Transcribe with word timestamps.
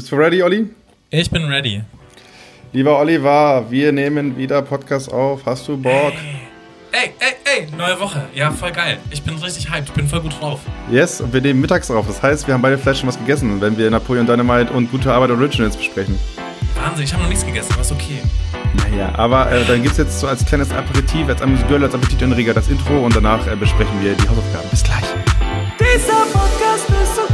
Bist 0.00 0.10
du 0.12 0.16
ready, 0.16 0.42
Olli? 0.42 0.66
Ich 1.10 1.30
bin 1.30 1.44
ready. 1.44 1.82
Lieber 2.72 2.98
Oliver, 2.98 3.66
wir 3.68 3.92
nehmen 3.92 4.34
wieder 4.34 4.62
Podcast 4.62 5.12
auf. 5.12 5.44
Hast 5.44 5.68
du 5.68 5.76
Bock? 5.76 6.14
Ey, 6.90 7.10
ey, 7.18 7.34
ey, 7.44 7.66
neue 7.76 8.00
Woche. 8.00 8.24
Ja, 8.34 8.50
voll 8.50 8.72
geil. 8.72 8.96
Ich 9.10 9.20
bin 9.20 9.34
richtig 9.34 9.70
hyped. 9.70 9.90
Ich 9.90 9.92
bin 9.92 10.08
voll 10.08 10.20
gut 10.20 10.40
drauf. 10.40 10.60
Yes, 10.90 11.20
und 11.20 11.34
wir 11.34 11.42
nehmen 11.42 11.60
mittags 11.60 11.88
drauf. 11.88 12.06
Das 12.06 12.22
heißt, 12.22 12.46
wir 12.46 12.54
haben 12.54 12.62
beide 12.62 12.78
vielleicht 12.78 13.00
schon 13.00 13.10
was 13.10 13.18
gegessen, 13.18 13.60
wenn 13.60 13.76
wir 13.76 13.90
Napoleon 13.90 14.26
Dynamite 14.26 14.72
und 14.72 14.90
Gute 14.90 15.12
Arbeit 15.12 15.32
Originals 15.32 15.76
besprechen. 15.76 16.18
Wahnsinn, 16.82 17.04
ich 17.04 17.12
habe 17.12 17.24
noch 17.24 17.28
nichts 17.28 17.44
gegessen, 17.44 17.70
aber 17.74 17.82
ist 17.82 17.92
okay. 17.92 18.22
Naja, 18.90 19.12
aber 19.16 19.52
äh, 19.52 19.66
dann 19.66 19.82
gibt 19.82 19.92
es 19.92 19.98
jetzt 19.98 20.18
so 20.18 20.28
als 20.28 20.46
kleines 20.46 20.72
Aperitif, 20.72 21.28
als 21.28 21.42
Amüsgirl, 21.42 21.84
als 21.84 21.94
Appetitanreger 21.94 22.54
das 22.54 22.68
Intro 22.68 23.04
und 23.04 23.14
danach 23.14 23.46
äh, 23.46 23.54
besprechen 23.54 24.02
wir 24.02 24.14
die 24.14 24.26
Hausaufgaben. 24.26 24.70
Bis 24.70 24.82
gleich. 24.82 25.04
Dieser 25.78 26.24
Podcast 26.32 26.88
ist 26.88 27.16
so 27.16 27.29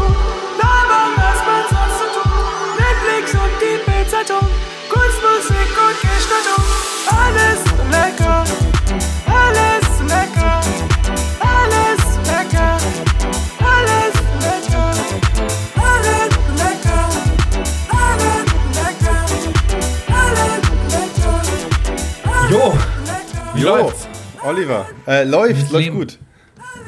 wie 23.57 23.63
Jo, 23.63 23.69
läuft's? 23.77 24.09
Oliver. 24.45 24.87
Äh, 25.07 25.25
läuft, 25.25 25.71
läuft 25.73 25.91
gut. 25.93 26.19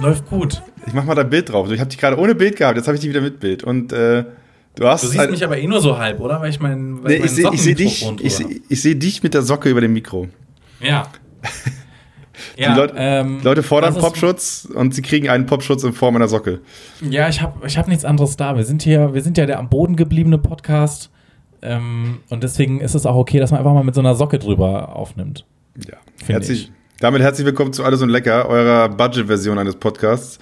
Läuft 0.00 0.26
gut. 0.28 0.62
Ich 0.86 0.92
mach 0.92 1.04
mal 1.04 1.14
da 1.14 1.22
Bild 1.24 1.50
drauf. 1.50 1.70
Ich 1.70 1.80
habe 1.80 1.88
dich 1.90 1.98
gerade 1.98 2.18
ohne 2.18 2.34
Bild 2.34 2.56
gehabt, 2.56 2.76
jetzt 2.76 2.86
habe 2.86 2.94
ich 2.96 3.00
dich 3.00 3.10
wieder 3.10 3.20
mit 3.20 3.40
Bild. 3.40 3.64
Und 3.64 3.92
äh, 3.92 4.24
du 4.76 4.86
hast 4.86 5.02
Du 5.04 5.08
siehst 5.08 5.18
halt- 5.18 5.30
mich 5.30 5.44
aber 5.44 5.58
eh 5.58 5.66
nur 5.66 5.80
so 5.80 5.98
halb, 5.98 6.20
oder? 6.20 6.40
Weil 6.40 6.50
ich 6.50 6.60
mein, 6.60 7.02
weil 7.02 7.18
Nee, 7.18 7.24
ich 7.24 7.30
sehe 7.32 7.50
ich 7.52 7.62
seh 7.62 7.74
dich, 7.74 8.08
ich 8.20 8.34
seh, 8.34 8.60
ich 8.68 8.82
seh 8.82 8.94
dich 8.94 9.22
mit 9.22 9.34
der 9.34 9.42
Socke 9.42 9.68
über 9.68 9.80
dem 9.80 9.92
Mikro. 9.92 10.28
Ja. 10.80 11.04
Die 12.56 12.64
Leute, 12.64 12.94
ähm, 12.96 13.40
Leute 13.42 13.62
fordern 13.64 13.94
Popschutz 13.94 14.68
und 14.72 14.94
sie 14.94 15.02
kriegen 15.02 15.28
einen 15.28 15.46
Popschutz 15.46 15.82
in 15.82 15.92
Form 15.92 16.14
einer 16.16 16.28
Socke. 16.28 16.60
Ja, 17.00 17.28
ich 17.28 17.40
habe 17.42 17.66
ich 17.66 17.76
hab 17.76 17.88
nichts 17.88 18.04
anderes 18.04 18.36
da. 18.36 18.56
Wir 18.56 18.64
sind 18.64 18.82
hier, 18.82 19.12
wir 19.12 19.22
sind 19.22 19.36
ja 19.38 19.46
der 19.46 19.58
am 19.58 19.68
Boden 19.68 19.96
gebliebene 19.96 20.38
Podcast. 20.38 21.10
Ähm, 21.62 22.20
und 22.28 22.44
deswegen 22.44 22.80
ist 22.80 22.94
es 22.94 23.06
auch 23.06 23.16
okay, 23.16 23.40
dass 23.40 23.50
man 23.50 23.58
einfach 23.58 23.74
mal 23.74 23.82
mit 23.82 23.94
so 23.96 24.00
einer 24.00 24.14
Socke 24.14 24.38
drüber 24.38 24.94
aufnimmt. 24.94 25.44
Ja. 25.86 25.98
Herzlich, 26.26 26.72
damit 27.00 27.22
herzlich 27.22 27.46
willkommen 27.46 27.72
zu 27.72 27.84
Alles 27.84 28.02
und 28.02 28.08
Lecker, 28.08 28.48
eurer 28.48 28.88
Budget-Version 28.88 29.56
eines 29.56 29.76
Podcasts. 29.76 30.40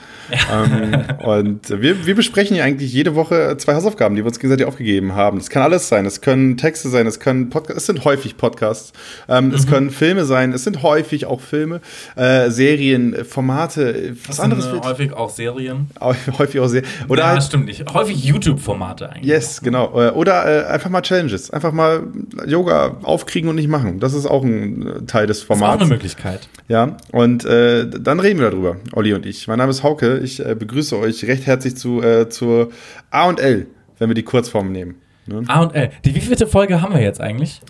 ähm, 0.50 1.04
und 1.22 1.68
wir, 1.82 2.06
wir 2.06 2.14
besprechen 2.14 2.54
hier 2.54 2.64
eigentlich 2.64 2.90
jede 2.94 3.14
Woche 3.14 3.56
zwei 3.58 3.74
Hausaufgaben, 3.74 4.16
die 4.16 4.22
wir 4.22 4.26
uns 4.28 4.38
gegenseitig 4.38 4.66
aufgegeben 4.66 5.12
haben. 5.14 5.36
Das 5.36 5.50
kann 5.50 5.62
alles 5.62 5.88
sein. 5.88 6.06
Es 6.06 6.22
können 6.22 6.56
Texte 6.56 6.88
sein, 6.88 7.06
es 7.06 7.20
können 7.20 7.50
Podcasts, 7.50 7.82
es 7.82 7.86
sind 7.86 8.04
häufig 8.06 8.38
Podcasts. 8.38 8.94
Ähm, 9.28 9.48
Mhm. 9.48 9.54
Es 9.54 9.66
können 9.66 9.90
Filme 9.90 10.24
sein, 10.24 10.52
es 10.54 10.64
sind 10.64 10.82
häufig 10.82 11.26
auch 11.26 11.42
Filme, 11.42 11.82
äh, 12.16 12.48
Serien, 12.50 13.24
Formate, 13.26 14.16
was 14.26 14.36
Das 14.36 14.40
anderes 14.40 14.64
sind 14.64 14.78
äh, 14.82 14.88
häufig 14.88 15.12
auch 15.12 15.28
Serien. 15.28 15.90
häufig 16.00 16.58
auch 16.60 16.68
sehr. 16.68 16.82
Oder 17.08 17.22
ja, 17.24 17.28
halt, 17.28 17.42
stimmt 17.42 17.66
nicht. 17.66 17.84
Häufig 17.92 18.24
YouTube-Formate 18.24 19.10
eigentlich. 19.10 19.26
Yes, 19.26 19.60
genau. 19.60 19.88
Äh, 20.00 20.10
Oder 20.12 20.64
äh, 20.64 20.72
einfach 20.72 20.88
mal 20.88 21.02
Challenges. 21.02 21.50
Einfach 21.50 21.72
mal 21.72 22.04
Yoga 22.46 22.96
aufkriegen 23.02 23.50
und 23.50 23.56
nicht 23.56 23.68
machen. 23.68 24.00
Das 24.00 24.14
ist 24.14 24.24
auch 24.24 24.42
ein 24.42 24.86
äh, 24.86 25.06
Teil 25.06 25.26
des 25.26 25.40
Das 25.40 25.44
ist 25.44 25.50
auch 25.50 25.58
Formats. 25.58 25.82
eine 25.82 25.90
Möglichkeit. 25.90 26.45
Ja, 26.68 26.96
und 27.12 27.44
äh, 27.44 27.88
dann 27.88 28.18
reden 28.18 28.40
wir 28.40 28.50
darüber, 28.50 28.76
Olli 28.92 29.14
und 29.14 29.24
ich. 29.24 29.46
Mein 29.46 29.58
Name 29.58 29.70
ist 29.70 29.84
Hauke. 29.84 30.18
Ich 30.18 30.44
äh, 30.44 30.56
begrüße 30.56 30.98
euch 30.98 31.24
recht 31.24 31.46
herzlich 31.46 31.76
zu, 31.76 32.02
äh, 32.02 32.28
zur 32.28 32.72
A 33.10 33.28
und 33.28 33.38
L, 33.38 33.68
wenn 33.98 34.10
wir 34.10 34.14
die 34.14 34.24
Kurzform 34.24 34.72
nehmen. 34.72 34.96
Ne? 35.28 35.42
A 35.48 35.62
und 35.62 35.74
L. 35.74 35.90
Die 36.04 36.14
wievielte 36.14 36.46
Folge 36.46 36.80
haben 36.82 36.94
wir 36.94 37.00
jetzt 37.02 37.20
eigentlich? 37.20 37.60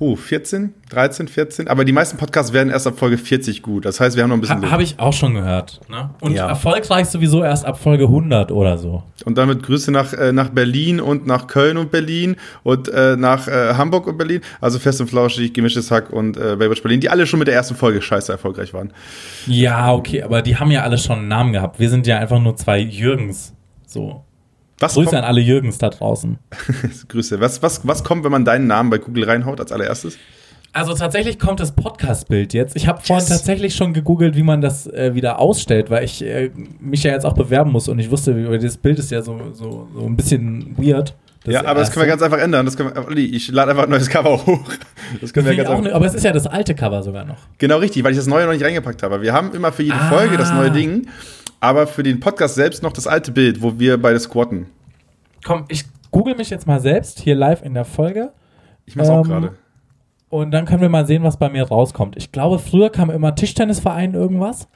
Huh, 0.00 0.14
14, 0.14 0.74
13, 0.90 1.26
14. 1.26 1.66
Aber 1.68 1.84
die 1.84 1.90
meisten 1.92 2.18
Podcasts 2.18 2.52
werden 2.52 2.70
erst 2.70 2.86
ab 2.86 2.98
Folge 2.98 3.18
40 3.18 3.62
gut. 3.62 3.84
Das 3.84 3.98
heißt, 3.98 4.14
wir 4.14 4.22
haben 4.22 4.30
noch 4.30 4.36
ein 4.36 4.40
bisschen 4.40 4.62
Ha. 4.64 4.70
Habe 4.70 4.82
ich 4.84 5.00
auch 5.00 5.12
schon 5.12 5.34
gehört. 5.34 5.80
Ne? 5.88 6.10
Und 6.20 6.34
Ja. 6.34 6.48
erfolgreich 6.48 7.06
sowieso 7.06 7.42
erst 7.42 7.64
ab 7.64 7.80
Folge 7.80 8.04
100 8.04 8.52
oder 8.52 8.78
so. 8.78 9.02
Und 9.24 9.38
damit 9.38 9.62
Grüße 9.64 9.90
nach, 9.90 10.12
äh, 10.12 10.30
nach 10.32 10.50
Berlin 10.50 11.00
und 11.00 11.26
nach 11.26 11.46
Köln 11.48 11.78
und 11.78 11.90
Berlin 11.90 12.36
und 12.62 12.88
äh, 12.88 13.16
nach 13.16 13.48
äh, 13.48 13.74
Hamburg 13.74 14.06
und 14.06 14.18
Berlin. 14.18 14.40
Also 14.60 14.78
Fest 14.78 15.00
und 15.00 15.08
Flauschig, 15.08 15.52
Gemischtes 15.52 15.90
Hack 15.90 16.10
und 16.10 16.36
äh, 16.36 16.54
Baywatch 16.56 16.82
Berlin, 16.82 17.00
die 17.00 17.08
alle 17.08 17.26
schon 17.26 17.38
mit 17.40 17.48
der 17.48 17.54
ersten 17.56 17.74
Folge 17.74 18.00
scheiße 18.00 18.30
erfolgreich 18.30 18.72
waren. 18.74 18.92
Ja, 19.46 19.92
okay, 19.92 20.22
aber 20.22 20.42
die 20.42 20.56
haben 20.56 20.70
ja 20.70 20.82
alle 20.82 20.98
schon 20.98 21.18
einen 21.18 21.28
Namen 21.28 21.52
gehabt. 21.52 21.80
Wir 21.80 21.90
sind 21.90 22.06
ja 22.06 22.18
einfach 22.18 22.38
nur 22.38 22.54
zwei 22.56 22.78
Jürgens. 22.78 23.52
So. 23.86 24.24
Was 24.80 24.94
Grüße 24.94 25.06
kommt, 25.10 25.18
an 25.18 25.24
alle 25.24 25.40
Jürgens 25.40 25.78
da 25.78 25.90
draußen. 25.90 26.38
Grüße. 27.08 27.40
Was, 27.40 27.62
was, 27.62 27.86
was 27.86 28.04
kommt, 28.04 28.24
wenn 28.24 28.30
man 28.32 28.44
deinen 28.44 28.66
Namen 28.66 28.90
bei 28.90 28.98
Google 28.98 29.24
reinhaut 29.24 29.60
als 29.60 29.72
allererstes? 29.72 30.16
Also 30.72 30.94
tatsächlich 30.94 31.38
kommt 31.38 31.60
das 31.60 31.72
Podcast-Bild 31.72 32.52
jetzt. 32.52 32.76
Ich 32.76 32.86
habe 32.86 33.00
vorhin 33.00 33.24
Yes. 33.26 33.36
tatsächlich 33.36 33.74
schon 33.74 33.94
gegoogelt, 33.94 34.36
wie 34.36 34.42
man 34.42 34.60
das 34.60 34.86
äh, 34.86 35.14
wieder 35.14 35.38
ausstellt, 35.38 35.90
weil 35.90 36.04
ich 36.04 36.22
äh, 36.22 36.50
mich 36.78 37.02
ja 37.02 37.12
jetzt 37.12 37.24
auch 37.24 37.32
bewerben 37.32 37.72
muss 37.72 37.88
und 37.88 37.98
ich 37.98 38.10
wusste, 38.10 38.36
wie, 38.36 38.48
weil 38.48 38.58
das 38.58 38.76
Bild 38.76 38.98
ist 38.98 39.10
ja 39.10 39.22
so, 39.22 39.40
so, 39.54 39.88
so 39.94 40.04
ein 40.04 40.14
bisschen 40.16 40.76
weird. 40.76 41.14
ja, 41.46 41.64
aber 41.64 41.80
das 41.80 41.90
können 41.90 42.02
wir 42.04 42.08
ganz 42.10 42.20
einfach 42.22 42.38
ändern. 42.38 42.66
Das 42.66 42.76
können 42.76 42.94
wir, 42.94 43.06
Olli, 43.08 43.24
ich 43.24 43.48
lade 43.50 43.70
einfach 43.70 43.84
ein 43.84 43.90
neues 43.90 44.10
Cover 44.10 44.44
hoch. 44.46 44.60
Das 45.22 45.32
können 45.32 45.46
wir 45.46 45.56
ganz 45.56 45.70
einfach. 45.70 45.82
ne, 45.84 45.94
aber 45.94 46.04
es 46.04 46.14
ist 46.14 46.24
ja 46.24 46.32
das 46.32 46.46
alte 46.46 46.74
Cover 46.74 47.02
sogar 47.02 47.24
noch. 47.24 47.38
Genau 47.56 47.78
richtig, 47.78 48.04
weil 48.04 48.12
ich 48.12 48.18
das 48.18 48.26
neue 48.26 48.44
noch 48.44 48.52
nicht 48.52 48.62
reingepackt 48.62 49.02
habe. 49.02 49.22
Wir 49.22 49.32
haben 49.32 49.52
immer 49.54 49.72
für 49.72 49.82
jede 49.82 49.96
Ah. 49.96 50.10
Folge 50.10 50.36
das 50.36 50.52
neue 50.52 50.70
Ding, 50.70 51.08
aber 51.60 51.86
für 51.86 52.02
den 52.02 52.20
Podcast 52.20 52.54
selbst 52.54 52.82
noch 52.82 52.92
das 52.92 53.06
alte 53.06 53.32
Bild, 53.32 53.62
wo 53.62 53.78
wir 53.78 54.00
beide 54.00 54.18
squatten. 54.20 54.66
Komm, 55.44 55.64
ich 55.68 55.84
google 56.10 56.34
mich 56.36 56.50
jetzt 56.50 56.66
mal 56.66 56.80
selbst 56.80 57.20
hier 57.20 57.34
live 57.34 57.62
in 57.62 57.74
der 57.74 57.84
Folge 57.84 58.32
Ich 58.86 58.96
mach's 58.96 59.08
auch 59.08 59.24
Ähm, 59.24 59.30
gerade. 59.30 59.52
und 60.30 60.50
dann 60.50 60.64
können 60.64 60.80
wir 60.82 60.88
mal 60.88 61.06
sehen, 61.06 61.22
was 61.22 61.36
bei 61.36 61.48
mir 61.48 61.64
rauskommt. 61.68 62.16
Ich 62.16 62.32
glaube, 62.32 62.58
früher 62.58 62.90
kam 62.90 63.10
immer 63.10 63.34
Tischtennisverein 63.34 64.14
irgendwas. 64.14 64.68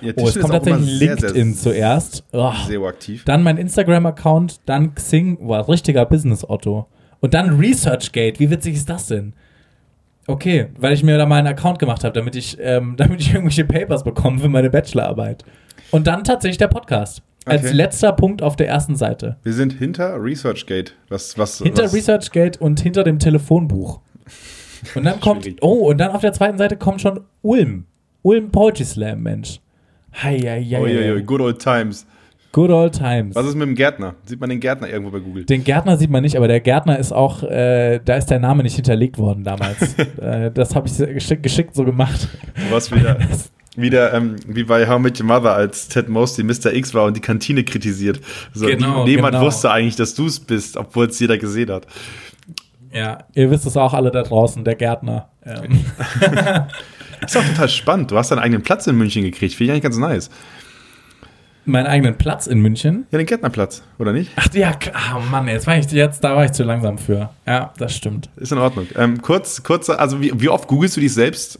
Ja, 0.00 0.12
Oh, 0.16 0.26
es 0.28 0.34
kommt 0.38 0.46
auch 0.54 0.58
tatsächlich 0.58 0.98
sehr, 0.98 1.08
LinkedIn 1.16 1.54
sehr, 1.54 1.72
zuerst. 1.72 2.24
Oh. 2.32 2.52
Sehr 2.68 2.80
aktiv. 2.82 3.24
Dann 3.24 3.42
mein 3.42 3.56
Instagram-Account, 3.56 4.60
dann 4.66 4.94
Xing, 4.94 5.38
boah, 5.46 5.68
richtiger 5.68 6.06
Business-Otto. 6.06 6.86
Und 7.20 7.34
dann 7.34 7.58
ResearchGate, 7.58 8.38
wie 8.38 8.48
witzig 8.50 8.76
ist 8.76 8.88
das 8.88 9.08
denn? 9.08 9.32
Okay, 10.28 10.68
weil 10.78 10.92
ich 10.92 11.02
mir 11.02 11.18
da 11.18 11.26
mal 11.26 11.38
einen 11.38 11.48
Account 11.48 11.78
gemacht 11.80 12.04
habe, 12.04 12.12
damit 12.14 12.36
ich, 12.36 12.58
ähm, 12.60 12.94
damit 12.98 13.20
ich 13.20 13.32
irgendwelche 13.34 13.64
Papers 13.64 14.04
bekomme 14.04 14.38
für 14.38 14.48
meine 14.48 14.70
Bachelorarbeit. 14.70 15.44
Und 15.90 16.06
dann 16.06 16.24
tatsächlich 16.24 16.58
der 16.58 16.68
Podcast. 16.68 17.22
Als 17.44 17.64
Okay. 17.64 17.72
letzter 17.74 18.12
Punkt 18.12 18.42
auf 18.42 18.56
der 18.56 18.68
ersten 18.68 18.94
Seite. 18.96 19.36
Wir 19.42 19.54
sind 19.54 19.72
hinter 19.72 20.22
ResearchGate. 20.22 20.92
Was, 21.08 21.38
was, 21.38 21.58
Hinter 21.58 21.84
was, 21.84 21.94
ResearchGate 21.94 22.58
und 22.60 22.80
hinter 22.80 23.04
dem 23.04 23.18
Telefonbuch. 23.18 24.00
Und 24.94 25.04
dann 25.04 25.18
kommt, 25.20 25.44
Schwierig. 25.44 25.58
oh, 25.62 25.88
und 25.90 25.98
dann 25.98 26.10
auf 26.10 26.20
der 26.20 26.32
zweiten 26.34 26.58
Seite 26.58 26.76
kommt 26.76 27.00
schon 27.00 27.20
Ulm. 27.42 27.86
Ulm 28.22 28.50
Poetry 28.50 28.84
Slam, 28.84 29.22
Mensch. 29.22 29.60
Hei, 30.12 30.38
hei, 30.38 30.62
hei, 30.62 30.80
Uiuiui, 30.80 31.22
good 31.22 31.40
old 31.40 31.58
times. 31.58 32.06
Good 32.52 32.70
old 32.70 32.92
times. 32.94 33.34
Was 33.34 33.46
ist 33.46 33.54
mit 33.54 33.68
dem 33.68 33.74
Gärtner? 33.74 34.14
Sieht 34.24 34.40
man 34.40 34.48
den 34.50 34.58
Gärtner 34.60 34.88
irgendwo 34.88 35.10
bei 35.10 35.20
Google? 35.20 35.44
Den 35.44 35.64
Gärtner 35.64 35.96
sieht 35.96 36.10
man 36.10 36.22
nicht, 36.22 36.36
aber 36.36 36.48
der 36.48 36.60
Gärtner 36.60 36.98
ist 36.98 37.12
auch, 37.12 37.42
äh, 37.42 38.00
da 38.04 38.16
ist 38.16 38.26
der 38.26 38.38
Name 38.40 38.62
nicht 38.62 38.74
hinterlegt 38.76 39.18
worden 39.18 39.44
damals. 39.44 39.94
äh, 40.20 40.50
das 40.50 40.74
habe 40.74 40.86
ich 40.86 40.94
sehr 40.94 41.12
geschick, 41.12 41.42
geschickt 41.42 41.74
so 41.74 41.84
gemacht. 41.84 42.28
Was 42.70 42.90
wieder, 42.90 43.16
wieder 43.80 44.12
ähm, 44.12 44.36
wie 44.46 44.64
bei 44.64 44.88
How 44.88 44.98
Met 45.00 45.20
Your 45.20 45.26
Mother, 45.26 45.54
als 45.54 45.88
Ted 45.88 46.08
Mosby 46.08 46.42
Mr. 46.42 46.72
X 46.72 46.92
war 46.94 47.04
und 47.04 47.16
die 47.16 47.20
Kantine 47.20 47.64
kritisiert. 47.64 48.20
So, 48.52 48.66
Genau, 48.66 49.04
niemand 49.04 49.32
genau. 49.34 49.46
wusste 49.46 49.70
eigentlich, 49.70 49.96
dass 49.96 50.14
du 50.14 50.26
es 50.26 50.40
bist, 50.40 50.76
obwohl 50.76 51.06
es 51.06 51.18
jeder 51.20 51.38
gesehen 51.38 51.70
hat. 51.70 51.86
Ja, 52.92 53.18
ihr 53.34 53.50
wisst 53.50 53.66
es 53.66 53.76
auch 53.76 53.94
alle 53.94 54.10
da 54.10 54.22
draußen, 54.22 54.64
der 54.64 54.74
Gärtner. 54.74 55.28
Ähm, 55.44 55.84
Ist 57.24 57.36
auch 57.36 57.44
total 57.44 57.68
spannend. 57.68 58.10
Du 58.10 58.16
hast 58.16 58.30
deinen 58.30 58.38
eigenen 58.38 58.62
Platz 58.62 58.86
in 58.86 58.96
München 58.96 59.22
gekriegt. 59.24 59.54
Finde 59.54 59.64
ich 59.64 59.70
eigentlich 59.72 59.82
ganz 59.82 59.98
nice. 59.98 60.30
meinen 61.64 61.86
eigenen 61.86 62.16
Platz 62.16 62.46
in 62.46 62.60
München. 62.60 63.06
Ja, 63.10 63.18
den 63.18 63.26
Gärtnerplatz, 63.26 63.82
oder 63.98 64.12
nicht? 64.12 64.30
Ach 64.36 64.48
ja, 64.54 64.72
ah, 64.94 65.18
Mann, 65.30 65.48
jetzt 65.48 65.66
war 65.66 65.76
ich 65.76 65.90
jetzt, 65.90 66.24
da 66.24 66.34
war 66.34 66.44
ich 66.44 66.52
zu 66.52 66.62
langsam 66.64 66.96
für. 66.96 67.30
Ja, 67.46 67.72
das 67.76 67.94
stimmt. 67.94 68.30
Ist 68.36 68.52
in 68.52 68.58
Ordnung. 68.58 68.86
Ähm, 68.96 69.20
kurz, 69.20 69.62
kurz, 69.62 69.90
also 69.90 70.20
wie, 70.22 70.32
wie 70.40 70.48
oft 70.48 70.66
googelst 70.68 70.96
du 70.96 71.00
dich 71.00 71.12
selbst? 71.12 71.58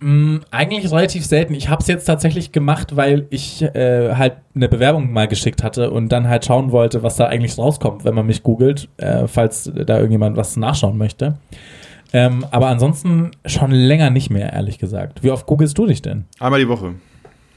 Mm, 0.00 0.38
Eigentlich 0.50 0.90
relativ 0.90 1.24
selten. 1.24 1.54
Ich 1.54 1.68
habe 1.68 1.80
es 1.80 1.86
jetzt 1.88 2.04
tatsächlich 2.04 2.52
gemacht, 2.52 2.96
weil 2.96 3.26
ich 3.30 3.62
äh, 3.62 4.14
halt 4.14 4.34
eine 4.54 4.68
Bewerbung 4.68 5.12
mal 5.12 5.28
geschickt 5.28 5.62
hatte 5.62 5.90
und 5.90 6.10
dann 6.10 6.28
halt 6.28 6.44
schauen 6.44 6.72
wollte, 6.72 7.02
was 7.02 7.16
da 7.16 7.26
eigentlich 7.26 7.56
rauskommt, 7.58 8.04
wenn 8.04 8.14
man 8.14 8.26
mich 8.26 8.42
googelt, 8.42 8.88
äh, 8.98 9.26
falls 9.26 9.70
da 9.74 9.96
irgendjemand 9.96 10.36
was 10.36 10.56
nachschauen 10.56 10.98
möchte. 10.98 11.38
Ähm, 12.12 12.46
aber 12.50 12.68
ansonsten 12.68 13.32
schon 13.46 13.70
länger 13.72 14.10
nicht 14.10 14.30
mehr, 14.30 14.52
ehrlich 14.52 14.78
gesagt. 14.78 15.22
Wie 15.22 15.30
oft 15.30 15.46
googelst 15.46 15.76
du 15.76 15.86
dich 15.86 16.02
denn? 16.02 16.24
Einmal 16.38 16.60
die 16.60 16.68
Woche. 16.68 16.94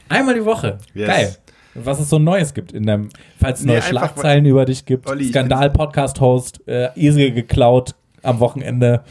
Einmal 0.10 0.34
die 0.34 0.46
Woche. 0.46 0.80
Yes. 0.94 1.08
Geil. 1.08 1.36
Was 1.76 2.00
es 2.00 2.10
so 2.10 2.18
Neues 2.18 2.54
gibt 2.56 2.72
in 2.72 2.86
deinem, 2.86 3.10
falls 3.40 3.60
es 3.60 3.66
Nee, 3.66 3.74
neue 3.74 3.78
einfach, 3.78 3.90
Schlagzeilen 3.90 4.46
über 4.46 4.66
dich 4.66 4.86
gibt. 4.86 5.08
Skandal-Podcast-Host, 5.08 6.68
äh, 6.68 6.90
Esel 6.96 7.32
geklaut 7.32 7.96
am 8.24 8.40
Wochenende. 8.40 9.02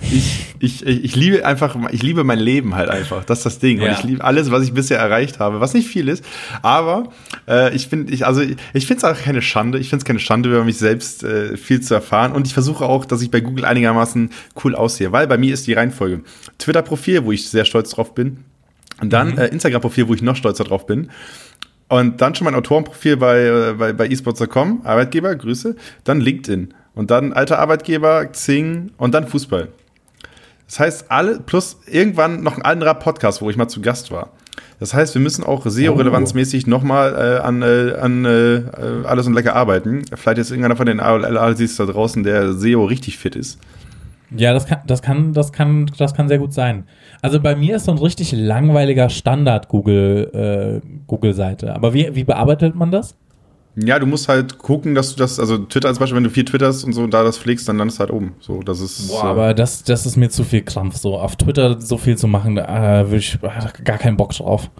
Ich, 0.00 0.54
ich, 0.60 0.86
ich 0.86 1.16
liebe 1.16 1.44
einfach, 1.44 1.76
ich 1.90 2.02
liebe 2.02 2.24
mein 2.24 2.38
Leben 2.38 2.74
halt 2.76 2.88
einfach. 2.88 3.24
Das 3.24 3.38
ist 3.38 3.46
das 3.46 3.58
Ding. 3.58 3.80
Ja. 3.80 3.86
Und 3.88 3.98
ich 3.98 4.04
liebe 4.04 4.24
alles, 4.24 4.50
was 4.50 4.62
ich 4.62 4.72
bisher 4.72 4.98
erreicht 4.98 5.38
habe, 5.40 5.60
was 5.60 5.74
nicht 5.74 5.88
viel 5.88 6.08
ist. 6.08 6.24
Aber 6.62 7.10
äh, 7.48 7.74
ich 7.74 7.88
finde, 7.88 8.12
ich, 8.12 8.24
also 8.26 8.40
ich 8.40 8.86
finde 8.86 8.98
es 8.98 9.04
auch 9.04 9.20
keine 9.20 9.42
Schande. 9.42 9.78
Ich 9.78 9.90
finde 9.90 10.02
es 10.02 10.04
keine 10.06 10.20
Schande, 10.20 10.48
über 10.50 10.64
mich 10.64 10.78
selbst 10.78 11.24
äh, 11.24 11.56
viel 11.56 11.80
zu 11.80 11.94
erfahren. 11.94 12.32
Und 12.32 12.46
ich 12.46 12.54
versuche 12.54 12.84
auch, 12.84 13.04
dass 13.04 13.22
ich 13.22 13.30
bei 13.30 13.40
Google 13.40 13.64
einigermaßen 13.64 14.30
cool 14.64 14.74
aussehe. 14.74 15.10
Weil 15.12 15.26
bei 15.26 15.36
mir 15.38 15.52
ist 15.52 15.66
die 15.66 15.72
Reihenfolge. 15.72 16.20
Twitter-Profil, 16.58 17.24
wo 17.24 17.32
ich 17.32 17.48
sehr 17.48 17.64
stolz 17.64 17.90
drauf 17.90 18.14
bin. 18.14 18.44
Und 19.00 19.12
dann 19.12 19.32
Mhm. 19.32 19.38
äh, 19.38 19.46
Instagram-Profil, 19.48 20.08
wo 20.08 20.14
ich 20.14 20.22
noch 20.22 20.36
stolzer 20.36 20.64
drauf 20.64 20.86
bin. 20.86 21.10
Und 21.88 22.20
dann 22.20 22.34
schon 22.34 22.44
mein 22.44 22.54
Autorenprofil 22.54 23.16
bei, 23.16 23.40
äh, 23.46 23.74
bei, 23.76 23.92
bei 23.92 24.06
esports.com, 24.08 24.82
Arbeitgeber, 24.84 25.34
Grüße. 25.34 25.74
Dann 26.04 26.20
LinkedIn. 26.20 26.74
Und 26.94 27.10
dann 27.10 27.32
alter 27.32 27.58
Arbeitgeber, 27.60 28.26
Xing 28.26 28.90
und 28.96 29.14
dann 29.14 29.26
Fußball. 29.28 29.68
Das 30.68 30.80
heißt, 30.80 31.10
alle, 31.10 31.40
plus 31.40 31.78
irgendwann 31.86 32.42
noch 32.42 32.56
ein 32.56 32.62
anderer 32.62 32.94
Podcast, 32.94 33.42
wo 33.42 33.50
ich 33.50 33.56
mal 33.56 33.68
zu 33.68 33.80
Gast 33.80 34.12
war. 34.12 34.30
Das 34.80 34.94
heißt, 34.94 35.14
wir 35.14 35.20
müssen 35.20 35.42
auch 35.42 35.66
SEO-relevanzmäßig 35.66 36.66
nochmal 36.66 37.14
äh, 37.14 37.40
an, 37.40 37.62
äh, 37.62 37.94
an 37.98 38.24
äh, 38.24 39.06
alles 39.06 39.26
und 39.26 39.34
lecker 39.34 39.56
arbeiten. 39.56 40.02
Vielleicht 40.14 40.38
ist 40.38 40.50
irgendeiner 40.50 40.76
von 40.76 40.86
den 40.86 41.00
ALCs 41.00 41.76
da 41.76 41.86
draußen, 41.86 42.22
der 42.22 42.52
SEO 42.52 42.84
richtig 42.84 43.18
fit 43.18 43.34
ist. 43.34 43.58
Ja, 44.30 44.52
das 44.52 44.66
kann, 44.66 44.80
das 44.86 45.00
kann, 45.00 45.32
das 45.32 45.52
kann, 45.52 45.90
das 45.96 46.14
kann 46.14 46.28
sehr 46.28 46.38
gut 46.38 46.52
sein. 46.52 46.84
Also 47.22 47.40
bei 47.40 47.56
mir 47.56 47.76
ist 47.76 47.86
so 47.86 47.92
ein 47.92 47.98
richtig 47.98 48.32
langweiliger 48.32 49.08
Standard-Google, 49.08 50.82
äh, 50.84 50.86
Google-Seite. 51.06 51.74
Aber 51.74 51.94
wie, 51.94 52.14
wie 52.14 52.24
bearbeitet 52.24 52.74
man 52.74 52.90
das? 52.90 53.16
Ja, 53.84 53.98
du 53.98 54.06
musst 54.06 54.28
halt 54.28 54.58
gucken, 54.58 54.94
dass 54.94 55.14
du 55.14 55.18
das, 55.18 55.38
also 55.38 55.58
Twitter 55.58 55.88
als 55.88 55.98
Beispiel, 55.98 56.16
wenn 56.16 56.24
du 56.24 56.30
viel 56.30 56.44
twitterst 56.44 56.84
und 56.84 56.92
so 56.92 57.02
und 57.02 57.12
da 57.12 57.22
das 57.22 57.38
pflegst, 57.38 57.68
dann 57.68 57.76
landest 57.76 57.98
du 57.98 58.00
halt 58.00 58.10
oben. 58.10 58.34
So, 58.40 58.62
das 58.62 58.80
ist. 58.80 59.08
Boah, 59.08 59.24
äh, 59.24 59.26
aber 59.26 59.54
das, 59.54 59.84
das 59.84 60.06
ist 60.06 60.16
mir 60.16 60.30
zu 60.30 60.44
viel 60.44 60.62
Krampf. 60.62 60.96
So 60.96 61.18
auf 61.18 61.36
Twitter 61.36 61.80
so 61.80 61.98
viel 61.98 62.16
zu 62.16 62.26
machen, 62.26 62.56
da 62.56 63.02
äh, 63.02 63.06
würde 63.06 63.18
ich 63.18 63.38
äh, 63.42 63.82
gar 63.84 63.98
keinen 63.98 64.16
Bock 64.16 64.32
drauf. 64.32 64.70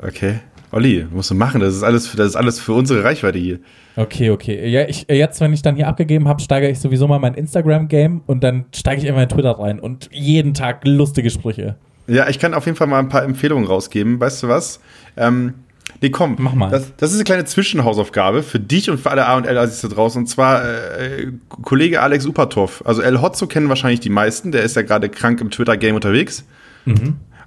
Okay. 0.00 0.40
Olli, 0.70 1.06
musst 1.10 1.30
du 1.30 1.34
machen. 1.34 1.60
Das 1.60 1.74
ist 1.74 1.82
alles, 1.82 2.14
das 2.14 2.28
ist 2.28 2.36
alles 2.36 2.60
für 2.60 2.74
unsere 2.74 3.02
Reichweite 3.02 3.38
hier. 3.38 3.58
Okay, 3.96 4.30
okay. 4.30 4.68
Ja, 4.68 4.86
ich, 4.86 5.06
jetzt, 5.08 5.40
wenn 5.40 5.52
ich 5.52 5.62
dann 5.62 5.76
hier 5.76 5.88
abgegeben 5.88 6.28
habe, 6.28 6.42
steigere 6.42 6.70
ich 6.70 6.78
sowieso 6.78 7.08
mal 7.08 7.18
mein 7.18 7.34
Instagram-Game 7.34 8.22
und 8.26 8.44
dann 8.44 8.66
steige 8.74 9.00
ich 9.00 9.08
immer 9.08 9.22
in 9.22 9.28
Twitter 9.28 9.58
rein 9.58 9.80
und 9.80 10.10
jeden 10.12 10.52
Tag 10.54 10.82
lustige 10.84 11.30
Sprüche. 11.30 11.76
Ja, 12.06 12.28
ich 12.28 12.38
kann 12.38 12.54
auf 12.54 12.66
jeden 12.66 12.76
Fall 12.76 12.86
mal 12.86 12.98
ein 12.98 13.08
paar 13.08 13.22
Empfehlungen 13.22 13.66
rausgeben. 13.66 14.20
Weißt 14.20 14.42
du 14.42 14.48
was? 14.48 14.80
Ähm, 15.16 15.54
nee, 16.00 16.10
komm. 16.10 16.36
Mach 16.38 16.54
mal. 16.54 16.70
Das, 16.70 16.92
das 16.96 17.10
ist 17.10 17.16
eine 17.16 17.24
kleine 17.24 17.44
Zwischenhausaufgabe 17.44 18.42
für 18.42 18.60
dich 18.60 18.90
und 18.90 18.98
für 19.00 19.10
alle 19.10 19.26
A 19.26 19.36
und 19.36 19.46
L 19.46 19.58
Assis 19.58 19.80
da 19.80 19.88
draußen. 19.88 20.22
Und 20.22 20.26
zwar 20.26 20.64
äh, 20.64 21.32
Kollege 21.62 22.02
Alex 22.02 22.26
Upatov. 22.26 22.82
Also 22.84 23.02
El 23.02 23.20
Hotzo 23.20 23.46
kennen 23.46 23.68
wahrscheinlich 23.68 24.00
die 24.00 24.10
meisten. 24.10 24.52
Der 24.52 24.62
ist 24.62 24.76
ja 24.76 24.82
gerade 24.82 25.08
krank 25.08 25.40
im 25.40 25.50
Twitter-Game 25.50 25.94
unterwegs. 25.94 26.44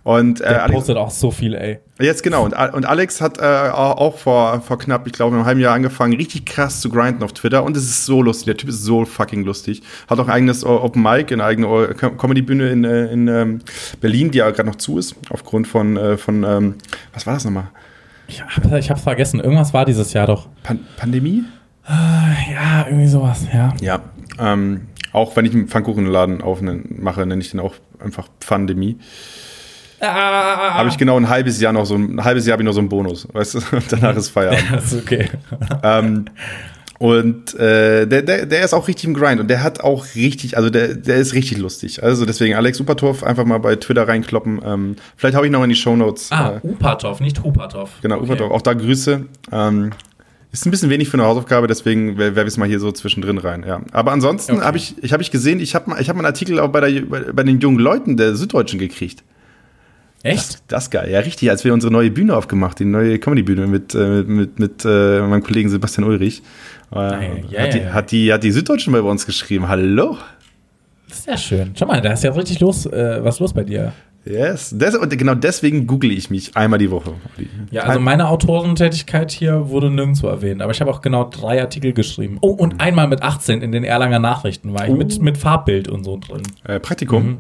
Und 0.04 0.42
äh, 0.42 0.46
Der 0.46 0.64
Alex, 0.64 0.76
postet 0.76 0.98
auch 0.98 1.12
so 1.12 1.30
viel, 1.30 1.54
ey. 1.54 1.78
Jetzt 2.00 2.24
genau. 2.24 2.44
Und, 2.44 2.54
und 2.54 2.86
Alex 2.86 3.22
hat 3.22 3.38
äh, 3.40 3.70
auch 3.72 4.18
vor, 4.18 4.62
vor 4.62 4.80
knapp, 4.80 5.06
ich 5.06 5.14
glaube, 5.14 5.36
einem 5.36 5.46
halben 5.46 5.60
Jahr 5.60 5.76
angefangen, 5.76 6.14
richtig 6.14 6.46
krass 6.46 6.82
zu 6.82 6.90
grinden 6.90 7.22
auf 7.22 7.34
Twitter. 7.34 7.64
Und 7.64 7.78
es 7.78 7.84
ist 7.84 8.06
so 8.06 8.24
lustig. 8.24 8.46
Der 8.46 8.58
Typ 8.58 8.70
ist 8.70 8.84
so 8.84 9.06
fucking 9.06 9.44
lustig. 9.44 9.84
Hat 10.10 10.20
auch 10.20 10.28
ein 10.28 10.34
eigenes 10.34 10.66
Open 10.66 11.04
Mic, 11.04 11.32
eine 11.32 11.44
eigene 11.44 11.94
Com- 12.00 12.18
Comedy-Bühne 12.18 12.70
in, 12.72 12.84
äh, 12.84 13.14
in 13.14 13.28
ähm, 13.28 13.60
Berlin, 14.00 14.32
die 14.32 14.40
ja 14.40 14.50
gerade 14.50 14.70
noch 14.70 14.78
zu 14.78 14.98
ist. 14.98 15.16
Aufgrund 15.30 15.68
von, 15.68 15.98
äh, 15.98 16.18
von 16.18 16.44
ähm, 16.44 16.76
was 17.14 17.28
war 17.28 17.36
das 17.36 17.46
nochmal? 17.46 17.70
Ich, 18.32 18.44
ich 18.74 18.90
hab's 18.90 19.02
vergessen. 19.02 19.40
Irgendwas 19.40 19.74
war 19.74 19.86
dieses 19.86 20.14
Jahr 20.14 20.28
doch. 20.28 20.48
Pan 20.64 20.80
Pandemie? 20.98 21.44
Ja, 21.88 22.86
irgendwie 22.88 23.08
sowas, 23.08 23.46
ja. 23.54 23.74
Ja. 23.82 24.00
Ähm, 24.40 24.88
auch 25.14 25.36
wenn 25.36 25.46
ich 25.46 25.54
einen 25.54 25.68
Pfannkuchenladen 25.68 26.42
aufmache, 26.42 27.26
nenne 27.26 27.42
ich 27.42 27.52
den 27.52 27.60
auch 27.60 27.76
einfach 28.00 28.28
Pandemie. 28.40 28.98
Ah, 30.00 30.74
Habe 30.76 30.90
ich 30.90 30.98
genau 30.98 31.18
ein 31.18 31.30
halbes 31.30 31.62
Jahr 31.62 31.74
noch 31.74 31.86
so 31.86 31.96
ein, 31.96 32.16
ein 32.16 32.24
halbes 32.24 32.48
Jahr 32.48 32.54
habe 32.54 32.64
ich 32.64 32.66
noch 32.66 32.74
so 32.74 32.80
einen 32.80 32.90
Bonus, 32.90 33.28
weißt 33.32 33.56
du? 33.56 33.60
Und 33.76 33.92
danach 33.92 34.16
ist 34.16 34.30
Feierabend. 34.30 34.66
Das 34.72 34.94
ist 34.94 35.04
okay. 35.04 35.30
ähm, 35.84 36.26
und 37.02 37.56
äh, 37.56 38.06
der, 38.06 38.22
der, 38.22 38.46
der 38.46 38.64
ist 38.64 38.76
auch 38.76 38.88
richtig 38.88 39.06
im 39.06 39.16
Grind 39.16 39.42
und 39.42 39.48
der 39.48 39.64
hat 39.64 39.80
auch 39.82 40.06
richtig, 40.14 40.56
also 40.56 40.70
der, 40.70 40.94
der 40.94 41.16
ist 41.18 41.34
richtig 41.34 41.58
lustig. 41.58 42.04
Also 42.04 42.26
deswegen 42.26 42.54
Alex 42.54 42.80
Upertorf 42.80 43.24
einfach 43.24 43.44
mal 43.44 43.58
bei 43.58 43.76
Twitter 43.76 44.08
reinkloppen. 44.08 44.62
Ähm, 44.64 44.96
vielleicht 45.18 45.36
hau 45.36 45.44
ich 45.44 45.50
noch 45.50 45.64
in 45.64 45.70
die 45.70 45.76
Shownotes. 45.76 46.32
Ah, 46.32 46.60
Äh, 46.64 46.68
Upatov, 46.68 47.20
nicht 47.20 47.44
Hupatov. 47.44 47.90
genau, 48.04 48.18
okay. 48.18 48.26
Upertorf. 48.26 48.52
Auch 48.52 48.62
da 48.62 48.74
Grüße. 48.74 49.26
Ähm, 49.52 49.90
ist 50.52 50.68
ein 50.68 50.70
bisschen 50.72 50.92
wenig 50.92 51.10
für 51.10 51.16
eine 51.16 51.24
Hausaufgabe, 51.24 51.66
deswegen 51.66 52.20
werfe 52.20 52.42
ich 52.42 52.48
es 52.48 52.58
mal 52.58 52.68
hier 52.68 52.80
so 52.80 52.92
zwischendrin 52.92 53.40
rein. 53.40 53.66
Ja. 53.68 53.82
Aber 53.94 54.12
ansonsten 54.12 54.58
Okay. 54.58 54.66
habe 54.66 54.78
ich, 54.78 54.94
ich, 55.02 55.12
hab 55.12 55.22
ich 55.22 55.32
gesehen, 55.32 55.60
ich 55.60 55.74
habe 55.74 55.96
ich 56.00 56.08
hab 56.08 56.16
mal 56.16 56.20
einen 56.22 56.28
Artikel 56.28 56.60
auch 56.60 56.68
bei, 56.70 56.82
der, 56.88 57.02
bei, 57.02 57.22
bei 57.34 57.42
den 57.44 57.60
jungen 57.62 57.80
Leuten 57.80 58.16
der 58.16 58.36
Süddeutschen 58.36 58.78
gekriegt. 58.78 59.24
Echt? 60.24 60.62
Das 60.68 60.84
ist 60.84 60.92
geil, 60.92 61.10
ja 61.10 61.20
richtig, 61.22 61.50
als 61.50 61.64
wir 61.64 61.74
unsere 61.74 61.92
neue 61.92 62.12
Bühne 62.12 62.36
aufgemacht, 62.36 62.78
die 62.78 62.86
neue 62.86 63.18
Comedy-Bühne 63.18 63.66
mit, 63.66 63.96
äh, 63.96 64.22
mit, 64.22 64.60
mit 64.60 64.86
äh, 64.86 65.20
meinem 65.22 65.42
Kollegen 65.42 65.68
Sebastian 65.70 66.08
Ulrich. 66.08 66.44
Äh, 66.94 67.42
ja, 67.50 67.62
hat, 67.62 67.74
die, 67.74 67.78
ja, 67.80 67.94
hat, 67.94 68.12
die, 68.12 68.34
hat 68.34 68.44
die 68.44 68.52
Süddeutschen 68.52 68.92
bei 68.94 69.02
uns 69.02 69.26
geschrieben, 69.26 69.68
hallo? 69.68 70.18
Sehr 71.08 71.38
schön. 71.38 71.72
Schau 71.78 71.86
mal, 71.86 72.02
da 72.02 72.14
ist 72.14 72.24
ja 72.24 72.32
richtig 72.32 72.60
los, 72.60 72.86
äh, 72.86 73.20
was 73.24 73.40
los 73.40 73.54
bei 73.54 73.64
dir. 73.64 73.94
Yes. 74.24 74.70
Des, 74.78 74.96
und 74.96 75.10
genau 75.18 75.34
deswegen 75.34 75.88
google 75.88 76.12
ich 76.12 76.30
mich 76.30 76.56
einmal 76.56 76.78
die 76.78 76.92
Woche. 76.92 77.14
Ja, 77.72 77.84
also 77.84 78.00
meine 78.00 78.28
Autorentätigkeit 78.28 79.32
hier 79.32 79.70
wurde 79.70 79.90
nirgendwo 79.90 80.28
erwähnt, 80.28 80.62
aber 80.62 80.72
ich 80.72 80.80
habe 80.80 80.92
auch 80.92 81.02
genau 81.02 81.28
drei 81.28 81.60
Artikel 81.60 81.92
geschrieben. 81.94 82.38
Oh, 82.42 82.52
und 82.52 82.80
einmal 82.82 83.08
mit 83.08 83.24
18 83.24 83.62
in 83.64 83.72
den 83.72 83.84
Erlanger 83.84 84.20
Nachrichten 84.20 84.74
war 84.76 84.86
ich, 84.86 84.92
Oh. 84.92 84.96
mit, 84.96 85.20
mit 85.22 85.38
Farbbild 85.40 85.88
und 85.88 86.04
so 86.04 86.18
drin. 86.18 86.44
äh, 86.66 86.80
Praktikum. 86.80 87.24
Mhm. 87.26 87.38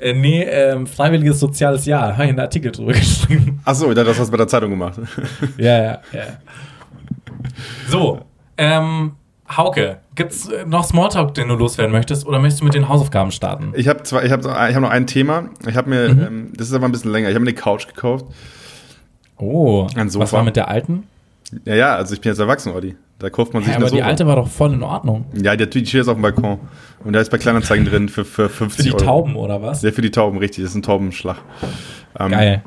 Äh, 0.00 0.14
nee, 0.14 0.42
ähm, 0.42 0.86
freiwilliges 0.86 1.38
soziales 1.38 1.84
Jahr, 1.84 2.14
habe 2.14 2.24
ich 2.24 2.30
einen 2.30 2.40
Artikel 2.40 2.72
drüber 2.72 2.92
geschrieben. 2.94 3.60
Achso, 3.64 3.92
das 3.92 4.18
hast 4.18 4.28
du 4.28 4.30
bei 4.30 4.38
der 4.38 4.48
Zeitung 4.48 4.70
gemacht. 4.70 4.98
ja, 5.58 5.82
ja, 5.82 6.00
ja. 6.12 6.22
So, 7.88 8.20
ähm, 8.60 9.12
Hauke, 9.56 9.98
gibt's 10.14 10.48
äh, 10.48 10.64
noch 10.66 10.84
Smalltalk, 10.84 11.34
den 11.34 11.48
du 11.48 11.54
loswerden 11.56 11.90
möchtest, 11.92 12.26
oder 12.26 12.38
möchtest 12.38 12.60
du 12.60 12.64
mit 12.66 12.74
den 12.74 12.88
Hausaufgaben 12.88 13.32
starten? 13.32 13.72
Ich 13.74 13.88
habe 13.88 14.02
zwar, 14.04 14.22
ich 14.24 14.30
habe 14.30 14.42
ich 14.42 14.74
hab 14.76 14.80
noch 14.82 14.90
ein 14.90 15.06
Thema. 15.08 15.50
Ich 15.66 15.76
habe 15.76 15.90
mir, 15.90 16.08
Mhm. 16.14 16.20
ähm, 16.22 16.52
das 16.56 16.68
ist 16.68 16.74
aber 16.74 16.84
ein 16.86 16.92
bisschen 16.92 17.10
länger. 17.10 17.28
Ich 17.30 17.34
habe 17.34 17.44
mir 17.44 17.50
eine 17.50 17.58
Couch 17.58 17.88
gekauft. 17.88 18.26
Oh, 19.38 19.86
Ein 19.96 20.08
Sofa. 20.10 20.24
was 20.24 20.32
war 20.32 20.44
mit 20.44 20.56
der 20.56 20.68
alten? 20.68 21.04
Ja, 21.64 21.74
ja, 21.74 21.94
also 21.96 22.14
ich 22.14 22.20
bin 22.20 22.30
jetzt 22.30 22.38
erwachsen, 22.38 22.72
Olli. 22.72 22.94
Da 23.18 23.28
kauft 23.28 23.52
man 23.54 23.62
sich 23.62 23.70
Ja, 23.72 23.76
eine 23.76 23.86
aber 23.86 23.94
die 23.96 24.02
alte 24.02 24.26
war 24.26 24.36
doch 24.36 24.48
voll 24.48 24.72
in 24.72 24.82
Ordnung. 24.82 25.24
Ja, 25.34 25.56
die, 25.56 25.68
die 25.68 25.80
steht 25.80 25.94
jetzt 26.00 26.08
auf 26.08 26.14
dem 26.14 26.22
Balkon. 26.22 26.58
Und 27.04 27.12
da 27.12 27.20
ist 27.20 27.30
bei 27.30 27.38
Kleinanzeigen 27.38 27.84
drin 27.86 28.08
für, 28.08 28.24
für 28.24 28.48
50 28.48 28.76
Für 28.76 28.82
die 28.84 28.94
Euro. 28.94 29.04
Tauben 29.04 29.36
oder 29.36 29.60
was? 29.62 29.82
Ja, 29.82 29.90
für 29.92 30.00
die 30.02 30.10
Tauben, 30.10 30.38
richtig. 30.38 30.62
Das 30.64 30.70
ist 30.70 30.76
ein 30.76 30.82
Taubenschlag. 30.82 31.36
Ähm, 32.18 32.30
Geil. 32.30 32.62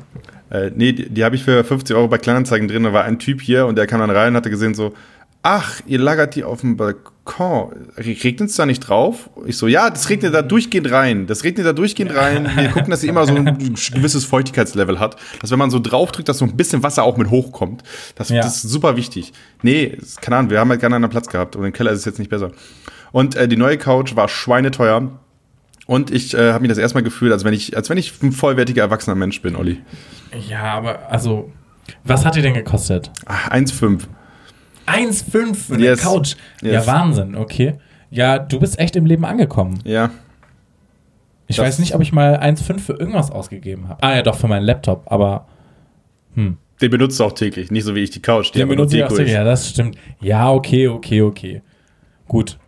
Äh, 0.50 0.70
nee, 0.74 0.92
die, 0.92 1.08
die 1.08 1.24
habe 1.24 1.34
ich 1.34 1.42
für 1.44 1.64
50 1.64 1.96
Euro 1.96 2.08
bei 2.08 2.18
Kleinanzeigen 2.18 2.68
drin. 2.68 2.82
Da 2.84 2.92
war 2.92 3.04
ein 3.04 3.18
Typ 3.18 3.40
hier 3.40 3.66
und 3.66 3.76
der 3.76 3.86
kam 3.86 4.00
dann 4.00 4.10
rein 4.10 4.28
und 4.28 4.36
hatte 4.36 4.50
gesehen 4.50 4.74
so, 4.74 4.92
ach, 5.44 5.80
ihr 5.86 6.00
lagert 6.00 6.34
die 6.34 6.42
auf 6.42 6.62
dem 6.62 6.76
Balkon. 6.76 7.12
Regnet 7.96 8.50
es 8.50 8.56
da 8.56 8.66
nicht 8.66 8.80
drauf? 8.80 9.30
Ich 9.46 9.56
so, 9.56 9.66
ja, 9.68 9.88
das 9.90 10.08
regnet 10.10 10.34
da 10.34 10.42
durchgehend 10.42 10.90
rein. 10.90 11.26
Das 11.26 11.44
regnet 11.44 11.66
da 11.66 11.72
durchgehend 11.72 12.14
rein. 12.16 12.50
Wir 12.56 12.70
gucken, 12.70 12.90
dass 12.90 13.02
sie 13.02 13.08
immer 13.08 13.24
so 13.26 13.34
ein 13.34 13.44
gewisses 13.56 14.24
Feuchtigkeitslevel 14.24 14.98
hat. 14.98 15.16
Dass 15.40 15.50
wenn 15.50 15.58
man 15.58 15.70
so 15.70 15.78
drauf 15.78 16.10
drückt, 16.12 16.28
dass 16.28 16.38
so 16.38 16.44
ein 16.44 16.56
bisschen 16.56 16.82
Wasser 16.82 17.04
auch 17.04 17.16
mit 17.16 17.30
hochkommt. 17.30 17.82
Das, 18.16 18.30
Ja. 18.30 18.42
das 18.42 18.64
ist 18.64 18.70
super 18.70 18.96
wichtig. 18.96 19.32
Nee, 19.62 19.98
keine 20.20 20.36
Ahnung, 20.38 20.50
wir 20.50 20.58
haben 20.60 20.70
halt 20.70 20.80
gerne 20.80 20.96
einen 20.96 21.08
Platz 21.10 21.28
gehabt. 21.28 21.56
Und 21.56 21.64
im 21.64 21.72
Keller 21.72 21.92
ist 21.92 22.00
es 22.00 22.04
jetzt 22.06 22.18
nicht 22.18 22.30
besser. 22.30 22.50
Und 23.12 23.36
äh, 23.36 23.46
die 23.46 23.56
neue 23.56 23.78
Couch 23.78 24.16
war 24.16 24.28
schweineteuer. 24.28 25.10
Und 25.86 26.10
ich 26.10 26.32
äh, 26.34 26.52
habe 26.52 26.62
mich 26.62 26.70
das 26.70 26.78
erstmal 26.78 27.02
gefühlt, 27.02 27.32
als 27.32 27.44
wenn 27.44 27.52
ich, 27.52 27.76
als 27.76 27.90
wenn 27.90 27.98
ich 27.98 28.22
ein 28.22 28.32
vollwertiger 28.32 28.82
erwachsener 28.82 29.14
Mensch 29.14 29.42
bin, 29.42 29.54
Olli. 29.54 29.82
Ja, 30.48 30.62
aber 30.74 31.10
also, 31.10 31.52
was 32.04 32.24
hat 32.24 32.36
die 32.36 32.42
denn 32.42 32.54
gekostet? 32.54 33.10
Ach, 33.26 33.50
1,5. 33.50 34.04
1,5 34.86 35.54
für 35.54 35.74
eine 35.74 35.82
Yes. 35.84 36.00
Couch. 36.02 36.36
Yes. 36.62 36.72
Ja, 36.72 36.86
Wahnsinn, 36.86 37.34
okay. 37.36 37.74
Ja, 38.10 38.38
du 38.38 38.60
bist 38.60 38.78
echt 38.78 38.96
im 38.96 39.06
Leben 39.06 39.24
angekommen. 39.24 39.78
Ja. 39.84 40.10
Ich 41.46 41.56
Das- 41.56 41.66
weiß 41.66 41.78
nicht, 41.80 41.94
ob 41.94 42.00
ich 42.00 42.12
mal 42.12 42.36
1,5 42.38 42.84
für 42.86 42.92
irgendwas 42.94 43.30
ausgegeben 43.30 43.88
habe. 43.88 44.02
Ah 44.02 44.16
ja, 44.16 44.22
doch, 44.22 44.36
für 44.36 44.48
meinen 44.48 44.64
Laptop, 44.64 45.02
aber 45.10 45.46
Den 46.36 46.56
benutzt 46.90 47.20
du 47.20 47.24
auch 47.24 47.32
täglich, 47.32 47.70
nicht 47.70 47.84
so 47.84 47.94
wie 47.94 48.00
ich 48.00 48.10
die 48.10 48.20
Couch. 48.20 48.50
Die 48.54 48.58
den 48.58 48.68
benutze 48.68 48.96
ich 48.96 49.04
auch 49.04 49.10
ist. 49.12 49.30
Ja, 49.30 49.44
das 49.44 49.68
stimmt. 49.70 49.96
Ja, 50.20 50.50
okay, 50.50 50.88
okay, 50.88 51.22
okay. 51.22 51.62
Gut. 52.26 52.58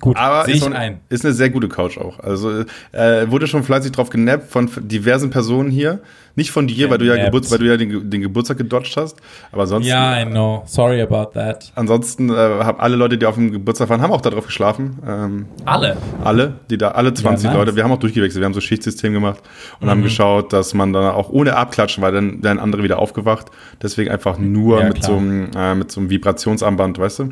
Gut, 0.00 0.16
Aber 0.16 0.48
ist, 0.48 0.66
ein. 0.66 1.00
ist 1.08 1.24
eine 1.24 1.32
sehr 1.34 1.50
gute 1.50 1.68
Couch 1.68 1.96
auch. 1.98 2.18
Also 2.20 2.64
äh, 2.92 3.30
wurde 3.30 3.46
schon 3.46 3.62
fleißig 3.62 3.92
drauf 3.92 4.10
genappt 4.10 4.50
von 4.50 4.68
diversen 4.82 5.30
Personen 5.30 5.70
hier. 5.70 6.00
Nicht 6.36 6.50
von 6.50 6.66
dir, 6.66 6.90
weil 6.90 6.98
du 6.98 7.04
ja. 7.04 7.24
Geburt, 7.26 7.48
weil 7.50 7.58
du 7.58 7.66
ja 7.66 7.76
den, 7.76 8.10
den 8.10 8.20
Geburtstag 8.20 8.58
gedodged 8.58 8.96
hast. 8.96 9.16
Aber 9.52 9.62
ansonsten, 9.62 9.88
Ja, 9.88 10.20
I 10.20 10.26
know. 10.26 10.62
Sorry 10.66 11.00
about 11.00 11.30
that. 11.34 11.70
ansonsten 11.76 12.28
äh, 12.30 12.34
haben 12.34 12.80
alle 12.80 12.96
Leute, 12.96 13.16
die 13.18 13.26
auf 13.26 13.36
dem 13.36 13.52
Geburtstag 13.52 13.88
waren, 13.88 14.00
haben 14.02 14.12
auch 14.12 14.20
darauf 14.20 14.46
geschlafen. 14.46 14.98
Ähm, 15.06 15.46
Alle. 15.64 15.96
alle, 16.24 16.54
die 16.70 16.76
da, 16.78 16.88
alle 16.92 17.14
20 17.14 17.44
nice. 17.44 17.52
Mhm. 17.52 17.58
Leute. 17.60 17.76
Wir 17.76 17.84
haben 17.84 17.92
auch 17.92 17.98
durchgewechselt. 18.00 18.40
Wir 18.40 18.46
haben 18.46 18.54
so 18.54 18.60
Schichtsystem 18.60 19.12
gemacht 19.12 19.40
und 19.80 19.88
haben 19.88 20.02
geschaut, 20.02 20.52
dass 20.52 20.74
man 20.74 20.92
dann 20.92 21.04
auch 21.14 21.28
ohne 21.30 21.56
abklatschen, 21.56 22.02
weil 22.02 22.12
dann 22.12 22.42
wären 22.42 22.58
andere 22.58 22.82
wieder 22.82 22.98
aufgewacht. 22.98 23.46
Deswegen 23.82 24.10
einfach 24.10 24.36
nur 24.38 24.80
Ja, 24.80 24.86
mit, 24.88 24.94
klar. 24.96 25.10
so 25.12 25.16
einem, 25.16 25.50
äh, 25.56 25.74
mit 25.76 25.92
so 25.92 26.00
einem 26.00 26.10
Vibrationsarmband, 26.10 26.98
weißt 26.98 27.18
du? 27.20 27.28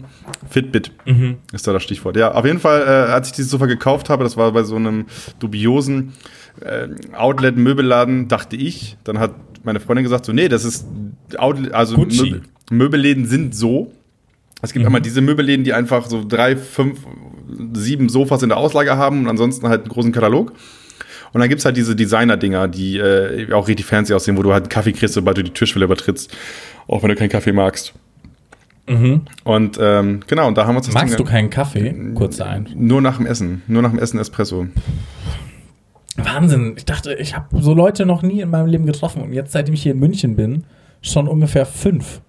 Fitbit 0.48 0.92
Mhm. 1.06 1.38
ist 1.52 1.66
da 1.66 1.72
das 1.72 1.82
Stichwort. 1.82 2.16
Ja, 2.16 2.32
auf 2.34 2.44
jeden 2.44 2.60
Fall, 2.60 2.82
äh, 2.82 3.12
als 3.12 3.28
ich 3.28 3.34
dieses 3.34 3.50
Sofa 3.50 3.66
gekauft 3.66 4.10
habe, 4.10 4.22
das 4.22 4.36
war 4.36 4.52
bei 4.52 4.62
so 4.62 4.76
einem 4.76 5.06
dubiosen 5.40 6.12
äh, 6.60 6.88
Outlet-Möbelladen, 7.16 8.28
dachte 8.28 8.56
ich. 8.56 8.96
Dann 9.04 9.18
hat 9.18 9.32
meine 9.64 9.80
Freundin 9.80 10.04
gesagt, 10.04 10.24
so, 10.26 10.32
nee, 10.32 10.48
das 10.48 10.64
ist 10.64 10.86
Outlet, 11.38 11.72
also 11.72 11.96
Gucci. 11.96 12.22
Möbel, 12.30 12.42
Möbelläden 12.70 13.26
sind 13.26 13.54
so. 13.54 13.92
Es 14.60 14.72
gibt 14.72 14.82
Mhm. 14.82 14.86
einmal 14.86 15.00
diese 15.00 15.20
Möbelläden, 15.20 15.64
die 15.64 15.72
einfach 15.72 16.06
so 16.06 16.24
drei, 16.26 16.56
fünf, 16.56 17.00
sieben 17.74 18.08
Sofas 18.08 18.42
in 18.42 18.48
der 18.48 18.58
Auslage 18.58 18.96
haben 18.96 19.20
und 19.22 19.28
ansonsten 19.28 19.68
halt 19.68 19.82
einen 19.82 19.90
großen 19.90 20.12
Katalog. 20.12 20.52
Und 21.32 21.40
dann 21.40 21.48
gibt's 21.48 21.64
halt 21.64 21.76
diese 21.76 21.96
Designer-Dinger, 21.96 22.68
die 22.68 22.98
äh, 22.98 23.52
auch 23.52 23.66
richtig 23.66 23.86
fancy 23.86 24.12
aussehen, 24.14 24.36
wo 24.36 24.42
du 24.42 24.52
halt 24.52 24.64
einen 24.64 24.68
Kaffee 24.68 24.92
kriegst, 24.92 25.14
sobald 25.14 25.38
du 25.38 25.42
die 25.42 25.50
Türschwelle 25.50 25.86
übertrittst. 25.86 26.36
Auch 26.86 27.02
wenn 27.02 27.08
du 27.08 27.16
keinen 27.16 27.30
Kaffee 27.30 27.52
magst. 27.52 27.94
Und 29.44 29.78
ähm, 29.80 30.20
genau, 30.26 30.48
und 30.48 30.58
da 30.58 30.66
haben 30.66 30.74
wir 30.74 30.78
uns 30.78 30.86
das 30.86 30.94
Mhm. 30.94 31.00
Magst 31.00 31.18
du 31.18 31.24
keinen 31.24 31.48
Kaffee? 31.50 31.94
Kurzer 32.14 32.46
ein. 32.46 32.68
nur 32.74 33.00
nach 33.00 33.16
dem 33.16 33.24
Essen. 33.26 33.62
Nur 33.66 33.80
nach 33.80 33.90
dem 33.90 33.98
Essen 33.98 34.18
Espresso. 34.18 34.66
Wahnsinn. 36.16 36.74
Ich 36.76 36.84
dachte, 36.84 37.14
ich 37.14 37.34
habe 37.34 37.60
so 37.60 37.74
Leute 37.74 38.06
noch 38.06 38.22
nie 38.22 38.40
in 38.40 38.50
meinem 38.50 38.66
Leben 38.66 38.86
getroffen. 38.86 39.22
Und 39.22 39.32
jetzt, 39.32 39.52
seitdem 39.52 39.74
ich 39.74 39.82
hier 39.82 39.92
in 39.92 39.98
München 39.98 40.36
bin, 40.36 40.64
schon 41.00 41.28
ungefähr 41.28 41.66
fünf. 41.66 42.20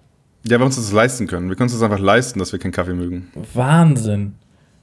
Ja, 0.46 0.58
wir 0.58 0.66
uns 0.66 0.76
das 0.76 0.92
leisten 0.92 1.26
können. 1.26 1.48
Wir 1.48 1.56
können 1.56 1.66
uns 1.66 1.72
das 1.72 1.82
einfach 1.82 1.98
leisten, 1.98 2.38
dass 2.38 2.52
wir 2.52 2.58
keinen 2.58 2.72
Kaffee 2.72 2.94
mögen. 2.94 3.28
Wahnsinn. 3.54 4.34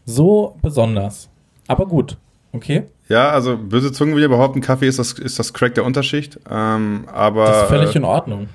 So 0.06 0.58
besonders. 0.62 1.30
Aber 1.68 1.86
gut. 1.86 2.18
Okay. 2.52 2.84
Ja, 3.08 3.30
also 3.30 3.58
böse 3.58 3.92
Zungen 3.92 4.16
will 4.16 4.28
behaupten, 4.28 4.62
Kaffee 4.62 4.88
ist 4.88 5.00
das, 5.00 5.14
ist 5.14 5.40
das 5.40 5.54
Crack 5.54 5.76
der 5.76 5.86
Unterschicht. 5.86 6.40
Ähm, 6.50 7.06
aber 7.12 7.46
Das 7.46 7.62
ist 7.64 7.70
völlig 7.70 7.96
äh, 7.96 8.00
in 8.00 8.06
Ordnung. 8.06 8.50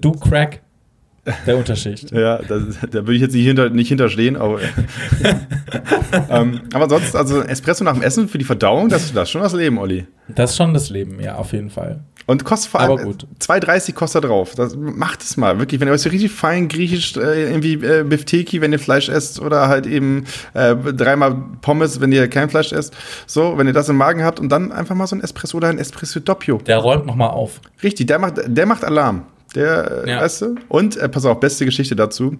Du 0.00 0.12
Crack 0.12 0.62
der 1.46 1.56
Unterschicht. 1.56 2.10
Ja, 2.12 2.38
da, 2.38 2.58
da 2.58 2.92
würde 2.92 3.14
ich 3.14 3.22
jetzt 3.22 3.34
nicht, 3.34 3.46
hinter, 3.46 3.70
nicht 3.70 3.88
hinterstehen, 3.88 4.36
aber. 4.36 4.60
ähm, 6.30 6.60
aber 6.72 6.88
sonst, 6.88 7.16
also 7.16 7.40
Espresso 7.40 7.84
nach 7.84 7.94
dem 7.94 8.02
Essen 8.02 8.28
für 8.28 8.38
die 8.38 8.44
Verdauung, 8.44 8.88
das, 8.88 9.12
das 9.12 9.24
ist 9.24 9.30
schon 9.30 9.42
das 9.42 9.54
Leben, 9.54 9.78
Olli. 9.78 10.06
Das 10.28 10.50
ist 10.50 10.56
schon 10.56 10.74
das 10.74 10.90
Leben, 10.90 11.20
ja, 11.20 11.36
auf 11.36 11.52
jeden 11.52 11.70
Fall. 11.70 12.00
Und 12.26 12.44
kostet 12.44 12.70
vor 12.70 12.80
allem 12.80 12.92
Aber 12.92 13.02
gut. 13.02 13.26
2,30 13.40 13.92
kostet 13.92 14.24
er 14.24 14.28
drauf. 14.28 14.54
Das, 14.54 14.74
macht 14.76 15.22
es 15.22 15.36
mal, 15.36 15.58
wirklich. 15.58 15.80
Wenn 15.80 15.88
ihr 15.88 15.92
euch 15.92 16.00
so 16.00 16.08
richtig 16.08 16.32
fein 16.32 16.68
griechisch, 16.68 17.16
äh, 17.16 17.50
irgendwie 17.50 17.74
äh, 17.74 18.02
Bifteki, 18.02 18.62
wenn 18.62 18.72
ihr 18.72 18.78
Fleisch 18.78 19.10
esst, 19.10 19.40
oder 19.40 19.68
halt 19.68 19.86
eben 19.86 20.24
äh, 20.54 20.74
dreimal 20.74 21.36
Pommes, 21.60 22.00
wenn 22.00 22.12
ihr 22.12 22.28
kein 22.28 22.48
Fleisch 22.48 22.72
esst. 22.72 22.94
So, 23.26 23.58
wenn 23.58 23.66
ihr 23.66 23.74
das 23.74 23.90
im 23.90 23.96
Magen 23.96 24.24
habt 24.24 24.40
und 24.40 24.48
dann 24.50 24.72
einfach 24.72 24.94
mal 24.94 25.06
so 25.06 25.16
ein 25.16 25.22
Espresso 25.22 25.58
oder 25.58 25.68
ein 25.68 25.78
Espresso 25.78 26.20
Doppio. 26.20 26.58
Der 26.66 26.78
räumt 26.78 27.04
nochmal 27.04 27.30
auf. 27.30 27.60
Richtig, 27.82 28.06
der 28.06 28.18
macht, 28.18 28.40
der 28.46 28.66
macht 28.66 28.84
Alarm. 28.84 29.26
Der, 29.54 30.04
äh, 30.04 30.10
Ja. 30.10 30.26
du? 30.28 30.56
Und, 30.68 30.96
äh, 30.96 31.08
pass 31.08 31.24
auf, 31.24 31.40
beste 31.40 31.64
Geschichte 31.64 31.94
dazu. 31.96 32.36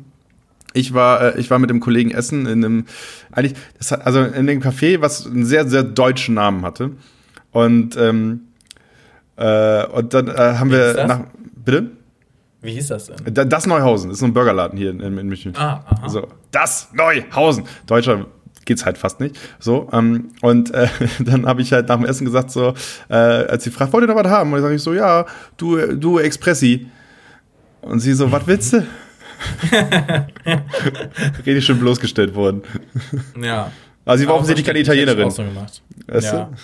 Ich 0.73 0.93
war, 0.95 1.37
äh, 1.37 1.41
ich 1.41 1.51
war 1.51 1.59
mit 1.59 1.71
dem 1.71 1.81
Kollegen 1.81 2.11
essen 2.11 2.47
in 2.47 2.65
einem, 2.65 2.85
eigentlich, 3.33 3.55
hat, 3.91 4.05
also 4.07 4.21
in 4.23 4.47
dem 4.47 4.61
Café, 4.61 5.01
was 5.01 5.27
einen 5.27 5.45
sehr, 5.45 5.69
sehr 5.69 5.85
deutschen 5.85 6.35
Namen 6.35 6.65
hatte. 6.65 6.91
Und, 7.53 7.97
ähm, 7.97 8.41
äh, 9.37 9.87
und 9.87 10.15
dann 10.15 10.29
äh, 10.29 10.33
haben 10.37 10.71
Wie 10.71 10.75
wir 10.75 11.07
nach, 11.07 11.21
bitte? 11.65 11.91
Wie 12.63 12.73
hieß 12.73 12.89
das 12.89 13.07
denn? 13.07 13.35
Da- 13.35 13.45
Das 13.45 13.67
Neuhausen, 13.67 14.09
das 14.09 14.17
ist 14.17 14.21
so 14.21 14.27
ein 14.27 14.33
Burgerladen 14.35 14.77
hier 14.79 14.91
in, 14.91 15.01
in 15.01 15.15
München. 15.15 15.53
Ah, 15.57 15.81
aha. 15.87 16.09
So, 16.09 16.29
das 16.51 16.89
Neuhausen. 16.95 17.65
Deutscher 17.87 18.27
geht's 18.65 18.87
halt 18.87 18.97
fast 18.97 19.21
nicht. 19.21 19.37
So, 19.61 19.89
ähm, 19.93 20.31
und 20.41 20.73
äh, 20.73 20.89
dann 21.21 21.47
habe 21.47 21.63
ich 21.63 21.73
halt 21.73 21.89
nach 21.89 21.97
dem 21.97 22.07
Essen 22.07 22.25
gesagt, 22.25 22.51
so, 22.51 22.75
äh, 23.11 23.15
als 23.15 23.65
sie 23.65 23.71
fragt, 23.71 23.93
wollt 23.93 24.05
ihr 24.05 24.09
noch 24.13 24.17
was 24.23 24.31
haben? 24.31 24.49
Und 24.51 24.55
dann 24.57 24.63
sage 24.63 24.75
ich 24.77 24.83
so, 24.83 24.95
ja, 24.95 25.27
du, 25.57 25.77
du 25.97 26.19
Expressi. 26.19 26.87
Und 27.85 28.01
sie 28.01 28.15
so, 28.15 28.31
was 28.33 28.47
willst 28.47 28.73
du? 28.73 28.87
Richtig 31.47 31.65
schön 31.65 31.79
bloßgestellt 31.79 32.35
worden. 32.35 32.63
Ja. 33.41 33.71
Also 34.05 34.23
sie 34.23 34.29
war 34.29 34.35
offensichtlich 34.37 34.67
keine 34.67 34.79
Italienerin. 34.81 35.31
so 35.31 35.43
gemacht. 35.45 35.83
Weißt 36.07 36.33
Ja. 36.33 36.51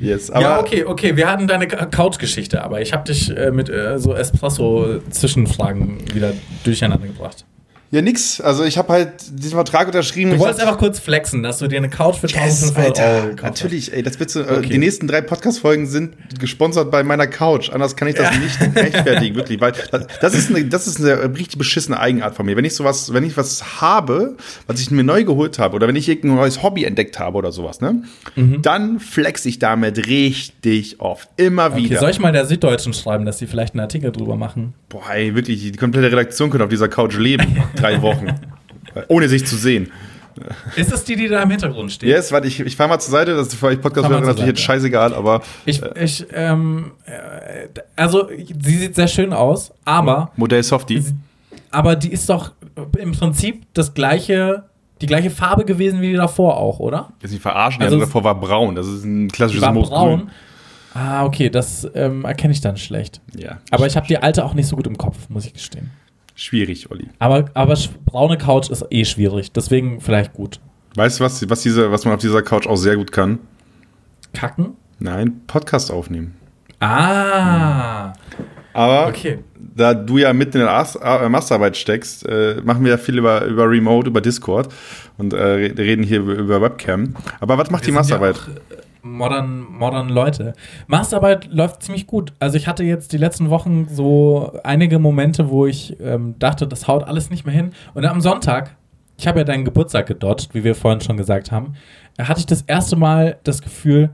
Yes, 0.00 0.30
aber 0.30 0.42
ja, 0.42 0.60
okay, 0.60 0.84
okay. 0.84 1.16
Wir 1.16 1.30
hatten 1.30 1.46
deine 1.46 1.68
Couch-Geschichte, 1.68 2.62
aber 2.62 2.82
ich 2.82 2.92
habe 2.92 3.04
dich 3.04 3.34
äh, 3.34 3.50
mit 3.52 3.70
äh, 3.70 3.98
so 3.98 4.12
Espresso-Zwischenfragen 4.14 6.12
wieder 6.12 6.32
durcheinander 6.64 7.06
gebracht. 7.06 7.46
Ja, 7.90 8.02
nix. 8.02 8.40
Also 8.40 8.64
ich 8.64 8.76
habe 8.76 8.92
halt 8.92 9.10
diesen 9.30 9.52
Vertrag 9.52 9.86
unterschrieben. 9.86 10.30
Du 10.30 10.36
Ich 10.36 10.42
wolltest 10.42 10.60
einfach 10.60 10.78
kurz 10.78 10.98
flexen, 10.98 11.42
dass 11.42 11.58
du 11.58 11.68
dir 11.68 11.76
eine 11.76 11.88
Couch 11.88 12.16
für 12.16 12.26
Yes, 12.26 12.34
1500 12.72 12.98
Euro 12.98 13.06
Alter, 13.14 13.28
gekauft 13.30 13.42
natürlich, 13.42 13.92
ey, 13.92 14.02
das 14.02 14.16
du, 14.16 14.40
äh, 14.40 14.42
Okay. 14.58 14.68
die 14.68 14.78
nächsten 14.78 15.06
drei 15.06 15.20
Podcast-Folgen 15.20 15.86
sind 15.86 16.14
gesponsert 16.40 16.90
bei 16.90 17.04
meiner 17.04 17.26
Couch, 17.26 17.70
anders 17.70 17.94
kann 17.96 18.08
ich 18.08 18.14
das 18.16 18.36
nicht 18.38 18.58
rechtfertigen, 18.76 19.36
wirklich, 19.36 19.60
weil 19.60 19.72
das, 19.90 20.06
das 20.20 20.34
ist 20.34 20.50
eine, 20.50 20.64
das 20.64 20.86
ist 20.86 20.98
eine 21.00 21.36
richtig 21.36 21.58
beschissene 21.58 21.98
Eigenart 22.00 22.34
von 22.34 22.46
mir. 22.46 22.56
Wenn 22.56 22.64
ich 22.64 22.74
sowas, 22.74 23.12
wenn 23.12 23.22
ich 23.24 23.36
was 23.36 23.80
habe, 23.80 24.36
was 24.66 24.80
ich 24.80 24.90
mir 24.90 25.04
neu 25.04 25.24
geholt 25.24 25.58
habe, 25.58 25.76
oder 25.76 25.86
wenn 25.86 25.96
ich 25.96 26.08
irgendein 26.08 26.36
neues 26.36 26.62
Hobby 26.62 26.84
entdeckt 26.84 27.18
habe 27.18 27.36
oder 27.38 27.52
sowas, 27.52 27.80
ne, 27.80 28.02
Mhm. 28.34 28.62
dann 28.62 28.98
flex 29.00 29.44
ich 29.46 29.58
damit 29.60 30.08
richtig 30.08 30.96
oft, 31.00 31.28
immer 31.36 31.66
Okay, 31.66 31.76
wieder. 31.76 32.00
soll 32.00 32.10
ich 32.10 32.18
mal 32.18 32.32
der 32.32 32.46
Süddeutschen 32.46 32.92
schreiben, 32.92 33.24
dass 33.24 33.38
sie 33.38 33.46
vielleicht 33.46 33.74
einen 33.74 33.80
Artikel 33.80 34.10
drüber 34.10 34.36
machen? 34.36 34.74
Boah, 34.88 35.10
ey, 35.12 35.34
wirklich, 35.34 35.60
die 35.62 35.72
komplette 35.72 36.10
Redaktion 36.10 36.50
könnte 36.50 36.64
auf 36.64 36.70
dieser 36.70 36.88
Couch 36.88 37.16
leben, 37.18 37.44
drei 37.74 38.00
Wochen, 38.02 38.26
ohne 39.08 39.28
sich 39.28 39.46
zu 39.46 39.56
sehen. 39.56 39.90
Ist 40.74 40.92
es 40.92 41.04
die, 41.04 41.14
die 41.14 41.28
da 41.28 41.42
im 41.42 41.50
Hintergrund 41.50 41.92
steht? 41.92 42.08
Yes, 42.08 42.32
warte, 42.32 42.48
ich, 42.48 42.58
ich 42.58 42.74
fahr 42.74 42.88
mal 42.88 42.98
zur 42.98 43.12
Seite, 43.12 43.36
das 43.36 43.48
ist 43.48 43.54
für 43.54 43.66
euch 43.66 43.80
podcast 43.80 44.06
Fahr 44.06 44.10
mal 44.10 44.18
zur 44.24 44.28
natürlich 44.32 44.48
jetzt 44.48 44.62
scheißegal, 44.62 45.14
aber 45.14 45.42
Ich, 45.64 45.80
ich, 45.94 46.26
ähm, 46.32 46.90
äh, 47.06 47.68
also, 47.94 48.28
sie 48.28 48.76
sieht 48.78 48.96
sehr 48.96 49.06
schön 49.06 49.32
aus, 49.32 49.72
aber, 49.84 50.32
Modell 50.36 50.62
Softie. 50.64 51.04
aber 51.70 51.94
die 51.94 52.10
ist 52.12 52.28
doch 52.28 52.50
im 52.98 53.12
Prinzip 53.12 53.64
das 53.74 53.94
gleiche, 53.94 54.64
die 55.00 55.06
gleiche 55.06 55.30
Farbe 55.30 55.64
gewesen 55.64 56.00
wie 56.00 56.08
die 56.10 56.16
davor 56.16 56.56
auch, 56.56 56.80
oder? 56.80 57.10
Jetzt 57.22 57.30
nicht 57.30 57.42
verarschen, 57.42 57.82
Also 57.84 57.96
es- 57.98 58.06
davor 58.06 58.24
war 58.24 58.34
braun. 58.34 58.74
Das 58.74 58.88
ist 58.88 59.04
ein 59.04 59.28
klassisches 59.28 59.62
war 59.62 59.72
Moosgrün. 59.72 59.96
braun. 59.98 60.30
Ah, 60.94 61.24
okay, 61.24 61.48
das 61.48 61.88
ähm, 61.94 62.24
erkenne 62.24 62.52
ich 62.52 62.60
dann 62.60 62.76
schlecht. 62.76 63.20
Ja. 63.36 63.58
Aber 63.70 63.86
ich 63.86 63.94
habe 63.96 64.06
die 64.08 64.18
alte 64.18 64.44
auch 64.44 64.54
nicht 64.54 64.66
so 64.68 64.74
gut 64.76 64.86
im 64.88 64.96
Kopf, 64.98 65.28
muss 65.28 65.44
ich 65.46 65.52
gestehen. 65.52 65.90
Schwierig, 66.34 66.90
Olli. 66.90 67.08
Aber, 67.18 67.46
aber 67.54 67.76
braune 68.06 68.38
Couch 68.38 68.68
ist 68.70 68.84
eh 68.90 69.04
schwierig, 69.04 69.52
deswegen 69.52 70.00
vielleicht 70.00 70.32
gut. 70.32 70.60
Weißt 70.96 71.20
du, 71.20 71.24
was, 71.24 71.48
was, 71.48 71.62
diese, 71.62 71.90
was 71.92 72.04
man 72.04 72.14
auf 72.14 72.20
dieser 72.20 72.42
Couch 72.42 72.66
auch 72.66 72.76
sehr 72.76 72.96
gut 72.96 73.12
kann? 73.12 73.38
Kacken? 74.32 74.74
Nein, 74.98 75.40
Podcast 75.46 75.90
aufnehmen. 75.92 76.34
Ah, 76.80 78.12
Aber 78.72 79.08
okay. 79.08 79.38
da 79.56 79.94
du 79.94 80.18
ja 80.18 80.32
mitten 80.32 80.58
in 80.58 80.64
der 80.64 80.72
As- 80.74 80.96
äh, 80.96 81.28
Masterarbeit 81.28 81.76
steckst, 81.76 82.26
äh, 82.26 82.60
machen 82.64 82.84
wir 82.84 82.92
ja 82.92 82.98
viel 82.98 83.18
über, 83.18 83.44
über 83.44 83.68
Remote, 83.70 84.08
über 84.08 84.20
Discord 84.20 84.72
und 85.16 85.32
äh, 85.32 85.36
re- 85.36 85.74
reden 85.78 86.02
hier 86.02 86.18
über, 86.20 86.34
über 86.34 86.60
Webcam. 86.60 87.14
Aber 87.40 87.58
was 87.58 87.70
macht 87.70 87.84
die 87.84 87.88
Wir 87.88 87.94
ja 87.94 88.00
Masterarbeit? 88.00 88.36
äh, 88.36 88.74
modern, 89.04 89.64
modern 89.70 90.08
Leute. 90.08 90.54
Masterarbeit 90.86 91.46
läuft 91.52 91.82
ziemlich 91.82 92.06
gut. 92.06 92.32
Also 92.40 92.56
ich 92.56 92.66
hatte 92.66 92.82
jetzt 92.82 93.12
die 93.12 93.18
letzten 93.18 93.50
Wochen 93.50 93.86
so 93.88 94.58
einige 94.64 94.98
Momente, 94.98 95.50
wo 95.50 95.66
ich 95.66 96.00
ähm, 96.00 96.34
dachte, 96.38 96.66
das 96.66 96.88
haut 96.88 97.04
alles 97.04 97.30
nicht 97.30 97.44
mehr 97.44 97.54
hin. 97.54 97.72
Und 97.92 98.04
am 98.06 98.20
Sonntag, 98.20 98.76
ich 99.16 99.26
habe 99.28 99.40
ja 99.40 99.44
deinen 99.44 99.64
Geburtstag 99.64 100.06
gedodged, 100.06 100.54
wie 100.54 100.64
wir 100.64 100.74
vorhin 100.74 101.00
schon 101.00 101.16
gesagt 101.16 101.52
haben, 101.52 101.74
hatte 102.18 102.40
ich 102.40 102.46
das 102.46 102.62
erste 102.62 102.96
Mal 102.96 103.38
das 103.44 103.62
Gefühl, 103.62 104.10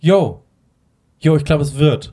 yo, 0.00 0.42
yo, 1.20 1.36
ich 1.36 1.44
glaube, 1.44 1.62
es 1.62 1.78
wird. 1.78 2.12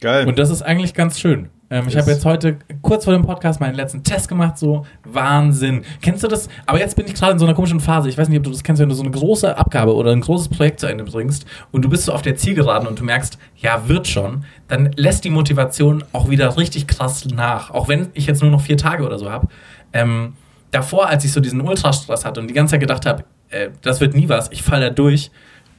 Geil. 0.00 0.26
Und 0.26 0.38
das 0.38 0.50
ist 0.50 0.62
eigentlich 0.62 0.94
ganz 0.94 1.18
schön. 1.18 1.50
Ähm, 1.68 1.86
ich 1.88 1.96
habe 1.96 2.10
jetzt 2.10 2.24
heute 2.24 2.58
kurz 2.82 3.04
vor 3.04 3.12
dem 3.12 3.24
Podcast 3.24 3.60
meinen 3.60 3.74
letzten 3.74 4.04
Test 4.04 4.28
gemacht, 4.28 4.56
so 4.56 4.86
Wahnsinn. 5.04 5.82
Kennst 6.00 6.22
du 6.22 6.28
das? 6.28 6.48
Aber 6.64 6.78
jetzt 6.78 6.96
bin 6.96 7.06
ich 7.06 7.14
gerade 7.14 7.32
in 7.32 7.38
so 7.38 7.44
einer 7.44 7.54
komischen 7.54 7.80
Phase. 7.80 8.08
Ich 8.08 8.16
weiß 8.16 8.28
nicht, 8.28 8.38
ob 8.38 8.44
du 8.44 8.50
das 8.50 8.62
kennst, 8.62 8.80
wenn 8.80 8.88
du 8.88 8.94
so 8.94 9.02
eine 9.02 9.10
große 9.10 9.56
Abgabe 9.56 9.94
oder 9.94 10.12
ein 10.12 10.20
großes 10.20 10.48
Projekt 10.48 10.80
zu 10.80 10.86
Ende 10.86 11.04
bringst 11.04 11.44
und 11.72 11.84
du 11.84 11.88
bist 11.88 12.04
so 12.04 12.12
auf 12.12 12.22
der 12.22 12.36
Zielgeraden 12.36 12.86
und 12.86 13.00
du 13.00 13.04
merkst, 13.04 13.38
ja, 13.56 13.88
wird 13.88 14.06
schon, 14.06 14.44
dann 14.68 14.92
lässt 14.96 15.24
die 15.24 15.30
Motivation 15.30 16.04
auch 16.12 16.30
wieder 16.30 16.56
richtig 16.56 16.86
krass 16.86 17.26
nach. 17.26 17.70
Auch 17.70 17.88
wenn 17.88 18.08
ich 18.14 18.26
jetzt 18.26 18.42
nur 18.42 18.50
noch 18.50 18.60
vier 18.60 18.76
Tage 18.76 19.04
oder 19.04 19.18
so 19.18 19.30
habe. 19.30 19.48
Ähm, 19.92 20.34
davor, 20.70 21.08
als 21.08 21.24
ich 21.24 21.32
so 21.32 21.40
diesen 21.40 21.60
Ultrastress 21.60 22.24
hatte 22.24 22.40
und 22.40 22.48
die 22.48 22.54
ganze 22.54 22.72
Zeit 22.72 22.80
gedacht 22.80 23.06
habe, 23.06 23.24
äh, 23.50 23.70
das 23.82 24.00
wird 24.00 24.14
nie 24.14 24.28
was, 24.28 24.50
ich 24.52 24.62
falle 24.62 24.86
da 24.88 24.90
durch, 24.90 25.30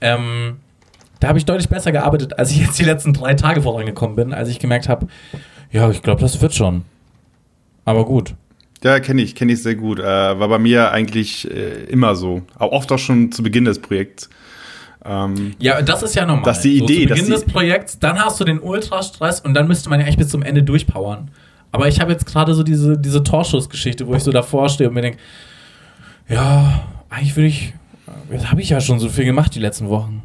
ähm, 0.01 0.57
da 1.19 1.29
habe 1.29 1.39
ich 1.39 1.45
deutlich 1.45 1.69
besser 1.69 1.91
gearbeitet, 1.91 2.37
als 2.37 2.51
ich 2.51 2.59
jetzt 2.59 2.77
die 2.77 2.83
letzten 2.83 3.13
drei 3.13 3.33
Tage 3.33 3.61
vorangekommen 3.61 4.15
bin, 4.15 4.33
als 4.33 4.49
ich 4.49 4.59
gemerkt 4.59 4.87
habe, 4.87 5.07
ja, 5.71 5.89
ich 5.89 6.01
glaube, 6.01 6.21
das 6.21 6.41
wird 6.41 6.53
schon. 6.53 6.83
Aber 7.85 8.05
gut. 8.05 8.33
Ja, 8.83 8.99
kenne 8.99 9.21
ich, 9.21 9.33
kenne 9.35 9.53
ich 9.53 9.63
sehr 9.63 9.75
gut. 9.75 9.99
Äh, 9.99 10.03
war 10.03 10.47
bei 10.47 10.59
mir 10.59 10.91
eigentlich 10.91 11.49
äh, 11.49 11.83
immer 11.85 12.15
so. 12.15 12.43
Auch 12.59 12.71
oft 12.71 12.91
auch 12.91 12.99
schon 12.99 13.31
zu 13.31 13.41
Beginn 13.41 13.65
des 13.65 13.79
Projekts. 13.79 14.29
Ähm, 15.03 15.55
Ja, 15.59 15.81
das 15.81 16.03
ist 16.03 16.15
ja 16.15 16.25
normal. 16.25 16.43
Dass 16.43 16.61
die 16.61 16.77
Idee, 16.77 17.01
So 17.01 17.01
zu 17.01 17.13
Beginn 17.15 17.29
des 17.31 17.45
Projekts, 17.45 17.99
dann 17.99 18.19
hast 18.19 18.39
du 18.39 18.43
den 18.43 18.59
Ultrastress 18.59 19.39
und 19.39 19.53
dann 19.53 19.67
müsste 19.67 19.89
man 19.89 19.99
ja 19.99 20.05
eigentlich 20.05 20.17
bis 20.17 20.29
zum 20.29 20.43
Ende 20.43 20.63
durchpowern. 20.63 21.31
Aber 21.71 21.87
ich 21.87 21.99
habe 21.99 22.11
jetzt 22.11 22.25
gerade 22.25 22.53
so 22.53 22.63
diese, 22.63 22.97
diese 22.97 23.23
Torschussgeschichte, 23.23 24.07
wo 24.07 24.13
ich 24.13 24.23
so 24.23 24.31
davor 24.31 24.69
stehe 24.69 24.89
und 24.89 24.93
mir 24.93 25.01
denke, 25.01 25.19
ja, 26.29 26.83
eigentlich 27.09 27.35
würde 27.35 27.47
ich, 27.47 27.73
jetzt 28.31 28.51
habe 28.51 28.61
ich 28.61 28.69
ja 28.69 28.81
schon 28.81 28.99
so 28.99 29.09
viel 29.09 29.25
gemacht 29.25 29.55
die 29.55 29.59
letzten 29.59 29.89
Wochen. 29.89 30.23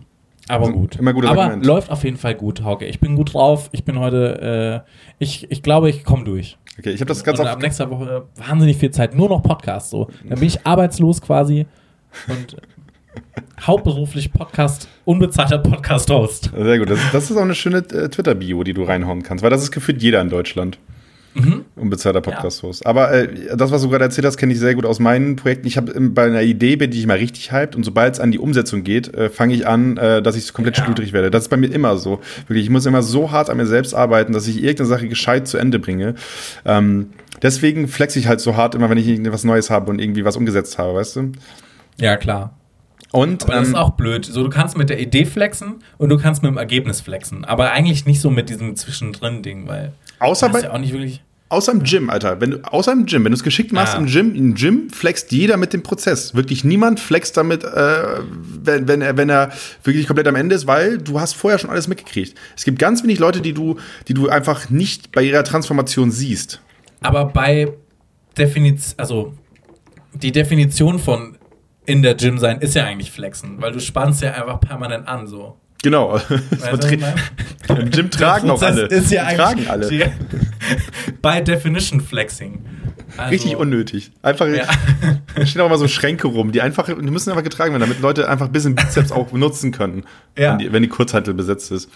Aber 0.48 0.66
Also, 0.66 0.72
gut. 0.78 0.96
immer 0.96 1.12
gutes 1.12 1.30
Aber 1.30 1.42
Argument. 1.44 1.66
läuft 1.66 1.90
auf 1.90 2.02
jeden 2.04 2.16
Fall 2.16 2.34
gut, 2.34 2.62
Hauke. 2.64 2.84
Ich 2.86 2.98
bin 3.00 3.14
gut 3.16 3.34
drauf. 3.34 3.68
Ich 3.72 3.84
bin 3.84 3.98
heute, 3.98 4.84
äh, 4.86 4.90
ich, 5.18 5.50
ich 5.50 5.62
glaube, 5.62 5.88
ich 5.88 6.04
komme 6.04 6.24
durch. 6.24 6.58
Okay, 6.78 6.90
ich 6.90 7.00
habe 7.00 7.08
das 7.08 7.22
ganz 7.22 7.38
und 7.38 7.44
oft 7.46 7.54
ab 7.54 7.62
nächster 7.62 7.90
Woche 7.90 8.26
wahnsinnig 8.36 8.76
viel 8.76 8.90
Zeit. 8.90 9.14
Nur 9.14 9.28
noch 9.28 9.42
Podcast 9.42 9.90
so. 9.90 10.08
Dann 10.28 10.38
bin 10.38 10.48
ich 10.48 10.66
arbeitslos 10.66 11.20
quasi 11.20 11.66
und 12.28 12.56
hauptberuflich 13.60 14.32
Podcast, 14.32 14.88
unbezahlter 15.04 15.58
Podcast-Host. 15.58 16.50
Sehr 16.56 16.78
gut. 16.78 16.90
Das, 16.90 16.98
das 17.12 17.30
ist 17.30 17.36
auch 17.36 17.42
eine 17.42 17.54
schöne 17.54 17.78
äh, 17.78 18.08
Twitter-Bio, 18.08 18.64
die 18.64 18.72
du 18.74 18.82
reinhauen 18.84 19.22
kannst, 19.22 19.42
weil 19.44 19.50
das 19.50 19.62
ist 19.62 19.70
gefühlt 19.70 20.02
jeder 20.02 20.20
in 20.20 20.30
Deutschland. 20.30 20.78
Mhm. 21.34 21.64
Unbezahlter 21.76 22.20
Podcast-Host. 22.20 22.84
Aber 22.84 23.10
äh, 23.12 23.56
das, 23.56 23.70
was 23.70 23.82
du 23.82 23.88
gerade 23.88 24.04
erzählt 24.04 24.26
hast, 24.26 24.36
kenne 24.36 24.52
ich 24.52 24.58
sehr 24.58 24.74
gut 24.74 24.84
aus 24.84 24.98
meinen 24.98 25.36
Projekten. 25.36 25.66
Ich 25.66 25.76
habe 25.76 25.98
bei 25.98 26.24
einer 26.26 26.42
Idee, 26.42 26.76
bin 26.76 26.92
ich 26.92 27.06
mal 27.06 27.16
richtig 27.16 27.52
hyped 27.52 27.74
und 27.74 27.84
sobald 27.84 28.14
es 28.14 28.20
an 28.20 28.32
die 28.32 28.38
Umsetzung 28.38 28.84
geht, 28.84 29.14
äh, 29.14 29.30
fange 29.30 29.54
ich 29.54 29.66
an, 29.66 29.96
äh, 29.96 30.20
dass 30.22 30.36
ich 30.36 30.52
komplett 30.52 30.76
Ja. 30.78 30.84
schludrig 30.84 31.12
werde. 31.12 31.30
Das 31.30 31.44
ist 31.44 31.48
bei 31.48 31.56
mir 31.56 31.68
immer 31.72 31.96
so. 31.96 32.20
Wirklich, 32.48 32.64
ich 32.64 32.70
muss 32.70 32.84
immer 32.86 33.02
so 33.02 33.30
hart 33.30 33.48
an 33.48 33.56
mir 33.56 33.66
selbst 33.66 33.94
arbeiten, 33.94 34.32
dass 34.32 34.46
ich 34.46 34.56
irgendeine 34.62 34.88
Sache 34.88 35.08
gescheit 35.08 35.48
zu 35.48 35.56
Ende 35.56 35.78
bringe. 35.78 36.14
Ähm, 36.64 37.10
deswegen 37.40 37.88
flex 37.88 38.14
ich 38.16 38.26
halt 38.28 38.40
so 38.40 38.56
hart 38.56 38.74
immer, 38.74 38.90
wenn 38.90 38.98
ich 38.98 39.08
irgendwas 39.08 39.44
Neues 39.44 39.70
habe 39.70 39.90
und 39.90 40.00
irgendwie 40.00 40.24
was 40.24 40.36
umgesetzt 40.36 40.78
habe, 40.78 40.94
weißt 40.94 41.16
du? 41.16 41.32
Ja, 41.98 42.16
klar. 42.16 42.54
Und 43.10 43.44
Aber 43.44 43.52
das 43.54 43.68
ist 43.68 43.74
ähm, 43.74 43.76
auch 43.76 43.90
blöd. 43.90 44.24
So, 44.24 44.42
du 44.42 44.48
kannst 44.48 44.76
mit 44.78 44.88
der 44.88 44.98
Idee 44.98 45.26
flexen 45.26 45.76
und 45.98 46.08
du 46.08 46.16
kannst 46.18 46.42
mit 46.42 46.50
dem 46.50 46.56
Ergebnis 46.56 47.02
flexen. 47.02 47.44
Aber 47.44 47.70
eigentlich 47.72 48.06
nicht 48.06 48.20
so 48.22 48.30
mit 48.30 48.48
diesem 48.48 48.74
Zwischendrin-Ding, 48.74 49.68
weil 49.68 49.92
außer 50.22 50.48
bei, 50.48 50.60
ja 50.60 50.72
auch 50.72 50.78
nicht 50.78 50.92
wirklich. 50.92 51.22
Außer 51.48 51.72
im 51.72 51.82
Gym, 51.82 52.08
Alter. 52.08 52.40
Wenn 52.40 52.52
du, 52.52 52.64
außer 52.64 52.92
im 52.92 53.04
Gym, 53.04 53.24
wenn 53.24 53.32
du 53.32 53.36
es 53.36 53.42
geschickt 53.42 53.72
machst 53.72 53.92
Ja. 53.92 53.98
im 54.00 54.06
Gym, 54.06 54.34
im 54.34 54.54
Gym 54.54 54.88
flext 54.88 55.32
jeder 55.32 55.58
mit 55.58 55.74
dem 55.74 55.82
Prozess. 55.82 56.34
Wirklich 56.34 56.64
niemand 56.64 56.98
flext 56.98 57.36
damit, 57.36 57.62
äh, 57.62 58.04
wenn, 58.64 58.88
wenn, 58.88 59.02
er, 59.02 59.18
wenn 59.18 59.28
er 59.28 59.50
wirklich 59.84 60.06
komplett 60.06 60.26
am 60.28 60.34
Ende 60.34 60.54
ist, 60.54 60.66
weil 60.66 60.96
du 60.96 61.20
hast 61.20 61.34
vorher 61.34 61.58
schon 61.58 61.68
alles 61.68 61.88
mitgekriegt. 61.88 62.38
Es 62.56 62.64
gibt 62.64 62.78
ganz 62.78 63.02
wenig 63.02 63.18
Leute, 63.18 63.42
die 63.42 63.52
du, 63.52 63.76
die 64.08 64.14
du 64.14 64.30
einfach 64.30 64.70
nicht 64.70 65.12
bei 65.12 65.22
ihrer 65.22 65.44
Transformation 65.44 66.10
siehst. 66.10 66.62
Aber 67.02 67.26
bei 67.26 67.70
Definition, 68.38 68.94
also 68.98 69.34
die 70.14 70.32
Definition 70.32 70.98
von 70.98 71.36
in 71.84 72.02
der 72.02 72.14
Gym 72.14 72.38
sein 72.38 72.60
ist 72.60 72.74
ja 72.74 72.84
eigentlich 72.84 73.10
flexen, 73.10 73.60
weil 73.60 73.72
du 73.72 73.80
spannst 73.80 74.22
ja 74.22 74.32
einfach 74.32 74.60
permanent 74.60 75.06
an, 75.06 75.26
so. 75.26 75.58
Genau. 75.82 76.20
Meine? 76.60 77.14
Im 77.80 77.90
Gym 77.90 78.10
tragen 78.10 78.50
auch 78.50 78.62
alle. 78.62 78.82
Ist 78.86 79.10
ja 79.10 79.32
tragen 79.32 79.66
alle. 79.68 80.12
By 81.20 81.42
definition 81.42 82.00
flexing. 82.00 82.64
Also, 83.16 83.30
Richtig 83.30 83.56
unnötig. 83.56 84.12
Einfach, 84.22 84.46
Ja. 84.46 84.64
stehen 85.44 85.60
auch 85.62 85.66
immer 85.66 85.78
so 85.78 85.88
Schränke 85.88 86.28
rum, 86.28 86.52
die 86.52 86.62
einfach, 86.62 86.86
die 86.86 86.94
müssen 86.94 87.30
einfach 87.30 87.42
getragen 87.42 87.72
werden, 87.72 87.82
damit 87.82 88.00
Leute 88.00 88.28
einfach 88.28 88.46
ein 88.46 88.52
bisschen 88.52 88.74
Bizeps 88.74 89.12
auch 89.12 89.28
benutzen 89.28 89.70
können, 89.72 90.04
Ja. 90.38 90.52
wenn, 90.52 90.58
die, 90.58 90.72
wenn 90.72 90.82
die 90.82 90.88
Kurzhantel 90.88 91.34
besetzt 91.34 91.70
ist. 91.72 91.90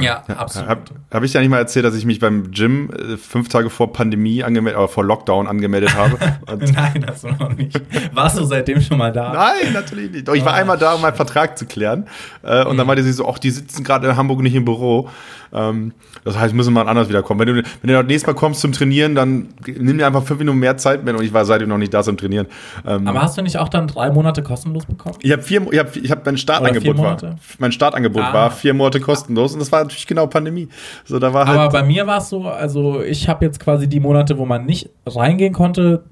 Ja, 0.00 0.22
absolut. 0.36 0.68
Habe 0.68 0.80
hab 1.12 1.22
ich 1.24 1.32
ja 1.32 1.40
nicht 1.40 1.50
mal 1.50 1.58
erzählt, 1.58 1.84
dass 1.84 1.94
ich 1.94 2.04
mich 2.04 2.18
beim 2.20 2.50
Gym 2.50 2.90
äh, 2.90 3.16
fünf 3.16 3.48
Tage 3.48 3.70
vor 3.70 3.92
Pandemie 3.92 4.42
angemeldet, 4.44 4.78
oder 4.78 4.88
vor 4.88 5.04
Lockdown 5.04 5.46
angemeldet 5.46 5.94
habe. 5.96 6.16
Nein, 6.72 7.04
das 7.06 7.22
noch 7.22 7.54
nicht. 7.56 7.80
Warst 8.14 8.38
du 8.38 8.44
seitdem 8.44 8.80
schon 8.80 8.98
mal 8.98 9.12
da? 9.12 9.32
Nein, 9.32 9.72
natürlich 9.72 10.10
nicht. 10.10 10.28
Doch, 10.28 10.34
ich 10.34 10.44
war 10.44 10.52
Ah. 10.54 10.56
einmal 10.56 10.78
da, 10.78 10.94
um 10.94 11.00
meinen 11.02 11.14
Vertrag 11.14 11.58
zu 11.58 11.66
klären. 11.66 12.06
Äh, 12.42 12.64
und 12.64 12.76
dann 12.76 12.84
Mhm. 12.84 12.86
meinte 12.88 13.02
sie 13.02 13.12
so, 13.12 13.28
ach, 13.28 13.38
die 13.38 13.50
sitzen 13.50 13.84
gerade 13.84 14.08
in 14.08 14.16
Hamburg 14.16 14.40
nicht 14.42 14.54
im 14.54 14.64
Büro. 14.64 15.08
Ähm, 15.50 15.92
das 16.24 16.38
heißt, 16.38 16.52
müssen 16.54 16.74
wir 16.74 16.84
mal 16.84 16.90
anders 16.90 17.08
wiederkommen. 17.08 17.40
Wenn 17.40 17.46
du, 17.48 17.54
wenn 17.54 17.88
du 17.88 17.94
das 17.94 18.04
nächste 18.06 18.26
Mal 18.30 18.34
kommst 18.34 18.60
zum 18.60 18.72
Trainieren, 18.72 19.14
dann 19.14 19.48
nimm 19.66 19.96
dir 19.96 20.06
einfach 20.06 20.22
fünf 20.22 20.38
Minuten 20.40 20.58
mehr 20.58 20.76
Zeit 20.76 21.04
mit. 21.04 21.16
Und 21.16 21.22
ich 21.24 21.32
war 21.32 21.44
seitdem 21.46 21.70
noch 21.70 21.78
nicht 21.78 21.94
da 21.94 22.02
zum 22.02 22.16
Trainieren. 22.18 22.46
Ähm, 22.86 23.08
Aber 23.08 23.22
hast 23.22 23.38
du 23.38 23.42
nicht 23.42 23.56
auch 23.56 23.70
dann 23.70 23.86
drei 23.88 24.10
Monate 24.10 24.42
kostenlos 24.42 24.84
bekommen? 24.84 25.16
ich 25.20 25.32
habe 25.32 25.42
vier, 25.42 25.62
ich 25.72 25.78
hab, 25.78 25.96
ich 25.96 26.10
hab 26.10 26.26
mein 26.26 26.36
Startangebot 26.36 26.98
war, 26.98 27.16
mein 27.58 27.72
Startangebot 27.72 28.22
Ah. 28.22 28.32
war 28.34 28.50
vier 28.50 28.74
Monate 28.74 29.00
kostenlos 29.00 29.54
und 29.54 29.60
das 29.60 29.72
war 29.72 29.87
natürlich 29.88 30.06
genau 30.06 30.26
Pandemie. 30.26 30.68
So, 31.04 31.18
da 31.18 31.32
war 31.32 31.46
halt, 31.46 31.58
Aber 31.58 31.72
bei 31.72 31.82
mir 31.82 32.06
war 32.06 32.18
es 32.18 32.28
so, 32.28 32.46
also 32.48 33.02
ich 33.02 33.28
habe 33.28 33.44
jetzt 33.44 33.58
quasi 33.60 33.88
die 33.88 34.00
Monate, 34.00 34.38
wo 34.38 34.44
man 34.46 34.64
nicht 34.66 34.90
reingehen 35.06 35.52
konnte, 35.52 36.04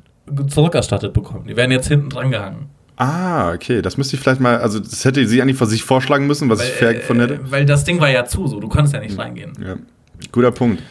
zurückerstattet 0.49 1.13
bekommen. 1.13 1.47
Die 1.49 1.57
werden 1.57 1.71
jetzt 1.71 1.89
hinten 1.89 2.09
dran 2.11 2.31
gehangen. 2.31 2.71
ah, 2.97 3.53
okay, 3.53 3.83
das 3.83 3.97
müsste 3.97 4.17
ich 4.17 4.23
vielleicht 4.23 4.41
mal, 4.41 4.59
also 4.59 4.81
das 4.81 5.05
hätte 5.05 5.27
sie 5.27 5.41
eigentlich 5.43 5.57
vor 5.59 5.67
sich 5.67 5.85
vorschlagen 5.85 6.27
müssen, 6.27 6.49
was 6.49 6.63
ich 6.65 6.71
fair 6.71 6.95
gefunden 6.95 7.23
hätte. 7.23 7.35
Äh, 7.35 7.51
weil 7.51 7.65
das 7.67 7.85
Ding 7.85 8.01
war 8.01 8.09
ja 8.11 8.25
zu, 8.25 8.47
so 8.47 8.59
du 8.59 8.69
konntest 8.69 8.95
ja 8.95 9.01
nicht 9.01 9.19
reingehen. 9.19 9.53
Ja. 9.65 9.75
Guter 10.33 10.51
Punkt. 10.51 10.83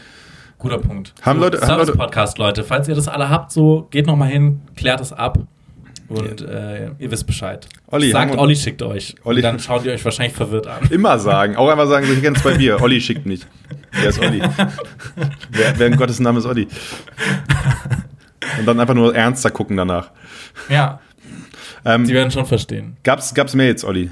Guter 0.59 0.77
Punkt. 0.77 1.13
Haben 1.21 1.39
so, 1.39 1.45
Leute- 1.45 1.57
haben 1.61 1.67
Leute- 1.69 1.85
Service-Podcast, 1.87 2.37
Leute. 2.37 2.63
Falls 2.63 2.87
ihr 2.87 2.95
das 2.95 3.07
alle 3.07 3.29
habt, 3.29 3.51
so 3.51 3.87
geht 3.91 4.07
noch 4.07 4.15
mal 4.15 4.29
hin, 4.29 4.61
klärt 4.75 5.01
es 5.01 5.11
ab 5.11 5.39
und 6.07 6.41
äh, 6.41 6.89
ihr 6.99 7.11
wisst 7.11 7.25
Bescheid. 7.25 7.67
Olli, 7.87 8.11
Sagt, 8.11 8.33
wir- 8.33 8.39
Olli 8.39 8.55
schickt 8.55 8.81
euch. 8.83 9.15
Olli- 9.23 9.41
dann 9.41 9.59
schaut 9.59 9.85
ihr 9.85 9.93
euch 9.93 10.03
wahrscheinlich 10.05 10.35
verwirrt 10.35 10.67
an. 10.67 10.87
Immer 10.89 11.17
sagen. 11.19 11.55
Auch 11.55 11.69
einmal 11.69 11.87
sagen, 11.87 12.05
so, 12.05 12.13
ich 12.13 12.21
kenne 12.21 12.35
zwei 12.37 12.53
Bier. 12.55 12.81
Olli 12.81 13.01
schickt 13.01 13.25
mich. 13.25 13.41
Wer 13.91 14.09
ist 14.09 14.19
Olli? 14.19 14.41
wer, 15.51 15.79
wer 15.79 15.87
in 15.87 15.95
Gottes 15.97 16.19
Namen 16.19 16.37
ist 16.39 16.45
Olli? 16.45 16.67
Und 18.59 18.65
dann 18.65 18.79
einfach 18.79 18.93
nur 18.93 19.15
ernster 19.15 19.49
gucken 19.51 19.77
danach. 19.77 20.11
Ja, 20.69 20.99
Ähm, 21.83 22.05
sie 22.05 22.13
werden 22.13 22.31
schon 22.31 22.45
verstehen. 22.45 22.97
gab's, 23.03 23.33
gab's 23.33 23.53
Mails, 23.55 23.83
Olli? 23.83 24.11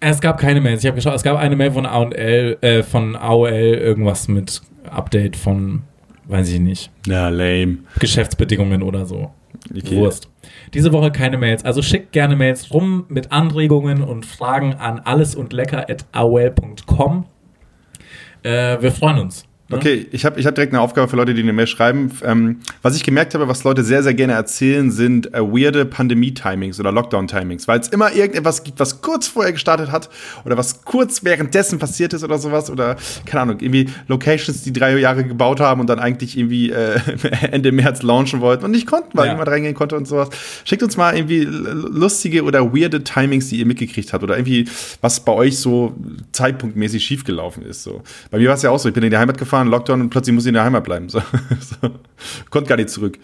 Es 0.00 0.20
gab 0.20 0.38
keine 0.38 0.60
Mails. 0.60 0.80
Ich 0.82 0.86
habe 0.86 0.96
geschaut, 0.96 1.14
es 1.14 1.22
gab 1.22 1.36
eine 1.38 1.56
Mail 1.56 1.72
von 1.72 1.84
AOL, 1.86 2.12
äh, 2.14 2.82
von 2.82 3.16
AOL, 3.16 3.50
irgendwas 3.50 4.28
mit 4.28 4.62
Update 4.90 5.36
von, 5.36 5.82
weiß 6.26 6.48
ich 6.50 6.60
nicht, 6.60 6.90
Ja, 7.06 7.28
lame. 7.28 7.78
Geschäftsbedingungen 7.98 8.82
oder 8.82 9.04
so. 9.06 9.32
Okay. 9.70 9.96
Wurst. 9.96 10.28
Diese 10.74 10.92
Woche 10.92 11.10
keine 11.10 11.38
Mails. 11.38 11.64
Also 11.64 11.80
schickt 11.82 12.12
gerne 12.12 12.36
Mails 12.36 12.72
rum 12.72 13.06
mit 13.08 13.32
Anregungen 13.32 14.02
und 14.02 14.24
Fragen 14.26 14.74
an 14.74 15.00
allesundlecker.aol.com. 15.00 17.24
Äh, 18.42 18.80
wir 18.80 18.92
freuen 18.92 19.18
uns. 19.18 19.49
Ne? 19.70 19.76
Okay, 19.76 20.06
ich 20.12 20.24
habe 20.24 20.38
ich 20.40 20.46
hab 20.46 20.54
direkt 20.54 20.72
eine 20.72 20.80
Aufgabe 20.82 21.08
für 21.08 21.16
Leute, 21.16 21.34
die 21.34 21.42
eine 21.42 21.52
Mail 21.52 21.66
schreiben. 21.66 22.10
Ähm, 22.24 22.56
was 22.82 22.96
ich 22.96 23.04
gemerkt 23.04 23.34
habe, 23.34 23.48
was 23.48 23.64
Leute 23.64 23.82
sehr, 23.84 24.02
sehr 24.02 24.14
gerne 24.14 24.32
erzählen, 24.34 24.90
sind 24.90 25.32
äh, 25.34 25.40
weirde 25.40 25.84
Pandemie-Timings 25.84 26.78
oder 26.80 26.92
Lockdown-Timings, 26.92 27.68
weil 27.68 27.80
es 27.80 27.88
immer 27.88 28.12
irgendetwas 28.12 28.64
gibt, 28.64 28.80
was 28.80 29.00
kurz 29.00 29.28
vorher 29.28 29.52
gestartet 29.52 29.90
hat 29.92 30.10
oder 30.44 30.56
was 30.56 30.84
kurz 30.84 31.24
währenddessen 31.24 31.78
passiert 31.78 32.12
ist 32.12 32.24
oder 32.24 32.38
sowas 32.38 32.70
oder, 32.70 32.96
keine 33.26 33.42
Ahnung, 33.42 33.60
irgendwie 33.60 33.88
Locations, 34.08 34.62
die 34.62 34.72
drei 34.72 34.96
Jahre 34.98 35.24
gebaut 35.24 35.60
haben 35.60 35.80
und 35.80 35.88
dann 35.88 35.98
eigentlich 35.98 36.36
irgendwie 36.36 36.70
äh, 36.70 36.98
Ende 37.50 37.72
März 37.72 38.02
launchen 38.02 38.40
wollten 38.40 38.64
und 38.64 38.70
nicht 38.72 38.86
konnten, 38.86 39.10
weil 39.16 39.26
Ja. 39.26 39.32
niemand 39.32 39.48
reingehen 39.50 39.74
konnte 39.74 39.96
und 39.96 40.06
sowas. 40.06 40.28
Schickt 40.64 40.82
uns 40.82 40.96
mal 40.96 41.14
irgendwie 41.14 41.40
lustige 41.42 42.42
oder 42.44 42.72
weirde 42.74 43.04
Timings, 43.04 43.48
die 43.48 43.56
ihr 43.58 43.66
mitgekriegt 43.66 44.12
habt 44.12 44.22
oder 44.24 44.36
irgendwie, 44.36 44.68
was 45.00 45.20
bei 45.24 45.32
euch 45.32 45.58
so 45.58 45.94
zeitpunktmäßig 46.32 47.04
schiefgelaufen 47.04 47.62
ist. 47.64 47.82
So. 47.82 48.02
Bei 48.30 48.38
mir 48.38 48.48
war 48.48 48.54
es 48.54 48.62
ja 48.62 48.70
auch 48.70 48.78
so, 48.78 48.88
ich 48.88 48.94
bin 48.94 49.02
in 49.04 49.10
die 49.10 49.16
Heimat 49.16 49.38
gefahren, 49.38 49.59
Lockdown 49.68 50.00
und 50.00 50.10
plötzlich 50.10 50.34
muss 50.34 50.44
ich 50.44 50.48
in 50.48 50.54
der 50.54 50.64
Heimat 50.64 50.84
bleiben. 50.84 51.08
So. 51.10 51.20
so. 51.80 51.90
Konnte 52.50 52.68
gar 52.68 52.76
nicht 52.76 52.90
zurück. 52.90 53.18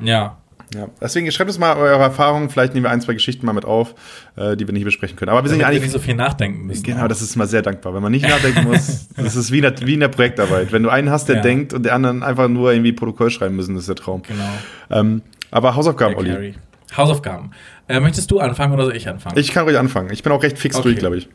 Ja. 0.00 0.38
Ja. 0.74 0.88
Deswegen 1.00 1.30
schreibt 1.30 1.50
uns 1.50 1.58
mal 1.58 1.76
eure 1.76 2.02
Erfahrungen, 2.02 2.50
vielleicht 2.50 2.74
nehmen 2.74 2.84
wir 2.86 2.90
ein, 2.90 3.00
zwei 3.00 3.12
Geschichten 3.12 3.46
mal 3.46 3.52
mit 3.52 3.64
auf, 3.64 3.94
äh, 4.34 4.56
die 4.56 4.66
wir 4.66 4.72
nicht 4.72 4.84
besprechen 4.84 5.14
können. 5.16 5.28
Aber 5.30 5.44
wir 5.44 5.48
sind 5.48 5.60
ja 5.60 5.66
Damit 5.66 5.76
eigentlich. 5.82 5.92
nicht 5.92 6.00
so 6.02 6.04
viel 6.04 6.14
nachdenken 6.16 6.66
müssen. 6.66 6.82
Genau, 6.82 7.06
das 7.06 7.22
ist 7.22 7.36
mal 7.36 7.46
sehr 7.46 7.62
dankbar, 7.62 7.94
wenn 7.94 8.02
man 8.02 8.10
nicht 8.10 8.26
nachdenken 8.28 8.64
muss. 8.68 9.08
Das 9.16 9.36
ist 9.36 9.52
wie 9.52 9.58
in, 9.58 9.62
der, 9.62 9.74
wie 9.82 9.94
in 9.94 10.00
der 10.00 10.08
Projektarbeit. 10.08 10.72
Wenn 10.72 10.82
du 10.82 10.88
einen 10.88 11.10
hast, 11.10 11.28
der 11.28 11.36
Ja. 11.36 11.42
denkt 11.42 11.74
und 11.74 11.84
der 11.84 11.94
anderen 11.94 12.22
einfach 12.24 12.48
nur 12.48 12.72
irgendwie 12.72 12.92
Protokoll 12.92 13.30
schreiben 13.30 13.54
müssen, 13.54 13.76
ist 13.76 13.88
der 13.88 13.94
Traum. 13.94 14.22
Genau. 14.26 14.48
Ähm, 14.90 15.22
aber 15.52 15.76
Hausaufgaben, 15.76 16.16
Olli. 16.16 16.54
Hausaufgaben. 16.96 17.50
Äh, 17.86 18.00
möchtest 18.00 18.30
du 18.30 18.40
anfangen 18.40 18.72
oder 18.72 18.84
soll 18.86 18.96
ich 18.96 19.08
anfangen? 19.08 19.38
Ich 19.38 19.52
kann 19.52 19.64
ruhig 19.64 19.78
anfangen. 19.78 20.10
Ich 20.12 20.22
bin 20.24 20.32
auch 20.32 20.42
recht 20.42 20.58
fix 20.58 20.74
Okay. 20.76 20.84
durch, 20.88 20.96
glaube 20.98 21.18
ich. 21.18 21.28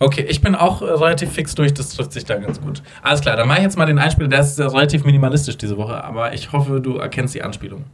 Okay, 0.00 0.22
ich 0.28 0.40
bin 0.40 0.54
auch 0.54 0.80
relativ 0.80 1.32
fix 1.32 1.56
durch, 1.56 1.74
das 1.74 1.90
trifft 1.90 2.12
sich 2.12 2.24
da 2.24 2.36
ganz 2.36 2.60
gut. 2.60 2.82
Alles 3.02 3.20
klar, 3.20 3.36
dann 3.36 3.48
mache 3.48 3.58
ich 3.58 3.64
jetzt 3.64 3.76
mal 3.76 3.86
den 3.86 3.98
Einspieler, 3.98 4.28
der 4.28 4.40
ist 4.40 4.58
relativ 4.60 5.04
minimalistisch 5.04 5.58
diese 5.58 5.76
Woche, 5.76 6.04
aber 6.04 6.32
ich 6.34 6.52
hoffe, 6.52 6.80
du 6.80 6.98
erkennst 6.98 7.34
die 7.34 7.42
Anspielung. 7.42 7.84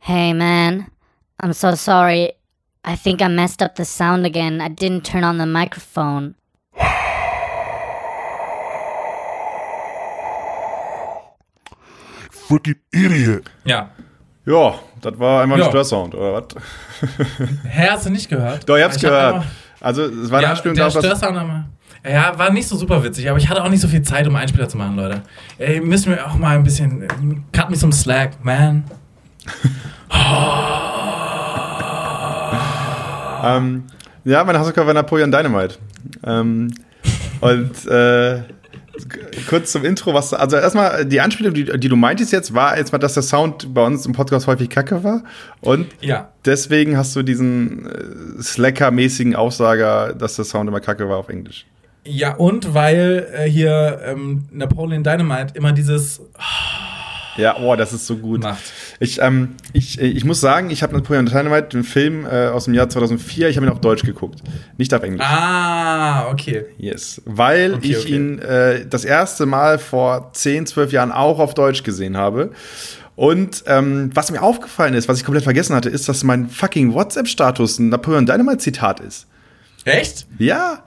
Hey 0.00 0.34
man, 0.34 0.86
I'm 1.40 1.52
so 1.52 1.76
sorry. 1.76 2.32
I 2.84 2.96
think 2.96 3.20
I 3.20 3.28
messed 3.28 3.62
up 3.62 3.76
the 3.76 3.84
sound 3.84 4.26
again. 4.26 4.60
I 4.60 4.68
didn't 4.68 5.02
turn 5.04 5.22
on 5.22 5.38
the 5.38 5.46
microphone. 5.46 6.34
Freaking 12.30 12.76
idiot. 12.92 13.44
Ja. 13.64 13.90
Ja, 14.46 14.74
das 15.00 15.18
war 15.18 15.42
einmal 15.42 15.58
ein 15.58 15.64
Ja. 15.64 15.68
Störsound, 15.70 16.14
oder 16.14 16.32
was? 16.34 16.44
Hä, 17.68 17.88
hast 17.90 18.06
du 18.06 18.10
nicht 18.10 18.28
gehört? 18.28 18.68
Doch, 18.68 18.76
ich 18.76 18.82
hab's 18.82 18.96
Ich 18.96 19.04
hab 19.04 19.10
gehört. 19.10 19.44
Also, 19.80 20.02
es 20.04 20.30
war 20.30 20.38
eine 20.38 20.44
Ja, 20.46 20.50
Anspielung 20.50 20.76
der 20.76 20.88
darauf, 20.88 21.62
Ja, 22.04 22.38
war 22.38 22.50
nicht 22.52 22.68
so 22.68 22.76
super 22.76 23.02
witzig, 23.02 23.28
aber 23.28 23.38
ich 23.38 23.48
hatte 23.48 23.62
auch 23.62 23.68
nicht 23.68 23.80
so 23.80 23.88
viel 23.88 24.02
Zeit, 24.02 24.26
um 24.26 24.36
Einspieler 24.36 24.68
zu 24.68 24.76
machen, 24.76 24.96
Leute. 24.96 25.22
Ey, 25.58 25.80
müssen 25.80 26.12
wir 26.12 26.26
auch 26.26 26.36
mal 26.36 26.56
ein 26.56 26.64
bisschen. 26.64 27.06
Cut 27.52 27.70
me 27.70 27.76
some 27.76 27.92
slack, 27.92 28.42
man. 28.44 28.84
Ähm, 33.42 33.84
ja, 34.24 34.44
meine 34.44 34.58
Hausaufgabe 34.58 34.88
war 34.88 34.94
Napoleon 34.94 35.32
Dynamite. 35.32 35.76
Ähm, 36.24 36.74
und 37.40 37.86
äh, 37.86 38.42
kurz 39.48 39.72
zum 39.72 39.84
Intro, 39.84 40.14
was, 40.14 40.32
also 40.32 40.56
erstmal 40.56 41.04
die 41.04 41.20
Anspielung, 41.20 41.54
die, 41.54 41.64
die 41.64 41.88
du 41.88 41.96
meintest 41.96 42.32
jetzt, 42.32 42.54
war 42.54 42.76
jetzt 42.78 42.92
mal, 42.92 42.98
dass 42.98 43.14
der 43.14 43.22
Sound 43.22 43.72
bei 43.74 43.84
uns 43.84 44.06
im 44.06 44.12
Podcast 44.12 44.46
häufig 44.46 44.68
kacke 44.70 45.02
war. 45.04 45.22
Und 45.60 45.86
Ja. 46.00 46.30
deswegen 46.44 46.96
hast 46.96 47.14
du 47.16 47.22
diesen 47.22 47.86
äh, 47.86 48.42
Slacker-mäßigen 48.42 49.34
Aussager, 49.36 50.12
dass 50.14 50.36
der 50.36 50.44
Sound 50.44 50.68
immer 50.68 50.80
kacke 50.80 51.08
war 51.08 51.18
auf 51.18 51.28
Englisch. 51.28 51.66
Ja, 52.04 52.34
und 52.34 52.72
weil 52.74 53.28
äh, 53.34 53.44
hier 53.48 54.00
ähm, 54.04 54.44
Napoleon 54.50 55.04
Dynamite 55.04 55.54
immer 55.54 55.72
dieses 55.72 56.20
Ja, 57.36 57.56
oh, 57.58 57.76
das 57.76 57.92
ist 57.92 58.06
so 58.06 58.16
gut. 58.16 58.42
macht. 58.42 58.62
Ich, 59.02 59.18
ähm, 59.22 59.54
ich, 59.72 59.98
ich 59.98 60.24
muss 60.26 60.42
sagen, 60.42 60.68
ich 60.68 60.82
habe 60.82 60.94
Napoleon 60.94 61.24
Dynamite, 61.24 61.68
den 61.68 61.84
Film 61.84 62.26
äh, 62.26 62.48
aus 62.48 62.66
dem 62.66 62.74
Jahr 62.74 62.86
2004, 62.90 63.48
ich 63.48 63.56
habe 63.56 63.66
ihn 63.66 63.72
auf 63.72 63.80
Deutsch 63.80 64.02
geguckt, 64.04 64.42
nicht 64.76 64.92
auf 64.92 65.02
Englisch. 65.02 65.24
Ah, 65.26 66.28
okay. 66.30 66.66
Yes, 66.76 67.22
weil 67.24 67.74
Okay, 67.74 67.88
ich 67.88 67.98
okay. 68.00 68.14
ihn 68.14 68.38
äh, 68.40 68.86
das 68.86 69.06
erste 69.06 69.46
Mal 69.46 69.78
vor 69.78 70.30
10, 70.34 70.66
12 70.66 70.92
Jahren 70.92 71.12
auch 71.12 71.38
auf 71.38 71.54
Deutsch 71.54 71.82
gesehen 71.82 72.18
habe. 72.18 72.50
Und 73.16 73.64
ähm, 73.66 74.10
was 74.12 74.30
mir 74.30 74.42
aufgefallen 74.42 74.92
ist, 74.92 75.08
was 75.08 75.16
ich 75.18 75.24
komplett 75.24 75.44
vergessen 75.44 75.74
hatte, 75.74 75.88
ist, 75.88 76.06
dass 76.08 76.22
mein 76.22 76.48
fucking 76.50 76.92
WhatsApp-Status 76.92 77.78
ein 77.78 77.88
Napoleon 77.88 78.26
Dynamite-Zitat 78.26 79.00
ist. 79.00 79.26
Echt? 79.86 80.26
Ja. 80.38 80.84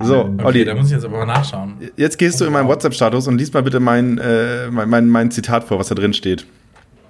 So, 0.00 0.20
Okay, 0.20 0.44
Olli, 0.44 0.64
da 0.64 0.74
muss 0.76 0.86
ich 0.86 0.92
jetzt 0.92 1.04
aber 1.04 1.18
mal 1.18 1.26
nachschauen. 1.26 1.74
jetzt 1.96 2.18
gehst 2.18 2.40
du 2.40 2.44
in 2.44 2.52
meinen 2.52 2.68
WhatsApp-Status 2.68 3.26
und 3.26 3.36
liest 3.38 3.52
mal 3.52 3.62
bitte 3.64 3.80
mein, 3.80 4.18
äh, 4.18 4.68
mein, 4.70 4.88
mein, 4.88 5.08
mein 5.08 5.30
Zitat 5.32 5.64
vor, 5.64 5.80
was 5.80 5.88
da 5.88 5.96
drin 5.96 6.12
steht. 6.14 6.46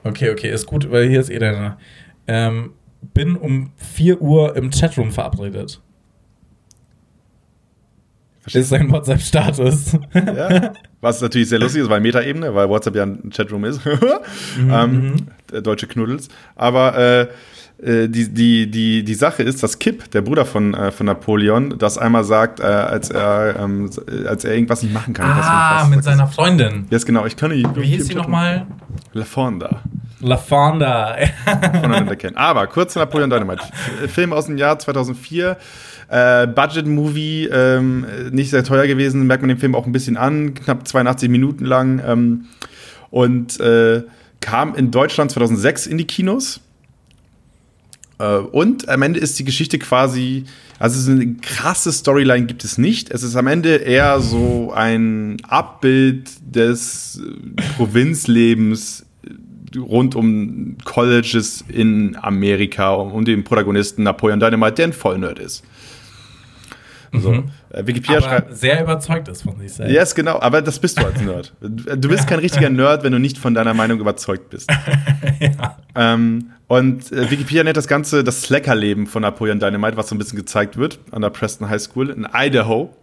Okay, 0.05 0.31
okay, 0.31 0.51
ist 0.51 0.67
gut, 0.67 0.91
weil 0.91 1.09
hier 1.09 1.21
ist 1.21 1.31
eh 1.31 1.38
deine. 1.38 1.77
Ähm, 2.27 2.73
bin 3.15 3.37
um 3.37 3.73
4 3.77 4.21
Uhr 4.21 4.57
im 4.57 4.71
Chatroom 4.71 5.12
verabredet. 5.12 5.81
Das 8.45 8.55
ist 8.57 8.69
sein 8.71 8.91
WhatsApp-Status. 8.91 9.99
Ja. 10.15 10.73
Was 11.01 11.21
natürlich 11.21 11.49
sehr 11.49 11.59
lustig 11.59 11.83
ist, 11.83 11.91
weil 11.91 12.01
Metaebene, 12.01 12.55
weil 12.55 12.69
WhatsApp 12.69 12.95
ja 12.95 13.03
ein 13.03 13.31
Chatroom 13.31 13.65
ist. 13.65 13.81
ähm, 14.59 15.15
der 15.51 15.61
deutsche 15.61 15.88
Knuddels. 15.88 16.29
Aber 16.55 16.97
äh, 16.97 17.23
äh, 17.23 17.27
die, 17.83 18.33
die, 18.33 18.71
die, 18.71 19.03
die 19.03 19.14
Sache 19.14 19.42
ist, 19.42 19.62
dass 19.62 19.79
Kip, 19.79 20.11
der 20.12 20.21
Bruder 20.21 20.45
von, 20.45 20.73
äh, 20.73 20.92
von 20.92 21.07
Napoleon, 21.07 21.79
das 21.79 21.99
einmal 21.99 22.23
sagt, 22.23 22.61
äh, 22.61 22.62
als, 22.62 23.11
er, 23.11 23.57
ähm, 23.59 23.90
als 24.27 24.45
er 24.45 24.55
irgendwas 24.55 24.83
nicht 24.83 24.92
machen 24.92 25.14
kann. 25.14 25.27
Ah, 25.29 25.87
mit 25.90 26.05
seiner 26.05 26.29
Freundin. 26.29 26.87
Yes, 26.90 27.05
genau. 27.05 27.27
Ich 27.27 27.37
kann 27.37 27.51
nicht. 27.51 27.66
Wie 27.75 27.87
hieß 27.87 28.07
sie 28.07 28.14
nochmal? 28.14 28.66
La 29.12 29.25
Fonda. 29.25 29.83
La 30.21 30.37
Fonda. 30.37 31.16
voneinander 31.45 32.14
kennen. 32.14 32.37
Aber 32.37 32.68
kurz 32.68 32.92
zu 32.92 33.01
Napoleon 33.01 33.29
Dynamite. 33.29 33.64
Film 34.07 34.33
aus 34.33 34.47
dem 34.47 34.57
Jahr 34.57 34.79
2004. 34.79 35.57
Äh, 36.09 36.47
Budget-Movie, 36.47 37.49
ähm, 37.51 38.07
nicht 38.31 38.51
sehr 38.51 38.62
teuer 38.62 38.87
gewesen, 38.87 39.27
merkt 39.27 39.42
man 39.42 39.49
dem 39.49 39.59
Film 39.59 39.75
auch 39.75 39.87
ein 39.87 39.92
bisschen 39.92 40.16
an, 40.16 40.55
knapp 40.55 40.87
82 40.87 41.29
Minuten 41.31 41.64
lang. 41.64 42.01
Ähm, 42.07 42.45
und 43.11 43.59
äh, 43.61 44.03
kam 44.40 44.75
in 44.75 44.90
Deutschland 44.90 45.31
2006 45.33 45.87
in 45.87 45.99
die 45.99 46.07
Kinos. 46.07 46.61
Äh, 48.23 48.37
und 48.39 48.89
am 48.89 49.03
Ende 49.03 49.19
ist 49.19 49.39
die 49.39 49.45
Geschichte 49.45 49.79
quasi, 49.79 50.45
also 50.79 51.01
so 51.01 51.11
eine 51.11 51.35
krasse 51.35 51.93
Storyline 51.93 52.47
gibt 52.47 52.65
es 52.65 52.79
nicht. 52.79 53.11
Es 53.11 53.23
ist 53.23 53.37
am 53.37 53.49
Ende 53.49 53.77
eher 53.77 54.21
so 54.21 54.73
ein 54.73 55.39
Abbild 55.49 56.31
des 56.45 57.21
äh, 57.21 57.63
Provinzlebens 57.77 59.05
äh, 59.25 59.79
rund 59.79 60.15
um 60.15 60.77
Colleges 60.85 61.65
in 61.69 62.17
Amerika 62.21 62.95
und 62.95 63.13
um 63.13 63.25
den 63.25 63.43
Protagonisten 63.45 64.05
Napoleon 64.05 64.39
Dynamite, 64.39 64.75
der 64.75 64.87
ein 64.87 64.93
Vollnerd 64.93 65.39
ist. 65.39 65.65
So. 67.12 67.33
Äh, 67.70 67.87
Wikipedia 67.87 68.18
Aber 68.18 68.27
schreibt. 68.27 68.57
sehr 68.57 68.83
überzeugt 68.83 69.29
ist 69.29 69.42
von 69.42 69.59
sich 69.59 69.75
selbst. 69.75 69.92
Yes, 69.92 70.14
genau, 70.14 70.40
aber 70.40 70.62
das 70.62 70.79
bist 70.79 70.98
du 70.98 71.05
als 71.05 71.20
Nerd. 71.20 71.53
Du 71.61 72.09
bist 72.09 72.27
kein 72.27 72.38
richtiger 72.38 72.70
Nerd, 72.70 73.05
wenn 73.05 73.12
du 73.12 73.18
nicht 73.18 73.37
von 73.38 73.55
deiner 73.55 73.75
Meinung 73.75 74.01
überzeugt 74.01 74.51
bist. 74.51 74.70
ähm, 75.94 76.53
und 76.68 77.12
äh, 77.12 77.31
Wikipedia 77.31 77.64
nennt 77.64 77.77
das 77.77 77.87
Ganze 77.87 78.25
das 78.25 78.42
Slacker-Leben 78.42 79.07
von 79.07 79.22
Napoleon 79.22 79.61
Dynamite, 79.61 79.96
was 79.96 80.09
so 80.09 80.14
ein 80.14 80.18
bisschen 80.18 80.38
gezeigt 80.38 80.79
wird 80.79 81.01
an 81.11 81.20
der 81.20 81.31
Preston 81.31 81.68
High 81.68 81.83
School 81.83 82.09
in 82.09 82.27
Idaho. 82.33 82.96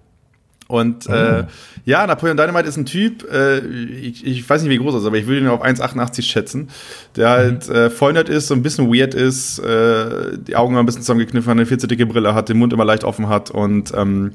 Und 0.70 1.10
äh, 1.10 1.46
ja, 1.84 2.06
Napoleon 2.06 2.38
Dynamite 2.38 2.68
ist 2.68 2.78
ein 2.78 2.86
Typ, 2.86 3.28
äh, 3.34 3.58
ich, 3.58 4.24
ich 4.24 4.48
weiß 4.48 4.62
nicht, 4.62 4.70
wie 4.70 4.78
groß 4.78 4.94
er 4.94 5.00
ist, 5.00 5.06
aber 5.08 5.18
ich 5.18 5.26
würde 5.26 5.42
ihn 5.42 5.48
auf 5.48 5.66
1,88 5.66 6.22
schätzen, 6.22 6.70
der 7.16 7.30
halt 7.30 7.68
äh, 7.70 7.90
voll 7.90 8.14
nett 8.14 8.30
ist, 8.30 8.50
so 8.50 8.54
ein 8.54 8.62
bisschen 8.62 8.94
weird 8.94 9.16
ist, 9.16 9.58
äh, 9.58 10.38
die 10.38 10.56
Augen 10.56 10.78
ein 10.78 10.86
bisschen 10.86 11.02
zusammengekniffen 11.02 11.50
hat, 11.50 11.58
eine 11.58 11.66
viel 11.66 11.80
zu 11.80 11.88
dicke 11.88 12.06
Brille 12.06 12.36
hat, 12.36 12.50
den 12.50 12.60
Mund 12.60 12.72
immer 12.72 12.86
leicht 12.86 13.04
offen 13.04 13.30
hat 13.30 13.50
und 13.50 13.92
ähm, 13.98 14.34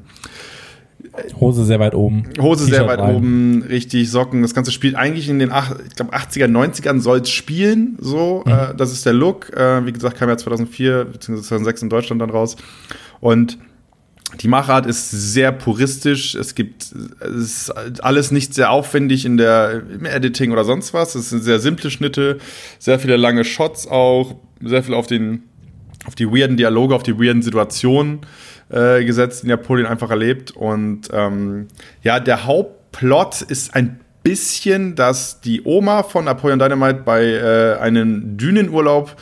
Hose 1.39 1.63
sehr 1.63 1.79
weit 1.79 1.95
oben. 1.95 2.25
Hose 2.37 2.65
sehr 2.65 2.85
weit 2.85 2.99
rein. 2.99 3.15
oben, 3.15 3.63
richtig 3.69 4.11
Socken. 4.11 4.41
Das 4.41 4.53
Ganze 4.53 4.73
spielt 4.73 4.95
eigentlich 4.95 5.29
in 5.29 5.39
den 5.39 5.53
ach, 5.53 5.73
ich 5.87 5.95
glaub, 5.95 6.13
80er, 6.13 6.47
90ern 6.47 6.99
soll 6.99 7.19
es 7.19 7.29
spielen. 7.29 7.97
So, 8.01 8.43
äh, 8.45 8.75
das 8.75 8.91
ist 8.91 9.05
der 9.05 9.13
Look. 9.13 9.55
Äh, 9.55 9.85
wie 9.85 9.93
gesagt, 9.93 10.17
kam 10.17 10.27
ja 10.27 10.35
2004 10.35 11.05
bzw. 11.05 11.41
2006 11.41 11.83
in 11.83 11.89
Deutschland 11.89 12.21
dann 12.21 12.29
raus. 12.29 12.57
Und 13.21 13.57
die 14.41 14.47
Machart 14.47 14.85
ist 14.85 15.11
sehr 15.11 15.51
puristisch. 15.51 16.35
Es 16.35 16.55
gibt 16.55 16.83
es 17.21 17.69
ist 17.69 17.69
alles 18.03 18.31
nicht 18.31 18.53
sehr 18.53 18.71
aufwendig 18.71 19.25
in 19.25 19.37
der 19.37 19.83
im 19.93 20.05
Editing 20.05 20.51
oder 20.51 20.63
sonst 20.63 20.93
was. 20.93 21.15
Es 21.15 21.29
sind 21.29 21.43
sehr 21.43 21.59
simple 21.59 21.89
Schnitte, 21.89 22.37
sehr 22.79 22.99
viele 22.99 23.17
lange 23.17 23.43
Shots 23.43 23.87
auch, 23.87 24.35
sehr 24.61 24.83
viel 24.83 24.93
auf 24.93 25.07
den 25.07 25.43
auf 26.05 26.15
die 26.15 26.27
weirden 26.27 26.57
Dialoge, 26.57 26.95
auf 26.95 27.03
die 27.03 27.19
weirden 27.19 27.41
Situationen 27.41 28.19
äh, 28.69 29.03
gesetzt, 29.03 29.43
die 29.43 29.47
Napoleon 29.47 29.87
einfach 29.87 30.09
erlebt. 30.09 30.51
Und 30.51 31.09
ähm, 31.11 31.67
ja, 32.03 32.19
der 32.19 32.45
Hauptplot 32.45 33.41
ist 33.41 33.73
ein 33.75 33.99
bisschen, 34.23 34.95
dass 34.95 35.41
die 35.41 35.63
Oma 35.63 36.03
von 36.03 36.25
Napoleon 36.25 36.59
Dynamite 36.59 37.01
bei 37.03 37.25
äh, 37.25 37.77
einem 37.79 38.37
Dünenurlaub 38.37 39.15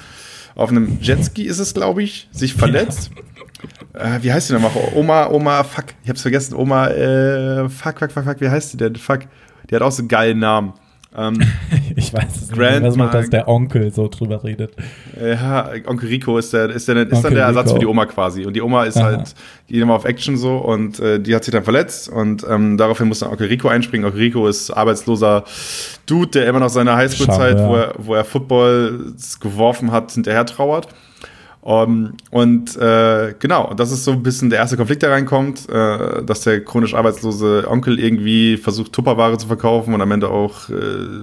auf 0.56 0.70
einem 0.70 1.00
Jetski 1.02 1.44
ist 1.44 1.60
es, 1.60 1.74
glaube 1.74 2.04
ich, 2.04 2.28
sich 2.32 2.54
verletzt. 2.54 3.12
Äh, 3.94 4.20
wie 4.22 4.32
heißt 4.34 4.50
die 4.50 4.54
nochmal? 4.54 4.72
Oma, 4.96 5.28
Oma, 5.30 5.64
fuck, 5.64 5.86
ich 6.04 6.10
hab's 6.10 6.22
vergessen. 6.22 6.56
Oma, 6.56 6.88
äh, 6.88 7.70
fuck, 7.70 8.00
fuck, 8.00 8.12
fuck, 8.12 8.24
fuck, 8.26 8.42
wie 8.42 8.50
heißt 8.50 8.74
die 8.74 8.78
denn? 8.78 8.96
Fuck. 8.96 9.22
Die 9.70 9.76
hat 9.76 9.82
auch 9.82 9.92
so 9.92 10.02
einen 10.02 10.08
geilen 10.10 10.40
Namen. 10.40 10.74
Ähm, 11.16 11.40
Ich 11.96 12.12
weiß 12.12 12.36
es 12.36 12.42
nicht. 12.50 12.54
Grandma- 12.60 12.88
Was 12.88 12.96
macht, 12.96 13.14
dass 13.14 13.30
der 13.30 13.48
Onkel 13.48 13.92
so 13.94 14.08
drüber 14.08 14.44
redet? 14.44 14.74
Ja, 15.22 15.70
Onkel 15.86 16.10
Rico 16.10 16.40
ist, 16.40 16.52
der, 16.54 16.72
ist, 16.72 16.88
der, 16.88 16.96
ist 16.98 17.12
Onkel 17.14 17.22
dann 17.22 17.34
der 17.36 17.46
Ersatz 17.46 17.66
Rico. 17.68 17.76
für 17.76 17.80
die 17.82 17.86
Oma 17.86 18.06
quasi. 18.08 18.46
Und 18.48 18.54
die 18.56 18.62
Oma 18.64 18.86
ist 18.86 18.98
Aha. 18.98 19.04
halt, 19.06 19.36
die 19.70 19.74
geht 19.74 19.84
immer 19.84 19.94
auf 19.94 20.06
Action 20.06 20.38
so 20.38 20.58
und 20.58 21.00
äh, 21.00 21.20
die 21.20 21.36
hat 21.36 21.44
sich 21.44 21.52
dann 21.52 21.64
verletzt 21.64 22.10
und 22.10 22.44
ähm, 22.50 22.78
daraufhin 22.78 23.08
muss 23.08 23.20
dann 23.20 23.30
Onkel 23.30 23.48
Rico 23.48 23.68
einspringen. 23.68 24.08
Onkel 24.08 24.22
Rico 24.22 24.48
ist 24.48 24.72
arbeitsloser 24.72 25.44
Dude, 26.08 26.32
der 26.32 26.48
immer 26.48 26.60
noch 26.60 26.70
seine 26.70 26.96
Highschool-Zeit, 26.96 27.60
wo, 27.60 27.76
er, 27.76 27.94
wo 28.00 28.16
er 28.16 28.24
Football 28.26 29.14
geworfen 29.40 29.92
hat, 29.92 30.12
hinterher 30.14 30.48
trauert. 30.48 30.88
Um, 31.64 32.18
und 32.30 32.76
äh, 32.76 33.36
genau, 33.40 33.74
das 33.74 33.94
ist 33.94 34.04
so 34.04 34.12
ein 34.12 34.22
bisschen 34.22 34.50
der 34.50 34.60
erste 34.60 34.76
Konflikt, 34.76 35.02
der 35.02 35.12
reinkommt, 35.12 35.70
äh, 35.70 36.22
dass 36.22 36.42
der 36.42 36.62
chronisch 36.62 36.94
arbeitslose 36.94 37.66
Onkel 37.70 38.02
irgendwie 38.02 38.58
versucht, 38.58 38.92
Tupperware 38.92 39.38
zu 39.38 39.48
verkaufen 39.48 39.94
und 39.94 40.02
am 40.02 40.12
Ende 40.12 40.28
auch 40.28 40.68
äh, 40.68 40.74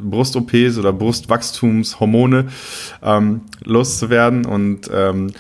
Brust-OPs 0.03 0.79
oder 0.79 0.95
Brustwachstumshormone 0.95 2.47
ähm, 3.03 3.43
loszuwerden. 3.65 4.47
Und 4.47 4.91
ähm, 4.91 5.33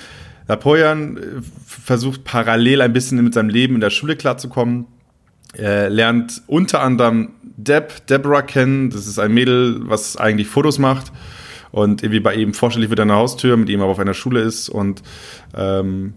Napoleon 0.48 1.16
äh, 1.16 1.20
versucht 1.66 2.24
parallel 2.24 2.82
ein 2.82 2.92
bisschen 2.92 3.24
mit 3.24 3.32
seinem 3.32 3.48
Leben 3.48 3.76
in 3.76 3.80
der 3.80 3.88
Schule 3.88 4.16
klarzukommen. 4.16 4.84
Er 5.54 5.88
lernt 5.88 6.42
unter 6.46 6.82
anderem 6.82 7.30
Deb, 7.42 8.06
Deborah 8.08 8.42
kennen. 8.42 8.90
Das 8.90 9.06
ist 9.06 9.18
ein 9.18 9.32
Mädel, 9.32 9.80
was 9.88 10.18
eigentlich 10.18 10.48
Fotos 10.48 10.78
macht 10.78 11.10
und 11.72 12.02
irgendwie 12.02 12.20
bei 12.20 12.34
ihm 12.34 12.54
vorstellig 12.54 12.90
wird 12.90 13.00
an 13.00 13.08
der 13.08 13.16
Haustür, 13.16 13.56
mit 13.56 13.68
ihm 13.68 13.80
aber 13.80 13.92
auf 13.92 13.98
einer 13.98 14.14
Schule 14.14 14.40
ist 14.40 14.68
und 14.68 15.02
ähm, 15.56 16.14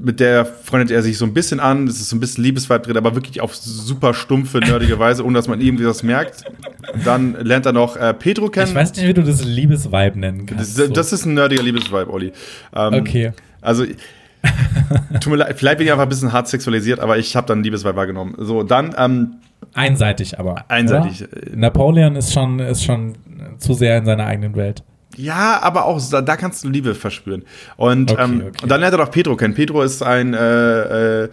mit 0.00 0.18
der 0.20 0.46
freundet 0.46 0.90
er 0.90 1.02
sich 1.02 1.18
so 1.18 1.26
ein 1.26 1.34
bisschen 1.34 1.60
an, 1.60 1.86
es 1.86 2.00
ist 2.00 2.08
so 2.08 2.16
ein 2.16 2.20
bisschen 2.20 2.42
Liebesvibe 2.42 2.80
drin, 2.80 2.96
aber 2.96 3.14
wirklich 3.14 3.40
auf 3.40 3.54
super 3.54 4.14
stumpfe, 4.14 4.58
nerdige 4.58 4.98
Weise, 4.98 5.24
ohne 5.24 5.34
dass 5.34 5.46
man 5.46 5.60
irgendwie 5.60 5.84
das 5.84 6.02
merkt. 6.02 6.44
Dann 7.04 7.34
lernt 7.34 7.66
er 7.66 7.72
noch 7.72 7.96
äh, 7.96 8.14
Pedro 8.14 8.48
kennen. 8.48 8.68
Ich 8.68 8.74
weiß 8.74 8.94
nicht, 8.94 9.06
wie 9.06 9.14
du 9.14 9.22
das 9.22 9.44
Liebesvibe 9.44 10.18
nennen 10.18 10.46
kannst. 10.46 10.78
das, 10.78 10.90
das 10.90 11.12
ist 11.12 11.26
ein 11.26 11.34
nerdiger 11.34 11.62
Liebesvibe, 11.62 12.10
Olli. 12.10 12.32
Ähm, 12.74 12.94
Okay. 12.94 13.32
Also, 13.60 13.84
tut 15.20 15.26
mir 15.26 15.36
leid, 15.36 15.56
vielleicht 15.58 15.78
bin 15.78 15.86
ich 15.86 15.92
einfach 15.92 16.04
ein 16.04 16.08
bisschen 16.08 16.32
hart 16.32 16.48
sexualisiert, 16.48 17.00
aber 17.00 17.18
ich 17.18 17.34
habe 17.36 17.46
dann 17.46 17.62
Liebesvibe 17.62 17.96
wahrgenommen. 17.96 18.34
So, 18.38 18.62
dann, 18.62 18.94
ähm, 18.96 19.36
Einseitig 19.72 20.38
aber. 20.38 20.64
Einseitig. 20.68 21.24
Oder? 21.24 21.56
Napoleon 21.56 22.16
ist 22.16 22.32
schon, 22.32 22.58
ist 22.58 22.84
schon 22.84 23.14
zu 23.64 23.74
sehr 23.74 23.98
in 23.98 24.04
seiner 24.04 24.26
eigenen 24.26 24.54
Welt. 24.56 24.82
Ja, 25.16 25.60
aber 25.62 25.84
auch 25.84 26.00
da, 26.10 26.22
da 26.22 26.36
kannst 26.36 26.64
du 26.64 26.68
Liebe 26.68 26.94
verspüren. 26.94 27.44
Und, 27.76 28.10
Okay, 28.10 28.22
ähm, 28.22 28.42
okay. 28.48 28.66
dann 28.66 28.80
lernt 28.80 28.94
er 28.94 28.98
doch 28.98 29.10
Pedro 29.10 29.36
kennen. 29.36 29.54
Pedro 29.54 29.82
ist 29.82 30.02
ein 30.02 30.34
äh, 30.34 31.24
äh, 31.24 31.28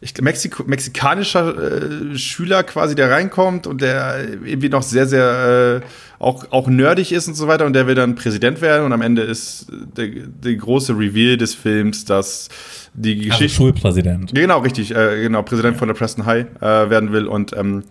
ich, 0.00 0.14
Mexiko, 0.20 0.64
mexikanischer 0.64 2.12
äh, 2.12 2.18
Schüler 2.18 2.62
quasi, 2.62 2.94
der 2.94 3.10
reinkommt 3.10 3.66
und 3.66 3.80
der 3.80 4.18
irgendwie 4.44 4.68
noch 4.68 4.82
sehr, 4.82 5.06
sehr 5.06 5.80
äh, 5.82 5.86
auch, 6.22 6.44
auch 6.52 6.68
nerdig 6.68 7.10
ist 7.12 7.26
und 7.26 7.34
so 7.34 7.48
weiter. 7.48 7.66
Und 7.66 7.72
der 7.72 7.86
will 7.86 7.94
dann 7.94 8.14
Präsident 8.14 8.60
werden. 8.60 8.84
Und 8.84 8.92
am 8.92 9.02
Ende 9.02 9.22
ist 9.22 9.66
der, 9.96 10.08
der 10.08 10.54
große 10.54 10.92
Reveal 10.92 11.36
des 11.36 11.54
Films, 11.54 12.04
dass 12.04 12.48
die 12.92 13.16
Also 13.16 13.30
Geschichte. 13.30 13.56
Schulpräsident. 13.56 14.32
Genau, 14.34 14.60
richtig, 14.60 14.94
äh, 14.94 15.22
genau, 15.22 15.42
Präsident 15.42 15.76
von 15.76 15.88
der 15.88 15.94
Preston 15.94 16.24
High 16.24 16.46
äh, 16.60 16.90
werden 16.90 17.12
will 17.12 17.26
und 17.26 17.56
ähm, 17.56 17.82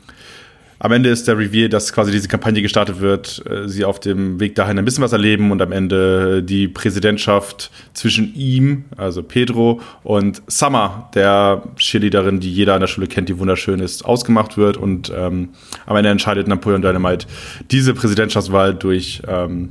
am 0.83 0.91
Ende 0.91 1.07
ist 1.07 1.29
der 1.29 1.37
Reveal, 1.37 1.69
dass 1.69 1.93
quasi 1.93 2.11
diese 2.11 2.27
Kampagne 2.27 2.61
gestartet 2.61 2.99
wird, 2.99 3.41
äh, 3.49 3.69
sie 3.69 3.85
auf 3.85 4.01
dem 4.01 4.41
Weg 4.41 4.55
dahin 4.55 4.77
ein 4.77 4.83
bisschen 4.83 5.01
was 5.01 5.13
erleben 5.13 5.49
und 5.51 5.61
am 5.61 5.71
Ende 5.71 6.43
die 6.43 6.67
Präsidentschaft 6.67 7.71
zwischen 7.93 8.35
ihm, 8.35 8.83
also 8.97 9.23
Pedro, 9.23 9.79
und 10.03 10.41
Summer, 10.47 11.09
der 11.15 11.63
Cheerleaderin, 11.77 12.41
die 12.41 12.51
jeder 12.51 12.73
an 12.73 12.81
der 12.81 12.87
Schule 12.87 13.07
kennt, 13.07 13.29
die 13.29 13.39
wunderschön 13.39 13.79
ist, 13.79 14.03
ausgemacht 14.03 14.57
wird 14.57 14.75
und 14.75 15.09
ähm, 15.15 15.51
am 15.85 15.95
Ende 15.95 16.09
entscheidet 16.09 16.49
Napoleon 16.49 16.81
Dynamite 16.81 17.27
diese 17.71 17.93
Präsidentschaftswahl 17.93 18.75
durch 18.75 19.21
ähm, 19.25 19.69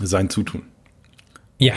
sein 0.00 0.30
Zutun. 0.30 0.62
Ja. 1.58 1.74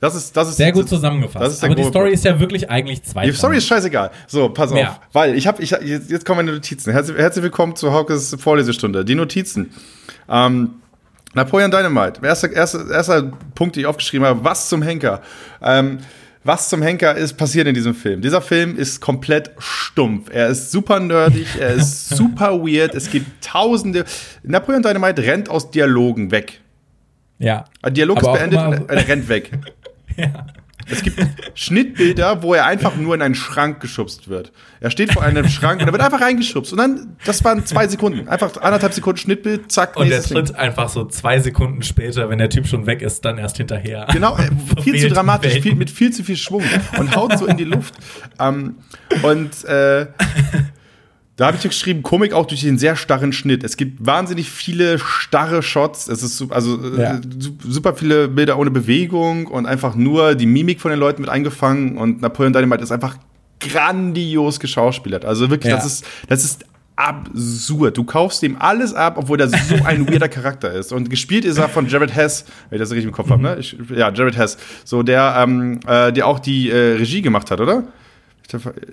Das 0.00 0.14
ist, 0.14 0.34
das 0.34 0.48
ist 0.48 0.56
Sehr 0.56 0.72
gut 0.72 0.88
zusammengefasst. 0.88 1.44
Das 1.44 1.52
ist 1.52 1.62
der 1.62 1.68
Aber 1.68 1.76
die 1.76 1.82
Story 1.84 2.04
Punkt. 2.06 2.14
ist 2.14 2.24
ja 2.24 2.40
wirklich 2.40 2.70
eigentlich 2.70 3.02
zwei. 3.02 3.26
Die 3.26 3.32
Story 3.32 3.58
ist 3.58 3.66
scheißegal. 3.66 4.10
So, 4.26 4.48
pass 4.48 4.72
Ja. 4.72 4.88
auf. 4.92 5.00
Weil 5.12 5.34
ich 5.36 5.46
habe, 5.46 5.62
ich, 5.62 5.70
jetzt, 5.72 6.24
kommen 6.24 6.38
meine 6.46 6.52
Notizen. 6.52 6.92
Herzlich, 6.92 7.18
herzlich 7.18 7.42
willkommen 7.42 7.76
zu 7.76 7.92
Haukes 7.92 8.34
Vorlesestunde. 8.38 9.04
Die 9.04 9.14
Notizen. 9.14 9.70
Ähm, 10.28 10.70
Napoleon 11.34 11.70
Dynamite. 11.70 12.24
Erster, 12.24 12.50
erster, 12.50 12.90
erster 12.90 13.30
Punkt, 13.54 13.76
den 13.76 13.80
ich 13.82 13.86
aufgeschrieben 13.86 14.26
habe. 14.26 14.42
Was 14.42 14.70
zum 14.70 14.80
Henker? 14.82 15.20
Ähm, 15.62 15.98
was 16.44 16.70
zum 16.70 16.80
Henker 16.80 17.14
ist 17.14 17.34
passiert 17.34 17.66
in 17.66 17.74
diesem 17.74 17.94
Film? 17.94 18.22
Dieser 18.22 18.40
Film 18.40 18.78
ist 18.78 19.02
komplett 19.02 19.50
stumpf. 19.58 20.30
Er 20.32 20.48
ist 20.48 20.70
super 20.72 20.98
nerdig, 20.98 21.46
er 21.60 21.74
ist 21.74 22.08
super 22.16 22.52
weird. 22.62 22.94
Es 22.94 23.10
gibt 23.10 23.44
tausende. 23.44 24.06
Napoleon 24.42 24.82
Dynamite 24.82 25.22
rennt 25.22 25.50
aus 25.50 25.70
Dialogen 25.70 26.30
weg. 26.30 26.62
Ja. 27.38 27.66
Ein 27.82 27.92
Dialog 27.92 28.22
ist 28.22 28.32
beendet 28.32 28.58
und 28.60 28.90
er 28.90 29.06
rennt 29.08 29.28
weg. 29.28 29.50
Es 30.90 31.02
gibt 31.02 31.20
Schnittbilder, 31.54 32.42
wo 32.42 32.54
er 32.54 32.66
einfach 32.66 32.96
nur 32.96 33.14
in 33.14 33.22
einen 33.22 33.34
Schrank 33.34 33.80
geschubst 33.80 34.28
wird. 34.28 34.52
Er 34.80 34.90
steht 34.90 35.12
vor 35.12 35.22
einem 35.22 35.48
Schrank 35.48 35.80
und 35.80 35.86
er 35.86 35.92
wird 35.92 36.02
einfach 36.02 36.20
reingeschubst. 36.20 36.72
Und 36.72 36.78
dann, 36.78 37.16
das 37.24 37.44
waren 37.44 37.64
zwei 37.64 37.86
Sekunden. 37.86 38.28
Einfach 38.28 38.56
anderthalb 38.60 38.92
Sekunden 38.92 39.18
Schnittbild, 39.18 39.70
zack, 39.70 39.96
Und 39.96 40.08
der 40.08 40.18
nächstes 40.18 40.34
Ding. 40.34 40.44
tritt 40.46 40.56
einfach 40.56 40.88
so 40.88 41.04
zwei 41.04 41.38
Sekunden 41.38 41.82
später, 41.82 42.28
wenn 42.28 42.38
der 42.38 42.50
Typ 42.50 42.66
schon 42.66 42.86
weg 42.86 43.02
ist, 43.02 43.24
dann 43.24 43.38
erst 43.38 43.58
hinterher. 43.58 44.06
Genau, 44.12 44.36
äh, 44.36 44.50
viel 44.82 44.98
zu 45.00 45.08
dramatisch, 45.08 45.60
viel, 45.60 45.74
mit 45.74 45.90
viel 45.90 46.12
zu 46.12 46.24
viel 46.24 46.36
Schwung 46.36 46.64
und 46.98 47.14
haut 47.14 47.38
so 47.38 47.46
in 47.46 47.56
die 47.56 47.64
Luft. 47.64 47.94
Ähm, 48.38 48.76
und 49.22 49.64
äh, 49.64 50.06
da 51.40 51.46
habe 51.46 51.56
ich 51.56 51.62
geschrieben, 51.62 52.02
Komik 52.02 52.32
auch 52.34 52.44
durch 52.46 52.60
den 52.60 52.76
sehr 52.78 52.96
starren 52.96 53.32
Schnitt. 53.32 53.64
Es 53.64 53.76
gibt 53.78 54.04
wahnsinnig 54.04 54.50
viele 54.50 54.98
starre 54.98 55.62
Shots. 55.62 56.06
Es 56.08 56.22
ist 56.22 56.44
also 56.52 56.78
äh, 56.96 57.00
Ja. 57.00 57.20
su- 57.38 57.56
super 57.66 57.94
viele 57.94 58.28
Bilder 58.28 58.58
ohne 58.58 58.70
Bewegung 58.70 59.46
und 59.46 59.64
einfach 59.64 59.94
nur 59.94 60.34
die 60.34 60.44
Mimik 60.46 60.80
von 60.80 60.90
den 60.90 61.00
Leuten 61.00 61.22
mit 61.22 61.30
eingefangen. 61.30 61.96
Und 61.96 62.20
Napoleon 62.20 62.52
Dynamite 62.52 62.82
ist 62.82 62.92
einfach 62.92 63.16
grandios 63.58 64.60
geschauspielert. 64.60 65.24
Also 65.24 65.48
wirklich, 65.50 65.70
Ja. 65.70 65.76
das 65.76 65.86
ist, 65.86 66.04
das 66.28 66.44
ist 66.44 66.64
absurd. 66.96 67.96
Du 67.96 68.04
kaufst 68.04 68.42
dem 68.42 68.60
alles 68.60 68.92
ab, 68.92 69.14
obwohl 69.16 69.40
er 69.40 69.48
so 69.48 69.76
ein 69.84 70.06
weirder 70.10 70.28
Charakter 70.28 70.70
ist. 70.72 70.92
Und 70.92 71.08
gespielt 71.08 71.44
ist 71.46 71.56
er 71.56 71.68
von 71.70 71.86
Jared 71.88 72.14
Hess, 72.14 72.44
wenn 72.68 72.76
ich 72.76 72.80
das 72.82 72.90
richtig 72.90 73.06
im 73.06 73.12
Kopf 73.12 73.30
habe, 73.30 73.42
ne? 73.42 73.56
Ich, 73.58 73.74
ja, 73.96 74.12
Jared 74.12 74.36
Hess. 74.36 74.58
So, 74.84 75.02
der, 75.02 75.36
ähm, 75.38 75.80
äh, 75.86 76.12
der 76.12 76.26
auch 76.26 76.38
die 76.38 76.68
äh, 76.70 76.96
Regie 76.96 77.22
gemacht 77.22 77.50
hat, 77.50 77.60
oder? 77.60 77.84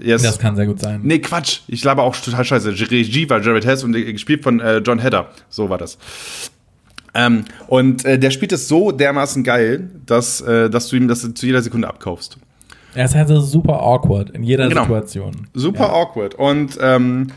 Yes. 0.01 0.23
Das 0.23 0.39
kann 0.39 0.55
sehr 0.55 0.65
gut 0.65 0.79
sein. 0.79 1.01
Nee, 1.03 1.19
Quatsch. 1.19 1.61
Ich 1.67 1.83
laber 1.83 2.03
auch 2.03 2.15
total 2.15 2.43
scheiße. 2.45 2.69
Regie 2.91 3.29
war 3.29 3.41
Jared 3.41 3.65
Hess 3.65 3.83
und 3.83 3.95
äh, 3.95 4.11
gespielt 4.13 4.43
von 4.43 4.59
äh, 4.59 4.77
John 4.77 4.99
Hedder. 4.99 5.29
So 5.49 5.69
war 5.69 5.77
das. 5.77 5.97
Ähm, 7.13 7.45
und 7.67 8.05
äh, 8.05 8.19
der 8.19 8.31
spielt 8.31 8.51
es 8.51 8.67
so 8.67 8.91
dermaßen 8.91 9.43
geil, 9.43 9.89
dass, 10.05 10.41
äh, 10.41 10.69
dass 10.69 10.87
du 10.89 10.95
ihm 10.97 11.07
das 11.07 11.21
zu 11.33 11.45
jeder 11.45 11.61
Sekunde 11.61 11.87
abkaufst. 11.87 12.37
Er 12.93 13.05
ist 13.05 13.15
halt 13.15 13.27
so 13.27 13.39
super 13.39 13.81
awkward 13.81 14.29
in 14.31 14.43
jeder 14.43 14.67
Genau. 14.69 14.81
Situation. 14.83 15.47
Super 15.53 15.85
Ja. 15.87 15.93
awkward. 15.93 16.35
Und 16.35 16.77
ähm, 16.81 17.27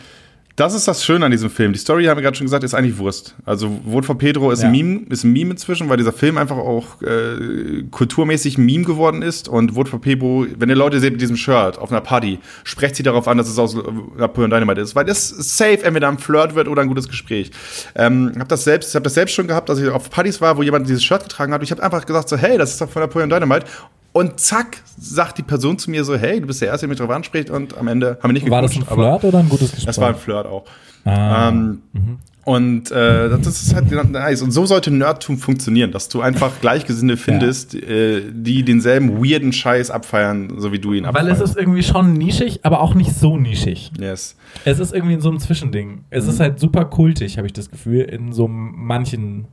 das 0.61 0.75
ist 0.75 0.87
das 0.87 1.05
Schöne 1.05 1.25
an 1.25 1.31
diesem 1.31 1.49
Film. 1.51 1.73
Die 1.73 1.79
Story, 1.79 2.05
haben 2.05 2.19
wir 2.19 2.23
gerade 2.23 2.37
schon 2.37 2.45
gesagt, 2.45 2.63
ist 2.65 2.75
eigentlich 2.75 2.99
Wurst. 2.99 3.35
Also 3.47 3.81
Vote 3.91 4.07
for 4.07 4.19
Pedro 4.19 4.51
ist, 4.51 4.61
Ja. 4.63 4.69
ein 4.69 4.73
Meme, 4.73 5.01
ist 5.09 5.25
ein 5.25 5.33
Meme 5.33 5.53
inzwischen, 5.53 5.89
weil 5.89 5.97
dieser 5.97 6.13
Film 6.13 6.37
einfach 6.37 6.57
auch 6.59 7.01
äh, 7.03 7.83
kulturmäßig 7.91 8.59
ein 8.59 8.67
Meme 8.67 8.85
geworden 8.85 9.23
ist. 9.23 9.49
Und 9.49 9.73
Vote 9.75 9.91
for 9.91 10.01
Pedro, 10.01 10.47
wenn 10.59 10.69
ihr 10.69 10.77
Leute 10.77 11.01
seht 11.01 11.13
mit 11.13 11.21
diesem 11.21 11.37
Shirt 11.37 11.79
auf 11.79 11.91
einer 11.91 12.01
Party, 12.03 12.39
sprecht 12.65 12.97
sie 12.97 13.03
darauf 13.03 13.27
an, 13.27 13.39
dass 13.39 13.49
es 13.49 13.59
aus 13.59 13.75
Napoleon 14.17 14.51
Dynamite 14.51 14.81
ist. 14.83 14.95
Weil 14.95 15.07
das 15.07 15.29
safe 15.31 15.83
entweder 15.83 16.09
ein 16.09 16.19
Flirt 16.19 16.55
wird 16.55 16.69
oder 16.69 16.83
ein 16.83 16.89
gutes 16.89 17.09
Gespräch. 17.09 17.51
Ähm, 17.95 18.33
hab 18.39 18.49
das 18.49 18.65
selbst, 18.65 18.91
ich 18.91 18.95
habe 18.95 19.05
das 19.05 19.15
selbst 19.15 19.35
schon 19.35 19.47
gehabt, 19.47 19.69
dass 19.69 19.79
ich 19.79 19.89
auf 19.89 20.11
Partys 20.11 20.41
war, 20.41 20.57
wo 20.59 20.63
jemand 20.63 20.87
dieses 20.89 21.03
Shirt 21.03 21.23
getragen 21.23 21.53
hat. 21.53 21.61
Und 21.61 21.65
ich 21.65 21.71
habe 21.71 21.83
einfach 21.83 22.05
gesagt 22.05 22.29
so, 22.29 22.37
hey, 22.37 22.59
das 22.59 22.73
ist 22.73 22.81
doch 22.81 22.91
von 22.91 23.01
Napoleon 23.01 23.31
Dynamite. 23.31 23.67
Und 24.13 24.41
zack, 24.41 24.79
sagt 24.99 25.39
die 25.39 25.43
Person 25.43 25.79
zu 25.79 25.91
mir 25.91 26.03
so, 26.05 26.17
hey, 26.17 26.41
du 26.41 26.47
bist 26.47 26.61
der 26.61 26.69
Erste, 26.69 26.87
der 26.87 26.89
mich 26.89 26.99
darauf 26.99 27.15
anspricht. 27.15 27.49
Und 27.51 27.77
am 27.79 27.87
Ende 27.89 28.19
haben 28.23 28.31
wir 28.31 28.33
nicht 28.33 28.51
War 28.51 28.63
das 28.63 28.75
ein 28.77 28.85
Flirt 28.85 29.25
oder 29.25 29.39
ein 29.39 29.49
gutes 29.49 29.71
Gespräch? 29.71 29.87
das 29.87 29.99
war 29.99 30.09
ein 30.09 30.15
Flirt 30.17 30.47
auch. 30.47 30.65
Ah. 31.05 31.49
Ähm, 31.49 31.83
Und 32.45 32.91
äh, 32.91 33.29
das 33.29 33.47
ist 33.63 33.75
halt 33.75 33.91
nice. 34.11 34.43
Und 34.43 34.51
so 34.51 34.67
sollte 34.67 34.91
Nerdtum 34.91 35.39
funktionieren, 35.39 35.93
dass 35.93 36.09
du 36.09 36.21
einfach 36.23 36.61
Gleichgesinnte 36.61 37.17
findest, 37.17 37.75
äh, 37.75 38.23
die 38.33 38.65
denselben 38.65 39.23
weirden 39.23 39.53
Scheiß 39.53 39.91
abfeiern, 39.91 40.55
so 40.59 40.73
wie 40.73 40.79
du 40.81 40.93
ihn 40.95 41.05
Weil 41.05 41.11
abfeierst. 41.29 41.43
es 41.43 41.51
ist 41.51 41.57
irgendwie 41.59 41.83
schon 41.85 42.15
nischig, 42.15 42.61
aber 42.65 42.81
auch 42.81 42.95
nicht 42.95 43.15
so 43.15 43.37
nischig. 43.37 43.93
yes. 44.01 44.35
Es 44.65 44.81
ist 44.81 44.93
irgendwie 44.93 45.15
in 45.15 45.21
so 45.21 45.29
einem 45.29 45.39
Zwischending. 45.39 46.05
Es 46.11 46.25
Mhm. 46.25 46.31
ist 46.31 46.41
halt 46.41 46.59
super 46.59 46.87
kultig, 46.87 47.37
habe 47.37 47.47
ich 47.47 47.53
das 47.53 47.71
Gefühl, 47.71 48.01
in 48.01 48.33
so 48.33 48.49
manchen. 48.49 49.47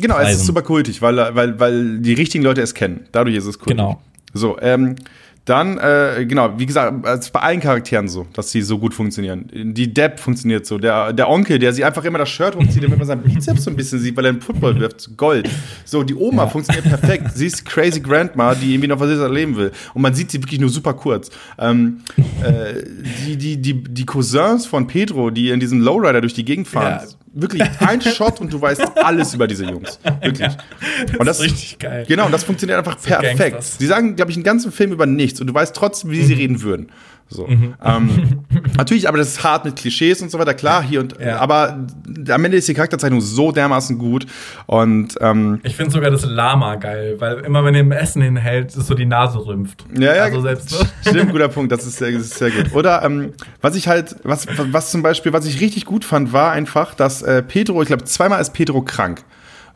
Genau, 0.00 0.14
es 0.16 0.22
ist 0.22 0.26
Preisen. 0.28 0.46
super 0.46 0.62
kultig, 0.62 1.00
weil, 1.02 1.16
weil, 1.16 1.58
weil 1.60 1.98
die 1.98 2.14
richtigen 2.14 2.42
Leute 2.44 2.60
es 2.62 2.74
kennen. 2.74 3.06
Dadurch 3.12 3.36
ist 3.36 3.46
es 3.46 3.58
kultig. 3.58 3.76
Genau. 3.76 4.00
So, 4.32 4.58
ähm, 4.60 4.96
dann, 5.44 5.76
äh, 5.76 6.24
genau, 6.26 6.58
wie 6.58 6.64
gesagt, 6.64 7.06
es 7.06 7.20
ist 7.26 7.30
bei 7.32 7.40
allen 7.40 7.60
Charakteren 7.60 8.08
so, 8.08 8.26
dass 8.32 8.50
sie 8.50 8.62
so 8.62 8.78
gut 8.78 8.94
funktionieren. 8.94 9.44
Die 9.52 9.92
Depp 9.92 10.18
funktioniert 10.18 10.64
so. 10.64 10.78
Der, 10.78 11.12
der 11.12 11.28
Onkel, 11.28 11.58
der 11.58 11.74
sie 11.74 11.84
einfach 11.84 12.02
immer 12.04 12.16
das 12.16 12.30
Shirt 12.30 12.56
hochzieht, 12.56 12.82
damit 12.82 12.96
man 12.96 13.06
seinen 13.06 13.22
Bizeps 13.22 13.64
so 13.64 13.70
ein 13.70 13.76
bisschen 13.76 13.98
sieht, 13.98 14.16
weil 14.16 14.24
er 14.24 14.30
einen 14.30 14.40
Football 14.40 14.80
wirft, 14.80 15.14
Gold. 15.18 15.50
So, 15.84 16.02
die 16.02 16.14
Oma 16.14 16.46
funktioniert 16.46 16.88
perfekt. 16.88 17.32
Sie 17.34 17.46
ist 17.46 17.66
crazy 17.66 18.00
Grandma, 18.00 18.54
die 18.54 18.72
irgendwie 18.72 18.88
noch 18.88 18.98
was 18.98 19.10
erleben 19.10 19.54
will. 19.56 19.70
Und 19.92 20.00
man 20.00 20.14
sieht 20.14 20.30
sie 20.30 20.42
wirklich 20.42 20.60
nur 20.60 20.70
super 20.70 20.94
kurz. 20.94 21.28
Ähm, 21.58 22.00
äh, 22.42 22.82
die, 23.26 23.36
die, 23.36 23.56
die, 23.58 23.84
die 23.84 24.06
Cousins 24.06 24.64
von 24.64 24.86
Pedro, 24.86 25.28
die 25.28 25.50
in 25.50 25.60
diesem 25.60 25.80
Lowrider 25.82 26.22
durch 26.22 26.34
die 26.34 26.46
Gegend 26.46 26.68
fahren, 26.68 27.02
Ja. 27.04 27.08
Wirklich 27.34 27.62
ein 27.80 28.00
Shot 28.00 28.40
und 28.40 28.52
du 28.52 28.60
weißt 28.60 28.98
alles 29.02 29.34
über 29.34 29.46
diese 29.46 29.64
Jungs. 29.64 29.98
Wirklich. 30.22 30.50
Und 31.18 31.26
das, 31.26 31.38
ist 31.38 31.44
richtig 31.44 31.78
geil. 31.78 32.04
Genau, 32.08 32.26
und 32.26 32.32
das 32.32 32.44
funktioniert 32.44 32.78
einfach 32.78 33.00
perfekt. 33.00 33.62
Sie 33.62 33.86
sagen, 33.86 34.16
glaube 34.16 34.30
ich, 34.30 34.36
einen 34.36 34.44
ganzen 34.44 34.72
Film 34.72 34.92
über 34.92 35.06
nichts 35.06 35.40
und 35.40 35.46
du 35.48 35.54
weißt 35.54 35.74
trotzdem, 35.74 36.10
wie 36.10 36.20
Mhm. 36.20 36.26
sie 36.26 36.34
reden 36.34 36.62
würden. 36.62 36.90
So. 37.28 37.48
Ähm, 37.48 38.44
natürlich, 38.76 39.08
aber 39.08 39.18
das 39.18 39.28
ist 39.28 39.42
hart 39.44 39.64
mit 39.64 39.76
Klischees 39.76 40.22
und 40.22 40.30
so 40.30 40.38
weiter, 40.38 40.54
klar, 40.54 40.82
hier 40.82 41.00
und 41.00 41.18
Ja. 41.18 41.38
aber 41.38 41.78
am 42.30 42.44
Ende 42.44 42.56
ist 42.58 42.68
die 42.68 42.74
Charakterzeichnung 42.74 43.20
so 43.20 43.50
dermaßen 43.50 43.98
gut 43.98 44.26
und 44.66 45.14
ähm, 45.20 45.58
Ich 45.64 45.74
finde 45.74 45.90
sogar 45.90 46.10
das 46.10 46.24
Lama 46.24 46.76
geil, 46.76 47.16
weil 47.18 47.40
immer 47.40 47.64
wenn 47.64 47.74
er 47.74 47.80
im 47.80 47.92
Essen 47.92 48.22
hinhält, 48.22 48.76
ist 48.76 48.86
so 48.86 48.94
die 48.94 49.06
Nase 49.06 49.44
rümpft. 49.44 49.84
Ja, 49.98 50.14
ja, 50.14 50.22
Also 50.24 50.42
selbst 50.42 50.70
so. 50.70 50.84
stimmt, 51.08 51.32
guter 51.32 51.48
Punkt, 51.48 51.72
das 51.72 51.84
ist 51.86 51.96
sehr, 51.96 52.12
das 52.12 52.22
ist 52.22 52.34
sehr 52.38 52.50
gut. 52.50 52.72
Oder 52.74 53.02
ähm, 53.02 53.32
was 53.60 53.74
ich 53.74 53.88
halt, 53.88 54.14
was, 54.22 54.46
was 54.70 54.90
zum 54.90 55.02
Beispiel, 55.02 55.32
was 55.32 55.44
ich 55.46 55.60
richtig 55.60 55.86
gut 55.86 56.04
fand, 56.04 56.32
war 56.32 56.52
einfach, 56.52 56.94
dass 56.94 57.22
äh, 57.22 57.42
Pedro, 57.42 57.82
ich 57.82 57.88
glaube, 57.88 58.04
zweimal 58.04 58.40
ist 58.40 58.52
Pedro 58.52 58.82
krank. 58.82 59.22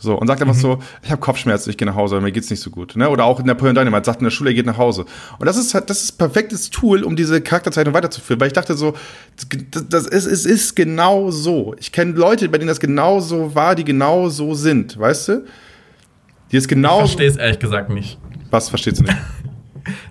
So, 0.00 0.14
und 0.14 0.28
sagt 0.28 0.40
einfach 0.40 0.54
Mhm. 0.54 0.60
so, 0.60 0.78
ich 1.02 1.10
habe 1.10 1.20
Kopfschmerzen, 1.20 1.70
ich 1.70 1.76
gehe 1.76 1.86
nach 1.86 1.96
Hause, 1.96 2.20
mir 2.20 2.30
geht's 2.30 2.50
nicht 2.50 2.60
so 2.60 2.70
gut. 2.70 2.94
Ne? 2.94 3.08
Oder 3.10 3.24
auch 3.24 3.42
Napoleon 3.42 3.74
Dynamite 3.74 4.04
sagt 4.04 4.20
in 4.20 4.24
der 4.24 4.30
Schule, 4.30 4.50
er 4.50 4.54
geht 4.54 4.66
nach 4.66 4.78
Hause. 4.78 5.04
Und 5.38 5.46
das 5.46 5.56
ist 5.56 5.74
halt, 5.74 5.90
das 5.90 6.04
ist 6.04 6.14
ein 6.14 6.18
perfektes 6.18 6.70
Tool, 6.70 7.02
um 7.02 7.16
diese 7.16 7.40
Charakterzeichnung 7.40 7.94
weiterzuführen. 7.94 8.40
Weil 8.40 8.46
ich 8.46 8.52
dachte 8.52 8.74
so, 8.74 8.94
das, 9.72 9.88
das 9.88 10.06
ist, 10.06 10.26
es 10.26 10.46
ist 10.46 10.76
genau 10.76 11.30
so. 11.32 11.74
Ich 11.80 11.90
kenne 11.90 12.12
Leute, 12.12 12.48
bei 12.48 12.58
denen 12.58 12.68
das 12.68 12.78
genau 12.80 13.18
so 13.18 13.54
war, 13.56 13.74
die 13.74 13.84
genau 13.84 14.28
so 14.28 14.54
sind, 14.54 14.96
weißt 14.98 15.28
du? 15.28 15.44
Die 16.52 16.56
ist 16.56 16.64
Ich 16.64 16.68
genau. 16.68 16.98
verstehe 17.00 17.26
es 17.28 17.36
ehrlich 17.36 17.58
gesagt 17.58 17.90
nicht. 17.90 18.18
Was 18.50 18.68
verstehst 18.68 19.00
du 19.00 19.04
nicht? 19.04 19.16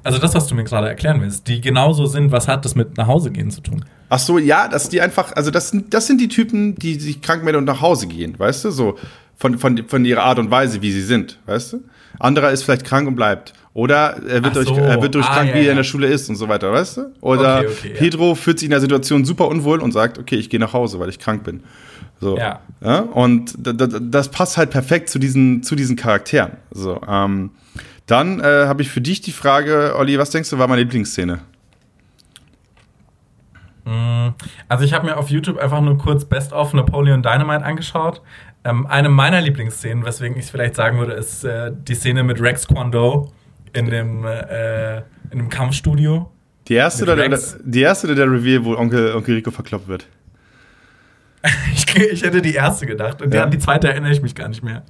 Also 0.03 0.17
das, 0.17 0.33
was 0.33 0.47
du 0.47 0.55
mir 0.55 0.63
gerade 0.63 0.87
erklären 0.87 1.21
willst, 1.21 1.47
die 1.47 1.61
genauso 1.61 2.07
sind, 2.07 2.31
was 2.31 2.47
hat 2.47 2.65
das 2.65 2.73
mit 2.73 2.97
nach 2.97 3.05
Hause 3.05 3.29
gehen 3.29 3.51
zu 3.51 3.61
tun? 3.61 3.85
Ach 4.09 4.17
so, 4.17 4.39
ja, 4.39 4.67
dass 4.67 4.89
die 4.89 5.01
einfach, 5.01 5.33
also 5.35 5.51
das 5.51 5.69
sind, 5.69 5.93
das 5.93 6.07
sind 6.07 6.19
die 6.19 6.29
Typen, 6.29 6.73
die 6.75 6.95
sich 6.99 7.21
krank 7.21 7.43
melden 7.43 7.59
und 7.59 7.65
nach 7.65 7.79
Hause 7.81 8.07
gehen, 8.07 8.39
weißt 8.39 8.65
du? 8.65 8.71
So 8.71 8.97
von, 9.37 9.57
von, 9.57 9.87
von 9.87 10.03
ihrer 10.05 10.23
Art 10.23 10.39
und 10.39 10.51
Weise, 10.51 10.81
wie 10.81 10.91
sie 10.91 11.01
sind, 11.01 11.39
weißt 11.45 11.73
du? 11.73 11.83
Anderer 12.19 12.51
ist 12.51 12.63
vielleicht 12.63 12.83
krank 12.85 13.07
und 13.07 13.15
bleibt. 13.15 13.53
Oder 13.73 14.17
er 14.27 14.43
wird, 14.43 14.47
Ach 14.47 14.53
durch, 14.53 14.67
so. 14.69 14.75
er 14.75 14.99
wird 15.01 15.13
durch 15.13 15.25
Ah, 15.27 15.35
krank, 15.35 15.49
ja, 15.49 15.53
wie 15.55 15.59
er 15.59 15.65
ja. 15.65 15.71
in 15.71 15.77
der 15.77 15.83
Schule 15.83 16.07
ist 16.07 16.27
und 16.29 16.35
so 16.35 16.49
weiter, 16.49 16.71
weißt 16.71 16.97
du? 16.97 17.01
Oder 17.21 17.59
Okay, 17.59 17.67
okay, 17.69 17.89
ja. 17.93 17.95
Pedro 17.99 18.33
fühlt 18.33 18.57
sich 18.57 18.65
in 18.65 18.71
der 18.71 18.81
Situation 18.81 19.23
super 19.23 19.47
unwohl 19.47 19.81
und 19.81 19.91
sagt, 19.91 20.17
okay, 20.17 20.35
ich 20.35 20.49
gehe 20.49 20.59
nach 20.59 20.73
Hause, 20.73 20.99
weil 20.99 21.09
ich 21.09 21.19
krank 21.19 21.43
bin. 21.43 21.61
So. 22.19 22.35
Ja. 22.35 22.61
und 23.13 23.53
da- 23.59 23.73
da- 23.73 23.99
das 24.01 24.29
passt 24.29 24.57
halt 24.57 24.71
perfekt 24.71 25.09
zu 25.09 25.19
diesen, 25.19 25.61
zu 25.61 25.75
diesen 25.75 25.95
Charakteren. 25.95 26.53
So, 26.71 26.99
ähm, 27.07 27.51
dann 28.07 28.39
äh, 28.39 28.43
habe 28.65 28.81
ich 28.81 28.89
für 28.89 29.01
dich 29.01 29.21
die 29.21 29.31
Frage, 29.31 29.93
Olli, 29.95 30.17
was 30.17 30.31
denkst 30.31 30.49
du, 30.49 30.57
war 30.57 30.67
meine 30.67 30.81
Lieblingsszene? 30.81 31.41
Also 34.67 34.83
ich 34.83 34.93
habe 34.93 35.05
mir 35.05 35.15
auf 35.17 35.29
YouTube 35.29 35.57
einfach 35.59 35.79
nur 35.79 35.97
kurz 35.97 36.25
Best 36.25 36.51
of 36.51 36.73
Napoleon 36.73 37.21
Dynamite 37.21 37.63
angeschaut. 37.63 38.21
Ähm, 38.67 38.85
eine 38.87 39.07
meiner 39.09 39.39
Lieblingsszenen, 39.39 40.03
weswegen 40.05 40.35
ich 40.37 40.45
es 40.45 40.49
vielleicht 40.49 40.75
sagen 40.75 40.97
würde, 40.99 41.13
ist 41.13 41.43
äh, 41.45 41.71
die 41.73 41.95
Szene 41.95 42.23
mit 42.23 42.41
Rex 42.41 42.67
Kwon 42.67 42.91
Do 42.91 43.31
in 43.73 43.85
dem, 43.89 44.25
äh, 44.25 44.97
in 45.31 45.37
dem 45.37 45.49
Kampfstudio. 45.49 46.29
Die 46.67 46.73
erste, 46.73 47.03
oder 47.03 47.15
der, 47.15 47.39
die 47.63 47.81
erste 47.81 48.07
oder 48.07 48.15
der 48.15 48.29
Reveal, 48.29 48.65
wo 48.65 48.75
Onkel, 48.75 49.13
Onkel 49.15 49.35
Rico 49.35 49.51
verkloppt 49.51 49.87
wird? 49.87 50.07
Ich, 51.73 51.95
ich 51.95 52.23
hätte 52.23 52.41
die 52.41 52.55
erste 52.55 52.85
gedacht 52.85 53.21
und 53.21 53.33
Ja. 53.33 53.43
an 53.43 53.51
die 53.51 53.59
zweite 53.59 53.87
erinnere 53.87 54.11
ich 54.11 54.21
mich 54.21 54.35
gar 54.35 54.49
nicht 54.49 54.63
mehr. 54.63 54.83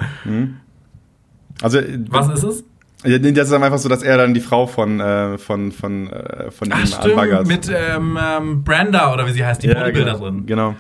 Also, 1.62 1.80
Was 2.10 2.30
ist 2.30 2.44
es? 2.44 2.64
Ja, 3.06 3.20
Das 3.20 3.48
ist 3.48 3.54
einfach 3.54 3.78
so, 3.78 3.90
dass 3.90 4.02
er 4.02 4.18
dann 4.18 4.34
die 4.34 4.40
Frau 4.40 4.66
von, 4.66 5.00
äh, 5.00 5.38
von, 5.38 5.72
von, 5.72 6.12
äh, 6.12 6.50
von 6.50 6.70
Ach 6.74 6.80
ihm 6.80 6.88
stimmt, 6.88 7.06
anbaggert. 7.06 7.48
mit 7.48 7.70
ähm, 7.70 8.18
ähm, 8.20 8.64
Brenda 8.64 9.14
oder 9.14 9.28
wie 9.28 9.32
sie 9.32 9.46
heißt, 9.46 9.62
die 9.62 9.68
ja, 9.68 9.76
Bodybuilderin. 9.76 10.46
genau. 10.48 10.70
Genau. 10.72 10.76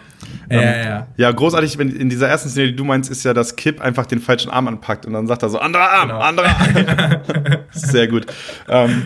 Ja, 0.50 0.58
Ähm, 0.58 0.62
ja, 0.62 0.90
ja. 0.90 1.08
Ja, 1.18 1.32
großartig, 1.32 1.78
wenn 1.78 1.90
in 1.96 2.10
dieser 2.10 2.28
ersten 2.28 2.50
Szene, 2.50 2.68
die 2.70 2.76
du 2.76 2.84
meinst, 2.86 3.12
ist 3.12 3.24
ja, 3.24 3.34
dass 3.36 3.56
Kip 3.56 3.80
einfach 3.82 4.08
den 4.08 4.20
falschen 4.20 4.50
Arm 4.50 4.68
anpackt 4.68 5.06
und 5.06 5.14
dann 5.14 5.28
sagt 5.28 5.44
er 5.44 5.50
so, 5.50 5.60
anderer 5.60 5.90
Arm, 5.92 6.08
Genau. 6.10 6.20
anderer 6.20 6.48
Arm. 6.50 7.60
Sehr 7.72 8.08
gut. 8.08 8.26
Ähm, 8.68 9.04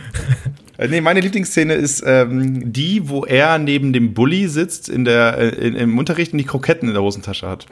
äh, 0.77 0.87
nee, 0.87 1.01
meine 1.01 1.19
Lieblingsszene 1.19 1.73
ist 1.73 2.01
ähm, 2.05 2.71
die, 2.71 3.09
wo 3.09 3.25
er 3.25 3.57
neben 3.57 3.91
dem 3.91 4.13
Bully 4.13 4.47
sitzt 4.47 4.87
in 4.87 5.03
der, 5.03 5.37
äh, 5.37 5.49
in, 5.49 5.75
im 5.75 5.97
Unterricht 5.97 6.31
und 6.31 6.37
die 6.37 6.45
Kroketten 6.45 6.87
in 6.87 6.93
der 6.93 7.03
Hosentasche 7.03 7.47
hat. 7.49 7.65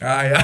Ah 0.00 0.24
ja. 0.24 0.38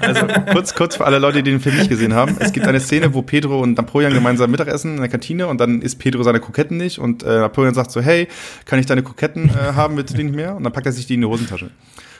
Also 0.00 0.26
kurz, 0.52 0.74
kurz 0.74 0.96
für 0.96 1.04
alle 1.04 1.18
Leute, 1.18 1.42
die 1.42 1.50
den 1.50 1.60
Film 1.60 1.76
nicht 1.76 1.88
gesehen 1.90 2.14
haben. 2.14 2.36
Es 2.38 2.52
gibt 2.52 2.66
eine 2.66 2.80
Szene, 2.80 3.12
wo 3.14 3.22
Pedro 3.22 3.60
und 3.60 3.76
Napoleon 3.76 4.12
gemeinsam 4.12 4.50
Mittagessen 4.50 4.94
in 4.94 5.00
der 5.00 5.08
Kantine 5.08 5.46
und 5.48 5.60
dann 5.60 5.82
isst 5.82 5.98
Pedro 5.98 6.22
seine 6.22 6.40
Kroketten 6.40 6.76
nicht 6.76 6.98
und 6.98 7.22
äh, 7.22 7.26
Napoleon 7.40 7.74
sagt 7.74 7.90
so, 7.90 8.00
hey, 8.00 8.28
kann 8.64 8.78
ich 8.78 8.86
deine 8.86 9.02
Kroketten 9.02 9.50
äh, 9.50 9.74
haben, 9.74 9.96
willst 9.96 10.12
du 10.14 10.16
die 10.18 10.24
nicht 10.24 10.34
mehr? 10.36 10.56
Und 10.56 10.64
dann 10.64 10.72
packt 10.72 10.86
er 10.86 10.92
sich 10.92 11.06
die 11.06 11.14
in 11.14 11.20
die 11.20 11.26
Hosentasche. 11.26 11.70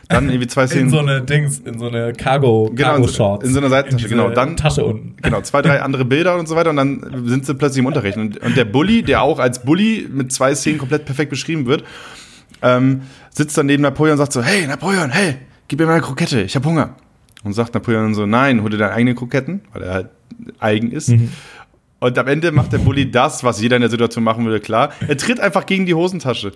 Dann 0.09 0.29
irgendwie 0.29 0.49
zwei 0.49 0.67
Szenen. 0.67 0.85
In 0.87 0.91
so 0.91 0.99
eine 0.99 1.23
Dings, 1.23 1.61
in 1.61 1.79
so 1.79 1.87
eine 1.87 2.13
Cargo, 2.13 2.71
Genau, 2.75 2.89
Cargo 2.91 3.03
in 3.05 3.09
so- 3.09 3.15
Shorts. 3.15 3.47
in 3.47 3.53
so 3.55 3.61
einer 3.61 3.71
Seitentasche, 3.71 4.09
genau. 4.09 4.31
Dann- 4.31 4.57
Tasche 4.57 4.85
unten. 4.85 5.15
Genau, 5.23 5.41
zwei, 5.43 5.63
drei 5.63 5.81
andere 5.81 6.05
Bilder 6.05 6.37
und 6.39 6.49
so 6.49 6.57
weiter 6.57 6.71
und 6.71 6.77
dann 6.77 7.23
sind 7.27 7.47
sie 7.47 7.55
plötzlich 7.55 7.79
im 7.79 7.87
Unterricht. 7.87 8.19
Und, 8.19 8.37
und 8.39 8.57
der 8.57 8.65
Bully, 8.67 9.03
der 9.03 9.23
auch 9.23 9.39
als 9.39 9.63
Bully 9.63 10.07
mit 10.13 10.31
zwei 10.33 10.55
Szenen 10.55 10.79
komplett 10.79 11.05
perfekt 11.07 11.31
beschrieben 11.31 11.67
wird, 11.67 11.85
ähm, 12.61 13.03
sitzt 13.31 13.57
dann 13.57 13.67
neben 13.67 13.83
Napoleon 13.83 14.15
und 14.15 14.19
sagt 14.19 14.33
so, 14.33 14.43
hey 14.43 14.67
Napoleon, 14.67 15.09
hey, 15.11 15.37
gib 15.69 15.79
mir 15.79 15.87
mal 15.87 15.93
eine 15.93 16.03
Krokette, 16.03 16.43
ich 16.43 16.55
hab 16.57 16.65
Hunger. 16.67 16.97
Und 17.45 17.55
sagt 17.55 17.75
Napoleon 17.75 18.15
so, 18.15 18.27
nein, 18.27 18.63
hol 18.63 18.71
dir 18.71 18.79
deine 18.79 18.93
eigenen 18.93 19.17
Kroketten, 19.17 19.63
weil 19.73 19.83
er 19.83 19.93
halt 19.95 20.09
eigen 20.61 20.93
ist. 20.93 21.13
Und 22.03 22.19
am 22.19 22.27
Ende 22.27 22.51
macht 22.51 22.73
der 22.73 22.79
Bully 22.79 23.11
das, 23.11 23.45
was 23.45 23.61
jeder 23.61 23.77
in 23.77 23.83
der 23.83 23.91
Situation 23.91 24.25
machen 24.25 24.45
würde, 24.45 24.59
klar. 24.59 24.93
Er 25.07 25.17
tritt 25.17 25.39
einfach 25.39 25.67
gegen 25.67 25.87
die 25.87 25.95
Hosentasche 25.95 26.53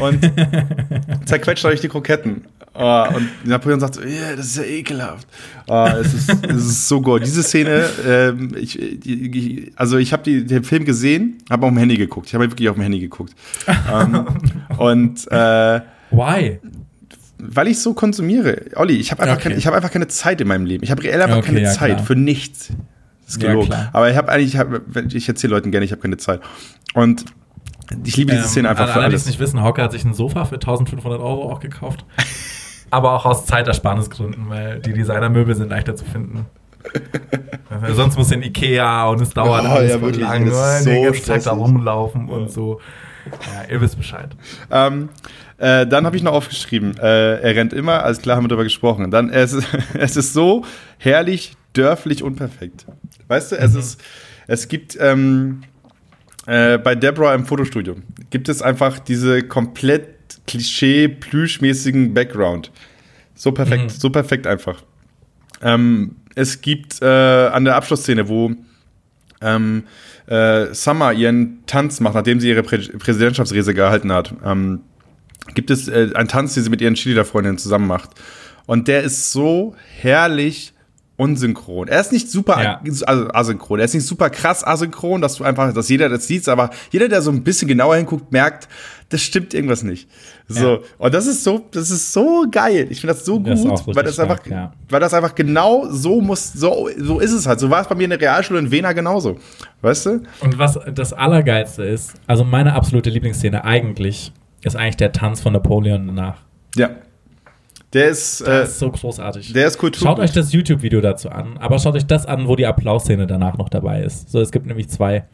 und 0.00 0.20
zerquetscht 1.24 1.64
dadurch 1.64 1.80
die 1.80 1.88
Kroketten. 1.88 2.44
Ah, 2.74 3.08
und 3.14 3.28
Napoleon 3.44 3.80
sagt 3.80 3.96
so, 3.96 4.02
yeah, 4.02 4.36
das 4.36 4.46
ist 4.46 4.56
ja 4.56 4.64
ekelhaft. 4.64 5.26
Ah, 5.68 5.96
es, 5.98 6.14
ist, 6.14 6.46
es 6.46 6.64
ist 6.64 6.88
so 6.88 7.00
gut. 7.00 7.24
Diese 7.24 7.42
Szene, 7.42 7.88
ähm, 8.06 8.54
ich, 8.56 8.72
die, 8.72 9.72
also 9.76 9.96
ich 9.96 10.12
habe 10.12 10.44
den 10.44 10.62
Film 10.64 10.84
gesehen, 10.84 11.38
habe 11.50 11.66
auf 11.66 11.72
dem 11.72 11.78
Handy 11.78 11.96
geguckt. 11.96 12.28
Ich 12.28 12.34
habe 12.34 12.50
wirklich 12.50 12.68
auf 12.68 12.76
dem 12.76 12.82
Handy 12.82 13.00
geguckt. 13.00 13.34
ähm, 13.66 14.26
und 14.78 15.26
äh, 15.30 15.80
Why? 16.10 16.60
Weil 17.46 17.68
ich 17.68 17.80
so 17.80 17.94
konsumiere. 17.94 18.62
Olli, 18.76 18.96
ich 18.96 19.10
habe 19.10 19.22
einfach, 19.22 19.36
Okay. 19.36 19.54
ich 19.56 19.66
hab 19.66 19.74
einfach 19.74 19.90
keine 19.90 20.08
Zeit 20.08 20.40
in 20.40 20.48
meinem 20.48 20.66
Leben. 20.66 20.82
Ich 20.84 20.90
habe 20.90 21.02
reell 21.02 21.20
einfach 21.22 21.38
Okay, 21.38 21.46
keine 21.46 21.62
ja, 21.62 21.70
Zeit 21.70 21.94
klar. 21.96 22.06
für 22.06 22.16
nichts. 22.16 22.68
Das 23.26 23.34
ist 23.36 23.42
Ja, 23.42 23.48
gelogen. 23.50 23.68
klar. 23.68 23.90
Aber 23.92 24.10
ich 24.10 24.16
habe 24.16 24.30
eigentlich, 24.30 24.54
ich, 24.54 24.58
hab, 24.60 24.68
ich 25.12 25.28
erzähle 25.28 25.52
Leuten 25.54 25.70
gerne, 25.70 25.84
ich 25.84 25.92
habe 25.92 26.02
keine 26.02 26.16
Zeit. 26.16 26.40
Und 26.94 27.24
ich 28.04 28.16
liebe 28.16 28.32
diese 28.32 28.48
Szene 28.48 28.68
einfach 28.70 28.84
alle, 28.84 28.92
für 28.92 29.00
alle, 29.00 29.08
die 29.10 29.14
es 29.16 29.22
alles. 29.22 29.26
nicht 29.26 29.40
wissen, 29.40 29.62
Hauke 29.62 29.82
hat 29.82 29.92
sich 29.92 30.04
ein 30.04 30.14
Sofa 30.14 30.44
für 30.44 30.56
1500 30.56 31.20
Euro 31.20 31.50
auch 31.52 31.60
gekauft. 31.60 32.04
Aber 32.90 33.12
auch 33.12 33.24
aus 33.24 33.46
Zeitersparnisgründen, 33.46 34.48
weil 34.48 34.80
die 34.80 34.92
Designermöbel 34.92 35.54
sind 35.54 35.70
leichter 35.70 35.96
zu 35.96 36.04
finden. 36.04 36.46
Also 37.70 37.94
sonst 37.94 38.16
muss 38.16 38.30
in 38.30 38.42
Ikea 38.42 39.06
und 39.08 39.20
es 39.20 39.30
dauert 39.30 39.64
Oh, 39.64 39.68
alles 39.68 39.92
ja, 39.92 40.00
wirklich, 40.00 40.20
lang. 40.20 40.44
das 40.46 40.80
ist 40.82 40.86
und 40.86 40.92
den 40.92 40.96
so 40.98 41.02
ganzen 41.10 41.26
Tag 41.26 41.42
da 41.44 41.50
rumlaufen 41.52 42.28
und 42.28 42.50
so. 42.52 42.80
Ja, 43.26 43.72
ihr 43.72 43.80
wisst 43.80 43.96
Bescheid. 43.96 44.28
Ähm, 44.70 45.08
äh, 45.58 45.86
dann 45.86 46.04
habe 46.06 46.16
ich 46.16 46.22
noch 46.22 46.32
aufgeschrieben, 46.32 46.96
äh, 46.98 47.40
er 47.40 47.54
rennt 47.56 47.72
immer, 47.72 48.02
alles 48.04 48.20
klar, 48.20 48.36
haben 48.36 48.44
wir 48.44 48.48
darüber 48.48 48.64
gesprochen. 48.64 49.10
Dann, 49.10 49.30
es 49.30 49.52
ist, 49.52 49.66
es 49.94 50.16
ist 50.16 50.32
so 50.32 50.64
herrlich, 50.98 51.54
dörflich 51.72 52.22
und 52.22 52.36
perfekt. 52.36 52.86
Weißt 53.28 53.52
du, 53.52 53.56
es 53.56 53.72
Mhm. 53.74 53.78
ist, 53.80 54.00
es 54.46 54.68
gibt 54.68 54.96
ähm, 55.00 55.62
äh, 56.46 56.78
bei 56.78 56.94
Deborah 56.94 57.34
im 57.34 57.46
Fotostudio, 57.46 57.96
gibt 58.30 58.48
es 58.48 58.62
einfach 58.62 58.98
diese 58.98 59.42
komplett 59.42 60.08
klischee-plüschmäßigen 60.46 62.14
Background. 62.14 62.70
So 63.34 63.52
perfekt, 63.52 63.84
Mhm. 63.84 63.88
so 63.90 64.10
perfekt 64.10 64.46
einfach. 64.46 64.82
Ähm, 65.62 66.16
es 66.34 66.60
gibt 66.60 67.00
äh, 67.02 67.06
an 67.06 67.64
der 67.64 67.76
Abschlussszene, 67.76 68.28
wo 68.28 68.52
ähm, 69.40 69.84
äh, 70.26 70.72
Summer 70.72 71.12
ihren 71.12 71.64
Tanz 71.66 72.00
macht, 72.00 72.14
nachdem 72.14 72.40
sie 72.40 72.48
ihre 72.48 72.62
Prä 72.62 72.78
Präsidentschaftsrede 72.78 73.74
gehalten 73.74 74.12
hat, 74.12 74.34
ähm, 74.44 74.80
gibt 75.54 75.70
es 75.70 75.88
äh, 75.88 76.10
einen 76.14 76.28
Tanz, 76.28 76.54
den 76.54 76.62
sie 76.64 76.70
mit 76.70 76.80
ihren 76.80 76.94
Cheerleader-Freundinnen 76.94 77.58
zusammen 77.58 77.86
macht. 77.86 78.10
Und 78.66 78.88
der 78.88 79.02
ist 79.02 79.30
so 79.32 79.74
herrlich 80.00 80.72
unsynchron. 81.16 81.86
Er 81.86 82.00
ist 82.00 82.10
nicht 82.12 82.28
super 82.28 82.60
Ja. 82.62 82.80
also 83.06 83.28
asynchron. 83.32 83.78
Er 83.78 83.84
ist 83.84 83.94
nicht 83.94 84.06
super 84.06 84.30
krass 84.30 84.64
asynchron, 84.66 85.20
dass 85.20 85.36
du 85.36 85.44
einfach, 85.44 85.72
dass 85.72 85.88
jeder 85.88 86.08
das 86.08 86.26
sieht, 86.26 86.48
aber 86.48 86.70
jeder, 86.90 87.08
der 87.08 87.22
so 87.22 87.30
ein 87.30 87.44
bisschen 87.44 87.68
genauer 87.68 87.94
hinguckt, 87.96 88.32
merkt, 88.32 88.68
das 89.10 89.22
stimmt 89.22 89.54
irgendwas 89.54 89.84
nicht. 89.84 90.08
So. 90.48 90.72
Ja. 90.72 90.78
Und 90.98 91.14
das 91.14 91.26
ist 91.26 91.44
so, 91.44 91.64
das 91.70 91.90
ist 91.92 92.12
so 92.12 92.46
geil. 92.50 92.88
Ich 92.90 93.00
finde 93.00 93.14
das 93.14 93.24
so 93.24 93.38
Das 93.38 93.60
gut, 93.62 93.94
weil 93.94 94.02
das 94.02 94.18
einfach, 94.18 94.38
stark, 94.44 94.50
ja. 94.50 94.72
weil 94.88 94.98
das 94.98 95.14
einfach 95.14 95.36
genau 95.36 95.86
so 95.88 96.20
muss, 96.20 96.52
so, 96.52 96.88
so 96.98 97.20
ist 97.20 97.32
es 97.32 97.46
halt. 97.46 97.60
So 97.60 97.70
war 97.70 97.82
es 97.82 97.86
bei 97.86 97.94
mir 97.94 98.04
in 98.04 98.10
der 98.10 98.20
Realschule 98.20 98.58
in 98.58 98.70
Wena 98.72 98.92
genauso. 98.92 99.36
Weißt 99.82 100.06
du? 100.06 100.22
Und 100.40 100.58
was 100.58 100.78
das 100.92 101.12
Allergeilste 101.12 101.84
ist, 101.84 102.14
also 102.26 102.42
meine 102.42 102.72
absolute 102.74 103.10
Lieblingsszene 103.10 103.62
eigentlich, 103.64 104.32
ist 104.64 104.76
eigentlich 104.76 104.96
der 104.96 105.12
Tanz 105.12 105.40
von 105.40 105.52
Napoleon 105.52 106.06
danach. 106.06 106.38
Ja. 106.76 106.90
Der 107.92 108.08
ist, 108.08 108.40
Das 108.40 108.48
äh, 108.48 108.62
ist 108.64 108.78
so 108.80 108.90
großartig. 108.90 109.52
der 109.52 109.68
ist 109.68 109.78
Kultur. 109.78 110.08
Schaut 110.08 110.18
euch 110.18 110.32
das 110.32 110.52
YouTube-Video 110.52 111.00
dazu 111.00 111.30
an, 111.30 111.56
aber 111.58 111.78
schaut 111.78 111.94
euch 111.94 112.06
das 112.06 112.26
an, 112.26 112.48
wo 112.48 112.56
die 112.56 112.66
Applausszene 112.66 113.26
danach 113.28 113.56
noch 113.56 113.68
dabei 113.68 114.02
ist. 114.02 114.30
So, 114.32 114.40
es 114.40 114.50
gibt 114.50 114.66
nämlich 114.66 114.88
zwei. 114.88 115.24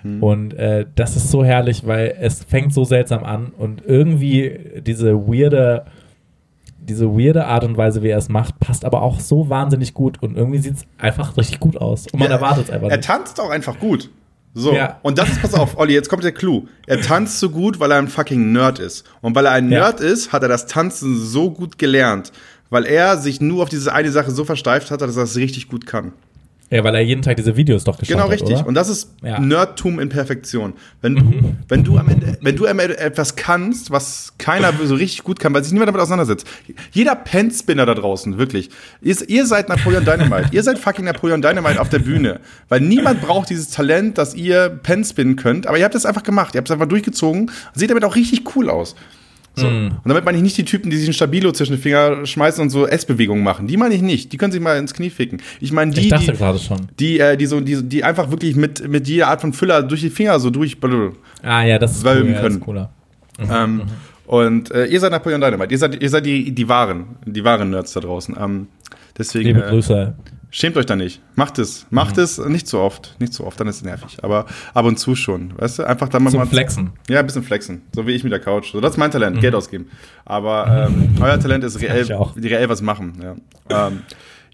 Hm. 0.00 0.22
Und 0.22 0.54
äh, 0.54 0.86
das 0.94 1.16
ist 1.16 1.30
so 1.30 1.44
herrlich, 1.44 1.86
weil 1.86 2.16
es 2.18 2.44
fängt 2.44 2.72
so 2.72 2.84
seltsam 2.84 3.24
an 3.24 3.48
und 3.56 3.82
irgendwie 3.86 4.80
diese 4.86 5.14
weirde, 5.28 5.84
diese 6.80 7.10
weirde 7.10 7.44
Art 7.46 7.62
und 7.64 7.76
Weise, 7.76 8.02
wie 8.02 8.08
er 8.08 8.18
es 8.18 8.30
macht, 8.30 8.58
passt 8.58 8.84
aber 8.86 9.02
auch 9.02 9.20
so 9.20 9.50
wahnsinnig 9.50 9.92
gut 9.92 10.20
und 10.22 10.36
irgendwie 10.36 10.58
sieht 10.58 10.74
es 10.76 10.86
einfach 10.98 11.36
richtig 11.36 11.60
gut 11.60 11.76
aus. 11.76 12.06
Und 12.10 12.20
man 12.20 12.30
Ja, 12.30 12.36
erwartet 12.36 12.64
es 12.64 12.70
einfach 12.70 12.88
Er 12.88 12.96
nicht. 12.96 13.06
tanzt 13.06 13.38
auch 13.38 13.50
einfach 13.50 13.78
gut. 13.78 14.08
So. 14.54 14.74
Ja. 14.74 14.98
Und 15.02 15.18
das 15.18 15.30
ist, 15.30 15.40
pass 15.42 15.54
auf, 15.54 15.78
Olli, 15.78 15.94
jetzt 15.94 16.08
kommt 16.08 16.24
der 16.24 16.32
Clou. 16.32 16.66
Er 16.86 17.00
tanzt 17.00 17.38
so 17.38 17.48
gut, 17.50 17.80
weil 17.80 17.90
er 17.90 17.98
ein 17.98 18.08
fucking 18.08 18.52
Nerd 18.52 18.78
ist. 18.78 19.04
Und 19.20 19.34
weil 19.34 19.46
er 19.46 19.52
ein 19.52 19.70
Ja. 19.70 19.80
Nerd 19.80 20.00
ist, 20.00 20.32
hat 20.32 20.42
er 20.42 20.48
das 20.48 20.66
Tanzen 20.66 21.18
so 21.18 21.50
gut 21.50 21.78
gelernt. 21.78 22.32
Weil 22.68 22.84
er 22.84 23.16
sich 23.18 23.40
nur 23.40 23.62
auf 23.62 23.68
diese 23.68 23.92
eine 23.92 24.10
Sache 24.10 24.30
so 24.30 24.44
versteift 24.44 24.90
hat, 24.90 25.00
dass 25.00 25.16
er 25.16 25.24
es 25.24 25.36
richtig 25.36 25.68
gut 25.68 25.86
kann. 25.86 26.12
Ja, 26.72 26.82
weil 26.84 26.94
er 26.94 27.02
jeden 27.02 27.20
Tag 27.20 27.36
diese 27.36 27.54
Videos 27.54 27.84
doch 27.84 27.98
geschaut 27.98 28.14
Genau 28.14 28.24
hat, 28.24 28.32
richtig. 28.32 28.56
Oder? 28.56 28.66
Und 28.66 28.74
das 28.74 28.88
ist 28.88 29.10
Ja. 29.22 29.38
Nerdtum 29.38 30.00
in 30.00 30.08
Perfektion. 30.08 30.72
Wenn 31.02 31.16
du, 31.16 31.54
wenn 31.68 31.84
du 31.84 31.98
am 31.98 32.08
Ende, 32.08 32.38
wenn 32.40 32.56
du 32.56 32.66
am 32.66 32.78
Ende 32.78 32.98
etwas 32.98 33.36
kannst, 33.36 33.90
was 33.90 34.32
keiner 34.38 34.72
so 34.82 34.94
richtig 34.94 35.22
gut 35.22 35.38
kann, 35.38 35.52
weil 35.52 35.62
sich 35.62 35.72
niemand 35.74 35.88
damit 35.88 36.00
auseinandersetzt. 36.00 36.46
Jeder 36.92 37.14
Penspinner 37.14 37.84
da 37.84 37.94
draußen, 37.94 38.38
wirklich. 38.38 38.70
Ihr, 39.02 39.16
ihr 39.28 39.44
seid 39.44 39.68
Napoleon 39.68 40.02
Dynamite. 40.02 40.48
ihr 40.52 40.62
seid 40.62 40.78
fucking 40.78 41.04
Napoleon 41.04 41.42
Dynamite 41.42 41.78
auf 41.78 41.90
der 41.90 41.98
Bühne. 41.98 42.40
Weil 42.70 42.80
niemand 42.80 43.20
braucht 43.20 43.50
dieses 43.50 43.68
Talent, 43.68 44.16
dass 44.16 44.34
ihr 44.34 44.70
Penspinnen 44.70 45.36
könnt. 45.36 45.66
Aber 45.66 45.76
ihr 45.76 45.84
habt 45.84 45.94
es 45.94 46.06
einfach 46.06 46.22
gemacht. 46.22 46.54
Ihr 46.54 46.58
habt 46.58 46.68
es 46.68 46.72
einfach 46.72 46.88
durchgezogen. 46.88 47.50
Seht 47.74 47.90
damit 47.90 48.04
auch 48.04 48.16
richtig 48.16 48.56
cool 48.56 48.70
aus. 48.70 48.96
So. 49.54 49.66
Mm. 49.66 49.86
Und 50.02 50.08
damit 50.08 50.24
meine 50.24 50.38
ich 50.38 50.42
nicht 50.42 50.56
die 50.56 50.64
Typen, 50.64 50.90
die 50.90 50.96
sich 50.96 51.08
ein 51.08 51.12
Stabilo 51.12 51.52
zwischen 51.52 51.76
die 51.76 51.82
Finger 51.82 52.24
schmeißen 52.24 52.62
und 52.62 52.70
so 52.70 52.86
S-Bewegungen 52.86 53.42
machen. 53.42 53.66
Die 53.66 53.76
meine 53.76 53.94
ich 53.94 54.02
nicht. 54.02 54.32
Die 54.32 54.36
können 54.36 54.52
sich 54.52 54.60
mal 54.60 54.78
ins 54.78 54.94
Knie 54.94 55.10
ficken. 55.10 55.42
Ich 55.60 55.72
meine 55.72 55.92
die, 55.92 56.00
ich 56.02 56.08
dachte 56.08 56.32
die, 56.32 56.38
gerade 56.38 56.58
schon. 56.58 56.88
die, 56.98 57.18
äh, 57.18 57.36
die, 57.36 57.46
so, 57.46 57.60
die, 57.60 57.82
die 57.82 58.04
einfach 58.04 58.30
wirklich 58.30 58.56
mit, 58.56 58.88
mit 58.88 59.06
jeder 59.08 59.28
Art 59.28 59.40
von 59.40 59.52
Füller 59.52 59.82
durch 59.82 60.00
die 60.00 60.10
Finger 60.10 60.40
so 60.40 60.50
durch. 60.50 60.76
Ah 61.42 61.64
ja, 61.64 61.78
das 61.78 61.96
ist, 61.96 62.06
cool, 62.06 62.26
ja, 62.26 62.32
das 62.32 62.40
können. 62.40 62.54
ist 62.56 62.60
cooler. 62.60 62.90
Ähm, 63.38 63.82
und 64.26 64.70
äh, 64.70 64.86
ihr 64.86 65.00
seid 65.00 65.10
Napoleon 65.10 65.40
Dynamite. 65.40 65.72
Ihr 65.72 65.78
seid, 65.78 66.02
ihr 66.02 66.08
seid 66.08 66.24
die, 66.24 66.52
die 66.52 66.68
wahren, 66.68 67.16
die 67.26 67.44
wahren 67.44 67.70
Nerds 67.70 67.92
da 67.92 68.00
draußen. 68.00 68.36
Ähm, 68.40 68.68
deswegen 69.18 69.48
Liebe 69.48 69.66
äh, 69.66 69.70
Grüße. 69.70 70.14
Schämt 70.52 70.76
euch 70.76 70.86
da 70.86 70.94
nicht. 70.94 71.20
Macht 71.34 71.58
es. 71.58 71.86
Macht 71.90 72.16
Mhm. 72.18 72.22
es 72.22 72.38
nicht 72.38 72.68
so 72.68 72.78
oft. 72.78 73.16
Nicht 73.18 73.32
so 73.34 73.44
oft, 73.44 73.58
dann 73.58 73.66
ist 73.66 73.76
es 73.76 73.82
nervig. 73.82 74.18
Aber 74.22 74.46
ab 74.74 74.84
und 74.84 74.98
zu 75.00 75.16
schon. 75.16 75.54
Weißt 75.58 75.80
du? 75.80 75.82
Einfach 75.84 76.08
dann 76.08 76.22
mal. 76.22 76.30
Zum 76.30 76.46
Flexen. 76.46 76.90
Ja, 77.08 77.18
ein 77.18 77.26
bisschen 77.26 77.42
flexen. 77.42 77.82
So 77.92 78.06
wie 78.06 78.12
ich 78.12 78.22
mit 78.22 78.32
der 78.32 78.38
Couch. 78.40 78.70
So, 78.70 78.80
das 78.80 78.92
ist 78.92 78.96
mein 78.98 79.10
Talent. 79.10 79.40
Geld 79.40 79.54
ausgeben. 79.56 79.88
Aber 80.24 80.86
ähm, 80.88 81.16
euer 81.20 81.40
Talent 81.40 81.64
ist 81.64 81.80
reell, 81.80 82.04
Mhm. 82.04 82.40
reell 82.44 82.68
was 82.68 82.80
machen. 82.82 83.36
Ja, 83.70 83.88
ähm, 83.88 84.02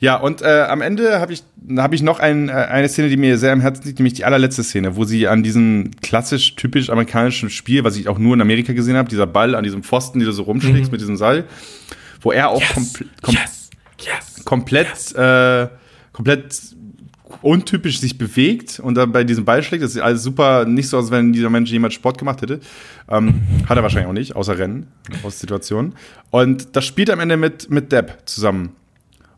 ja 0.01 0.17
und 0.17 0.41
äh, 0.43 0.63
am 0.69 0.81
Ende 0.81 1.19
habe 1.21 1.33
ich, 1.33 1.43
hab 1.77 1.93
ich 1.93 2.03
noch 2.03 2.21
ein, 2.21 2.49
äh, 2.49 2.53
eine 2.53 2.89
Szene, 2.89 3.09
die 3.09 3.17
mir 3.17 3.37
sehr 3.37 3.53
am 3.53 3.61
Herzen 3.61 3.85
liegt, 3.85 3.99
nämlich 3.99 4.15
die 4.15 4.25
allerletzte 4.25 4.63
Szene, 4.63 4.95
wo 4.95 5.03
sie 5.05 5.27
an 5.27 5.43
diesem 5.43 5.91
klassisch, 6.01 6.55
typisch 6.55 6.89
amerikanischen 6.91 7.51
Spiel, 7.51 7.83
was 7.83 7.97
ich 7.97 8.07
auch 8.09 8.19
nur 8.19 8.35
in 8.35 8.41
Amerika 8.41 8.73
gesehen 8.73 8.97
habe, 8.97 9.09
dieser 9.09 9.27
Ball 9.27 9.57
an 9.57 9.65
diesem 9.65 9.83
Pfosten, 9.83 10.21
die 10.21 10.25
du 10.25 10.31
so 10.33 10.45
rumschlägst 10.45 10.93
mit 10.93 11.01
diesem 11.01 11.17
Seil, 11.17 11.45
wo 12.21 12.31
er 12.31 12.51
auch 12.51 12.63
kompl 12.73 13.07
kom 13.23 13.35
Mhm. 13.35 13.41
yes, 13.41 13.71
yes. 14.01 14.45
komplett, 14.45 15.15
äh, 15.17 15.69
komplett 16.19 16.75
untypisch 17.43 18.01
sich 18.01 18.19
bewegt 18.19 18.81
und 18.81 18.97
dann 18.97 19.13
bei 19.13 19.23
diesem 19.23 19.45
Ball 19.45 19.63
schlägt. 19.63 19.85
Das 19.85 19.95
ist 19.95 20.01
alles 20.01 20.25
super, 20.25 20.65
nicht 20.65 20.89
so, 20.89 20.97
als 20.97 21.13
wenn 21.13 21.33
dieser 21.33 21.49
Mensch 21.49 21.71
jemals 21.71 21.95
Sport 21.95 22.19
gemacht 22.19 22.43
hätte. 22.43 22.59
Ähm, 23.09 23.43
hat 23.69 23.77
er 23.77 23.85
wahrscheinlich 23.85 24.09
auch 24.09 24.15
nicht, 24.15 24.35
außer 24.35 24.59
Rennen, 24.59 24.89
aus 25.23 25.39
Situationen. 25.39 25.95
Und 26.31 26.75
das 26.75 26.85
spielt 26.85 27.09
am 27.11 27.21
Ende 27.21 27.37
mit, 27.37 27.71
mit 27.71 27.93
Depp 27.93 28.19
zusammen. 28.25 28.71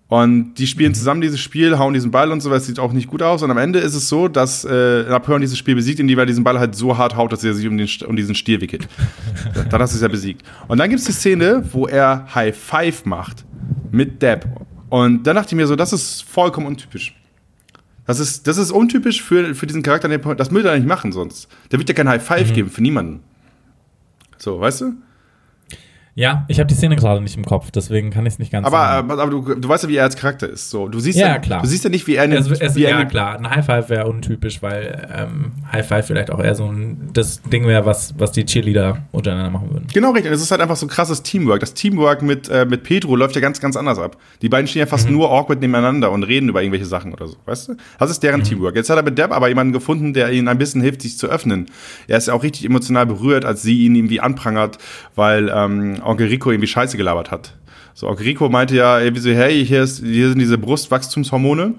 Und 0.08 0.54
die 0.54 0.66
spielen 0.66 0.94
zusammen 0.94 1.20
dieses 1.20 1.38
Spiel, 1.38 1.78
hauen 1.78 1.92
diesen 1.92 2.10
Ball 2.10 2.32
und 2.32 2.40
so, 2.40 2.48
das 2.48 2.64
sieht 2.64 2.78
auch 2.78 2.92
nicht 2.94 3.08
gut 3.08 3.22
aus. 3.22 3.42
Und 3.42 3.50
am 3.50 3.58
Ende 3.58 3.78
ist 3.80 3.94
es 3.94 4.08
so, 4.08 4.26
dass 4.26 4.64
äh, 4.64 5.02
Napoleon 5.02 5.42
dieses 5.42 5.58
Spiel 5.58 5.74
besiegt, 5.74 6.00
indem 6.00 6.18
er 6.18 6.26
diesen 6.26 6.42
Ball 6.42 6.58
halt 6.58 6.74
so 6.74 6.96
hart 6.96 7.14
haut, 7.14 7.32
dass 7.32 7.44
er 7.44 7.52
sich 7.52 7.68
um, 7.68 7.76
den, 7.76 7.88
um 8.06 8.16
diesen 8.16 8.34
Stier 8.34 8.62
wickelt. 8.62 8.88
dann 9.70 9.82
hast 9.82 9.92
du 9.92 9.96
es 9.96 10.02
ja 10.02 10.08
besiegt. 10.08 10.42
Und 10.68 10.78
dann 10.78 10.88
gibt 10.88 11.00
es 11.00 11.06
die 11.06 11.12
Szene, 11.12 11.62
wo 11.72 11.86
er 11.86 12.26
High 12.34 12.56
Five 12.56 13.04
macht 13.04 13.44
mit 13.90 14.22
Depp. 14.22 14.46
Und 14.90 15.22
dann 15.26 15.36
dachte 15.36 15.54
ich 15.54 15.56
mir 15.56 15.66
so, 15.66 15.76
das 15.76 15.92
ist 15.92 16.22
vollkommen 16.22 16.66
untypisch. 16.66 17.16
Das 18.06 18.18
ist, 18.18 18.46
das 18.46 18.58
ist 18.58 18.72
untypisch 18.72 19.22
für, 19.22 19.54
für 19.54 19.66
diesen 19.66 19.82
Charakter. 19.82 20.08
Das 20.34 20.50
würde 20.50 20.68
er 20.68 20.76
nicht 20.76 20.86
machen 20.86 21.12
sonst. 21.12 21.48
Der 21.70 21.78
wird 21.78 21.88
ja 21.88 21.94
kein 21.94 22.08
High 22.08 22.22
Five 22.22 22.52
geben 22.52 22.68
für 22.68 22.82
niemanden. 22.82 23.20
So, 24.36 24.60
weißt 24.60 24.80
du? 24.82 24.92
Ja, 26.16 26.44
ich 26.48 26.58
habe 26.58 26.66
die 26.66 26.74
Szene 26.74 26.96
gerade 26.96 27.20
nicht 27.22 27.36
im 27.36 27.44
Kopf, 27.44 27.70
deswegen 27.70 28.10
kann 28.10 28.26
ich 28.26 28.32
es 28.34 28.38
nicht 28.40 28.50
ganz 28.50 28.66
Aber, 28.66 28.76
sagen. 28.78 29.10
aber, 29.10 29.22
aber 29.22 29.30
du, 29.30 29.54
du 29.54 29.68
weißt 29.68 29.84
ja, 29.84 29.88
wie 29.88 29.96
er 29.96 30.04
als 30.04 30.16
Charakter 30.16 30.48
ist. 30.48 30.68
So, 30.68 30.88
du 30.88 30.98
siehst 30.98 31.18
Ja, 31.18 31.28
ja, 31.28 31.38
klar. 31.38 31.62
Du 31.62 31.68
siehst 31.68 31.84
ja 31.84 31.90
nicht, 31.90 32.06
wie 32.08 32.16
er 32.16 32.24
in 32.24 32.32
Es, 32.32 32.48
es, 32.50 32.74
wie 32.74 32.82
ja, 32.82 32.98
in- 33.00 33.08
klar, 33.08 33.38
ein 33.38 33.48
High 33.48 33.64
Five 33.64 33.88
wäre 33.90 34.08
untypisch, 34.08 34.60
weil 34.60 35.08
ähm, 35.16 35.52
High 35.72 35.86
Five 35.86 36.06
vielleicht 36.08 36.30
auch 36.32 36.40
eher 36.42 36.56
so 36.56 36.64
ein 36.66 37.10
das 37.12 37.40
Ding 37.42 37.64
wäre, 37.66 37.86
was, 37.86 38.14
was 38.18 38.32
die 38.32 38.44
Cheerleader 38.44 38.98
untereinander 39.12 39.50
machen 39.50 39.70
würden. 39.72 39.86
Genau 39.92 40.10
richtig. 40.10 40.30
Und 40.30 40.36
es 40.36 40.42
ist 40.42 40.50
halt 40.50 40.60
einfach 40.60 40.76
so 40.76 40.88
krasses 40.88 41.22
Teamwork. 41.22 41.60
Das 41.60 41.74
Teamwork 41.74 42.22
mit, 42.22 42.48
äh, 42.48 42.66
mit 42.66 42.82
Pedro 42.82 43.14
läuft 43.14 43.36
ja 43.36 43.40
ganz, 43.40 43.60
ganz 43.60 43.76
anders 43.76 43.98
ab. 44.00 44.16
Die 44.42 44.48
beiden 44.48 44.66
stehen 44.66 44.80
ja 44.80 44.86
fast 44.86 45.06
Mhm. 45.08 45.14
nur 45.16 45.30
awkward 45.30 45.60
nebeneinander 45.60 46.10
und 46.10 46.24
reden 46.24 46.48
über 46.48 46.60
irgendwelche 46.60 46.86
Sachen 46.86 47.12
oder 47.14 47.28
so. 47.28 47.36
Weißt 47.46 47.68
du? 47.68 47.76
Das 48.00 48.10
ist 48.10 48.20
Mhm. 48.20 48.26
deren 48.26 48.42
Teamwork. 48.42 48.74
Jetzt 48.74 48.90
hat 48.90 48.96
er 48.96 49.04
mit 49.04 49.16
Deb 49.16 49.30
aber 49.30 49.48
jemanden 49.48 49.72
gefunden, 49.72 50.12
der 50.12 50.32
ihnen 50.32 50.48
ein 50.48 50.58
bisschen 50.58 50.82
hilft, 50.82 51.02
sich 51.02 51.16
zu 51.16 51.28
öffnen. 51.28 51.66
Er 52.08 52.18
ist 52.18 52.26
ja 52.26 52.34
auch 52.34 52.42
richtig 52.42 52.64
emotional 52.64 53.06
berührt, 53.06 53.44
als 53.44 53.62
sie 53.62 53.84
ihn 53.86 53.94
irgendwie 53.94 54.20
anprangert, 54.20 54.76
weil 55.14 55.50
ähm, 55.54 55.98
Onkel 56.02 56.28
Rico 56.28 56.50
irgendwie 56.50 56.66
Scheiße 56.66 56.96
gelabert 56.96 57.30
hat. 57.30 57.54
So, 57.94 58.08
Onkel 58.08 58.26
Rico 58.26 58.48
meinte 58.48 58.76
ja 58.76 59.00
irgendwie 59.00 59.22
so, 59.22 59.30
hey, 59.30 59.64
hier, 59.64 59.82
ist, 59.82 60.04
hier 60.04 60.28
sind 60.28 60.38
diese 60.38 60.58
Brustwachstumshormone. 60.58 61.74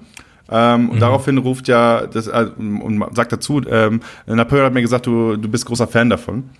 Ähm, 0.50 0.90
und 0.90 1.00
daraufhin 1.00 1.38
ruft 1.38 1.68
ja, 1.68 2.06
das, 2.06 2.26
äh, 2.26 2.46
und 2.56 3.04
sagt 3.16 3.32
dazu, 3.32 3.62
ähm, 3.68 4.00
Napoleon 4.26 4.66
hat 4.66 4.74
mir 4.74 4.82
gesagt, 4.82 5.06
du, 5.06 5.36
du 5.36 5.48
bist 5.48 5.64
großer 5.64 5.86
Fan 5.86 6.10
davon. 6.10 6.50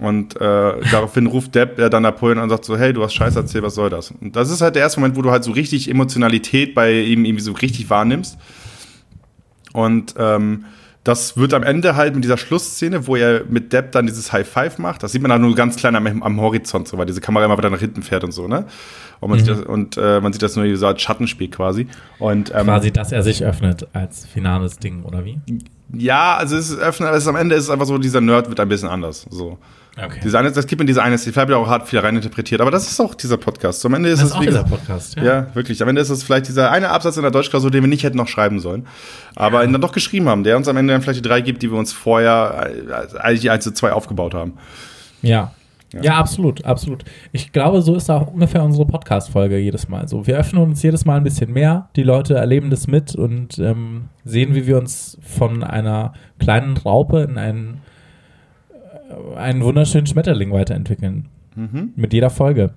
Und 0.00 0.36
äh, 0.36 0.40
daraufhin 0.90 1.26
ruft 1.26 1.54
Depp 1.54 1.78
äh, 1.78 1.90
dann 1.90 2.02
Napoleon 2.02 2.38
an 2.38 2.44
und 2.44 2.50
sagt 2.50 2.64
so, 2.64 2.76
hey, 2.76 2.92
du 2.92 3.02
hast 3.02 3.14
Scheiße 3.14 3.38
erzählt, 3.38 3.64
was 3.64 3.74
soll 3.74 3.90
das? 3.90 4.10
Und 4.10 4.36
das 4.36 4.50
ist 4.50 4.62
halt 4.62 4.74
der 4.74 4.82
erste 4.82 5.00
Moment, 5.00 5.16
wo 5.16 5.22
du 5.22 5.30
halt 5.30 5.44
so 5.44 5.52
richtig 5.52 5.90
Emotionalität 5.90 6.74
bei 6.74 7.00
ihm 7.00 7.24
irgendwie 7.24 7.44
so 7.44 7.52
richtig 7.52 7.90
wahrnimmst. 7.90 8.38
Und 9.72 10.14
ähm, 10.18 10.64
das 11.04 11.36
wird 11.36 11.52
am 11.52 11.64
Ende 11.64 11.96
halt 11.96 12.14
mit 12.14 12.22
dieser 12.22 12.36
Schlussszene, 12.36 13.06
wo 13.06 13.16
er 13.16 13.44
mit 13.48 13.72
Depp 13.72 13.92
dann 13.92 14.06
dieses 14.06 14.32
High 14.32 14.48
Five 14.48 14.78
macht, 14.78 15.02
das 15.02 15.12
sieht 15.12 15.22
man 15.22 15.30
dann 15.30 15.42
nur 15.42 15.54
ganz 15.54 15.76
klein 15.76 15.96
am, 15.96 16.22
am 16.22 16.40
Horizont, 16.40 16.86
so, 16.86 16.96
weil 16.96 17.06
diese 17.06 17.20
Kamera 17.20 17.44
immer 17.44 17.58
wieder 17.58 17.70
nach 17.70 17.80
hinten 17.80 18.02
fährt 18.02 18.22
und 18.22 18.32
so, 18.32 18.46
ne? 18.46 18.66
Und 19.18 19.30
man, 19.30 19.38
sieht, 19.38 19.48
das, 19.48 19.60
und, 19.60 19.96
äh, 19.96 20.20
man 20.20 20.32
sieht 20.32 20.42
das 20.42 20.56
nur 20.56 20.76
so 20.76 20.86
als 20.86 21.00
Schattenspiel 21.00 21.48
quasi. 21.48 21.86
Und, 22.18 22.52
ähm, 22.54 22.64
Quasi, 22.64 22.92
dass 22.92 23.12
er 23.12 23.22
sich 23.22 23.44
öffnet 23.44 23.86
als 23.92 24.26
finales 24.26 24.78
Ding, 24.78 25.04
oder 25.04 25.24
wie? 25.24 25.38
Ja, 25.92 26.36
also 26.36 26.56
es 26.56 26.70
ist 26.70 26.78
öffnen, 26.78 27.08
aber 27.08 27.16
es 27.16 27.24
ist, 27.24 27.28
am 27.28 27.36
Ende 27.36 27.54
ist 27.54 27.64
es 27.64 27.70
einfach 27.70 27.86
so, 27.86 27.98
dieser 27.98 28.20
Nerd 28.20 28.48
wird 28.48 28.58
ein 28.58 28.68
bisschen 28.68 28.88
anders. 28.88 29.26
So. 29.30 29.58
Okay. 29.96 30.20
Diese 30.24 30.38
eine, 30.38 30.50
das 30.50 30.66
gibt 30.66 30.80
mir 30.80 30.86
diese 30.86 31.02
eine, 31.02 31.16
ich 31.16 31.36
habe 31.36 31.52
ja 31.52 31.58
auch 31.58 31.68
hart 31.68 31.86
viel 31.86 31.98
reininterpretiert, 31.98 32.62
aber 32.62 32.70
das 32.70 32.90
ist 32.90 32.98
auch 32.98 33.14
dieser 33.14 33.36
Podcast. 33.36 33.84
Am 33.84 33.92
Ende 33.92 34.08
ist 34.08 34.20
das 34.22 34.28
es 34.28 34.30
ist 34.30 34.36
auch 34.38 34.42
dieser 34.42 34.64
Podcast, 34.64 35.16
Ja. 35.16 35.54
wirklich. 35.54 35.82
Am 35.82 35.88
Ende 35.88 36.00
ist 36.00 36.08
es 36.08 36.22
vielleicht 36.22 36.48
dieser 36.48 36.70
eine 36.70 36.88
Absatz 36.88 37.16
in 37.16 37.22
der 37.22 37.30
Deutschklausur, 37.30 37.70
den 37.70 37.82
wir 37.82 37.88
nicht 37.88 38.02
hätten 38.02 38.16
noch 38.16 38.28
schreiben 38.28 38.58
sollen, 38.58 38.86
aber 39.36 39.62
ihn 39.64 39.72
dann 39.72 39.82
doch 39.82 39.92
geschrieben 39.92 40.28
haben, 40.30 40.44
der 40.44 40.56
uns 40.56 40.66
am 40.66 40.78
Ende 40.78 40.94
dann 40.94 41.02
vielleicht 41.02 41.18
die 41.24 41.28
drei 41.28 41.42
gibt, 41.42 41.62
die 41.62 41.70
wir 41.70 41.78
uns 41.78 41.92
vorher 41.92 42.70
eigentlich 43.20 43.50
eins 43.50 43.64
zu 43.64 43.72
zwei 43.72 43.92
aufgebaut 43.92 44.32
haben. 44.34 44.54
Ja. 45.20 45.52
Ja, 46.00 46.14
absolut, 46.14 46.64
absolut. 46.64 47.04
Ich 47.32 47.52
glaube, 47.52 47.82
so 47.82 47.94
ist 47.94 48.10
auch 48.10 48.28
ungefähr 48.28 48.62
unsere 48.64 48.86
Podcast-Folge 48.86 49.58
jedes 49.58 49.90
Mal. 49.90 50.08
So, 50.08 50.26
wir 50.26 50.38
öffnen 50.38 50.62
uns 50.62 50.82
jedes 50.82 51.04
Mal 51.04 51.18
ein 51.18 51.22
bisschen 51.22 51.52
mehr. 51.52 51.90
Die 51.96 52.02
Leute 52.02 52.32
erleben 52.34 52.70
das 52.70 52.86
mit 52.86 53.14
und 53.14 53.58
ähm, 53.58 54.04
sehen, 54.24 54.54
wie 54.54 54.66
wir 54.66 54.78
uns 54.78 55.18
von 55.20 55.62
einer 55.62 56.14
kleinen 56.38 56.78
Raupe 56.78 57.20
in 57.20 57.36
einen, 57.36 57.82
einen 59.36 59.62
wunderschönen 59.62 60.06
Schmetterling 60.06 60.52
weiterentwickeln. 60.52 61.28
Mit 61.96 62.12
jeder 62.12 62.30
Folge. 62.30 62.74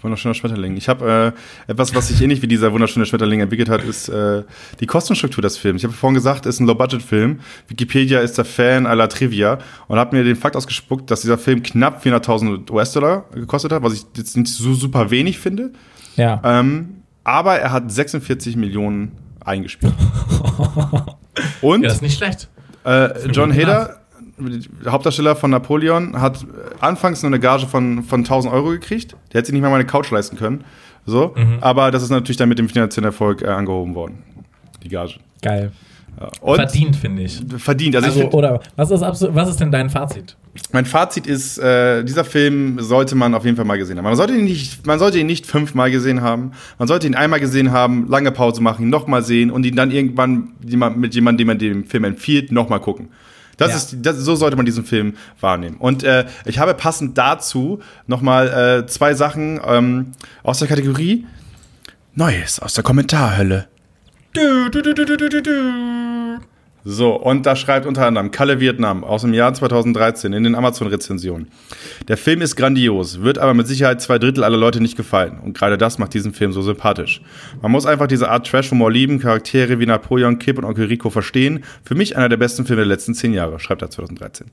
Wunderschöner 0.00 0.34
Schmetterling. 0.34 0.76
Ich 0.76 0.88
habe 0.88 1.34
äh, 1.68 1.70
etwas, 1.72 1.92
was 1.94 2.08
sich 2.08 2.22
ähnlich 2.22 2.40
wie 2.40 2.46
dieser 2.46 2.72
wunderschöne 2.72 3.04
Schmetterling 3.04 3.40
entwickelt 3.40 3.68
hat, 3.68 3.82
ist 3.82 4.08
äh, 4.08 4.44
die 4.78 4.86
Kostenstruktur 4.86 5.42
des 5.42 5.58
Films. 5.58 5.80
Ich 5.80 5.84
habe 5.84 5.92
vorhin 5.94 6.14
gesagt, 6.14 6.46
es 6.46 6.56
ist 6.56 6.60
ein 6.60 6.66
Low-Budget-Film. 6.68 7.40
Wikipedia 7.66 8.20
ist 8.20 8.38
der 8.38 8.44
Fan 8.44 8.86
aller 8.86 9.08
Trivia 9.08 9.58
und 9.88 9.98
hat 9.98 10.12
mir 10.12 10.22
den 10.22 10.36
Fakt 10.36 10.54
ausgespuckt, 10.54 11.10
dass 11.10 11.22
dieser 11.22 11.36
Film 11.36 11.64
knapp 11.64 12.04
400.000 12.04 12.70
US-Dollar 12.70 13.24
gekostet 13.34 13.72
hat, 13.72 13.82
was 13.82 13.94
ich 13.94 14.04
jetzt 14.16 14.36
nicht 14.36 14.48
so 14.48 14.72
super 14.74 15.10
wenig 15.10 15.38
finde. 15.40 15.72
Ja. 16.14 16.40
Ähm, 16.44 17.02
aber 17.24 17.56
er 17.58 17.72
hat 17.72 17.90
46 17.90 18.56
Millionen 18.56 19.12
eingespielt. 19.44 19.94
Und 21.60 21.82
ja, 21.82 21.88
das 21.88 21.96
ist 21.96 22.02
nicht 22.02 22.18
schlecht. 22.18 22.48
äh, 22.84 23.28
John 23.30 23.52
Hader, 23.52 24.00
der 24.38 24.92
Hauptdarsteller 24.92 25.36
von 25.36 25.50
Napoleon, 25.50 26.20
hat 26.20 26.46
anfangs 26.80 27.22
nur 27.22 27.30
eine 27.30 27.40
Gage 27.40 27.66
von, 27.66 28.02
von 28.02 28.20
1000 28.20 28.52
Euro 28.52 28.70
gekriegt. 28.70 29.12
Der 29.32 29.38
hätte 29.38 29.46
sich 29.46 29.52
nicht 29.52 29.62
mal 29.62 29.70
meine 29.70 29.86
Couch 29.86 30.10
leisten 30.10 30.36
können. 30.36 30.64
So. 31.06 31.34
Mhm. 31.36 31.58
Aber 31.60 31.90
das 31.90 32.02
ist 32.02 32.10
natürlich 32.10 32.36
dann 32.36 32.48
mit 32.48 32.58
dem 32.58 32.68
finanziellen 32.68 33.06
Erfolg 33.06 33.42
äh, 33.42 33.46
angehoben 33.46 33.94
worden. 33.94 34.22
Die 34.82 34.88
Gage. 34.88 35.14
Geil. 35.42 35.72
Und 36.40 36.56
Verdient, 36.56 36.96
finde 36.96 37.22
ich. 37.22 37.40
verdient. 37.58 37.94
Also, 37.94 38.06
Also, 38.08 38.18
ich 38.18 38.22
find, 38.24 38.34
oder 38.34 38.60
was 38.74 38.90
ist, 38.90 39.00
was 39.02 39.48
ist 39.48 39.60
denn 39.60 39.70
dein 39.70 39.88
Fazit? 39.88 40.36
mein 40.72 40.84
Fazit 40.84 41.26
ist, 41.26 41.58
äh, 41.58 42.04
dieser 42.04 42.24
Film 42.24 42.80
sollte 42.80 43.14
man 43.14 43.34
auf 43.34 43.44
jeden 43.44 43.56
Fall 43.56 43.64
mal 43.64 43.78
gesehen 43.78 43.98
haben. 43.98 44.04
Man 44.04 44.16
sollte 44.16 44.34
ihn 44.34 44.44
nicht, 44.44 44.86
man 44.86 44.98
sollte 44.98 45.18
ihn 45.18 45.26
nicht 45.26 45.46
fünfmal 45.46 45.90
gesehen 45.90 46.20
haben. 46.20 46.52
Man 46.78 46.88
sollte 46.88 47.06
ihn 47.06 47.14
einmal 47.14 47.40
gesehen 47.40 47.72
haben, 47.72 48.08
lange 48.08 48.32
Pause 48.32 48.62
machen, 48.62 48.84
ihn 48.84 48.90
nochmal 48.90 49.22
sehen 49.22 49.50
und 49.50 49.64
ihn 49.64 49.76
dann 49.76 49.90
irgendwann 49.90 50.52
jemand, 50.66 50.98
mit 50.98 51.14
jemandem, 51.14 51.38
dem 51.38 51.46
man 51.46 51.58
den 51.58 51.84
Film 51.84 52.04
empfiehlt, 52.04 52.52
nochmal 52.52 52.80
gucken. 52.80 53.08
Das 53.58 53.70
Ja. 53.70 53.76
ist, 53.76 53.96
das, 54.00 54.16
so 54.16 54.34
sollte 54.36 54.56
man 54.56 54.64
diesen 54.64 54.84
Film 54.86 55.14
wahrnehmen. 55.40 55.76
Und 55.76 56.02
äh, 56.04 56.24
ich 56.46 56.58
habe 56.58 56.72
passend 56.74 57.18
dazu 57.18 57.80
nochmal 58.06 58.48
äh, 58.84 58.86
zwei 58.86 59.12
Sachen 59.14 59.60
ähm, 59.66 60.12
aus 60.42 60.60
der 60.60 60.68
Kategorie 60.68 61.26
Neues 62.14 62.58
aus 62.58 62.74
der 62.74 62.82
Kommentarhölle. 62.82 63.68
Du, 64.32 64.68
du, 64.70 64.82
du, 64.82 64.94
du, 64.94 65.04
du, 65.04 65.16
du, 65.28 65.42
du. 65.42 66.07
So, 66.84 67.14
und 67.14 67.44
da 67.44 67.56
schreibt 67.56 67.86
unter 67.86 68.06
anderem 68.06 68.30
Kalle 68.30 68.60
Vietnam 68.60 69.04
aus 69.04 69.22
dem 69.22 69.34
Jahr 69.34 69.52
2013 69.52 70.32
in 70.32 70.44
den 70.44 70.54
Amazon-Rezensionen. 70.54 71.48
Der 72.06 72.16
Film 72.16 72.40
ist 72.40 72.56
grandios, 72.56 73.20
wird 73.22 73.38
aber 73.38 73.52
mit 73.52 73.66
Sicherheit 73.66 74.00
zwei 74.00 74.18
Drittel 74.18 74.44
aller 74.44 74.56
Leute 74.56 74.80
nicht 74.80 74.96
gefallen. 74.96 75.38
Und 75.44 75.56
gerade 75.56 75.76
das 75.76 75.98
macht 75.98 76.14
diesen 76.14 76.32
Film 76.32 76.52
so 76.52 76.62
sympathisch. 76.62 77.20
Man 77.60 77.72
muss 77.72 77.84
einfach 77.84 78.06
diese 78.06 78.30
Art 78.30 78.46
Trash-Humor 78.46 78.90
lieben, 78.90 79.18
Charaktere 79.18 79.80
wie 79.80 79.86
Napoleon, 79.86 80.38
Kip 80.38 80.56
und 80.56 80.64
Onkel 80.64 80.86
Rico 80.86 81.10
verstehen. 81.10 81.64
Für 81.84 81.94
mich 81.94 82.16
einer 82.16 82.28
der 82.28 82.36
besten 82.36 82.64
Filme 82.64 82.82
der 82.82 82.88
letzten 82.88 83.14
zehn 83.14 83.32
Jahre, 83.32 83.58
schreibt 83.58 83.82
er 83.82 83.90
2013. 83.90 84.46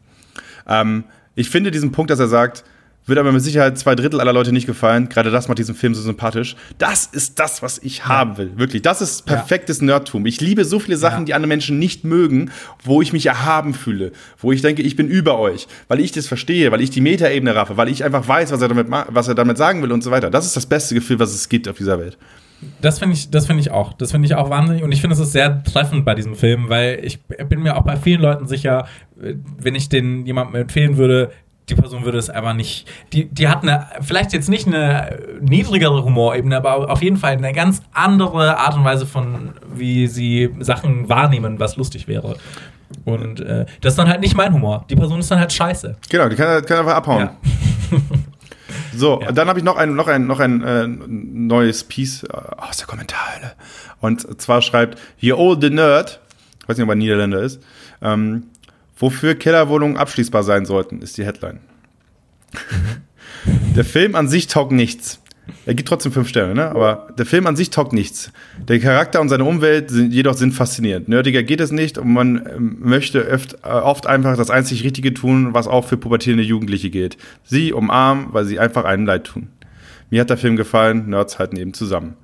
Ähm, 0.67 1.03
ich 1.35 1.49
finde 1.49 1.71
diesen 1.71 1.91
Punkt, 1.91 2.09
dass 2.11 2.19
er 2.19 2.27
sagt, 2.27 2.63
wird 3.05 3.19
aber 3.19 3.31
mit 3.31 3.41
Sicherheit 3.41 3.77
zwei 3.77 3.95
Drittel 3.95 4.19
aller 4.19 4.33
Leute 4.33 4.51
nicht 4.51 4.65
gefallen. 4.65 5.09
Gerade 5.09 5.31
das 5.31 5.47
macht 5.47 5.59
diesen 5.59 5.75
Film 5.75 5.93
so 5.93 6.01
sympathisch. 6.01 6.55
Das 6.77 7.05
ist 7.05 7.39
das, 7.39 7.61
was 7.61 7.77
ich 7.79 8.05
haben 8.05 8.37
will. 8.37 8.51
Wirklich. 8.55 8.81
Das 8.81 9.01
ist 9.01 9.25
perfektes 9.25 9.81
Nerdtum. 9.81 10.25
Ich 10.25 10.41
liebe 10.41 10.65
so 10.65 10.79
viele 10.79 10.97
Sachen, 10.97 11.19
Ja. 11.19 11.25
die 11.25 11.33
andere 11.35 11.47
Menschen 11.47 11.77
nicht 11.79 12.03
mögen, 12.03 12.51
wo 12.83 13.01
ich 13.01 13.13
mich 13.13 13.25
erhaben 13.27 13.73
fühle. 13.73 14.11
Wo 14.39 14.51
ich 14.51 14.61
denke, 14.61 14.81
ich 14.81 14.95
bin 14.95 15.07
über 15.07 15.37
euch. 15.39 15.67
Weil 15.87 15.99
ich 15.99 16.11
das 16.11 16.27
verstehe, 16.27 16.71
weil 16.71 16.81
ich 16.81 16.89
die 16.89 17.01
Metaebene 17.01 17.55
raffe, 17.55 17.77
weil 17.77 17.89
ich 17.89 18.03
einfach 18.03 18.27
weiß, 18.27 18.51
was 18.51 18.61
er 18.61 18.67
damit, 18.69 18.87
was 18.89 19.27
er 19.27 19.35
damit 19.35 19.57
sagen 19.57 19.81
will 19.83 19.91
und 19.91 20.03
so 20.03 20.11
weiter. 20.11 20.29
Das 20.29 20.45
ist 20.45 20.55
das 20.55 20.65
beste 20.65 20.95
Gefühl, 20.95 21.19
was 21.19 21.33
es 21.33 21.47
gibt 21.49 21.67
auf 21.67 21.77
dieser 21.77 21.99
Welt. 21.99 22.17
Das 22.81 22.99
finde 22.99 23.15
ich, 23.15 23.29
das 23.29 23.45
finde 23.47 23.61
ich 23.61 23.69
auch. 23.69 23.93
Das 23.93 24.11
finde 24.11 24.25
ich 24.27 24.33
auch 24.35 24.49
wahnsinnig. 24.49 24.81
Und 24.81 24.91
ich 24.93 25.01
finde, 25.01 25.13
es 25.13 25.19
ist 25.19 25.33
sehr 25.33 25.61
treffend 25.63 26.05
bei 26.05 26.15
diesem 26.15 26.35
Film, 26.35 26.69
weil 26.69 27.01
ich 27.03 27.21
bin 27.23 27.61
mir 27.61 27.75
auch 27.77 27.83
bei 27.83 27.97
vielen 27.97 28.21
Leuten 28.21 28.47
sicher, 28.47 28.87
wenn 29.15 29.75
ich 29.75 29.89
den 29.89 30.25
jemandem 30.25 30.61
empfehlen 30.61 30.97
würde, 30.97 31.31
die 31.69 31.75
Person 31.75 32.05
würde 32.05 32.17
es 32.17 32.29
einfach 32.29 32.53
nicht. 32.53 32.87
Die, 33.13 33.25
die 33.25 33.47
hat 33.47 33.63
eine, 33.63 33.87
vielleicht 34.01 34.33
jetzt 34.33 34.49
nicht 34.49 34.67
eine 34.67 35.19
niedrigere 35.41 36.03
Humorebene, 36.03 36.57
aber 36.57 36.91
auf 36.91 37.01
jeden 37.01 37.17
Fall 37.17 37.33
eine 37.33 37.53
ganz 37.53 37.81
andere 37.93 38.57
Art 38.59 38.75
und 38.75 38.83
Weise 38.83 39.05
von, 39.05 39.51
wie 39.73 40.07
sie 40.07 40.53
Sachen 40.59 41.09
wahrnehmen, 41.09 41.59
was 41.59 41.75
lustig 41.77 42.07
wäre. 42.07 42.37
Und 43.03 43.39
äh, 43.39 43.65
das 43.81 43.93
ist 43.93 43.97
dann 43.97 44.07
halt 44.09 44.21
nicht 44.21 44.35
mein 44.37 44.53
Humor. 44.53 44.85
Die 44.89 44.95
Person 44.95 45.19
ist 45.19 45.31
dann 45.31 45.39
halt 45.39 45.51
scheiße. 45.51 45.95
Genau, 46.09 46.29
die 46.29 46.35
kann, 46.35 46.63
kann 46.65 46.79
einfach 46.79 46.95
abhauen. 46.95 47.29
Ja. 47.91 47.97
So, 48.97 49.19
Ja. 49.21 49.31
dann 49.33 49.47
habe 49.49 49.59
ich 49.59 49.65
noch 49.65 49.75
ein, 49.75 49.93
noch 49.95 50.07
ein, 50.07 50.25
noch 50.25 50.39
ein 50.39 50.63
äh, 50.63 50.87
neues 50.87 51.83
Piece 51.83 52.23
äh, 52.23 52.27
aus 52.57 52.77
der 52.77 52.87
Kommentarhölle. 52.87 53.51
Und 53.99 54.41
zwar 54.41 54.61
schreibt 54.61 54.97
Hier 55.17 55.37
old 55.37 55.61
the 55.61 55.69
Nerd, 55.69 56.21
ich 56.61 56.69
weiß 56.69 56.77
nicht, 56.77 56.83
ob 56.85 56.89
er 56.89 56.95
Niederländer 56.95 57.41
ist, 57.41 57.61
ähm, 58.01 58.43
wofür 58.95 59.35
Kellerwohnungen 59.35 59.97
abschließbar 59.97 60.43
sein 60.43 60.65
sollten, 60.65 61.01
ist 61.01 61.17
die 61.17 61.25
Headline. 61.25 61.59
Der 63.75 63.85
Film 63.85 64.15
an 64.15 64.27
sich 64.27 64.47
taugt 64.47 64.71
nichts. 64.71 65.19
Er 65.65 65.75
gibt 65.75 65.89
trotzdem 65.89 66.11
fünf 66.11 66.27
Sterne, 66.27 66.55
ne? 66.55 66.69
Aber 66.69 67.07
der 67.17 67.25
Film 67.25 67.45
an 67.45 67.55
sich 67.55 67.69
taugt 67.69 67.93
nichts. 67.93 68.31
Der 68.67 68.79
Charakter 68.79 69.21
und 69.21 69.29
seine 69.29 69.45
Umwelt 69.45 69.91
sind, 69.91 70.13
jedoch 70.13 70.35
sind 70.35 70.53
faszinierend. 70.53 71.07
Nerdiger 71.07 71.43
geht 71.43 71.59
es 71.61 71.71
nicht 71.71 71.97
und 71.97 72.11
man 72.11 72.47
ähm, 72.55 72.77
möchte 72.79 73.19
öft, 73.19 73.55
äh, 73.63 73.67
oft 73.67 74.07
einfach 74.07 74.37
das 74.37 74.49
einzig 74.49 74.83
Richtige 74.83 75.13
tun, 75.13 75.53
was 75.53 75.67
auch 75.67 75.85
für 75.85 75.97
pubertierende 75.97 76.43
Jugendliche 76.43 76.89
gilt. 76.89 77.17
Sie 77.43 77.73
umarmen, 77.73 78.27
weil 78.31 78.45
sie 78.45 78.59
einfach 78.59 78.85
einem 78.85 79.05
leid 79.05 79.25
tun. 79.25 79.49
Mir 80.09 80.21
hat 80.21 80.29
der 80.29 80.37
Film 80.37 80.55
gefallen, 80.55 81.09
Nerds 81.09 81.39
halten 81.39 81.57
eben 81.57 81.73
zusammen. 81.73 82.15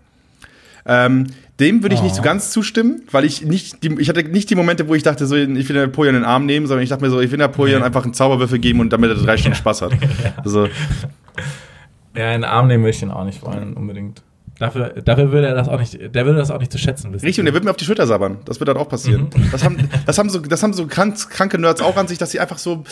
Ähm, 0.86 1.28
dem 1.62 1.82
würde 1.84 1.96
ich 1.96 2.02
nicht 2.02 2.16
so 2.16 2.22
ganz 2.22 2.52
zustimmen, 2.52 3.04
weil 3.12 3.24
ich 3.24 3.44
nicht, 3.46 3.84
die, 3.84 3.96
ich 4.00 4.10
hatte 4.10 4.24
nicht 4.24 4.50
die 4.50 4.56
Momente, 4.56 4.88
wo 4.90 4.96
ich 4.96 5.04
dachte, 5.04 5.26
so, 5.28 5.36
ich 5.36 5.70
will 5.70 5.76
Napoleon 5.78 6.16
in 6.16 6.22
den 6.22 6.28
Arm 6.30 6.46
nehmen, 6.46 6.68
sondern 6.68 6.84
ich 6.84 6.90
dachte 6.90 7.04
mir 7.04 7.10
so, 7.10 7.22
ich 7.22 7.32
will 7.32 7.38
Napoleon 7.38 7.80
Nee. 7.80 7.86
einfach 7.86 8.04
einen 8.04 8.14
Zauberwürfel 8.14 8.60
geben 8.60 8.80
und 8.82 8.92
damit 8.92 9.10
er 9.12 9.16
drei 9.16 9.38
Stunden 9.38 9.56
Spaß 9.64 9.84
hat. 9.84 9.94
Also, 10.44 10.68
Ja, 12.16 12.26
in 12.34 12.42
den 12.42 12.44
Arm 12.44 12.68
nehmen 12.68 12.84
will 12.84 12.90
ich 12.92 13.02
ihn 13.02 13.12
auch 13.12 13.24
nicht 13.24 13.42
wollen, 13.42 13.74
unbedingt. 13.76 14.22
Dafür, 14.62 14.90
dafür 15.04 15.32
würde 15.32 15.48
er 15.48 15.56
das 15.56 15.68
auch 15.68 15.80
nicht, 15.80 15.98
der 16.14 16.26
würde 16.28 16.38
das 16.38 16.52
auch 16.52 16.60
nicht 16.60 16.72
zu 16.72 16.78
schätzen 16.78 17.12
wissen. 17.12 17.26
richtig, 17.26 17.40
und 17.40 17.46
der 17.46 17.56
wird 17.56 17.64
mir 17.64 17.72
auf 17.72 17.78
die 17.78 17.86
Schulter 17.86 18.06
sabbern. 18.06 18.38
Das 18.46 18.60
wird 18.60 18.68
dann 18.68 18.78
auch 18.78 18.88
passieren. 18.88 19.28
Das, 19.52 19.64
haben, 19.64 19.90
das, 20.06 20.20
haben 20.20 20.30
so, 20.30 20.38
das 20.38 20.62
haben 20.62 20.74
so 20.74 20.86
krank, 20.86 21.16
kranke 21.32 21.58
Nerds 21.58 21.82
auch 21.82 21.98
an 21.98 22.08
sich, 22.08 22.20
dass 22.20 22.30
sie 22.30 22.40
einfach 22.40 22.60
so 22.60 22.84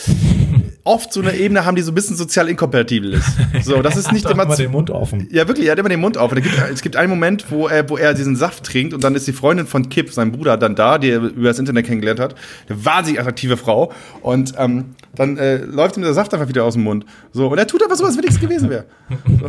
oft 0.82 1.12
so 1.12 1.20
eine 1.20 1.36
Ebene 1.36 1.64
haben, 1.64 1.76
die 1.76 1.82
so 1.82 1.92
ein 1.92 1.94
bisschen 1.94 2.16
sozial 2.16 2.48
inkompatibel 2.48 3.12
ist. 3.12 3.28
So, 3.62 3.82
das 3.82 3.96
ist 3.96 4.10
nicht 4.12 4.28
immer 4.28 4.48
zu, 4.48 4.62
den 4.62 4.72
Mund 4.72 4.90
offen. 4.90 5.28
Ja, 5.30 5.46
wirklich, 5.46 5.66
er 5.66 5.72
hat 5.72 5.78
immer 5.78 5.88
den 5.88 6.00
Mund. 6.00 6.16
Und 6.16 6.32
da 6.32 6.40
gibt, 6.40 6.58
es 6.72 6.82
gibt 6.82 6.96
einen 6.96 7.08
Moment, 7.08 7.52
wo 7.52 7.68
er, 7.68 7.88
wo 7.88 7.96
er 7.96 8.14
diesen 8.14 8.34
Saft 8.34 8.64
trinkt 8.64 8.92
und 8.92 9.04
dann 9.04 9.14
ist 9.14 9.28
die 9.28 9.32
Freundin 9.32 9.68
von 9.68 9.88
Kip, 9.88 10.12
sein 10.12 10.32
Bruder, 10.32 10.56
dann 10.56 10.74
da, 10.74 10.98
die 10.98 11.10
er 11.10 11.20
über 11.20 11.50
das 11.50 11.60
Internet 11.60 11.86
kennengelernt 11.86 12.18
hat. 12.18 12.34
Eine 12.68 12.84
wahnsinnig 12.84 13.20
attraktive 13.20 13.56
Frau. 13.56 13.92
Und 14.22 14.54
ähm, 14.58 14.96
dann 15.14 15.38
äh, 15.38 15.58
läuft 15.58 15.96
ihm 15.96 16.02
der 16.02 16.14
Saft 16.14 16.34
einfach 16.34 16.48
wieder 16.48 16.64
aus 16.64 16.74
dem 16.74 16.82
Mund. 16.82 17.06
So, 17.30 17.46
und 17.46 17.58
er 17.58 17.68
tut 17.68 17.80
einfach 17.80 17.96
so, 17.96 18.04
als 18.04 18.16
wenn 18.16 18.24
nichts 18.24 18.40
gewesen 18.40 18.70
wäre. 18.70 18.86
So. 19.40 19.46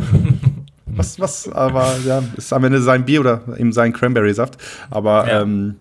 Was, 0.94 1.18
was, 1.20 1.48
aber 1.50 1.94
ja, 2.06 2.22
ist 2.36 2.52
am 2.52 2.64
Ende 2.64 2.80
sein 2.82 3.04
Bier 3.04 3.20
oder 3.20 3.42
eben 3.58 3.72
sein 3.72 3.92
Cranberry-Saft. 3.92 4.56
Aber 4.90 5.26
Ja. 5.28 5.42
ähm, 5.42 5.76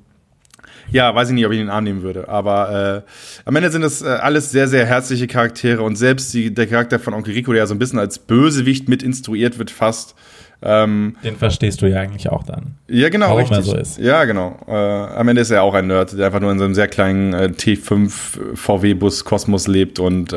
ja, 0.92 1.14
weiß 1.16 1.30
ich 1.30 1.36
nicht, 1.36 1.46
ob 1.46 1.54
ich 1.54 1.58
den 1.60 1.70
Arm 1.70 1.86
nehmen 1.86 2.02
würde. 2.02 2.28
Aber 2.28 3.04
äh, 3.08 3.12
am 3.46 3.56
Ende 3.56 3.72
sind 3.72 3.84
es 3.84 4.02
äh, 4.02 4.08
alles 4.08 4.52
sehr, 4.52 4.68
sehr 4.68 4.86
herzliche 4.86 5.26
Charaktere 5.28 5.84
und 5.84 5.96
selbst 5.96 6.34
die, 6.34 6.54
der 6.54 6.68
Charakter 6.68 7.00
von 7.00 7.14
Onkel 7.14 7.34
Rico, 7.34 7.52
der 7.54 7.60
ja 7.62 7.68
so 7.68 7.74
ein 7.74 7.80
bisschen 7.80 7.98
als 8.00 8.20
Bösewicht 8.20 8.90
mit 8.90 9.02
instruiert 9.04 9.58
wird, 9.58 9.72
fast. 9.72 10.16
Ähm, 10.64 11.16
Den 11.24 11.38
verstehst 11.38 11.82
du 11.82 11.88
ja 11.88 12.00
eigentlich 12.02 12.30
auch 12.30 12.44
dann. 12.44 12.76
ja, 12.88 13.10
genau, 13.10 13.28
Warum 13.30 13.40
richtig. 13.40 13.58
er 13.58 13.64
so 13.64 13.76
ist. 13.78 13.98
Ja, 14.00 14.26
genau. 14.26 14.60
Äh, 14.68 14.72
am 14.74 15.28
Ende 15.28 15.42
ist 15.42 15.50
er 15.50 15.64
auch 15.64 15.74
ein 15.74 15.88
Nerd, 15.88 16.18
der 16.18 16.28
einfach 16.28 16.40
nur 16.42 16.52
in 16.52 16.60
so 16.60 16.66
einem 16.66 16.76
sehr 16.76 16.88
kleinen 16.88 17.34
äh, 17.34 17.46
T5 17.56 18.12
VW-Bus 18.56 19.24
Kosmos 19.26 19.68
lebt 19.68 19.98
und 20.00 20.34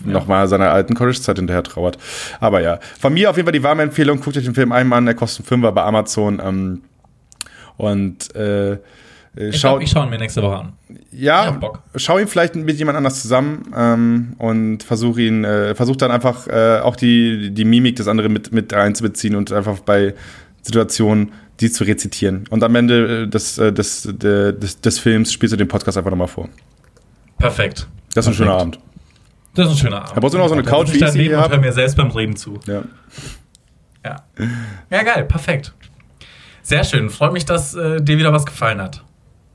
f- 0.00 0.06
nochmal 0.06 0.48
seiner 0.48 0.70
alten 0.70 0.94
College-Zeit 0.94 1.36
hinterher 1.38 1.62
trauert. 1.62 1.98
Aber 2.40 2.60
ja, 2.60 2.78
von 2.98 3.12
mir 3.14 3.30
auf 3.30 3.36
jeden 3.36 3.46
Fall 3.46 3.52
die 3.52 3.62
warme 3.62 3.82
Empfehlung. 3.82 4.20
Guckt 4.20 4.36
euch 4.36 4.44
den 4.44 4.54
Film 4.54 4.72
einmal 4.72 4.98
an, 4.98 5.06
der 5.06 5.14
kostet 5.14 5.40
einen 5.40 5.48
Fünfer 5.48 5.72
bei 5.72 5.82
Amazon. 5.82 6.40
Ähm, 6.44 6.82
und 7.76 8.34
äh, 8.34 8.78
Ich 9.36 9.56
schaut, 9.60 9.70
glaube, 9.72 9.84
ich 9.84 9.90
schaue 9.90 10.04
ihn 10.04 10.10
mir 10.10 10.18
nächste 10.18 10.42
Woche 10.42 10.56
an. 10.56 10.72
ja, 11.12 11.50
Bock. 11.50 11.82
schau 11.94 12.18
ihn 12.18 12.26
vielleicht 12.26 12.56
mit 12.56 12.78
jemand 12.78 12.96
anders 12.96 13.20
zusammen 13.20 13.70
ähm, 13.76 14.32
und 14.38 14.82
versuch 14.82 15.18
ihn, 15.18 15.44
äh, 15.44 15.74
versuch 15.74 15.96
dann 15.96 16.10
einfach 16.10 16.46
äh, 16.48 16.78
auch 16.80 16.96
die, 16.96 17.50
die 17.52 17.64
Mimik 17.66 17.96
des 17.96 18.08
anderen 18.08 18.32
mit, 18.32 18.52
mit 18.52 18.72
einzubeziehen 18.72 19.36
und 19.36 19.52
einfach 19.52 19.80
bei 19.80 20.14
Situationen 20.62 21.32
die 21.60 21.70
zu 21.70 21.84
rezitieren. 21.84 22.44
Und 22.50 22.62
am 22.62 22.74
Ende 22.74 23.22
äh, 23.22 23.28
des, 23.28 23.56
äh, 23.56 23.72
des, 23.72 24.02
de- 24.12 24.52
des, 24.58 24.80
des 24.80 24.98
Films 24.98 25.32
spielst 25.32 25.52
du 25.54 25.56
den 25.56 25.68
Podcast 25.68 25.96
einfach 25.96 26.10
nochmal 26.10 26.28
vor. 26.28 26.48
Perfekt. 27.38 27.86
Das 28.14 28.26
ist 28.26 28.32
ein 28.32 28.34
schöner. 28.34 28.52
Abend. 28.58 28.78
Das 29.56 29.66
ist 29.66 29.72
ein 29.72 29.78
schöner 29.78 30.02
Abend. 30.02 30.14
Brauchst 30.14 30.34
du 30.34 30.38
noch 30.38 30.48
so 30.48 30.54
eine 30.54 30.62
Couch, 30.62 30.88
wie 30.88 30.92
ich 30.92 30.98
sie 30.98 31.04
daneben 31.04 31.24
hier 31.24 31.36
und 31.38 31.44
hab. 31.44 31.50
hör 31.50 31.58
mir 31.58 31.72
selbst 31.72 31.96
beim 31.96 32.10
Reden 32.10 32.36
zu. 32.36 32.60
Ja. 32.66 32.82
Ja. 34.04 34.16
Ja, 34.90 35.02
geil, 35.02 35.24
perfekt. 35.24 35.72
Sehr 36.62 36.84
schön. 36.84 37.10
Freut 37.10 37.32
mich, 37.32 37.44
dass 37.44 37.74
äh, 37.74 38.00
dir 38.00 38.18
wieder 38.18 38.32
was 38.32 38.44
gefallen 38.44 38.80
hat. 38.80 39.02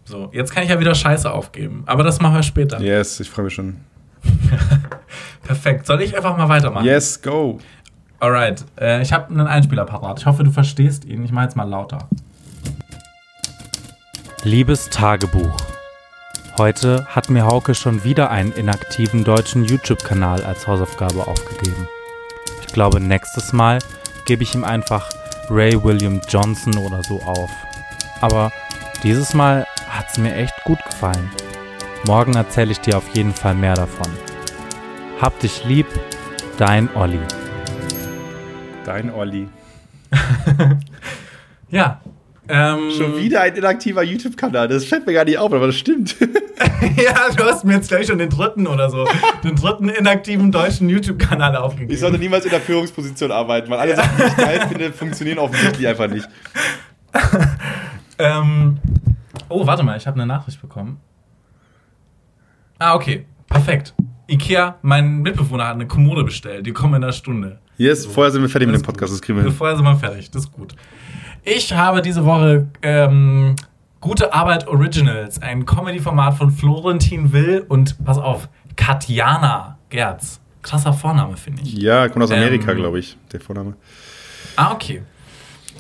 So, 0.06 0.30
jetzt 0.34 0.54
kann 0.54 0.64
ich 0.64 0.70
ja 0.70 0.80
wieder 0.80 0.96
Scheiße 0.96 1.32
aufgeben. 1.32 1.84
Aber 1.86 2.04
das 2.04 2.20
machen 2.20 2.36
wir 2.36 2.44
später. 2.44 2.82
Yes, 2.82 3.20
ich 3.20 3.30
freue 3.30 3.46
mich 3.46 3.54
schon. 3.54 3.78
Perfekt. 5.44 5.86
Soll 5.86 6.02
ich 6.02 6.16
einfach 6.16 6.36
mal 6.36 6.50
weitermachen? 6.50 6.86
Yes, 6.86 7.22
go. 7.22 7.60
Alright. 8.20 8.66
Äh, 8.80 9.02
ich 9.02 9.14
habe 9.14 9.30
einen 9.30 9.48
Einspieler 9.48 9.86
parat. 9.86 10.20
Ich 10.20 10.26
hoffe, 10.26 10.44
du 10.44 10.52
verstehst 10.52 11.06
ihn. 11.06 11.24
Ich 11.24 11.32
mache 11.32 11.46
jetzt 11.46 11.56
mal 11.56 11.68
lauter. 11.68 12.10
Liebes 14.44 14.90
Tagebuch. 14.90 15.56
Heute 16.58 17.06
hat 17.08 17.30
mir 17.30 17.46
Hauke 17.46 17.74
schon 17.74 18.04
wieder 18.04 18.30
einen 18.30 18.52
inaktiven 18.52 19.24
deutschen 19.24 19.64
YouTube-Kanal 19.64 20.44
als 20.44 20.68
Hausaufgabe 20.68 21.26
aufgegeben. 21.26 21.88
Ich 22.62 22.68
glaube, 22.68 23.00
nächstes 23.00 23.54
Mal 23.54 23.80
gebe 24.26 24.44
ich 24.44 24.54
ihm 24.54 24.64
einfach 24.64 25.10
Ray 25.50 25.82
William 25.84 26.22
Johnson 26.28 26.78
oder 26.78 27.04
so 27.04 27.22
auf. 27.24 27.50
Aber 28.20 28.52
dieses 29.04 29.34
Mal 29.34 29.66
hat 29.90 30.06
es 30.12 30.18
mir 30.18 30.36
echt 30.36 30.54
gut 30.66 30.84
gefallen. 30.86 31.32
Morgen 32.06 32.36
erzähle 32.36 32.72
ich 32.72 32.80
dir 32.82 32.98
auf 32.98 33.08
jeden 33.16 33.34
Fall 33.34 33.56
mehr 33.56 33.76
davon. 33.76 34.08
Hab 35.20 35.40
dich 35.40 35.64
lieb, 35.64 35.88
dein 36.58 36.94
Olli. 36.96 37.22
Dein 38.86 39.12
Olli. 39.14 39.48
Ja. 41.72 42.02
Ähm, 42.54 42.92
Schon 42.92 43.18
wieder 43.18 43.42
ein 43.42 43.56
inaktiver 43.56 44.04
YouTube-Kanal. 44.04 44.68
Das 44.68 44.84
fällt 44.84 45.06
mir 45.06 45.14
gar 45.14 45.24
nicht 45.24 45.38
auf, 45.38 45.54
aber 45.54 45.68
das 45.68 45.78
stimmt. 45.78 46.18
ja, 46.98 47.30
du 47.36 47.44
hast 47.46 47.64
mir 47.64 47.76
jetzt 47.76 47.88
gleich 47.88 48.08
schon 48.08 48.18
den 48.18 48.30
dritten 48.30 48.68
oder 48.68 48.90
so, 48.90 49.08
den 49.44 49.56
dritten 49.56 49.88
inaktiven 49.88 50.52
deutschen 50.52 50.90
YouTube-Kanal 50.90 51.56
aufgegeben. 51.56 51.94
Ich 51.94 52.02
sollte 52.02 52.18
niemals 52.18 52.44
in 52.44 52.52
der 52.52 52.60
Führungsposition 52.60 53.32
arbeiten, 53.32 53.70
weil 53.70 53.80
alle 53.80 53.96
Sachen, 53.96 54.18
die 54.18 54.24
ich 54.24 54.38
geil 54.38 54.62
finde, 54.68 54.92
funktionieren 54.92 55.40
offensichtlich 55.40 55.88
einfach 55.88 56.08
nicht. 56.08 56.28
Ähm, 58.22 58.78
oh, 59.50 59.66
warte 59.66 59.82
mal, 59.82 59.98
ich 59.98 60.06
habe 60.06 60.16
eine 60.16 60.28
Nachricht 60.28 60.62
bekommen. 60.62 61.00
Ah, 62.78 62.94
okay. 62.94 63.26
Perfekt. 63.48 63.96
Ikea, 64.28 64.78
mein 64.82 65.24
Mitbewohner 65.24 65.66
hat 65.68 65.74
eine 65.74 65.88
Kommode 65.88 66.24
bestellt. 66.24 66.66
Die 66.66 66.72
kommen 66.72 66.94
in 66.96 67.04
einer 67.04 67.14
Stunde. 67.14 67.60
Yes, 67.78 68.06
vorher 68.06 68.32
sind 68.32 68.44
wir 68.44 68.50
fertig 68.50 68.68
mit 68.68 68.76
dem 68.76 68.82
ist 68.82 68.86
Podcast, 68.86 69.12
das 69.12 69.22
kriegen 69.22 69.40
wir 69.40 69.44
hin. 69.46 69.54
Vorher 69.54 69.76
sind 69.76 69.86
wir 69.86 69.96
fertig. 69.96 70.30
Das 70.30 70.44
ist 70.44 70.52
gut. 70.52 70.76
Ich 71.44 71.74
habe 71.74 72.02
diese 72.02 72.26
Woche 72.26 72.68
ähm, 72.82 73.56
Gute 74.00 74.34
Arbeit 74.34 74.68
Originals, 74.68 75.42
ein 75.42 75.66
Comedy-Format 75.66 76.36
von 76.36 76.50
Florentin 76.50 77.34
Will 77.34 77.66
und, 77.68 78.04
pass 78.04 78.18
auf, 78.18 78.50
Katjana 78.76 79.78
Gerz. 79.90 80.40
Krasser 80.64 80.94
Vorname, 80.94 81.38
finde 81.38 81.64
ich. 81.64 81.74
Ja, 81.74 82.08
kommt 82.10 82.24
aus 82.24 82.32
Amerika, 82.32 82.72
Ähm, 82.72 82.78
glaube 82.78 83.00
ich, 83.00 83.18
der 83.32 83.40
Vorname. 83.40 83.76
Ah, 84.56 84.72
okay. 84.74 85.02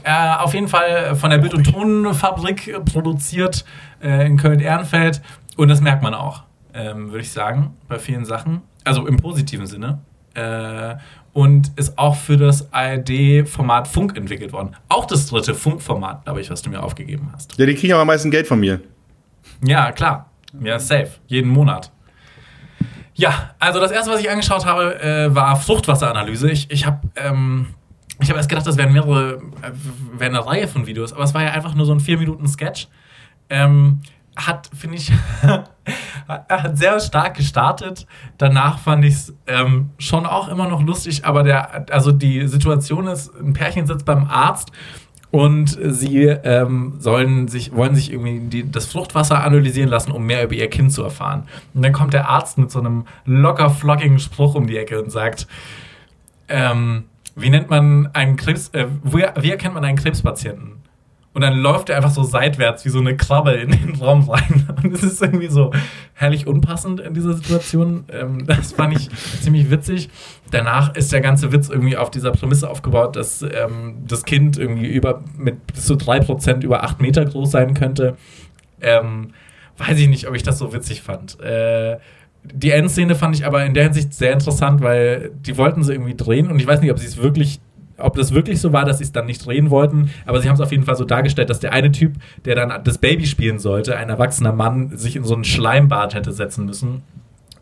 Äh, 0.03 0.35
auf 0.37 0.53
jeden 0.53 0.67
Fall 0.67 1.15
von 1.15 1.29
der 1.29 1.37
Bild- 1.37 1.53
und 1.53 1.63
Tonfabrik 1.63 2.67
äh, 2.67 2.79
produziert 2.79 3.63
äh, 4.03 4.25
in 4.25 4.37
Köln-Ehrenfeld. 4.37 5.21
Und 5.57 5.67
das 5.67 5.81
merkt 5.81 6.01
man 6.01 6.13
auch, 6.15 6.43
ähm, 6.73 7.11
würde 7.11 7.21
ich 7.21 7.31
sagen, 7.31 7.75
bei 7.87 7.99
vielen 7.99 8.25
Sachen. 8.25 8.61
Also 8.83 9.05
im 9.05 9.17
positiven 9.17 9.67
Sinne. 9.67 9.99
Äh, 10.33 10.95
und 11.33 11.71
ist 11.77 11.97
auch 11.97 12.15
für 12.15 12.37
das 12.37 12.73
ARD-Format 12.73 13.87
Funk 13.87 14.17
entwickelt 14.17 14.51
worden. 14.53 14.75
Auch 14.89 15.05
das 15.05 15.27
dritte 15.27 15.55
Funkformat, 15.55 16.25
glaube 16.25 16.41
ich, 16.41 16.49
was 16.49 16.61
du 16.61 16.69
mir 16.69 16.83
aufgegeben 16.83 17.29
hast. 17.33 17.57
Ja, 17.57 17.65
die 17.65 17.75
kriegen 17.75 17.93
aber 17.93 18.01
am 18.01 18.07
meisten 18.07 18.31
Geld 18.31 18.47
von 18.47 18.59
mir. 18.59 18.81
Ja, 19.63 19.91
klar. 19.91 20.29
Ja, 20.61 20.79
safe. 20.79 21.11
Jeden 21.27 21.49
Monat. 21.49 21.91
Ja, 23.13 23.51
also 23.59 23.79
das 23.79 23.91
erste, 23.91 24.11
was 24.11 24.19
ich 24.19 24.29
angeschaut 24.29 24.65
habe, 24.65 25.01
äh, 25.01 25.33
war 25.33 25.55
Fruchtwasseranalyse. 25.55 26.49
Ich, 26.49 26.69
ich 26.71 26.85
habe 26.85 26.99
ähm, 27.15 27.67
ich 28.19 28.29
hab 28.29 28.37
erst 28.37 28.49
gedacht, 28.49 28.67
das 28.67 28.77
wären 28.77 28.93
mehrere, 28.93 29.41
äh, 29.61 29.71
wäre 30.17 30.29
eine 30.29 30.45
Reihe 30.45 30.67
von 30.67 30.85
Videos, 30.85 31.13
aber 31.13 31.23
es 31.23 31.33
war 31.33 31.43
ja 31.43 31.51
einfach 31.51 31.73
nur 31.73 31.85
so 31.85 31.93
ein 31.93 31.99
4-Minuten-Sketch. 31.99 32.87
Ähm, 33.49 34.01
hat, 34.35 34.69
finde 34.73 34.97
ich, 34.97 35.11
hat 36.27 36.77
sehr 36.77 36.99
stark 36.99 37.35
gestartet. 37.35 38.05
Danach 38.37 38.79
fand 38.79 39.05
ich 39.05 39.13
es 39.13 39.33
ähm, 39.47 39.91
schon 39.97 40.25
auch 40.25 40.47
immer 40.47 40.67
noch 40.67 40.81
lustig, 40.81 41.25
aber 41.25 41.43
der, 41.43 41.91
also 41.91 42.11
die 42.11 42.47
Situation 42.47 43.07
ist, 43.07 43.31
ein 43.35 43.53
Pärchen 43.53 43.87
sitzt 43.87 44.05
beim 44.05 44.27
Arzt 44.27 44.71
und 45.31 45.77
sie 45.81 46.25
ähm, 46.25 46.95
sollen 46.99 47.47
sich, 47.47 47.73
wollen 47.73 47.95
sich 47.95 48.11
irgendwie 48.11 48.39
die, 48.39 48.69
das 48.69 48.85
Fruchtwasser 48.85 49.43
analysieren 49.43 49.89
lassen, 49.89 50.11
um 50.11 50.25
mehr 50.25 50.43
über 50.43 50.53
ihr 50.53 50.69
Kind 50.69 50.91
zu 50.91 51.03
erfahren. 51.03 51.43
Und 51.73 51.83
dann 51.83 51.93
kommt 51.93 52.13
der 52.13 52.27
Arzt 52.27 52.57
mit 52.57 52.69
so 52.69 52.79
einem 52.79 53.05
locker 53.25 53.69
flockigen 53.69 54.19
Spruch 54.19 54.55
um 54.55 54.67
die 54.67 54.77
Ecke 54.77 55.01
und 55.01 55.09
sagt, 55.09 55.47
ähm, 56.49 57.05
wie 57.35 57.49
nennt 57.49 57.69
man 57.69 58.09
einen 58.13 58.35
Krebs, 58.35 58.69
äh, 58.69 58.87
wie 59.03 59.49
erkennt 59.49 59.73
man 59.73 59.85
einen 59.85 59.97
Krebspatienten? 59.97 60.80
Und 61.33 61.41
dann 61.41 61.57
läuft 61.59 61.89
er 61.89 61.95
einfach 61.95 62.11
so 62.11 62.23
seitwärts 62.23 62.83
wie 62.83 62.89
so 62.89 62.99
eine 62.99 63.15
Krabbe 63.15 63.51
in 63.51 63.71
den 63.71 63.95
Raum 63.95 64.29
rein. 64.29 64.67
Und 64.83 64.93
es 64.93 65.03
ist 65.03 65.21
irgendwie 65.21 65.47
so 65.47 65.71
herrlich 66.13 66.45
unpassend 66.45 66.99
in 66.99 67.13
dieser 67.13 67.33
Situation. 67.33 68.03
Ähm, 68.11 68.45
das 68.45 68.73
fand 68.73 68.97
ich 68.97 69.09
ziemlich 69.41 69.71
witzig. 69.71 70.09
Danach 70.51 70.93
ist 70.95 71.13
der 71.13 71.21
ganze 71.21 71.53
Witz 71.53 71.69
irgendwie 71.69 71.95
auf 71.95 72.11
dieser 72.11 72.31
Prämisse 72.31 72.69
aufgebaut, 72.69 73.15
dass 73.15 73.43
ähm, 73.43 74.03
das 74.05 74.25
Kind 74.25 74.57
irgendwie 74.57 74.87
über, 74.87 75.23
mit 75.37 75.67
bis 75.67 75.85
zu 75.85 75.93
3% 75.93 76.63
über 76.63 76.83
8 76.83 77.01
Meter 77.01 77.23
groß 77.23 77.49
sein 77.49 77.75
könnte. 77.75 78.17
Ähm, 78.81 79.31
weiß 79.77 79.97
ich 79.99 80.09
nicht, 80.09 80.27
ob 80.27 80.35
ich 80.35 80.43
das 80.43 80.57
so 80.57 80.73
witzig 80.73 81.01
fand. 81.01 81.39
Äh, 81.39 81.97
die 82.43 82.71
Endszene 82.71 83.15
fand 83.15 83.35
ich 83.35 83.45
aber 83.45 83.63
in 83.65 83.73
der 83.73 83.83
Hinsicht 83.85 84.13
sehr 84.13 84.33
interessant, 84.33 84.81
weil 84.81 85.31
die 85.45 85.57
wollten 85.57 85.83
sie 85.83 85.93
irgendwie 85.93 86.15
drehen 86.15 86.49
und 86.49 86.59
ich 86.59 86.67
weiß 86.67 86.81
nicht, 86.81 86.91
ob 86.91 86.99
sie 86.99 87.05
es 87.05 87.17
wirklich 87.17 87.61
ob 88.01 88.15
das 88.15 88.33
wirklich 88.33 88.59
so 88.59 88.73
war, 88.73 88.85
dass 88.85 88.99
sie 88.99 89.03
es 89.03 89.11
dann 89.11 89.25
nicht 89.25 89.45
drehen 89.45 89.69
wollten, 89.69 90.11
aber 90.25 90.41
sie 90.41 90.47
haben 90.47 90.55
es 90.55 90.61
auf 90.61 90.71
jeden 90.71 90.83
Fall 90.83 90.95
so 90.95 91.05
dargestellt, 91.05 91.49
dass 91.49 91.59
der 91.59 91.73
eine 91.73 91.91
Typ, 91.91 92.13
der 92.45 92.55
dann 92.55 92.83
das 92.83 92.97
Baby 92.97 93.25
spielen 93.25 93.59
sollte, 93.59 93.95
ein 93.97 94.09
erwachsener 94.09 94.53
Mann, 94.53 94.97
sich 94.97 95.15
in 95.15 95.23
so 95.23 95.33
einen 95.33 95.43
Schleimbad 95.43 96.13
hätte 96.13 96.31
setzen 96.31 96.65
müssen, 96.65 97.03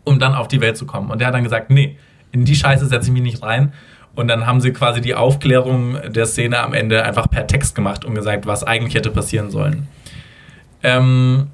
um 0.04 0.20
dann 0.20 0.36
auf 0.36 0.48
die 0.48 0.62
Welt 0.62 0.78
zu 0.78 0.86
kommen. 0.86 1.12
Und 1.12 1.20
der 1.20 1.28
hat 1.28 1.34
dann 1.34 1.44
gesagt, 1.44 1.70
nee, 1.70 1.98
in 2.32 2.46
die 2.46 2.56
Scheiße 2.56 2.86
setze 2.86 3.08
ich 3.08 3.14
mich 3.14 3.24
nicht 3.24 3.44
rein. 3.44 3.74
Und 4.16 4.28
dann 4.28 4.46
haben 4.46 4.60
sie 4.60 4.72
quasi 4.72 5.02
die 5.02 5.16
Aufklärung 5.16 5.98
der 6.10 6.26
Szene 6.26 6.60
am 6.60 6.74
Ende 6.74 7.04
einfach 7.04 7.30
per 7.30 7.48
Text 7.48 7.76
gemacht 7.76 8.06
und 8.06 8.16
gesagt, 8.16 8.48
was 8.48 8.64
eigentlich 8.64 8.96
hätte 8.96 9.12
passieren 9.12 9.50
sollen. 9.50 9.88
Ähm, 10.84 11.48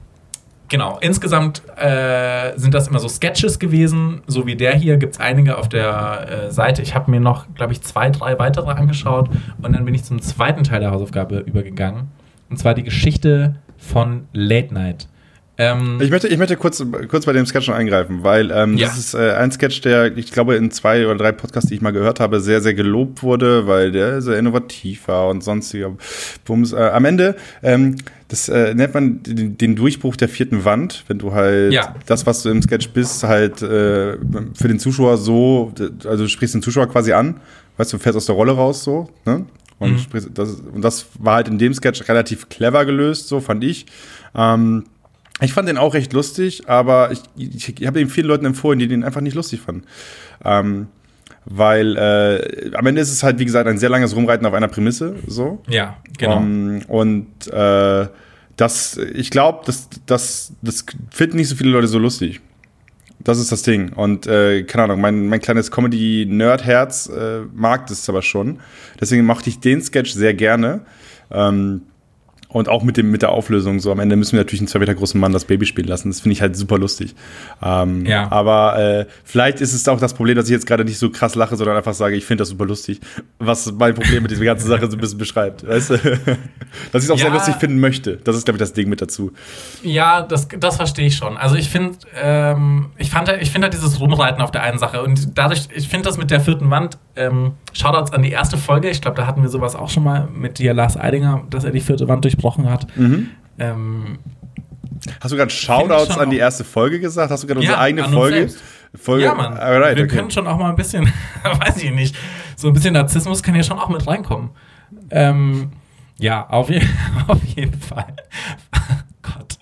genau, 0.68 0.98
insgesamt 1.02 1.62
äh, 1.78 2.58
sind 2.58 2.74
das 2.74 2.88
immer 2.88 3.00
so 3.00 3.08
Sketches 3.08 3.60
gewesen, 3.60 4.22
so 4.28 4.46
wie 4.46 4.56
der 4.56 4.76
hier. 4.76 4.98
Gibt 4.98 5.16
es 5.16 5.20
einige 5.20 5.58
auf 5.58 5.70
der 5.70 6.48
äh, 6.48 6.52
Seite. 6.52 6.82
Ich 6.82 6.96
habe 6.96 7.12
mir 7.12 7.20
noch, 7.20 7.46
glaube 7.56 7.74
ich, 7.74 7.82
zwei, 7.82 8.10
drei 8.10 8.38
weitere 8.40 8.72
angeschaut 8.72 9.30
und 9.62 9.74
dann 9.74 9.86
bin 9.86 9.94
ich 9.94 10.04
zum 10.04 10.22
zweiten 10.22 10.64
Teil 10.64 10.80
der 10.80 10.92
Hausaufgabe 10.92 11.40
übergegangen. 11.40 12.10
Und 12.50 12.58
zwar 12.58 12.74
die 12.74 12.84
Geschichte 12.84 13.56
von 13.78 14.28
Late 14.34 14.74
Night. 14.74 15.08
Ähm, 15.58 16.00
Ich 16.02 16.10
möchte, 16.12 16.28
ich 16.28 16.38
möchte 16.38 16.58
kurz, 16.58 16.84
kurz 17.08 17.26
bei 17.26 17.32
dem 17.34 17.46
Sketch 17.46 17.68
noch 17.70 17.76
eingreifen, 17.76 18.24
weil 18.24 18.52
ähm, 18.52 18.78
Ja. 18.78 18.88
das 18.88 18.98
ist 18.98 19.14
äh, 19.14 19.32
ein 19.32 19.52
Sketch, 19.52 19.80
der, 19.82 20.18
ich 20.18 20.32
glaube, 20.32 20.56
in 20.56 20.70
zwei 20.72 21.06
oder 21.06 21.16
drei 21.16 21.32
Podcasts, 21.32 21.70
die 21.70 21.76
ich 21.76 21.82
mal 21.82 21.92
gehört 21.94 22.20
habe, 22.20 22.42
sehr, 22.42 22.62
sehr 22.62 22.74
gelobt 22.74 23.24
wurde, 23.24 23.66
weil 23.68 23.92
der 23.92 24.22
sehr 24.22 24.38
innovativ 24.38 25.08
war 25.08 25.30
und 25.30 25.44
sonstiger 25.44 25.92
Bums. 26.44 26.74
Äh, 26.74 26.78
am 26.78 27.06
Ende, 27.06 27.36
ähm, 27.64 27.96
das 28.28 28.50
äh, 28.50 28.74
nennt 28.74 28.94
man 28.94 29.24
den, 29.24 29.58
den 29.58 29.76
Durchbruch 29.76 30.16
der 30.18 30.28
vierten 30.28 30.66
Wand, 30.66 31.06
wenn 31.08 31.20
du 31.20 31.34
halt 31.34 31.72
Ja. 31.72 31.96
das, 32.06 32.26
was 32.26 32.44
du 32.44 32.50
im 32.50 32.62
Sketch 32.62 32.90
bist, 32.90 33.24
halt 33.24 33.62
äh, 33.62 34.18
für 34.56 34.68
den 34.68 34.80
Zuschauer 34.80 35.18
so, 35.18 35.72
also 36.06 36.24
du 36.24 36.28
sprichst 36.30 36.56
den 36.56 36.64
Zuschauer 36.64 36.88
quasi 36.90 37.14
an, 37.14 37.40
weißt 37.78 37.94
du, 37.94 37.98
fährst 37.98 38.18
aus 38.18 38.26
der 38.26 38.36
Rolle 38.36 38.52
raus 38.52 38.84
so, 38.84 39.10
ne? 39.26 39.46
Und, 39.78 39.92
Mhm. 39.94 40.00
sprichst, 40.00 40.30
das, 40.34 40.52
und 40.74 40.82
das 40.84 41.06
war 41.20 41.36
halt 41.36 41.48
in 41.50 41.58
dem 41.60 41.74
Sketch 41.74 42.08
relativ 42.10 42.48
clever 42.50 42.86
gelöst, 42.86 43.28
so 43.28 43.42
fand 43.42 43.62
ich. 43.64 43.86
Ähm, 44.34 44.86
ich 45.42 45.54
fand 45.54 45.68
den 45.68 45.78
auch 45.78 45.94
recht 45.94 46.14
lustig, 46.14 46.70
aber 46.70 47.12
ich, 47.12 47.22
ich, 47.36 47.82
ich 47.82 47.88
habe 47.88 48.00
ihm 48.00 48.10
vielen 48.10 48.28
Leuten 48.28 48.46
empfohlen, 48.46 48.80
die 48.80 48.88
den 48.88 49.04
einfach 49.04 49.22
nicht 49.22 49.36
lustig 49.36 49.62
fanden. 49.62 49.84
Ähm, 50.44 50.88
weil 51.46 51.96
äh, 51.98 52.76
am 52.76 52.86
Ende 52.88 53.02
ist 53.02 53.12
es 53.12 53.22
halt, 53.22 53.38
wie 53.38 53.46
gesagt, 53.46 53.68
ein 53.68 53.78
sehr 53.78 53.90
langes 53.90 54.16
Rumreiten 54.16 54.46
auf 54.46 54.54
einer 54.54 54.68
Prämisse. 54.68 55.16
So. 55.28 55.62
ja, 55.68 55.98
genau. 56.18 56.38
Ähm, 56.38 56.82
und 56.88 57.48
äh, 57.48 58.08
das, 58.58 58.98
ich 58.98 59.30
glaube, 59.30 59.62
das, 59.66 59.90
das, 60.06 60.54
das 60.62 60.86
finden 61.12 61.38
nicht 61.38 61.50
so 61.50 61.56
viele 61.56 61.70
Leute 61.70 61.88
so 61.88 62.00
lustig. 62.00 62.42
Das 63.20 63.40
ist 63.40 63.52
das 63.52 63.64
Ding. 63.64 63.92
Und 63.94 64.28
äh, 64.28 64.64
keine 64.64 64.86
Ahnung, 64.86 65.02
mein, 65.02 65.28
mein 65.28 65.42
kleines 65.42 65.72
Comedy-Nerd-Herz 65.72 67.08
äh, 67.08 67.42
mag 67.54 67.88
das 67.88 68.08
aber 68.08 68.22
schon. 68.22 68.60
Deswegen 69.00 69.26
mochte 69.26 69.50
ich 69.50 69.60
den 69.60 69.82
Sketch 69.82 70.14
sehr 70.14 70.34
gerne. 70.34 70.82
Ähm, 71.32 71.82
und 72.56 72.70
auch 72.70 72.84
mit, 72.84 72.96
dem, 72.96 73.12
mit 73.12 73.22
der 73.22 73.32
Auflösung, 73.32 73.80
so 73.82 73.92
am 73.92 74.00
Ende 74.00 74.16
müssen 74.16 74.32
wir 74.32 74.40
natürlich 74.40 74.62
einen 74.62 74.70
zwei 74.70 74.80
Meter 74.80 74.96
großen 74.96 75.20
Mann 75.20 75.34
das 75.34 75.44
Baby 75.44 75.66
spielen 75.66 75.88
lassen. 75.90 76.10
Das 76.10 76.22
finde 76.22 76.34
ich 76.34 76.42
halt 76.42 76.56
super 76.56 76.78
lustig. 76.78 77.14
Ähm, 77.62 78.06
Ja. 78.06 78.32
Aber 78.32 78.80
äh, 78.80 79.06
vielleicht 79.26 79.60
ist 79.60 79.74
es 79.74 79.86
auch 79.90 80.00
das 80.00 80.14
Problem, 80.14 80.38
dass 80.38 80.46
ich 80.46 80.52
jetzt 80.52 80.66
gerade 80.66 80.86
nicht 80.86 80.98
so 80.98 81.10
krass 81.10 81.36
lache, 81.36 81.58
sondern 81.58 81.76
einfach 81.76 81.94
sage, 81.94 82.16
ich 82.16 82.26
finde 82.26 82.44
das 82.44 82.50
super 82.50 82.66
lustig. 82.66 83.02
Was 83.40 83.72
mein 83.74 83.94
Problem 83.94 84.24
mit 84.24 84.32
dieser 84.32 84.46
ganzen 84.46 84.68
Sache 84.68 84.90
so 84.90 84.96
ein 84.96 85.02
bisschen 85.02 85.18
beschreibt. 85.18 85.68
Weißt 85.68 85.90
du? 85.90 85.96
Dass 86.92 87.04
ich 87.04 87.10
es 87.10 87.12
auch 87.12 87.18
sehr 87.18 87.28
Ja. 87.28 87.34
lustig 87.34 87.56
finden 87.56 87.80
möchte. 87.80 88.18
Das 88.24 88.36
ist, 88.38 88.46
glaube 88.46 88.56
ich, 88.56 88.60
das 88.62 88.72
Ding 88.74 88.88
mit 88.88 89.02
dazu. 89.02 89.34
Ja, 89.84 90.22
das, 90.22 90.48
das 90.58 90.78
verstehe 90.78 91.08
ich 91.08 91.16
schon. 91.18 91.36
Also 91.38 91.56
ich 91.56 91.70
finde, 91.70 91.98
ähm, 92.22 92.88
ich 92.98 93.10
fand, 93.10 93.30
ich 93.42 93.52
finde 93.52 93.66
halt 93.66 93.74
dieses 93.74 94.00
Rumreiten 94.00 94.42
auf 94.42 94.52
der 94.52 94.64
einen 94.64 94.78
Sache 94.80 95.04
und 95.04 95.38
dadurch, 95.38 95.68
ich 95.76 95.88
finde 95.90 96.08
das 96.08 96.18
mit 96.18 96.32
der 96.32 96.40
vierten 96.40 96.70
Wand, 96.70 96.98
ähm, 97.16 97.54
Shoutouts 97.74 98.12
an 98.12 98.22
die 98.24 98.32
erste 98.32 98.58
Folge, 98.58 98.90
ich 98.90 99.02
glaube, 99.02 99.18
da 99.18 99.28
hatten 99.28 99.42
wir 99.42 99.50
sowas 99.50 99.76
auch 99.76 99.90
schon 99.90 100.04
mal 100.04 100.28
mit 100.34 100.60
dir, 100.60 100.74
Lars 100.74 100.98
Eidinger, 100.98 101.44
dass 101.50 101.64
er 101.64 101.72
die 101.72 101.80
vierte 101.82 102.08
Wand 102.08 102.24
durchbrochen 102.24 102.70
hat. 102.70 102.88
Ähm, 103.58 104.20
Hast 105.22 105.32
du 105.32 105.38
gerade 105.38 105.52
Shoutouts 105.52 106.18
an 106.18 106.30
die 106.30 106.38
erste 106.38 106.64
Folge 106.64 107.00
gesagt? 107.00 107.32
Hast 107.32 107.44
du 107.44 107.48
gerade 107.48 107.60
unsere 107.60 107.78
Ja, 107.78 107.82
eigene 107.82 108.04
an 108.04 108.10
uns 108.10 108.18
Folge? 108.18 108.36
selbst. 108.38 108.64
Folge? 108.96 109.26
ja, 109.26 109.36
Mann, 109.36 109.58
Alright, 109.58 109.98
wir 109.98 110.06
okay. 110.06 110.16
können 110.16 110.32
schon 110.32 110.48
auch 110.48 110.58
mal 110.58 110.70
ein 110.70 110.76
bisschen, 110.76 111.06
weiß 111.44 111.84
ich 111.84 111.92
nicht, 111.92 112.16
so 112.56 112.70
ein 112.70 112.74
bisschen 112.74 112.94
Narzissmus 112.94 113.44
kann 113.44 113.56
ja 113.56 113.64
schon 113.64 113.78
auch 113.78 113.90
mit 113.90 114.08
reinkommen. 114.08 114.52
Ähm, 115.12 115.72
ja, 116.18 116.48
auf, 116.48 116.70
je 116.70 116.82
auf 117.28 117.44
jeden 117.44 117.80
Fall. 117.80 118.08
Gott. 119.22 119.58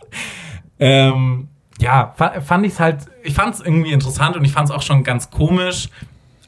Ähm, 0.80 1.48
ja, 1.80 2.14
fa 2.16 2.42
fand 2.42 2.66
ich 2.66 2.74
es 2.74 2.80
halt, 2.80 3.00
ich 3.24 3.34
fand 3.34 3.56
es 3.56 3.62
irgendwie 3.62 3.92
interessant 3.92 4.36
und 4.38 4.46
ich 4.46 4.52
fand 4.52 4.70
es 4.70 4.76
auch 4.76 4.82
schon 4.84 5.04
ganz 5.04 5.32
komisch, 5.32 5.90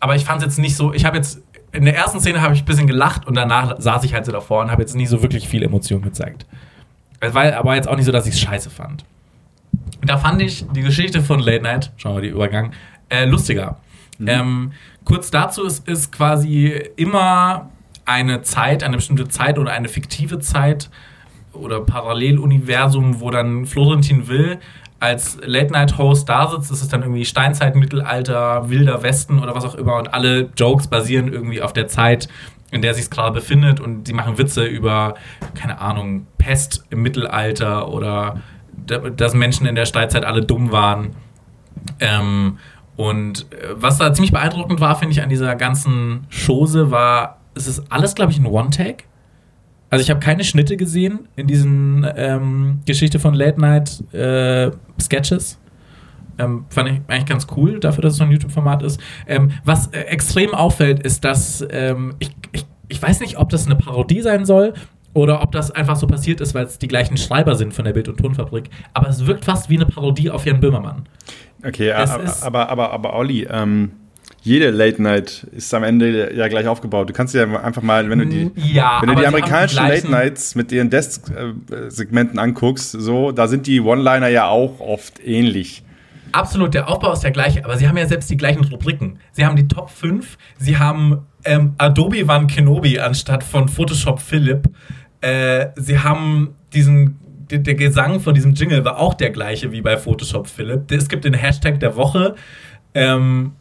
aber 0.06 0.16
ich 0.16 0.24
fand 0.24 0.39
es 0.43 0.45
jetzt 0.45 0.60
nicht 0.60 0.76
so, 0.76 0.93
ich 0.93 1.03
habe 1.03 1.18
jetzt, 1.18 1.41
in 1.72 1.84
der 1.84 1.95
ersten 1.95 2.20
Szene 2.20 2.39
habe 2.39 2.53
ich 2.53 2.62
ein 2.62 2.66
bisschen 2.66 2.86
gelacht 2.86 3.26
und 3.26 3.34
danach 3.34 3.74
saß 3.80 4.03
ich 4.03 4.14
halt 4.14 4.24
so 4.24 4.32
davor 4.32 4.62
und 4.62 4.70
habe 4.70 4.84
jetzt 4.84 4.95
nie 4.95 5.08
so 5.08 5.24
wirklich 5.24 5.47
viel 5.47 5.64
Emotion 5.64 6.03
gezeigt. 6.03 6.45
Es 7.20 7.34
war 7.34 7.51
aber 7.56 7.74
jetzt 7.74 7.88
auch 7.88 7.95
nicht 7.95 8.06
so, 8.06 8.12
dass 8.12 8.28
ich 8.28 8.36
es 8.36 8.39
scheiße 8.39 8.70
fand. 8.70 9.03
Da 10.03 10.20
fand 10.20 10.43
ich 10.43 10.64
die 10.76 10.84
Geschichte 10.84 11.24
von 11.24 11.39
Late 11.39 11.64
Night, 11.64 11.91
schauen 11.97 12.18
wir 12.18 12.22
die 12.22 12.28
Übergang, 12.28 12.74
äh, 13.10 13.26
lustiger. 13.26 13.80
Ähm, 14.24 14.74
kurz 15.06 15.32
dazu, 15.32 15.66
es 15.66 15.80
ist 15.80 16.12
quasi 16.12 16.68
immer 16.97 17.72
eine 18.06 18.43
Zeit, 18.43 18.84
eine 18.84 18.97
bestimmte 18.97 19.28
Zeit 19.28 19.58
oder 19.58 19.72
eine 19.72 19.88
fiktive 19.88 20.38
Zeit 20.38 20.91
oder 21.51 21.82
Paralleluniversum, 21.82 23.22
wo 23.22 23.32
dann 23.32 23.66
Florentin 23.66 24.28
Will 24.28 24.60
als 25.06 25.38
Late-Night-Host 25.43 26.28
da 26.28 26.49
sitzt. 26.49 26.72
Ist 26.72 26.91
dann 26.93 27.01
irgendwie 27.01 27.26
Steinzeit, 27.26 27.76
Mittelalter, 27.76 28.70
Wilder 28.70 29.01
Westen 29.03 29.39
oder 29.39 29.56
was 29.56 29.66
auch 29.66 29.76
immer. 29.76 29.95
Und 29.97 30.14
alle 30.14 30.49
Jokes 30.58 30.88
basieren 30.88 31.32
irgendwie 31.32 31.62
auf 31.62 31.74
der 31.74 31.88
Zeit, 31.88 32.28
in 32.72 32.82
der 32.82 32.93
sich 32.93 33.03
es 33.03 33.10
gerade 33.10 33.32
befindet. 33.34 33.80
Und 33.80 34.08
sie 34.08 34.14
machen 34.14 34.38
Witze 34.38 34.66
über, 34.66 35.16
keine 35.53 35.80
Ahnung, 35.80 36.28
Pest 36.38 36.84
im 36.89 37.01
Mittelalter 37.01 37.88
oder 37.89 38.41
da- 38.86 39.10
dass 39.10 39.34
Menschen 39.34 39.66
in 39.66 39.76
der 39.76 39.86
Steinzeit 39.86 40.26
alle 40.26 40.41
dumm 40.41 40.72
waren. 40.72 41.16
Ähm, 41.99 42.58
und 42.97 43.51
äh, 43.51 43.68
was 43.76 43.97
da 43.97 44.14
ziemlich 44.14 44.32
beeindruckend 44.32 44.80
war, 44.80 44.95
finde 44.95 45.14
ich, 45.14 45.22
an 45.22 45.30
dieser 45.30 45.56
ganzen 45.56 46.28
Chose, 46.30 46.91
war, 46.91 47.39
es 47.53 47.68
ist 47.68 47.84
alles, 47.91 48.16
glaube 48.16 48.32
ich, 48.32 48.39
ein 48.39 48.45
One-Take. 48.45 49.03
Also 49.95 50.03
ich 50.03 50.09
habe 50.09 50.19
keine 50.19 50.43
Schnitte 50.43 50.75
gesehen 50.75 51.29
in 51.37 51.47
diesen 51.47 52.05
ähm, 52.17 52.81
Geschichte 52.85 53.17
von 53.17 53.33
Late 53.33 53.61
Night 53.61 54.03
äh, 54.13 54.69
Sketches. 55.01 55.57
Ähm, 56.37 56.65
fand 56.67 56.89
ich 56.89 57.01
eigentlich 57.07 57.25
ganz 57.27 57.47
cool, 57.55 57.79
dafür, 57.79 58.01
dass 58.01 58.11
es 58.11 58.17
so 58.17 58.25
ein 58.25 58.31
YouTube-Format 58.31 58.83
ist. 58.83 58.99
Ähm, 59.25 59.51
was 59.63 59.87
äh, 59.93 60.01
extrem 60.01 60.53
auffällt, 60.53 60.99
ist, 60.99 61.23
dass 61.23 61.65
ähm, 61.69 62.13
ich, 62.19 62.31
ich, 62.51 62.65
ich 62.89 63.01
weiß 63.01 63.21
nicht, 63.21 63.37
ob 63.37 63.47
das 63.51 63.67
eine 63.67 63.77
Parodie 63.77 64.19
sein 64.19 64.43
soll 64.43 64.73
oder 65.13 65.41
ob 65.41 65.53
das 65.53 65.71
einfach 65.71 65.95
so 65.95 66.07
passiert 66.07 66.41
ist, 66.41 66.53
weil 66.53 66.65
es 66.65 66.77
die 66.77 66.89
gleichen 66.89 67.15
Schreiber 67.15 67.55
sind 67.55 67.73
von 67.73 67.85
der 67.85 67.93
Bild- 67.93 68.09
und 68.09 68.17
Tonfabrik. 68.17 68.69
Aber 68.93 69.07
es 69.07 69.25
wirkt 69.25 69.45
fast 69.45 69.69
wie 69.69 69.77
eine 69.77 69.85
Parodie 69.85 70.29
auf 70.29 70.45
Jan 70.45 70.59
Böhmermann. 70.59 71.07
Okay, 71.65 71.93
aber, 71.93 72.33
aber, 72.41 72.69
aber, 72.69 72.91
aber 72.91 73.15
Olli, 73.15 73.47
ähm, 73.49 73.93
jede 74.45 74.69
Late 74.69 75.01
Night 75.01 75.47
ist 75.51 75.73
am 75.73 75.81
Ende 75.81 76.31
ja 76.35 76.47
gleich 76.47 76.67
aufgebaut. 76.67 77.09
Du 77.09 77.13
kannst 77.13 77.33
ja 77.33 77.43
einfach 77.61 77.81
mal, 77.81 78.07
wenn 78.11 78.19
du 78.19 78.27
die, 78.27 78.51
Ja, 78.55 78.99
wenn 79.01 79.09
du 79.09 79.15
die 79.15 79.25
amerikanischen 79.25 79.83
die 79.83 79.89
Late 79.91 80.09
Nights 80.09 80.53
mit 80.53 80.71
ihren 80.71 80.91
Desk-Segmenten 80.91 82.37
anguckst, 82.37 82.91
so, 82.91 83.31
da 83.31 83.47
sind 83.47 83.65
die 83.65 83.81
One-Liner 83.81 84.27
ja 84.27 84.47
auch 84.47 84.79
oft 84.79 85.19
ähnlich. 85.25 85.83
Absolut, 86.31 86.75
der 86.75 86.87
Aufbau 86.87 87.11
ist 87.13 87.21
der 87.21 87.31
gleiche, 87.31 87.65
aber 87.65 87.77
sie 87.77 87.87
haben 87.87 87.97
ja 87.97 88.05
selbst 88.05 88.29
die 88.29 88.37
gleichen 88.37 88.63
Rubriken. 88.65 89.17
Sie 89.31 89.43
haben 89.43 89.55
die 89.55 89.67
Top 89.67 89.89
5, 89.89 90.37
sie 90.59 90.77
haben 90.77 91.25
ähm, 91.43 91.73
Adobe 91.79 92.27
Van 92.27 92.45
Kenobi 92.45 92.99
anstatt 92.99 93.43
von 93.43 93.67
Photoshop 93.67 94.21
Philipp. 94.21 94.69
Äh, 95.21 95.69
sie 95.75 95.97
haben 95.97 96.53
diesen, 96.71 97.17
der, 97.49 97.59
der 97.59 97.73
Gesang 97.73 98.19
von 98.19 98.35
diesem 98.35 98.53
Jingle 98.53 98.85
war 98.85 98.99
auch 98.99 99.15
der 99.15 99.31
gleiche 99.31 99.71
wie 99.71 99.81
bei 99.81 99.97
Photoshop 99.97 100.45
Philipp. 100.45 100.91
Es 100.91 101.09
gibt 101.09 101.25
den 101.25 101.33
Hashtag 101.33 101.79
der 101.79 101.95
Woche. 101.95 102.35
Ähm, 102.93 103.53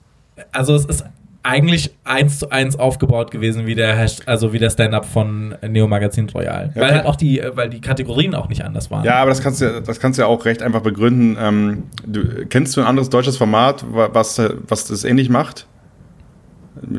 also 0.52 0.74
es 0.74 0.84
ist 0.84 1.04
eigentlich 1.46 1.90
eins 2.04 2.38
zu 2.38 2.48
eins 2.50 2.78
aufgebaut 2.78 3.30
gewesen 3.30 3.66
wie 3.66 3.74
der 3.74 4.06
also 4.24 4.54
wie 4.54 4.58
der 4.58 4.70
Stand-up 4.70 5.04
von 5.04 5.54
Neo 5.66 5.86
Magazin 5.86 6.26
Royal, 6.30 6.72
Ja, 6.74 6.80
weil 6.80 6.84
okay. 6.84 6.94
halt 6.96 7.06
auch 7.06 7.16
die, 7.16 7.38
äh, 7.40 7.54
weil 7.54 7.68
die 7.68 7.82
Kategorien 7.82 8.34
auch 8.34 8.48
nicht 8.48 8.64
anders 8.64 8.90
waren. 8.90 9.04
Ja, 9.04 9.16
aber 9.16 9.28
das 9.28 9.42
kannst 9.42 9.60
du, 9.60 9.66
ja- 9.66 9.80
das 9.80 10.00
kannst 10.00 10.18
du 10.18 10.22
ja 10.22 10.28
auch 10.28 10.44
recht 10.46 10.62
einfach 10.62 10.80
begründen. 10.80 11.36
Ähm, 11.38 11.82
du, 12.06 12.46
kennst 12.46 12.74
du 12.76 12.80
ein 12.80 12.86
anderes 12.86 13.10
deutsches 13.10 13.36
Format, 13.36 13.84
wa- 13.94 14.08
was, 14.12 14.40
was 14.68 14.86
das 14.88 15.04
ähnlich 15.04 15.28
macht? 15.28 15.66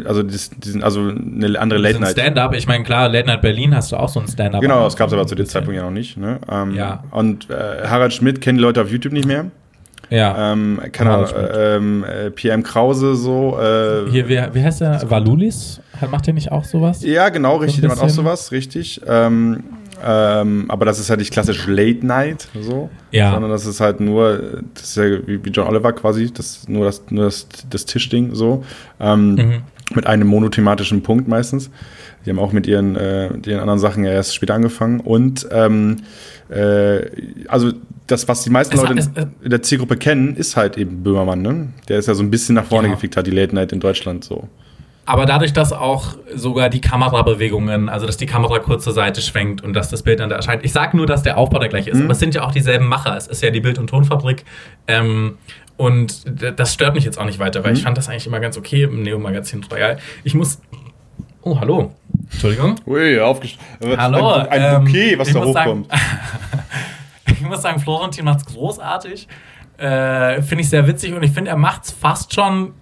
Also, 0.06 0.24
das, 0.24 0.52
also 0.82 1.02
eine 1.10 1.60
andere 1.60 1.80
Late 1.80 1.94
Late 1.96 2.00
Night. 2.00 2.12
Stand-up, 2.12 2.54
ich 2.56 2.66
meine, 2.68 2.84
klar, 2.84 3.10
Late 3.10 3.28
Night 3.28 3.42
Berlin 3.42 3.76
hast 3.76 3.92
du 3.92 3.98
auch 3.98 4.08
so 4.10 4.20
ein 4.22 4.28
Stand-up. 4.28 4.62
Genau, 4.62 4.84
das 4.86 4.96
gab 4.96 5.08
es 5.08 5.14
aber 5.14 5.28
zu 5.28 5.36
dem 5.36 5.48
Zeitpunkt 5.48 5.76
ja 5.76 5.84
noch 5.84 5.92
nicht. 5.92 6.18
Ne? 6.18 6.40
Ähm, 6.50 6.72
Ja. 6.76 7.04
Und 7.12 7.50
äh, 7.50 7.86
Harald 7.88 8.14
Schmidt 8.14 8.40
kennen 8.42 8.58
die 8.60 8.64
Leute 8.64 8.82
auf 8.82 8.90
YouTube 8.90 9.12
nicht 9.12 9.28
mehr. 9.28 9.46
Ja. 10.10 10.54
Ähm, 10.54 10.80
keine 10.92 11.12
Ahnung, 11.12 11.30
ähm, 11.54 12.04
äh, 12.04 12.32
PM 12.32 12.64
Krause 12.64 13.16
so. 13.16 13.58
Äh, 13.60 14.10
Hier, 14.12 14.28
wie, 14.30 14.40
wie 14.54 14.64
heißt 14.64 14.82
der? 14.82 15.10
Valulis? 15.10 15.82
Macht 16.12 16.28
der 16.28 16.34
nicht 16.34 16.52
auch 16.52 16.64
sowas? 16.64 17.04
ja, 17.04 17.30
genau, 17.30 17.58
richtig, 17.58 17.82
der 17.82 17.90
macht 17.90 18.02
auch 18.02 18.10
sowas, 18.10 18.52
richtig. 18.52 19.02
Ähm, 19.08 19.64
ähm, 20.04 20.66
aber 20.68 20.84
das 20.86 21.00
ist 21.00 21.10
halt 21.10 21.20
nicht 21.20 21.32
klassisch 21.32 21.66
Late 21.68 22.06
Night, 22.06 22.50
so. 22.60 22.90
Ja. 23.12 23.32
Sondern 23.32 23.50
das 23.50 23.66
ist 23.66 23.80
halt 23.80 24.02
nur, 24.02 24.62
das 24.74 24.84
ist 24.84 24.98
ja 24.98 25.06
wie, 25.26 25.44
wie 25.44 25.50
John 25.50 25.68
Oliver 25.68 25.94
quasi, 25.94 26.32
das 26.34 26.68
nur 26.68 26.86
das, 26.86 27.02
nur 27.10 27.24
das, 27.26 27.48
das 27.70 27.86
Tischding 27.86 28.36
so. 28.36 28.64
Ähm, 29.00 29.36
Mhm. 29.36 29.62
Mit 29.94 30.08
einem 30.08 30.28
monothematischen 30.28 31.04
Punkt 31.04 31.28
meistens. 31.28 31.70
Die 32.26 32.32
haben 32.32 32.40
auch 32.40 32.52
mit 32.52 32.66
ihren, 32.66 32.96
äh, 32.96 33.28
ihren 33.46 33.60
anderen 33.60 33.78
Sachen 33.78 34.04
ja 34.04 34.12
erst 34.12 34.34
später 34.34 34.56
angefangen. 34.56 35.00
Und 35.00 35.48
ähm, 35.52 35.98
äh, 36.50 37.02
also 37.48 37.72
das, 38.08 38.28
was 38.28 38.44
die 38.44 38.50
meisten 38.50 38.76
Es 38.76 38.82
Leute 38.82 39.00
es- 39.00 39.08
äh, 39.16 39.26
in 39.44 39.50
der 39.50 39.62
Zielgruppe 39.62 39.98
kennen, 39.98 40.36
ist 40.36 40.56
halt 40.56 40.78
eben 40.78 41.04
Böhmermann, 41.04 41.42
ne? 41.42 41.68
Der 41.90 41.98
ist 42.00 42.08
ja 42.08 42.14
so 42.14 42.22
ein 42.24 42.30
bisschen 42.32 42.56
nach 42.56 42.66
vorne 42.66 42.88
Ja. 42.88 42.94
gefickt 42.94 43.18
hat, 43.18 43.26
die 43.28 43.32
Late 43.32 43.54
Night 43.56 43.72
in 43.72 43.80
Deutschland 43.80 44.24
so. 44.24 44.48
Aber 45.08 45.28
dadurch, 45.28 45.54
dass 45.54 45.72
auch 45.72 46.16
sogar 46.34 46.70
die 46.70 46.82
Kamerabewegungen, 46.82 47.90
also 47.90 48.08
dass 48.08 48.18
die 48.18 48.26
Kamera 48.26 48.58
kurz 48.58 48.84
zur 48.84 48.94
Seite 48.94 49.22
schwenkt 49.22 49.62
und 49.64 49.74
dass 49.74 49.90
das 49.90 50.02
Bild 50.02 50.20
dann 50.20 50.30
da 50.30 50.36
erscheint. 50.36 50.66
Ich 50.66 50.72
sage 50.74 50.98
nur, 50.98 51.06
dass 51.06 51.22
der 51.22 51.38
Aufbau 51.38 51.60
der 51.60 51.70
gleiche 51.70 51.92
ist. 51.92 52.02
Aber 52.02 52.12
es 52.12 52.20
sind 52.20 52.34
ja 52.34 52.44
auch 52.44 52.52
dieselben 52.52 52.88
Macher. 52.88 53.16
Es 53.16 53.28
ist 53.28 53.44
ja 53.44 53.52
die 53.52 53.60
Bild- 53.62 53.78
und 53.78 53.88
Tonfabrik. 53.88 54.46
Ähm, 54.88 55.38
und 55.78 56.24
das 56.58 56.74
stört 56.74 56.96
mich 56.96 57.04
jetzt 57.04 57.20
auch 57.20 57.26
nicht 57.26 57.38
weiter, 57.38 57.64
weil 57.64 57.74
ich 57.74 57.84
fand 57.84 57.98
das 58.00 58.10
eigentlich 58.10 58.26
immer 58.26 58.40
ganz 58.40 58.58
okay 58.58 58.84
im 58.84 59.04
Neo-Magazin 59.04 59.64
Royal. 59.72 59.98
Ich 60.24 60.34
muss. 60.34 60.60
Oh, 61.44 61.60
hallo. 61.60 61.94
Entschuldigung. 62.32 62.76
Ui, 62.88 63.20
aufgest 63.20 63.58
Hallo. 63.98 64.32
Ein, 64.32 64.48
ein 64.48 64.76
ähm, 64.78 64.86
Bouquet, 64.86 65.20
was 65.20 65.28
ich 65.28 65.34
da 65.36 65.40
muss 65.42 65.54
sagen- 65.54 65.70
hochkommt. 65.70 65.88
ich 67.28 67.42
muss 67.42 67.62
sagen, 67.62 67.80
Florentin 67.80 68.26
macht's 68.26 68.46
großartig. 68.46 69.28
Äh, 69.78 70.42
finde 70.42 70.64
ich 70.64 70.70
sehr 70.70 70.88
witzig 70.88 71.14
und 71.14 71.24
ich 71.24 71.32
finde, 71.32 71.52
er 71.52 71.58
macht's 71.58 71.92
fast 71.92 72.34
schon 72.34 72.74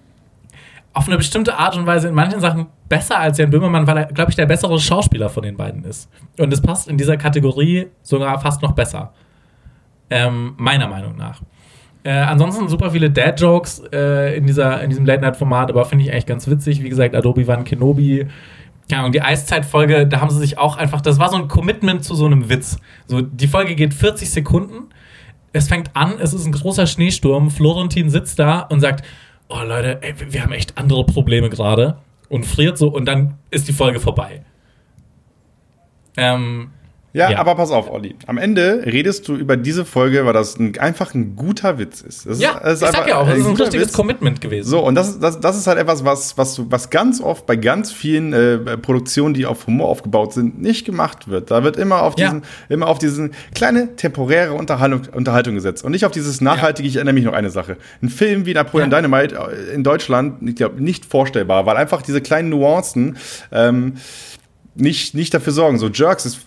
auf 0.92 1.08
eine 1.08 1.16
bestimmte 1.16 1.58
Art 1.58 1.76
und 1.76 1.86
Weise 1.86 2.08
in 2.08 2.14
manchen 2.14 2.40
Sachen 2.40 2.66
besser 2.88 3.18
als 3.18 3.36
Jan 3.38 3.50
Böhmermann, 3.50 3.86
weil 3.86 3.96
er, 3.96 4.04
glaube 4.06 4.30
ich, 4.30 4.36
der 4.36 4.46
bessere 4.46 4.78
Schauspieler 4.78 5.28
von 5.28 5.42
den 5.42 5.56
beiden 5.56 5.84
ist. 5.84 6.08
Und 6.38 6.52
es 6.52 6.62
passt 6.62 6.88
in 6.88 6.96
dieser 6.96 7.16
Kategorie 7.16 7.88
sogar 8.02 8.38
fast 8.40 8.62
noch 8.62 8.72
besser. 8.72 9.12
Ähm, 10.08 10.54
meiner 10.56 10.86
Meinung 10.86 11.16
nach. 11.16 11.42
Äh, 12.04 12.12
ansonsten 12.12 12.68
super 12.68 12.90
viele 12.90 13.10
Dad-Jokes 13.10 13.82
äh, 13.92 14.36
in, 14.36 14.46
in 14.46 14.90
diesem 14.90 15.06
Late-Night-Format, 15.06 15.70
aber 15.70 15.84
finde 15.86 16.04
ich 16.04 16.12
eigentlich 16.12 16.26
ganz 16.26 16.46
witzig. 16.46 16.82
Wie 16.82 16.90
gesagt, 16.90 17.14
Adobe 17.14 17.46
Wan 17.46 17.64
Kenobi. 17.64 18.28
Keine 18.88 19.00
Ahnung, 19.00 19.12
die 19.12 19.22
Eiszeit-Folge, 19.22 20.06
da 20.06 20.20
haben 20.20 20.30
sie 20.30 20.38
sich 20.38 20.58
auch 20.58 20.76
einfach, 20.76 21.00
das 21.00 21.18
war 21.18 21.30
so 21.30 21.36
ein 21.36 21.48
Commitment 21.48 22.04
zu 22.04 22.14
so 22.14 22.26
einem 22.26 22.50
Witz. 22.50 22.78
So, 23.06 23.22
die 23.22 23.48
Folge 23.48 23.74
geht 23.74 23.94
40 23.94 24.30
Sekunden. 24.30 24.90
Es 25.52 25.68
fängt 25.68 25.96
an, 25.96 26.18
es 26.18 26.34
ist 26.34 26.44
ein 26.44 26.52
großer 26.52 26.86
Schneesturm. 26.86 27.50
Florentin 27.50 28.10
sitzt 28.10 28.38
da 28.38 28.60
und 28.60 28.80
sagt: 28.80 29.04
Oh 29.48 29.62
Leute, 29.64 30.02
ey, 30.02 30.14
wir 30.30 30.42
haben 30.42 30.52
echt 30.52 30.76
andere 30.76 31.04
Probleme 31.04 31.48
gerade. 31.48 31.98
Und 32.28 32.44
friert 32.44 32.76
so 32.78 32.88
und 32.88 33.04
dann 33.04 33.38
ist 33.50 33.68
die 33.68 33.72
Folge 33.72 34.00
vorbei. 34.00 34.42
Ähm, 36.16 36.70
Ja, 37.14 37.30
Ja. 37.30 37.38
aber 37.38 37.54
pass 37.54 37.70
auf, 37.70 37.88
Olli. 37.90 38.16
Am 38.26 38.38
Ende 38.38 38.82
redest 38.84 39.28
du 39.28 39.36
über 39.36 39.56
diese 39.56 39.84
Folge, 39.84 40.26
weil 40.26 40.32
das 40.32 40.58
ein, 40.58 40.76
einfach 40.78 41.14
ein 41.14 41.36
guter 41.36 41.78
Witz 41.78 42.00
ist. 42.02 42.26
Das 42.26 42.40
ja, 42.40 42.58
ist, 42.58 42.82
ich 42.82 42.88
sag 42.90 43.06
ja 43.08 43.18
auch, 43.18 43.26
ein 43.28 43.36
ist 43.38 43.46
ein 43.46 43.54
richtiges 43.54 43.86
Witz. 43.88 43.92
Commitment 43.96 44.40
gewesen. 44.40 44.68
So, 44.68 44.80
und 44.84 44.96
das, 44.96 45.20
das, 45.20 45.38
das 45.38 45.56
ist 45.56 45.68
halt 45.68 45.78
etwas, 45.78 46.04
was, 46.04 46.36
was, 46.36 46.60
was 46.70 46.90
ganz 46.90 47.20
oft 47.20 47.46
bei 47.46 47.54
ganz 47.54 47.92
vielen 47.92 48.32
äh, 48.32 48.58
Produktionen, 48.78 49.32
die 49.32 49.46
auf 49.46 49.68
Humor 49.68 49.88
aufgebaut 49.90 50.32
sind, 50.32 50.60
nicht 50.60 50.84
gemacht 50.84 51.28
wird. 51.28 51.52
Da 51.52 51.62
wird 51.62 51.76
immer 51.76 52.02
auf 52.02 52.18
Ja. 52.18 52.26
diesen, 52.26 52.42
immer 52.68 52.88
auf 52.88 52.98
diesen 52.98 53.30
kleine 53.54 53.94
temporäre 53.94 54.52
Unterhaltung, 54.54 55.02
Unterhaltung 55.12 55.54
gesetzt 55.54 55.84
und 55.84 55.92
nicht 55.92 56.04
auf 56.04 56.10
dieses 56.12 56.40
nachhaltige, 56.40 56.88
ich 56.88 56.96
erinnere 56.96 57.14
mich 57.14 57.24
noch 57.24 57.32
eine 57.32 57.50
Sache. 57.50 57.76
Ein 58.02 58.08
Film 58.08 58.44
wie 58.44 58.54
Napoleon 58.54 58.90
Ja. 58.90 58.96
Dynamite 59.00 59.36
äh, 59.36 59.72
in 59.72 59.84
Deutschland, 59.84 60.48
ich 60.48 60.56
glaube, 60.56 60.82
nicht 60.82 61.04
vorstellbar, 61.04 61.64
weil 61.64 61.76
einfach 61.76 62.02
diese 62.02 62.20
kleinen 62.20 62.48
Nuancen 62.48 63.18
ähm, 63.52 63.94
nicht, 64.74 65.14
nicht 65.14 65.32
dafür 65.34 65.52
sorgen. 65.52 65.78
So 65.78 65.88
Jerks 65.88 66.26
ist 66.26 66.40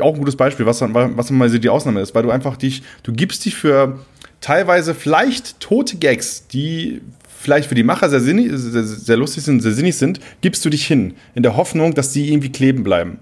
auch 0.00 0.14
ein 0.14 0.18
gutes 0.18 0.36
Beispiel, 0.36 0.66
was 0.66 0.80
was 0.80 1.30
mal 1.30 1.48
so 1.48 1.58
die 1.58 1.68
Ausnahme 1.68 2.00
ist, 2.00 2.14
weil 2.14 2.22
du 2.22 2.30
einfach 2.30 2.56
dich, 2.56 2.82
du 3.02 3.12
gibst 3.12 3.44
dich 3.44 3.54
für 3.54 3.98
teilweise 4.40 4.94
vielleicht 4.94 5.60
tote 5.60 5.96
Gags, 5.96 6.46
die 6.48 7.00
vielleicht 7.38 7.68
für 7.68 7.74
die 7.74 7.82
Macher 7.82 8.08
sehr, 8.08 8.20
sinnig, 8.20 8.50
sehr, 8.52 8.82
sehr 8.84 9.16
lustig 9.16 9.44
sind, 9.44 9.60
sehr 9.60 9.72
sinnig 9.72 9.96
sind, 9.96 10.20
gibst 10.40 10.64
du 10.64 10.70
dich 10.70 10.86
hin, 10.86 11.14
in 11.34 11.42
der 11.42 11.56
Hoffnung, 11.56 11.94
dass 11.94 12.12
die 12.12 12.32
irgendwie 12.32 12.50
kleben 12.50 12.82
bleiben. 12.82 13.18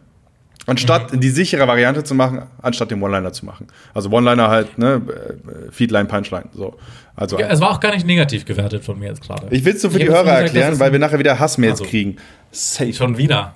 Anstatt 0.67 1.23
die 1.23 1.29
sichere 1.29 1.69
Variante 1.69 2.05
zu 2.05 2.15
machen, 2.15 2.43
anstatt 2.63 2.91
den 2.91 3.03
One-Liner 3.03 3.35
zu 3.35 3.45
machen. 3.45 3.67
Also 3.93 4.11
One-Liner 4.11 4.49
halt, 4.49 4.79
ne, 4.79 5.03
äh, 5.07 5.71
Feedline, 5.73 6.07
Punchline, 6.07 6.47
so. 6.55 6.77
Also, 7.17 7.39
es 7.39 7.61
war 7.61 7.71
auch 7.71 7.81
gar 7.81 7.95
nicht 7.95 8.07
negativ 8.07 8.47
gewertet 8.47 8.83
von 8.83 8.99
mir 8.99 9.09
jetzt 9.09 9.21
gerade. 9.23 9.47
ich 9.51 9.65
will 9.65 9.75
es 9.75 9.83
so 9.83 9.91
für 9.91 9.99
Ich 9.99 10.07
die 10.07 10.11
Hörer 10.11 10.41
erklären, 10.41 10.81
weil 10.81 10.91
wir 10.91 10.99
nachher 10.99 11.19
wieder 11.19 11.39
Hassmails 11.39 11.81
Also. 11.81 11.85
kriegen. 11.85 12.17
Safe. 12.51 12.95
Schon 12.95 13.19
wieder. 13.19 13.55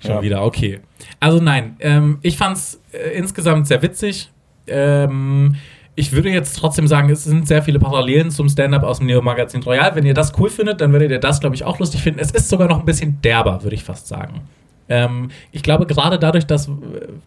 Schon 0.00 0.10
Ja. 0.12 0.22
wieder, 0.22 0.44
okay. 0.44 0.80
Also 1.20 1.40
nein, 1.40 1.76
ähm, 1.80 2.18
ich 2.22 2.36
fand's 2.36 2.80
äh, 2.92 3.16
insgesamt 3.16 3.66
sehr 3.66 3.82
witzig. 3.82 4.30
Ähm, 4.66 5.56
ich 5.94 6.12
würde 6.12 6.30
jetzt 6.30 6.54
trotzdem 6.56 6.86
sagen, 6.86 7.10
es 7.10 7.24
sind 7.24 7.48
sehr 7.48 7.62
viele 7.62 7.80
Parallelen 7.80 8.30
zum 8.30 8.48
Stand-Up 8.48 8.84
aus 8.84 8.98
dem 8.98 9.06
Neo-Magazin 9.08 9.62
Royal. 9.64 9.96
Wenn 9.96 10.06
ihr 10.06 10.14
das 10.14 10.32
cool 10.38 10.48
findet, 10.48 10.80
dann 10.80 10.92
werdet 10.92 11.10
ihr 11.10 11.18
das, 11.18 11.40
glaube 11.40 11.56
ich, 11.56 11.64
auch 11.64 11.78
lustig 11.80 12.02
finden. 12.02 12.20
Es 12.20 12.30
ist 12.30 12.48
sogar 12.48 12.68
noch 12.68 12.78
ein 12.78 12.84
bisschen 12.84 13.20
derber, 13.22 13.64
würde 13.64 13.74
ich 13.74 13.82
fast 13.82 14.06
sagen. 14.06 14.42
Ähm, 14.88 15.30
ich 15.50 15.62
glaube, 15.64 15.86
gerade 15.86 16.18
dadurch, 16.18 16.46
dass, 16.46 16.70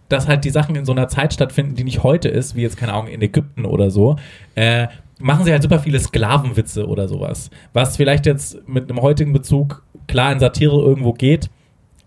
dass 0.07 0.27
halt 0.27 0.45
die 0.45 0.49
Sachen 0.49 0.75
in 0.75 0.85
so 0.85 0.93
einer 0.93 1.09
Zeit 1.09 1.33
stattfinden, 1.33 1.75
die 1.75 1.83
nicht 1.83 2.01
heute 2.03 2.29
ist, 2.29 2.55
wie 2.55 2.61
jetzt, 2.61 2.77
keine 2.77 2.93
Ahnung, 2.93 3.07
in 3.07 3.21
Ägypten 3.21 3.65
oder 3.65 3.91
so, 3.91 4.15
äh, 4.55 4.87
machen 5.19 5.43
sie 5.45 5.51
halt 5.51 5.61
super 5.61 5.79
viele 5.79 5.99
Sklavenwitze 5.99 6.87
oder 6.87 7.07
sowas. 7.07 7.49
Was 7.73 7.97
vielleicht 7.97 8.25
jetzt 8.25 8.67
mit 8.67 8.89
einem 8.89 9.01
heutigen 9.01 9.33
Bezug 9.33 9.83
klar 10.07 10.31
in 10.31 10.39
Satire 10.39 10.77
irgendwo 10.81 11.13
geht, 11.13 11.49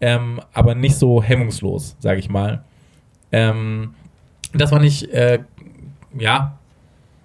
ähm, 0.00 0.40
aber 0.52 0.74
nicht 0.74 0.96
so 0.96 1.22
hemmungslos, 1.22 1.96
sage 1.98 2.18
ich 2.18 2.28
mal. 2.28 2.64
Ähm, 3.32 3.94
das 4.52 4.70
fand 4.70 4.84
ich, 4.84 5.12
äh, 5.12 5.40
ja, 6.18 6.58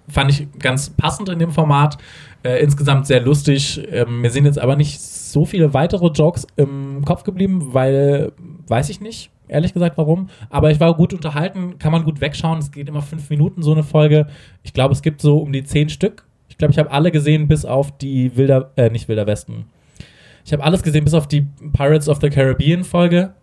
fand 0.08 0.30
ich 0.30 0.48
ganz 0.58 0.90
passend 0.90 1.28
in 1.28 1.38
dem 1.38 1.50
Format. 1.50 1.98
Äh, 2.42 2.62
insgesamt 2.62 3.06
sehr 3.06 3.20
lustig. 3.20 3.80
Ähm, 3.90 4.22
mir 4.22 4.30
sind 4.30 4.46
jetzt 4.46 4.58
aber 4.58 4.76
nicht 4.76 5.00
so 5.00 5.44
viele 5.44 5.74
weitere 5.74 6.06
Jokes 6.08 6.46
im 6.56 7.04
Kopf 7.04 7.22
geblieben, 7.22 7.74
weil, 7.74 8.32
weiß 8.66 8.88
ich 8.88 9.00
nicht, 9.00 9.30
ehrlich 9.46 9.74
gesagt, 9.74 9.98
warum. 9.98 10.28
Aber 10.48 10.70
ich 10.70 10.80
war 10.80 10.94
gut 10.94 11.12
unterhalten, 11.12 11.78
kann 11.78 11.92
man 11.92 12.04
gut 12.04 12.20
wegschauen. 12.20 12.58
Es 12.58 12.72
geht 12.72 12.88
immer 12.88 13.02
fünf 13.02 13.28
Minuten, 13.30 13.62
so 13.62 13.72
eine 13.72 13.82
Folge. 13.82 14.26
Ich 14.62 14.72
glaube, 14.72 14.92
es 14.92 15.02
gibt 15.02 15.20
so 15.20 15.38
um 15.38 15.52
die 15.52 15.64
zehn 15.64 15.88
Stück. 15.88 16.24
Ich 16.48 16.56
glaube, 16.56 16.72
ich 16.72 16.78
habe 16.78 16.90
alle 16.90 17.10
gesehen, 17.10 17.46
bis 17.46 17.64
auf 17.64 17.96
die 17.96 18.36
Wilder, 18.36 18.70
äh, 18.76 18.90
nicht 18.90 19.08
Wilder 19.08 19.26
Westen. 19.26 19.66
Ich 20.50 20.52
habe 20.52 20.64
alles 20.64 20.82
gesehen, 20.82 21.04
bis 21.04 21.14
auf 21.14 21.28
die 21.28 21.42
Pirates 21.72 22.08
of 22.08 22.18
the 22.20 22.28
Caribbean 22.28 22.82
Folge. 22.82 23.34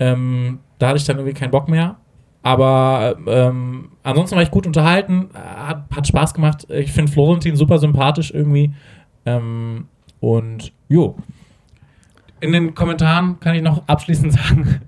Ähm, 0.00 0.58
da 0.80 0.88
hatte 0.88 0.96
ich 0.96 1.04
dann 1.04 1.18
irgendwie 1.18 1.38
keinen 1.38 1.52
Bock 1.52 1.68
mehr. 1.68 1.98
Aber 2.42 3.16
ähm, 3.28 3.92
ansonsten 4.02 4.34
war 4.34 4.42
ich 4.42 4.50
gut 4.50 4.66
unterhalten, 4.66 5.28
äh, 5.32 5.38
hat, 5.38 5.84
hat 5.94 6.08
Spaß 6.08 6.34
gemacht. 6.34 6.66
Ich 6.68 6.90
finde 6.90 7.12
Florentin 7.12 7.54
super 7.54 7.78
sympathisch 7.78 8.32
irgendwie. 8.32 8.74
Ähm, 9.24 9.86
und 10.18 10.72
jo. 10.88 11.14
In 12.40 12.50
den 12.50 12.74
Kommentaren 12.74 13.38
kann 13.38 13.54
ich 13.54 13.62
noch 13.62 13.86
abschließend 13.86 14.32
sagen, 14.36 14.80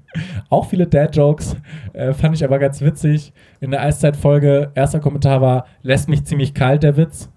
auch 0.48 0.66
viele 0.66 0.88
Dad-Jokes. 0.88 1.54
Äh, 1.92 2.14
fand 2.14 2.34
ich 2.34 2.42
aber 2.42 2.58
ganz 2.58 2.80
witzig. 2.80 3.32
In 3.60 3.70
der 3.70 3.82
Eiszeit-Folge, 3.82 4.72
erster 4.74 4.98
Kommentar 4.98 5.40
war, 5.40 5.66
lässt 5.82 6.08
mich 6.08 6.24
ziemlich 6.24 6.52
kalt, 6.52 6.82
der 6.82 6.96
Witz. 6.96 7.30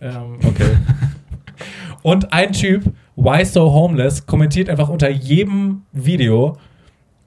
Ähm, 0.00 0.38
Okay. 0.42 0.78
und 2.02 2.32
ein 2.32 2.52
Typ, 2.52 2.84
Why 3.16 3.44
So 3.44 3.72
Homeless, 3.72 4.26
kommentiert 4.26 4.68
einfach 4.68 4.88
unter 4.88 5.08
jedem 5.10 5.82
Video, 5.92 6.56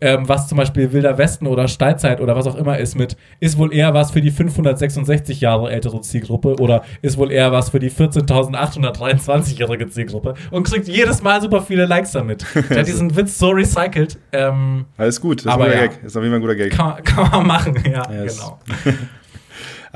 ähm, 0.02 0.28
was 0.28 0.50
zum 0.50 0.58
Beispiel 0.58 0.92
Wilder 0.92 1.18
Westen 1.18 1.48
oder 1.48 1.70
Steinzeit 1.70 2.20
oder 2.20 2.36
was 2.36 2.46
auch 2.48 2.56
immer 2.56 2.78
ist, 2.78 2.96
mit 2.96 3.16
ist 3.40 3.58
wohl 3.58 3.74
eher 3.74 3.94
was 3.94 4.12
für 4.12 4.20
die 4.20 4.30
566 4.30 5.40
Jahre 5.40 5.72
ältere 5.72 6.02
Zielgruppe 6.02 6.56
oder 6.60 6.84
ist 7.02 7.18
wohl 7.18 7.32
eher 7.32 7.54
was 7.54 7.70
für 7.70 7.80
die 7.80 7.90
14.823-jährige 7.90 9.88
Zielgruppe 9.90 10.34
und 10.52 10.64
kriegt 10.64 10.88
jedes 10.88 11.22
Mal 11.24 11.42
super 11.42 11.62
viele 11.62 11.86
Likes 11.86 12.12
damit. 12.12 12.46
Der 12.70 12.80
hat 12.80 12.88
diesen 12.88 13.16
Witz 13.16 13.38
so 13.38 13.50
recycelt. 13.52 14.18
Ähm, 14.32 14.86
Alles 14.98 15.22
gut, 15.22 15.40
das 15.40 15.46
ist 15.46 15.52
Aber 15.52 15.66
ein 15.66 15.72
guter 15.72 15.82
ja. 15.84 15.88
Gag. 15.88 16.04
Ist 16.04 16.18
auf 16.18 16.24
jeden 16.24 16.34
Fall 16.34 16.40
ein 16.40 16.42
guter 16.42 16.56
Gag. 16.56 16.72
kann, 16.72 17.04
kann 17.04 17.30
man 17.32 17.48
machen, 17.48 17.78
ja, 17.90 18.04
Yes. 18.12 18.38
genau. 18.40 18.60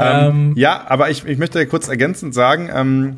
Ähm, 0.01 0.29
Ähm, 0.29 0.53
ja, 0.55 0.85
aber 0.87 1.09
ich, 1.09 1.25
ich 1.25 1.37
möchte 1.37 1.65
kurz 1.67 1.89
ergänzend 1.89 2.33
sagen, 2.33 2.69
ähm, 2.73 3.17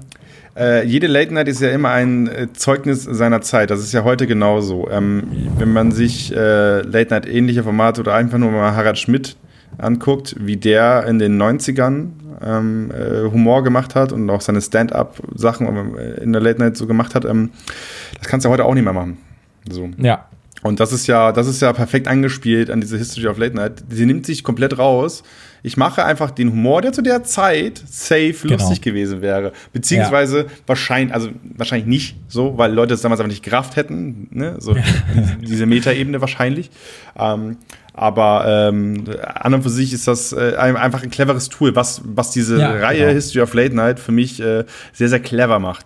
äh, 0.58 0.86
jede 0.86 1.08
Late 1.08 1.34
Night 1.34 1.48
ist 1.48 1.62
ja 1.62 1.70
immer 1.70 1.90
ein 1.92 2.28
äh, 2.28 2.48
Zeugnis 2.54 3.04
seiner 3.04 3.42
Zeit. 3.42 3.70
Das 3.70 3.80
ist 3.80 3.94
ja 3.94 4.04
heute 4.04 4.28
genauso. 4.28 4.90
Ähm, 4.90 5.24
wenn 5.58 5.72
man 5.72 5.92
sich 5.92 6.36
äh, 6.36 6.82
Late 6.82 7.14
Night 7.14 7.28
ähnliche 7.28 7.64
Formate 7.64 8.02
oder 8.02 8.14
einfach 8.16 8.38
nur 8.38 8.52
mal 8.52 8.76
Harald 8.76 8.98
Schmidt 8.98 9.38
anguckt, 9.78 10.36
wie 10.40 10.58
der 10.58 11.06
in 11.06 11.20
den 11.20 11.42
90ern 11.42 12.10
ähm, 12.44 12.92
äh, 12.92 13.30
Humor 13.32 13.64
gemacht 13.64 13.96
hat 13.96 14.12
und 14.12 14.30
auch 14.30 14.42
seine 14.42 14.62
Stand-up-Sachen 14.62 15.98
äh, 15.98 16.22
in 16.22 16.34
der 16.34 16.42
Late 16.42 16.60
Night 16.60 16.78
so 16.78 16.88
gemacht 16.88 17.16
hat, 17.16 17.26
ähm, 17.26 17.52
das 18.18 18.28
kannst 18.28 18.46
du 18.46 18.50
heute 18.50 18.66
auch 18.66 18.74
nicht 18.74 18.84
mehr 18.84 18.94
machen. 18.94 19.18
So. 19.70 19.90
ja. 19.98 20.26
Und 20.64 20.80
das 20.80 20.94
ist 20.94 21.08
ja, 21.08 21.32
das 21.32 21.48
ist 21.48 21.62
ja 21.62 21.74
perfekt 21.74 22.08
angespielt 22.08 22.70
an 22.70 22.82
diese 22.82 22.98
History 22.98 23.28
of 23.28 23.38
Late 23.40 23.56
Night. 23.56 23.84
Sie 23.90 24.06
nimmt 24.06 24.26
sich 24.28 24.44
komplett 24.44 24.78
raus. 24.78 25.24
Ich 25.64 25.78
mache 25.78 26.04
einfach 26.06 26.32
den 26.32 26.52
Humor, 26.52 26.82
der 26.82 26.92
zu 26.92 27.02
der 27.02 27.24
Zeit 27.24 27.82
safe 27.90 28.34
Genau. 28.44 28.54
lustig 28.58 28.82
gewesen 28.82 29.22
wäre. 29.22 29.54
Beziehungsweise 29.74 30.48
wahrscheinlich, 30.68 31.14
also 31.14 31.30
wahrscheinlich 31.56 31.88
nicht 31.88 32.16
so, 32.28 32.58
weil 32.58 32.74
Leute 32.74 32.94
es 32.94 33.02
damals 33.02 33.20
einfach 33.22 33.32
nicht 33.32 33.44
gerafft 33.44 33.76
hätten. 33.76 34.28
Ne? 34.32 34.56
So 34.60 34.74
diese- 34.74 35.36
diese 35.42 35.66
Metaebene 35.66 36.22
wahrscheinlich. 36.22 36.70
Ähm, 37.18 37.58
aber 37.94 38.46
ähm, 38.70 39.04
an 39.26 39.54
und 39.54 39.64
für 39.64 39.70
sich 39.70 39.94
ist 39.94 40.08
das 40.08 40.32
äh, 40.32 40.56
ein- 40.58 40.78
einfach 40.78 41.04
ein 41.04 41.10
cleveres 41.12 41.50
Tool, 41.50 41.76
was, 41.76 42.02
was 42.06 42.32
diese 42.32 42.60
Ja, 42.60 42.72
Reihe 42.72 43.00
genau. 43.02 43.12
History 43.14 43.42
of 43.42 43.54
Late 43.54 43.76
Night 43.76 44.00
für 44.00 44.12
mich 44.12 44.40
äh, 44.40 44.64
sehr, 44.94 45.10
sehr 45.10 45.20
clever 45.20 45.60
macht. 45.60 45.86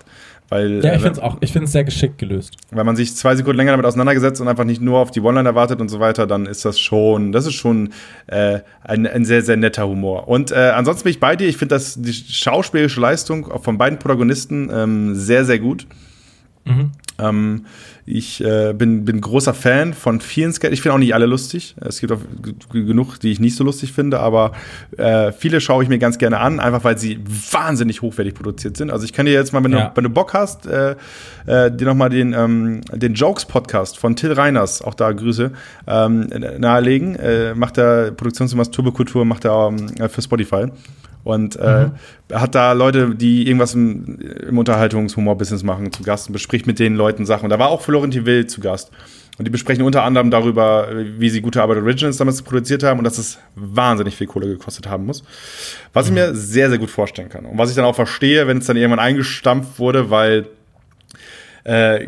Weil, 0.49 0.83
Ja, 0.83 0.91
äh, 0.91 0.95
ich 0.95 1.01
finde 1.01 1.19
es 1.19 1.19
auch, 1.19 1.37
ich 1.41 1.51
finde 1.51 1.65
es 1.65 1.71
sehr 1.71 1.83
geschickt 1.83 2.17
gelöst. 2.17 2.55
wenn 2.71 2.85
man 2.85 2.95
sich 2.95 3.15
zwei 3.15 3.35
Sekunden 3.35 3.57
länger 3.57 3.71
damit 3.71 3.85
auseinandergesetzt 3.85 4.41
und 4.41 4.47
einfach 4.47 4.63
nicht 4.63 4.81
nur 4.81 4.99
auf 4.99 5.11
die 5.11 5.21
One-Liner 5.21 5.55
wartet 5.55 5.81
und 5.81 5.89
so 5.89 5.99
weiter, 5.99 6.27
dann 6.27 6.45
ist 6.45 6.65
das 6.65 6.79
schon, 6.79 7.31
das 7.31 7.45
ist 7.45 7.55
schon 7.55 7.93
äh, 8.27 8.59
ein, 8.83 9.07
ein 9.07 9.25
sehr, 9.25 9.41
sehr 9.41 9.57
netter 9.57 9.87
Humor. 9.87 10.27
Und 10.27 10.51
äh, 10.51 10.71
ansonsten 10.75 11.03
bin 11.03 11.11
ich 11.11 11.19
bei 11.19 11.35
dir. 11.35 11.47
Ich 11.47 11.57
finde 11.57 11.75
das 11.75 11.99
die 11.99 12.13
schauspielerische 12.13 12.99
Leistung 12.99 13.61
von 13.61 13.77
beiden 13.77 13.97
Protagonisten 13.97 14.69
ähm, 14.71 15.15
sehr, 15.15 15.45
sehr 15.45 15.59
gut. 15.59 15.87
Ähm, 17.17 17.65
ich 18.05 18.43
äh, 18.43 18.73
bin, 18.73 19.03
bin 19.05 19.19
großer 19.21 19.53
Fan 19.53 19.93
von 19.93 20.21
vielen 20.21 20.53
Sketchen. 20.53 20.73
Ich 20.73 20.81
finde 20.81 20.93
auch 20.95 20.99
nicht 20.99 21.13
alle 21.15 21.25
lustig. 21.25 21.75
Es 21.81 21.99
gibt 21.99 22.11
auch 22.13 22.19
genug, 22.71 23.19
die 23.19 23.31
ich 23.31 23.39
nicht 23.39 23.55
so 23.55 23.63
lustig 23.63 23.93
finde, 23.93 24.19
aber 24.19 24.51
äh, 24.97 25.31
viele 25.31 25.59
schaue 25.61 25.81
ich 25.83 25.89
mir 25.89 25.97
ganz 25.97 26.17
gerne 26.17 26.39
an, 26.39 26.59
einfach 26.59 26.83
weil 26.83 26.97
sie 26.97 27.19
wahnsinnig 27.51 28.01
hochwertig 28.01 28.35
produziert 28.35 28.77
sind. 28.77 28.91
Also 28.91 29.05
ich 29.05 29.13
kann 29.13 29.25
dir 29.25 29.33
jetzt 29.33 29.53
mal, 29.53 29.63
wenn, 29.63 29.71
Ja. 29.71 29.87
du, 29.89 29.91
wenn 29.95 30.03
du 30.03 30.09
Bock 30.09 30.33
hast, 30.33 30.67
äh, 30.67 30.95
äh, 31.47 31.71
dir 31.71 31.85
nochmal 31.85 32.09
den, 32.09 32.33
ähm, 32.33 32.81
den 32.93 33.13
Jokes-Podcast 33.15 33.97
von 33.97 34.15
Till 34.15 34.33
Reiners, 34.33 34.81
auch 34.81 34.93
da 34.93 35.11
Grüße, 35.11 35.51
ähm, 35.87 36.27
nahelegen. 36.59 37.15
Äh, 37.15 37.55
macht 37.55 37.77
er 37.77 38.11
Produktionsfirma 38.11 38.65
Turbokultur, 38.65 39.25
macht 39.25 39.45
er 39.45 39.69
ähm, 39.69 40.09
für 40.09 40.21
Spotify. 40.21 40.65
Und 41.25 41.55
äh, 41.55 41.89
er 42.29 42.41
hat 42.41 42.53
da 42.53 42.73
Leute, 42.73 43.15
die 43.15 43.47
irgendwas 43.47 43.73
im, 43.73 44.19
im 44.47 44.57
Unterhaltungshumor-Business 44.59 45.63
machen, 45.63 45.91
zu 45.91 46.03
Gast 46.03 46.27
und 46.27 46.33
bespricht 46.33 46.67
mit 46.67 46.77
den 46.77 46.95
Leuten 46.95 47.25
Sachen. 47.25 47.45
Und 47.45 47.49
da 47.49 47.57
war 47.57 47.69
auch 47.69 47.81
Florentin 47.81 48.27
Will 48.27 48.45
zu 48.45 48.61
Gast. 48.61 48.91
Und 49.39 49.45
die 49.45 49.49
besprechen 49.49 49.83
unter 49.83 50.03
anderem 50.03 50.29
darüber, 50.29 50.87
wie 51.17 51.29
sie 51.29 51.41
gute 51.41 51.63
Arbeit 51.63 51.77
Originals 51.79 52.17
damals 52.17 52.43
produziert 52.43 52.83
haben 52.83 52.99
und 52.99 53.05
dass 53.05 53.17
es 53.17 53.39
wahnsinnig 53.55 54.15
viel 54.15 54.27
Kohle 54.27 54.47
gekostet 54.47 54.87
haben 54.87 55.07
muss. 55.07 55.23
Was 55.93 56.05
ich 56.05 56.13
mir 56.13 56.35
sehr, 56.35 56.69
sehr 56.69 56.77
gut 56.77 56.91
vorstellen 56.91 57.29
kann. 57.29 57.45
Und 57.45 57.57
was 57.57 57.71
ich 57.71 57.75
dann 57.75 57.85
auch 57.85 57.95
verstehe, 57.95 58.45
wenn 58.45 58.59
es 58.59 58.67
dann 58.67 58.77
irgendwann 58.77 58.99
eingestampft 58.99 59.79
wurde, 59.79 60.11
weil 60.11 60.45
äh, 61.63 62.07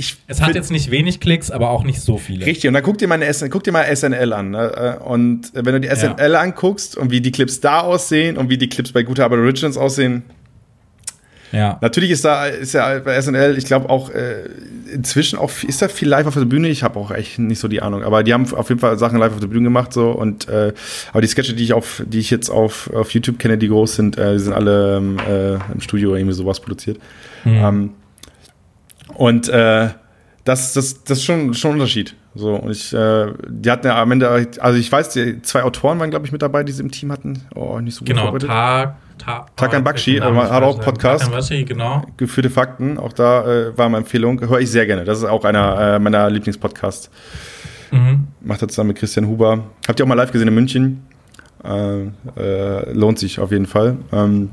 ich 0.00 0.16
Es 0.26 0.40
hat 0.40 0.54
jetzt 0.54 0.70
nicht 0.72 0.90
wenig 0.90 1.20
Klicks, 1.20 1.50
aber 1.50 1.70
auch 1.70 1.84
nicht 1.84 2.00
so 2.00 2.16
viele. 2.18 2.44
Richtig, 2.46 2.66
und 2.68 2.74
dann 2.74 2.82
guck 2.82 2.98
dir 2.98 3.06
mal, 3.06 3.14
eine 3.14 3.32
SN, 3.32 3.50
guck 3.50 3.62
dir 3.62 3.72
mal 3.72 3.84
SNL 3.94 4.32
an. 4.32 4.50
Ne? 4.50 4.98
Und 5.04 5.52
wenn 5.54 5.64
du 5.74 5.80
die 5.80 5.88
SNL 5.94 6.34
anguckst 6.34 6.96
und 6.96 7.10
wie 7.10 7.20
die 7.20 7.30
Clips 7.30 7.60
da 7.60 7.80
aussehen 7.80 8.36
und 8.36 8.50
wie 8.50 8.58
die 8.58 8.68
Clips 8.68 8.90
bei 8.92 9.02
Gute 9.04 9.22
Arbeit 9.24 9.38
Originals 9.38 9.76
aussehen, 9.76 10.22
Ja. 11.52 11.78
natürlich 11.80 12.10
ist 12.10 12.24
da 12.24 12.46
ist 12.46 12.74
ja 12.74 12.98
bei 13.00 13.20
SNL, 13.20 13.58
ich 13.58 13.64
glaube 13.64 13.90
auch 13.90 14.08
äh, 14.10 14.44
inzwischen 14.92 15.38
auch 15.38 15.50
ist 15.66 15.82
da 15.82 15.88
viel 15.88 16.08
live 16.08 16.26
auf 16.26 16.34
der 16.34 16.44
Bühne. 16.44 16.68
Ich 16.68 16.82
habe 16.82 16.98
auch 16.98 17.10
echt 17.10 17.38
nicht 17.38 17.58
so 17.58 17.66
die 17.68 17.82
Ahnung, 17.82 18.02
aber 18.04 18.22
die 18.22 18.32
haben 18.32 18.52
auf 18.54 18.68
jeden 18.68 18.80
Fall 18.80 18.98
Sachen 18.98 19.18
live 19.18 19.32
auf 19.32 19.40
der 19.40 19.48
Bühne 19.48 19.64
gemacht 19.64 19.92
so 19.92 20.10
und 20.12 20.48
äh, 20.48 20.72
aber 21.12 21.20
die 21.20 21.28
Sketche, 21.28 21.54
die 21.54 21.64
ich 21.64 21.72
auf, 21.72 22.02
die 22.06 22.20
ich 22.20 22.30
jetzt 22.30 22.50
auf, 22.50 22.88
auf 22.94 23.10
YouTube 23.12 23.38
kenne, 23.38 23.58
die 23.58 23.68
groß 23.68 23.96
sind, 23.96 24.16
äh, 24.16 24.32
die 24.34 24.38
sind 24.38 24.52
alle 24.52 24.96
ähm, 24.98 25.16
äh, 25.28 25.54
im 25.72 25.80
Studio 25.80 26.10
oder 26.10 26.18
irgendwie 26.18 26.34
sowas 26.36 26.60
produziert. 26.60 26.98
Ähm, 27.44 27.90
und 29.14 29.48
äh, 29.48 29.90
das, 30.44 30.72
das, 30.72 31.04
das 31.04 31.18
ist 31.18 31.24
schon, 31.24 31.54
schon 31.54 31.72
ein 31.72 31.74
Unterschied. 31.74 32.16
So, 32.34 32.54
und 32.54 32.70
ich, 32.70 32.92
äh, 32.94 33.26
die 33.48 33.70
hatten 33.70 33.86
ja 33.86 34.00
am 34.00 34.12
Ende, 34.12 34.48
also 34.60 34.78
ich 34.78 34.90
weiß, 34.90 35.10
die 35.10 35.42
zwei 35.42 35.64
Autoren 35.64 35.98
waren, 35.98 36.10
glaube 36.10 36.26
ich, 36.26 36.32
mit 36.32 36.42
dabei, 36.42 36.62
die 36.62 36.72
sie 36.72 36.82
im 36.82 36.90
Team 36.90 37.10
hatten. 37.10 37.42
Oh, 37.54 37.78
nicht 37.80 37.94
so 37.94 38.00
gut 38.00 38.08
Genau, 38.08 38.22
vorbereitet. 38.22 38.48
Tag, 38.48 38.96
Tag, 39.18 39.56
Takan 39.56 39.84
Bakshi, 39.84 40.16
hat 40.18 40.62
auch 40.62 40.76
nicht 40.76 40.84
Podcast. 40.84 41.24
Takan 41.24 41.36
Bakshi, 41.36 41.64
genau. 41.64 42.02
Geführte 42.16 42.50
Fakten, 42.50 42.98
auch 42.98 43.12
da 43.12 43.44
äh, 43.44 43.78
war 43.78 43.88
meine 43.88 44.04
Empfehlung. 44.04 44.40
Höre 44.40 44.60
ich 44.60 44.70
sehr 44.70 44.86
gerne. 44.86 45.04
Das 45.04 45.18
ist 45.18 45.24
auch 45.24 45.44
einer 45.44 45.96
äh, 45.96 45.98
meiner 45.98 46.30
Lieblingspodcasts. 46.30 47.10
Mhm. 47.90 48.28
Macht 48.40 48.62
er 48.62 48.68
zusammen 48.68 48.88
mit 48.88 48.98
Christian 48.98 49.26
Huber. 49.26 49.64
Habt 49.88 49.98
ihr 49.98 50.04
auch 50.04 50.08
mal 50.08 50.14
live 50.14 50.30
gesehen 50.30 50.48
in 50.48 50.54
München? 50.54 51.02
Äh, 51.64 52.04
äh, 52.40 52.92
lohnt 52.92 53.18
sich 53.18 53.40
auf 53.40 53.50
jeden 53.50 53.66
Fall. 53.66 53.98
Ähm, 54.12 54.50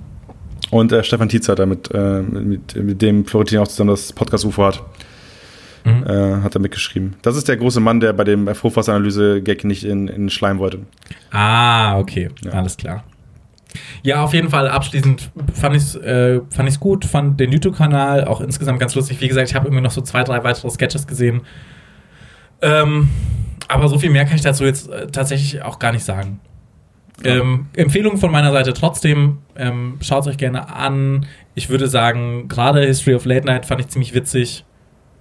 und 0.70 0.92
äh, 0.92 1.04
Stefan 1.04 1.30
Tietz 1.30 1.48
hat 1.50 1.60
damit, 1.60 1.90
äh, 1.94 2.22
mit, 2.22 2.76
mit 2.76 3.02
dem 3.02 3.26
Florentin 3.26 3.60
auch 3.60 3.68
zusammen 3.68 3.92
das 3.92 4.14
Podcast-UFO 4.14 4.66
hat. 4.66 4.84
Mhm. 5.86 6.04
Äh, 6.06 6.42
hat 6.42 6.56
er 6.56 6.60
mitgeschrieben. 6.60 7.16
Das 7.22 7.38
ist 7.38 7.48
der 7.48 7.56
große 7.56 7.80
Mann, 7.80 8.00
der 8.00 8.12
bei 8.14 8.26
dem 8.26 8.50
Hochwasseranalyse-Gag 8.50 9.64
nicht 9.64 9.86
in, 9.86 10.08
in 10.10 10.30
Schleim 10.30 10.60
wollte. 10.60 10.80
Ah, 11.32 11.98
okay, 11.98 12.30
alles 12.52 12.76
klar. 12.76 13.04
Ja, 14.02 14.24
auf 14.24 14.34
jeden 14.34 14.50
Fall 14.50 14.68
abschließend 14.68 15.30
fand 15.54 15.76
ich 15.76 15.84
es 15.84 15.96
äh, 15.96 16.42
fand 16.50 16.68
ich's 16.68 16.80
gut, 16.80 17.06
fand 17.06 17.40
den 17.40 17.52
YouTube-Kanal 17.52 18.26
auch 18.26 18.42
insgesamt 18.42 18.80
ganz 18.80 18.96
lustig. 18.96 19.22
Wie 19.22 19.28
gesagt, 19.28 19.50
ich 19.50 19.56
habe 19.56 19.68
irgendwie 19.68 19.84
noch 19.84 19.92
so 19.92 20.02
zwei, 20.02 20.24
drei 20.24 20.44
weitere 20.44 20.70
Sketches 20.70 21.08
gesehen. 21.08 21.42
Ähm, 22.62 23.10
aber 23.68 23.88
so 23.88 24.00
viel 24.00 24.10
mehr 24.10 24.26
kann 24.26 24.36
ich 24.36 24.42
dazu 24.42 24.64
jetzt 24.64 24.90
äh, 24.90 25.08
tatsächlich 25.08 25.62
auch 25.62 25.80
gar 25.80 25.92
nicht 25.92 26.04
sagen. 26.04 26.40
Ähm, 27.24 27.68
Empfehlung 27.76 28.18
von 28.18 28.32
meiner 28.32 28.52
Seite 28.52 28.74
trotzdem, 28.74 29.40
ähm, 29.56 29.98
schaut 30.02 30.22
es 30.22 30.28
euch 30.28 30.38
gerne 30.38 30.74
an. 30.74 31.26
Ich 31.56 31.70
würde 31.70 31.88
sagen, 31.88 32.48
gerade 32.48 32.86
History 32.86 33.16
of 33.16 33.26
Late 33.26 33.46
Night 33.46 33.66
fand 33.66 33.82
ich 33.82 33.88
ziemlich 33.88 34.14
witzig. 34.14 34.66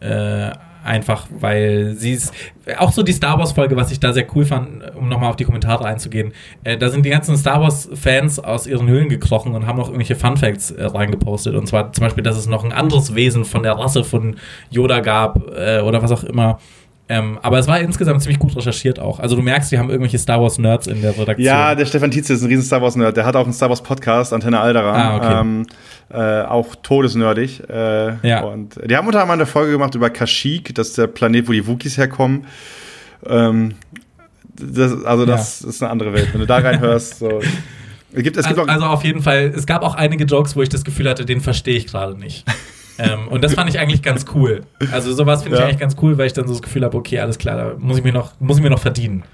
Äh, 0.00 0.50
einfach, 0.86 1.26
weil 1.38 1.94
sie 1.94 2.12
ist. 2.12 2.32
Auch 2.78 2.92
so 2.92 3.02
die 3.02 3.12
Star 3.12 3.38
Wars-Folge, 3.38 3.76
was 3.76 3.92
ich 3.92 4.00
da 4.00 4.12
sehr 4.12 4.26
cool 4.34 4.44
fand, 4.44 4.94
um 4.94 5.08
nochmal 5.08 5.30
auf 5.30 5.36
die 5.36 5.44
Kommentare 5.44 5.84
einzugehen. 5.84 6.32
Äh, 6.64 6.78
da 6.78 6.88
sind 6.88 7.04
die 7.04 7.10
ganzen 7.10 7.36
Star 7.36 7.60
Wars-Fans 7.60 8.38
aus 8.38 8.66
ihren 8.66 8.88
Höhlen 8.88 9.08
gekrochen 9.08 9.54
und 9.54 9.66
haben 9.66 9.78
noch 9.78 9.88
irgendwelche 9.88 10.16
Fun-Facts 10.16 10.70
äh, 10.72 10.84
reingepostet. 10.84 11.54
Und 11.54 11.66
zwar 11.66 11.92
zum 11.92 12.04
Beispiel, 12.04 12.24
dass 12.24 12.36
es 12.36 12.46
noch 12.46 12.64
ein 12.64 12.72
anderes 12.72 13.14
Wesen 13.14 13.44
von 13.44 13.62
der 13.62 13.72
Rasse 13.72 14.04
von 14.04 14.36
Yoda 14.70 15.00
gab 15.00 15.38
äh, 15.56 15.80
oder 15.80 16.02
was 16.02 16.12
auch 16.12 16.24
immer. 16.24 16.58
Ähm, 17.08 17.38
aber 17.40 17.58
es 17.58 17.68
war 17.68 17.78
insgesamt 17.78 18.20
ziemlich 18.22 18.40
gut 18.40 18.56
recherchiert 18.56 18.98
auch. 18.98 19.20
Also 19.20 19.36
du 19.36 19.42
merkst, 19.42 19.70
die 19.70 19.78
haben 19.78 19.90
irgendwelche 19.90 20.18
Star 20.18 20.42
Wars-Nerds 20.42 20.88
in 20.88 21.02
der 21.02 21.12
Redaktion. 21.12 21.46
Ja, 21.46 21.74
der 21.76 21.86
Stefan 21.86 22.10
Tietze 22.10 22.32
ist 22.32 22.42
ein 22.42 22.48
riesen 22.48 22.64
Star 22.64 22.82
Wars-Nerd. 22.82 23.16
Der 23.16 23.24
hat 23.24 23.36
auch 23.36 23.44
einen 23.44 23.52
Star 23.52 23.68
Wars-Podcast, 23.68 24.32
Antenne 24.32 24.58
Alderan. 24.58 24.94
Ah, 25.00 25.16
okay. 25.16 25.40
ähm, 25.40 25.66
äh, 26.10 26.42
auch 26.42 26.74
todesnerdig. 26.82 27.62
Äh, 27.68 28.28
Ja. 28.28 28.42
Und 28.42 28.80
die 28.84 28.96
haben 28.96 29.06
unter 29.06 29.20
anderem 29.20 29.38
eine 29.40 29.46
Folge 29.46 29.72
gemacht 29.72 29.94
über 29.94 30.10
Kashyyyk, 30.10 30.74
das 30.74 30.88
ist 30.88 30.98
der 30.98 31.06
Planet, 31.06 31.46
wo 31.48 31.52
die 31.52 31.66
Wookies 31.66 31.96
herkommen. 31.96 32.46
Ähm, 33.24 33.74
das, 34.58 35.04
also 35.04 35.26
das 35.26 35.62
ist 35.62 35.82
eine 35.82 35.92
andere 35.92 36.12
Welt. 36.12 36.28
Wenn 36.32 36.40
du 36.40 36.46
da 36.46 36.56
reinhörst, 36.58 37.18
so. 37.20 37.40
Es 38.12 38.22
gibt, 38.22 38.36
es 38.36 38.46
gibt 38.46 38.58
Also, 38.58 38.72
also 38.72 38.86
auf 38.86 39.04
jeden 39.04 39.20
Fall, 39.22 39.52
es 39.54 39.66
gab 39.66 39.82
auch 39.82 39.94
einige 39.94 40.24
Jokes, 40.24 40.56
wo 40.56 40.62
ich 40.62 40.70
das 40.70 40.84
Gefühl 40.84 41.08
hatte, 41.08 41.24
den 41.26 41.40
verstehe 41.40 41.76
ich 41.76 41.86
gerade 41.86 42.18
nicht. 42.18 42.44
ähm, 42.98 43.28
und 43.28 43.42
das 43.44 43.54
fand 43.54 43.68
ich 43.70 43.78
eigentlich 43.78 44.02
ganz 44.02 44.24
cool. 44.34 44.62
Also 44.92 45.12
sowas 45.12 45.42
finde 45.42 45.58
Ja. 45.58 45.62
ich 45.64 45.68
eigentlich 45.68 45.80
ganz 45.80 45.96
cool, 46.02 46.16
weil 46.18 46.26
ich 46.26 46.32
dann 46.32 46.46
so 46.46 46.52
das 46.54 46.62
Gefühl 46.62 46.84
habe, 46.84 46.96
okay, 46.96 47.18
alles 47.20 47.38
klar, 47.38 47.56
da 47.56 47.74
muss 47.78 47.98
ich 47.98 48.04
mir 48.04 48.12
noch, 48.12 48.32
muss 48.40 48.56
ich 48.58 48.62
mir 48.62 48.70
noch 48.70 48.78
verdienen. 48.80 49.24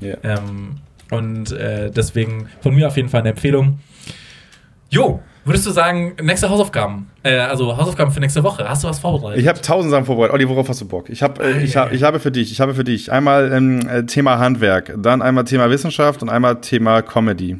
Ja. 0.00 0.16
Ähm, 0.22 0.76
und 1.10 1.52
äh, 1.52 1.90
deswegen 1.90 2.48
von 2.60 2.74
mir 2.74 2.88
auf 2.88 2.96
jeden 2.96 3.08
Fall 3.08 3.20
eine 3.20 3.30
Empfehlung. 3.30 3.78
Jo, 4.90 5.20
würdest 5.44 5.66
du 5.66 5.70
sagen, 5.70 6.14
nächste 6.22 6.48
Hausaufgaben? 6.48 7.10
Äh, 7.22 7.36
also 7.38 7.76
Hausaufgaben 7.76 8.10
für 8.10 8.20
nächste 8.20 8.42
Woche. 8.42 8.68
Hast 8.68 8.84
du 8.84 8.88
was 8.88 8.98
vorbereitet? 8.98 9.40
Ich 9.40 9.48
habe 9.48 9.60
tausend 9.60 9.90
Sachen 9.90 10.04
vorbereitet. 10.04 10.34
Olli, 10.34 10.48
worauf 10.48 10.68
hast 10.68 10.80
du 10.80 10.88
Bock? 10.88 11.10
Ich, 11.10 11.22
hab, 11.22 11.40
äh, 11.40 11.62
ich, 11.62 11.76
hab, 11.76 11.92
ich 11.92 12.02
habe 12.02 12.20
für 12.20 12.30
dich, 12.30 12.50
ich 12.52 12.60
habe 12.60 12.74
für 12.74 12.84
dich 12.84 13.10
einmal 13.12 13.52
ähm, 13.52 13.80
äh, 13.88 14.04
Thema 14.04 14.38
Handwerk, 14.38 14.94
dann 14.98 15.22
einmal 15.22 15.44
Thema 15.44 15.68
Wissenschaft 15.70 16.22
und 16.22 16.28
einmal 16.28 16.60
Thema 16.60 17.02
Comedy. 17.02 17.58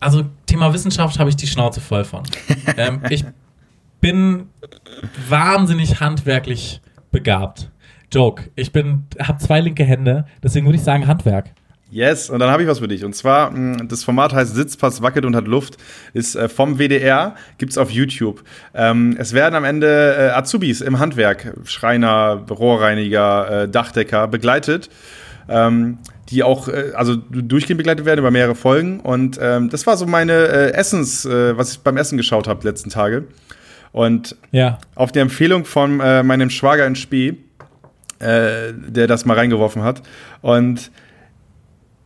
Also 0.00 0.24
Thema 0.46 0.72
Wissenschaft 0.72 1.18
habe 1.18 1.30
ich 1.30 1.36
die 1.36 1.46
Schnauze 1.46 1.80
voll 1.80 2.04
von. 2.04 2.24
ähm, 2.76 3.02
ich 3.08 3.24
bin 4.02 4.50
wahnsinnig 5.28 6.00
handwerklich 6.00 6.82
begabt. 7.10 7.70
Joke. 8.12 8.50
Ich 8.56 8.72
bin, 8.72 9.06
habe 9.18 9.38
zwei 9.38 9.60
linke 9.60 9.84
Hände, 9.84 10.26
deswegen 10.42 10.66
würde 10.66 10.76
ich 10.76 10.84
sagen 10.84 11.06
Handwerk. 11.06 11.46
Yes, 11.90 12.30
und 12.30 12.38
dann 12.38 12.50
habe 12.50 12.62
ich 12.62 12.68
was 12.68 12.78
für 12.78 12.88
dich. 12.88 13.04
Und 13.04 13.14
zwar, 13.14 13.50
mh, 13.50 13.84
das 13.84 14.02
Format 14.02 14.32
heißt 14.32 14.54
Sitzpass 14.54 15.02
wackelt 15.02 15.26
und 15.26 15.36
hat 15.36 15.46
Luft, 15.46 15.76
ist 16.14 16.34
äh, 16.34 16.48
vom 16.48 16.78
WDR, 16.78 17.34
gibt's 17.58 17.76
auf 17.78 17.90
YouTube. 17.90 18.42
Ähm, 18.74 19.14
es 19.18 19.34
werden 19.34 19.54
am 19.54 19.64
Ende 19.64 20.16
äh, 20.18 20.30
Azubis 20.30 20.80
im 20.80 20.98
Handwerk, 20.98 21.54
Schreiner, 21.64 22.44
Rohrreiniger, 22.50 23.62
äh, 23.62 23.68
Dachdecker 23.68 24.26
begleitet. 24.26 24.90
Ähm, 25.48 25.98
die 26.30 26.42
auch, 26.42 26.68
also 26.94 27.16
durchgehend 27.16 27.76
begleitet 27.76 28.06
werden 28.06 28.20
über 28.20 28.30
mehrere 28.30 28.54
Folgen. 28.54 29.00
Und 29.00 29.38
ähm, 29.42 29.68
das 29.68 29.86
war 29.86 29.98
so 29.98 30.06
meine 30.06 30.72
Essens, 30.72 31.26
was 31.26 31.72
ich 31.72 31.80
beim 31.80 31.98
Essen 31.98 32.16
geschaut 32.16 32.48
habe 32.48 32.66
letzten 32.66 32.88
Tage. 32.88 33.24
Und 33.92 34.36
Ja. 34.52 34.78
auf 34.94 35.12
die 35.12 35.18
Empfehlung 35.18 35.64
von 35.64 36.00
äh, 36.00 36.22
meinem 36.22 36.48
Schwager 36.50 36.86
in 36.86 36.96
Spee, 36.96 37.34
äh, 38.18 38.72
der 38.74 39.06
das 39.06 39.24
mal 39.26 39.36
reingeworfen 39.36 39.82
hat. 39.82 40.02
Und 40.40 40.90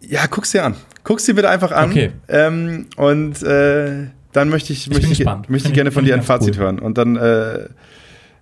ja, 0.01 0.27
guck's 0.29 0.51
dir 0.53 0.65
an. 0.65 0.75
Guck's 1.05 1.25
dir 1.25 1.35
bitte 1.35 1.49
einfach 1.49 1.73
an. 1.73 1.91
Okay. 1.91 2.13
Ähm, 2.29 2.87
und 2.97 3.43
äh, 3.43 4.07
dann 4.33 4.49
möchte 4.49 4.73
ich, 4.73 4.89
möchte 4.89 5.03
bin 5.03 5.13
ich, 5.13 5.25
möchte 5.49 5.69
ich 5.69 5.75
gerne 5.75 5.89
ich- 5.89 5.95
von 5.95 6.05
dir 6.05 6.15
ich 6.15 6.21
ein 6.21 6.23
Fazit 6.25 6.57
cool. 6.57 6.63
hören. 6.65 6.79
Und 6.81 6.99
dann 6.99 7.17
äh, 7.17 7.69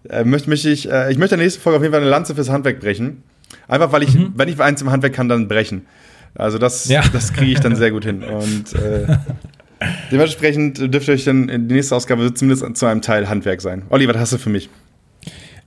äh, 0.08 0.24
möchte, 0.24 0.48
möchte 0.50 0.70
ich, 0.70 0.90
äh, 0.90 1.10
ich 1.12 1.18
möchte 1.18 1.34
in 1.34 1.38
der 1.38 1.46
nächsten 1.46 1.62
Folge 1.62 1.76
auf 1.76 1.82
jeden 1.82 1.92
Fall 1.92 2.00
eine 2.02 2.10
Lanze 2.10 2.34
fürs 2.34 2.48
Handwerk 2.50 2.80
brechen. 2.80 3.22
Einfach 3.68 3.92
weil 3.92 4.02
ich, 4.02 4.16
wenn 4.36 4.48
ich 4.48 4.58
eins 4.60 4.82
im 4.82 4.90
Handwerk 4.90 5.12
kann, 5.14 5.28
dann 5.28 5.48
brechen. 5.48 5.86
Also 6.34 6.58
das, 6.58 6.86
Mhm. 6.86 6.92
Ja. 6.92 7.02
das 7.12 7.32
kriege 7.32 7.52
ich 7.52 7.60
dann 7.60 7.76
sehr 7.76 7.90
gut 7.90 8.04
hin. 8.04 8.22
Und 8.24 8.74
äh, 8.74 9.06
dementsprechend 10.10 10.78
dürft 10.92 11.08
ihr 11.08 11.14
euch 11.14 11.24
dann 11.24 11.48
in 11.48 11.68
die 11.68 11.74
nächste 11.74 11.96
Ausgabe 11.96 12.32
zumindest 12.34 12.76
zu 12.76 12.86
einem 12.86 13.02
Teil 13.02 13.28
Handwerk 13.28 13.60
sein. 13.60 13.82
Olli, 13.90 14.08
was 14.08 14.16
hast 14.16 14.32
du 14.32 14.38
für 14.38 14.50
mich? 14.50 14.68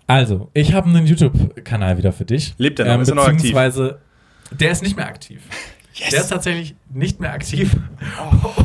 Also, 0.08 0.50
ich 0.54 0.74
habe 0.74 0.88
einen 0.88 1.06
YouTube-Kanal 1.06 1.98
wieder 1.98 2.14
für 2.14 2.26
dich. 2.26 2.56
Lebt 2.58 2.80
der 2.80 2.86
noch? 2.86 3.02
Ist 3.02 3.10
er 3.10 3.16
noch 3.16 3.24
aktiv? 3.24 3.38
beziehungsweise, 3.38 4.00
der 4.52 4.72
ist 4.72 4.84
nicht 4.84 4.96
mehr 4.96 5.08
aktiv. 5.08 5.42
Der 6.12 6.22
ist 6.22 6.30
tatsächlich 6.30 6.76
nicht 6.94 7.20
mehr 7.20 7.34
aktiv. 7.34 7.76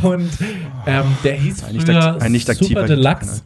Und 0.02 0.30
ähm, 0.86 1.16
der 1.24 1.34
hieß 1.34 1.64
Ein 1.64 1.74
nicht 1.74 1.86
früher 1.86 2.20
ein 2.20 2.32
nicht 2.32 2.50
aktiver 2.50 2.82
Super 2.82 2.86
Deluxe. 2.86 3.42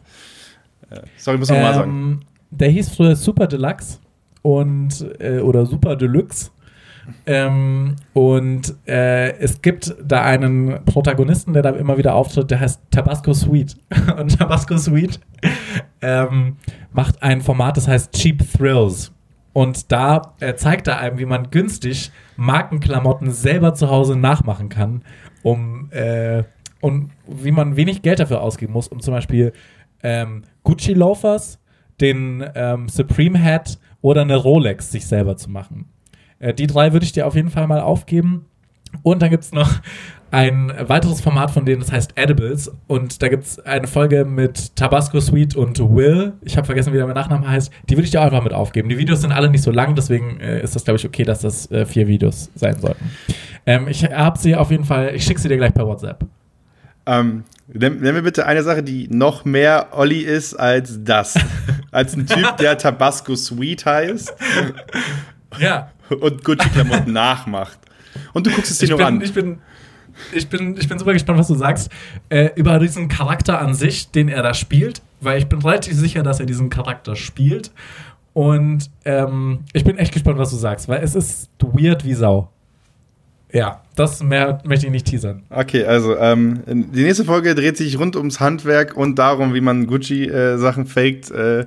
Sorry, 1.17 1.37
muss 1.37 1.49
ich 1.49 1.55
nochmal 1.55 1.73
sagen. 1.73 1.91
Ähm, 1.91 2.19
der 2.51 2.69
hieß 2.69 2.89
früher 2.89 3.15
Super 3.15 3.47
Deluxe 3.47 3.99
und 4.41 5.05
äh, 5.19 5.39
oder 5.39 5.65
Super 5.65 5.95
Deluxe. 5.95 6.51
Ähm, 7.25 7.95
und 8.13 8.75
äh, 8.87 9.37
es 9.39 9.61
gibt 9.61 9.95
da 10.03 10.23
einen 10.23 10.83
Protagonisten, 10.85 11.53
der 11.53 11.63
da 11.63 11.69
immer 11.71 11.97
wieder 11.97 12.15
auftritt, 12.15 12.51
der 12.51 12.59
heißt 12.59 12.81
Tabasco 12.91 13.33
Sweet. 13.33 13.75
Und 14.17 14.37
Tabasco 14.37 14.77
Sweet 14.77 15.19
ähm, 16.01 16.57
macht 16.91 17.21
ein 17.23 17.41
Format, 17.41 17.77
das 17.77 17.87
heißt 17.87 18.13
Cheap 18.13 18.43
Thrills. 18.51 19.13
Und 19.53 19.91
da 19.91 20.35
äh, 20.39 20.55
zeigt 20.55 20.87
er 20.87 20.99
einem, 20.99 21.17
wie 21.17 21.25
man 21.25 21.49
günstig 21.49 22.11
Markenklamotten 22.35 23.31
selber 23.31 23.73
zu 23.73 23.89
Hause 23.89 24.15
nachmachen 24.15 24.69
kann, 24.69 25.03
um 25.41 25.89
äh, 25.91 26.43
und 26.79 27.09
wie 27.27 27.51
man 27.51 27.75
wenig 27.75 28.03
Geld 28.03 28.19
dafür 28.19 28.41
ausgeben 28.41 28.73
muss, 28.73 28.87
um 28.87 28.99
zum 28.99 29.13
Beispiel 29.13 29.53
ähm, 30.03 30.43
Gucci 30.63 30.93
Loafers, 30.93 31.59
den 31.99 32.45
ähm, 32.53 32.87
Supreme 32.87 33.41
Hat 33.43 33.79
oder 34.01 34.21
eine 34.21 34.35
Rolex 34.35 34.91
sich 34.91 35.07
selber 35.07 35.37
zu 35.37 35.49
machen. 35.49 35.89
Äh, 36.39 36.53
die 36.53 36.67
drei 36.67 36.93
würde 36.93 37.05
ich 37.05 37.11
dir 37.11 37.27
auf 37.27 37.35
jeden 37.35 37.49
Fall 37.49 37.67
mal 37.67 37.81
aufgeben. 37.81 38.45
Und 39.03 39.21
dann 39.21 39.29
gibt 39.29 39.43
es 39.43 39.51
noch 39.51 39.69
ein 40.31 40.73
weiteres 40.79 41.21
Format 41.21 41.51
von 41.51 41.65
denen, 41.65 41.81
das 41.81 41.91
heißt 41.91 42.13
Edibles. 42.15 42.71
Und 42.87 43.21
da 43.21 43.29
gibt 43.29 43.45
es 43.45 43.59
eine 43.59 43.87
Folge 43.87 44.25
mit 44.25 44.75
Tabasco 44.75 45.19
Sweet 45.19 45.55
und 45.55 45.79
Will. 45.79 46.33
Ich 46.41 46.57
habe 46.57 46.65
vergessen, 46.65 46.91
wie 46.91 46.97
der 46.97 47.05
mein 47.05 47.15
Nachname 47.15 47.47
heißt. 47.47 47.71
Die 47.89 47.95
würde 47.95 48.05
ich 48.05 48.11
dir 48.11 48.21
auch 48.21 48.25
einfach 48.25 48.43
mit 48.43 48.53
aufgeben. 48.53 48.89
Die 48.89 48.97
Videos 48.97 49.21
sind 49.21 49.31
alle 49.31 49.49
nicht 49.49 49.63
so 49.63 49.71
lang, 49.71 49.95
deswegen 49.95 50.39
äh, 50.39 50.61
ist 50.61 50.75
das, 50.75 50.83
glaube 50.83 50.97
ich, 50.97 51.05
okay, 51.05 51.23
dass 51.23 51.39
das 51.39 51.71
äh, 51.71 51.85
vier 51.85 52.07
Videos 52.07 52.49
sein 52.55 52.79
sollten. 52.79 53.09
Ähm, 53.65 53.87
ich 53.87 54.03
habe 54.03 54.37
sie 54.37 54.55
auf 54.55 54.71
jeden 54.71 54.83
Fall, 54.83 55.15
ich 55.15 55.23
schicke 55.23 55.39
sie 55.39 55.47
dir 55.47 55.57
gleich 55.57 55.73
per 55.73 55.87
WhatsApp. 55.87 56.25
Ähm, 57.05 57.45
nenn, 57.67 58.01
nenn 58.01 58.15
mir 58.15 58.21
bitte 58.21 58.45
eine 58.45 58.63
Sache, 58.63 58.83
die 58.83 59.07
noch 59.09 59.45
mehr 59.45 59.87
Olli 59.91 60.19
ist 60.19 60.55
als 60.55 61.03
das. 61.05 61.35
als 61.91 62.15
ein 62.15 62.27
Typ, 62.27 62.57
der 62.57 62.77
Tabasco 62.77 63.33
Sweet 63.35 63.85
heißt 63.85 64.33
Ja, 65.57 65.91
und 66.09 66.43
Gucci-Klamotten 66.43 67.11
nachmacht. 67.13 67.79
Und 68.33 68.47
du 68.47 68.51
guckst 68.51 68.71
es 68.71 68.79
dir 68.79 68.85
ich 68.85 68.89
nur 68.91 68.97
bin, 68.97 69.07
an. 69.07 69.21
ich 69.21 69.33
bin, 69.33 69.59
ich 70.33 70.47
bin, 70.47 70.75
ich 70.77 70.87
bin 70.87 70.99
super 70.99 71.13
gespannt, 71.13 71.39
was 71.39 71.47
du 71.47 71.55
sagst. 71.55 71.91
Äh, 72.29 72.49
über 72.55 72.79
diesen 72.79 73.07
Charakter 73.07 73.59
an 73.59 73.73
sich, 73.73 74.11
den 74.11 74.29
er 74.29 74.43
da 74.43 74.53
spielt, 74.53 75.01
weil 75.21 75.37
ich 75.37 75.47
bin 75.47 75.59
relativ 75.61 75.93
sicher, 75.93 76.23
dass 76.23 76.39
er 76.39 76.45
diesen 76.45 76.69
Charakter 76.69 77.15
spielt. 77.15 77.71
Und 78.33 78.89
ähm, 79.05 79.59
ich 79.73 79.83
bin 79.83 79.97
echt 79.97 80.13
gespannt, 80.13 80.37
was 80.37 80.51
du 80.51 80.57
sagst, 80.57 80.87
weil 80.87 81.03
es 81.03 81.15
ist 81.15 81.49
weird 81.59 82.05
wie 82.05 82.13
Sau. 82.13 82.51
Ja, 83.51 83.81
das 83.95 84.21
mehr 84.21 84.61
möchte 84.65 84.87
ich 84.87 84.91
nicht 84.91 85.07
teasern. 85.07 85.43
Okay, 85.49 85.85
also 85.85 86.17
ähm, 86.17 86.61
die 86.67 87.03
nächste 87.03 87.23
Folge 87.23 87.55
dreht 87.55 87.77
sich 87.77 87.97
rund 87.97 88.17
ums 88.17 88.39
Handwerk 88.39 88.97
und 88.97 89.17
darum, 89.17 89.53
wie 89.53 89.61
man 89.61 89.87
Gucci-Sachen 89.87 90.85
faked, 90.85 91.31
äh, 91.31 91.65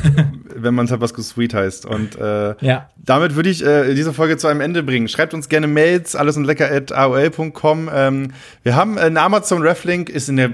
wenn 0.66 0.74
man 0.74 0.86
Tabasco 0.86 1.22
Sweet 1.22 1.54
heißt. 1.54 1.86
Und 1.86 2.16
äh, 2.16 2.54
Ja. 2.60 2.90
damit 2.96 3.34
würde 3.36 3.48
ich 3.48 3.64
äh, 3.64 3.94
diese 3.94 4.12
Folge 4.12 4.36
zu 4.36 4.46
einem 4.48 4.60
Ende 4.60 4.82
bringen. 4.82 5.08
Schreibt 5.08 5.32
uns 5.32 5.48
gerne 5.48 5.66
Mails, 5.66 6.14
alles 6.14 6.36
und 6.36 6.44
lecker 6.44 6.70
at 6.70 6.92
aol.com. 6.92 7.88
Ähm, 7.92 8.32
wir 8.62 8.76
haben 8.76 8.98
äh, 8.98 9.02
einen 9.02 9.16
Amazon 9.16 9.62
Reflink, 9.62 10.10
ist 10.10 10.28
in 10.28 10.36
der 10.36 10.50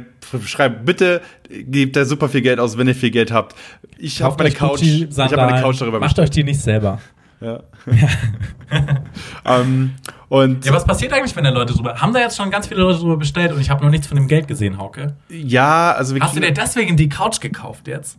Schreibt 0.46 0.86
bitte, 0.86 1.20
gebt 1.50 1.94
da 1.96 2.04
super 2.06 2.28
viel 2.28 2.40
Geld 2.40 2.58
aus, 2.58 2.78
wenn 2.78 2.86
ihr 2.88 2.94
viel 2.94 3.10
Geld 3.10 3.32
habt. 3.32 3.54
Ich 3.98 4.22
habe 4.22 4.34
meine 4.42 4.54
Couch, 4.54 4.80
ich 4.80 5.06
habe 5.18 5.36
meine 5.36 5.60
Couch 5.60 5.80
darüber 5.80 6.00
Macht 6.00 6.18
euch 6.18 6.30
die 6.30 6.44
nicht 6.44 6.60
selber. 6.60 7.00
Ja. 7.40 7.60
ähm, 9.44 9.92
und 10.28 10.64
Ja, 10.64 10.72
was 10.72 10.84
passiert 10.84 11.12
eigentlich, 11.12 11.34
wenn 11.36 11.44
da 11.44 11.50
Leute 11.50 11.74
drüber. 11.74 12.00
Haben 12.00 12.12
da 12.14 12.20
jetzt 12.20 12.36
schon 12.36 12.50
ganz 12.50 12.66
viele 12.66 12.80
Leute 12.80 13.00
drüber 13.00 13.16
bestellt 13.16 13.52
und 13.52 13.60
ich 13.60 13.68
habe 13.68 13.82
noch 13.84 13.90
nichts 13.90 14.06
von 14.06 14.16
dem 14.16 14.28
Geld 14.28 14.48
gesehen, 14.48 14.78
Hauke? 14.78 15.14
ja, 15.28 15.92
also 15.92 16.14
wir 16.14 16.22
Hast 16.22 16.36
du 16.36 16.40
dir 16.40 16.52
deswegen 16.52 16.96
die 16.96 17.08
Couch 17.08 17.40
gekauft 17.40 17.88
jetzt? 17.88 18.18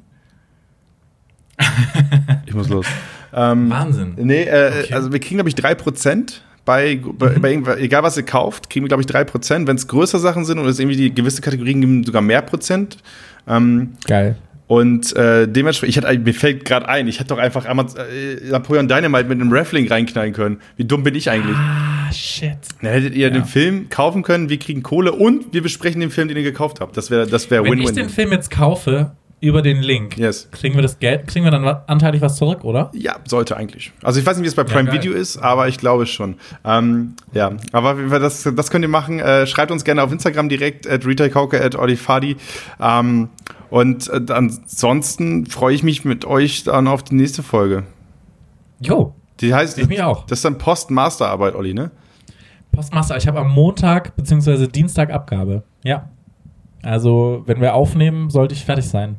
Ich 2.45 2.53
muss 2.53 2.69
los. 2.69 2.85
Ähm, 3.33 3.69
Wahnsinn. 3.69 4.13
Nee, 4.17 4.43
äh, 4.43 4.71
Okay. 4.83 4.93
also 4.93 5.11
wir 5.11 5.19
kriegen, 5.19 5.37
glaube 5.37 5.49
ich, 5.49 5.55
3% 5.55 6.41
bei, 6.65 6.99
bei, 7.17 7.29
bei 7.29 7.49
irgendwas, 7.51 7.77
egal 7.77 8.03
was 8.03 8.15
ihr 8.15 8.23
kauft, 8.23 8.69
kriegen 8.69 8.85
wir, 8.85 8.89
glaube 8.89 9.01
ich, 9.01 9.07
3%. 9.09 9.65
Wenn 9.67 9.75
es 9.75 9.87
größere 9.87 10.21
Sachen 10.21 10.45
sind 10.45 10.59
und 10.59 10.67
es 10.67 10.79
irgendwie 10.79 10.97
die 10.97 11.13
gewisse 11.13 11.41
Kategorien 11.41 11.81
geben, 11.81 12.03
sogar 12.03 12.21
mehr 12.21 12.41
Prozent. 12.41 12.97
Ähm, 13.47 13.93
Geil. 14.05 14.35
und 14.67 15.13
äh, 15.17 15.47
dementsprechend, 15.47 15.97
ich 15.97 16.03
hatte, 16.03 16.17
mir 16.19 16.33
fällt 16.33 16.63
gerade 16.63 16.87
ein, 16.87 17.07
ich 17.07 17.19
hätte 17.19 17.29
doch 17.29 17.37
einfach 17.39 17.65
Amaz 17.65 17.95
äh, 17.95 18.49
Napoleon 18.49 18.87
Dynamite 18.87 19.25
mit 19.27 19.41
einem 19.41 19.51
Raffling 19.51 19.87
reinknallen 19.87 20.31
können. 20.33 20.59
Wie 20.77 20.85
dumm 20.85 21.03
bin 21.03 21.15
ich 21.15 21.29
eigentlich? 21.29 21.57
Ah, 21.57 22.11
shit. 22.13 22.55
Dann 22.81 22.91
hättet 22.91 23.15
ihr 23.15 23.27
Ja. 23.27 23.33
den 23.33 23.45
Film 23.45 23.89
kaufen 23.89 24.21
können, 24.23 24.47
wir 24.47 24.59
kriegen 24.59 24.83
Kohle 24.83 25.11
und 25.11 25.53
wir 25.53 25.61
besprechen 25.63 25.99
den 26.01 26.11
Film, 26.11 26.27
den 26.29 26.37
ihr 26.37 26.43
gekauft 26.43 26.79
habt. 26.79 26.95
Das 26.95 27.09
wäre 27.11 27.25
das 27.27 27.49
wär 27.51 27.63
Wenn 27.65 27.73
ich 27.79 27.87
den 27.87 27.95
Win-Win. 27.95 28.09
Film 28.09 28.31
jetzt 28.31 28.51
kaufe 28.51 29.11
über 29.43 29.61
den 29.61 29.81
Link, 29.81 30.17
Yes. 30.17 30.47
kriegen 30.51 30.75
wir 30.75 30.81
das 30.81 30.99
Geld, 30.99 31.27
kriegen 31.27 31.43
wir 31.45 31.51
dann 31.51 31.65
anteilig 31.87 32.21
was 32.21 32.37
zurück, 32.37 32.63
oder? 32.63 32.89
Ja, 32.93 33.17
sollte 33.25 33.57
eigentlich. 33.57 33.91
Also 34.01 34.19
ich 34.19 34.25
weiß 34.25 34.37
nicht, 34.37 34.43
wie 34.45 34.47
es 34.47 34.55
bei 34.55 34.63
Prime 34.63 34.85
geil. 34.85 34.93
Video 35.01 35.13
ist, 35.13 35.37
aber 35.37 35.67
ich 35.67 35.77
glaube 35.77 36.05
schon. 36.05 36.35
Ähm, 36.63 37.15
ja, 37.33 37.51
aber 37.73 37.95
das, 38.19 38.49
das 38.55 38.71
könnt 38.71 38.83
ihr 38.85 38.89
machen. 38.89 39.19
Äh, 39.19 39.45
schreibt 39.45 39.71
uns 39.71 39.83
gerne 39.83 40.01
auf 40.01 40.11
Instagram 40.11 40.47
direkt 40.49 40.87
at 40.87 41.05
retailkauke 41.05 41.61
at 41.63 41.75
olifadi. 41.75 42.37
Ähm, 42.81 43.29
und 43.69 44.07
äh, 44.09 44.31
ansonsten 44.31 45.45
freue 45.45 45.75
ich 45.75 45.83
mich 45.83 46.05
mit 46.05 46.25
euch 46.25 46.63
dann 46.63 46.87
auf 46.87 47.03
die 47.03 47.15
nächste 47.15 47.43
Folge. 47.43 47.83
Jo, 48.79 49.13
Die 49.41 49.53
heißt, 49.53 49.77
Ich 49.77 49.87
mich 49.87 50.01
auch. 50.01 50.25
das 50.25 50.39
ist 50.39 50.45
dann 50.45 50.57
Post-Masterarbeit, 50.57 51.55
Olli, 51.55 51.73
ne? 51.73 51.91
Postmaster, 52.71 53.17
ich 53.17 53.27
habe 53.27 53.39
am 53.39 53.51
Montag 53.51 54.15
bzw. 54.15 54.67
Dienstag 54.67 55.11
Abgabe. 55.11 55.63
Ja. 55.83 56.09
Also, 56.81 57.43
wenn 57.45 57.61
wir 57.61 57.75
aufnehmen, 57.75 58.29
sollte 58.29 58.53
ich 58.55 58.65
fertig 58.65 58.85
sein. 58.89 59.17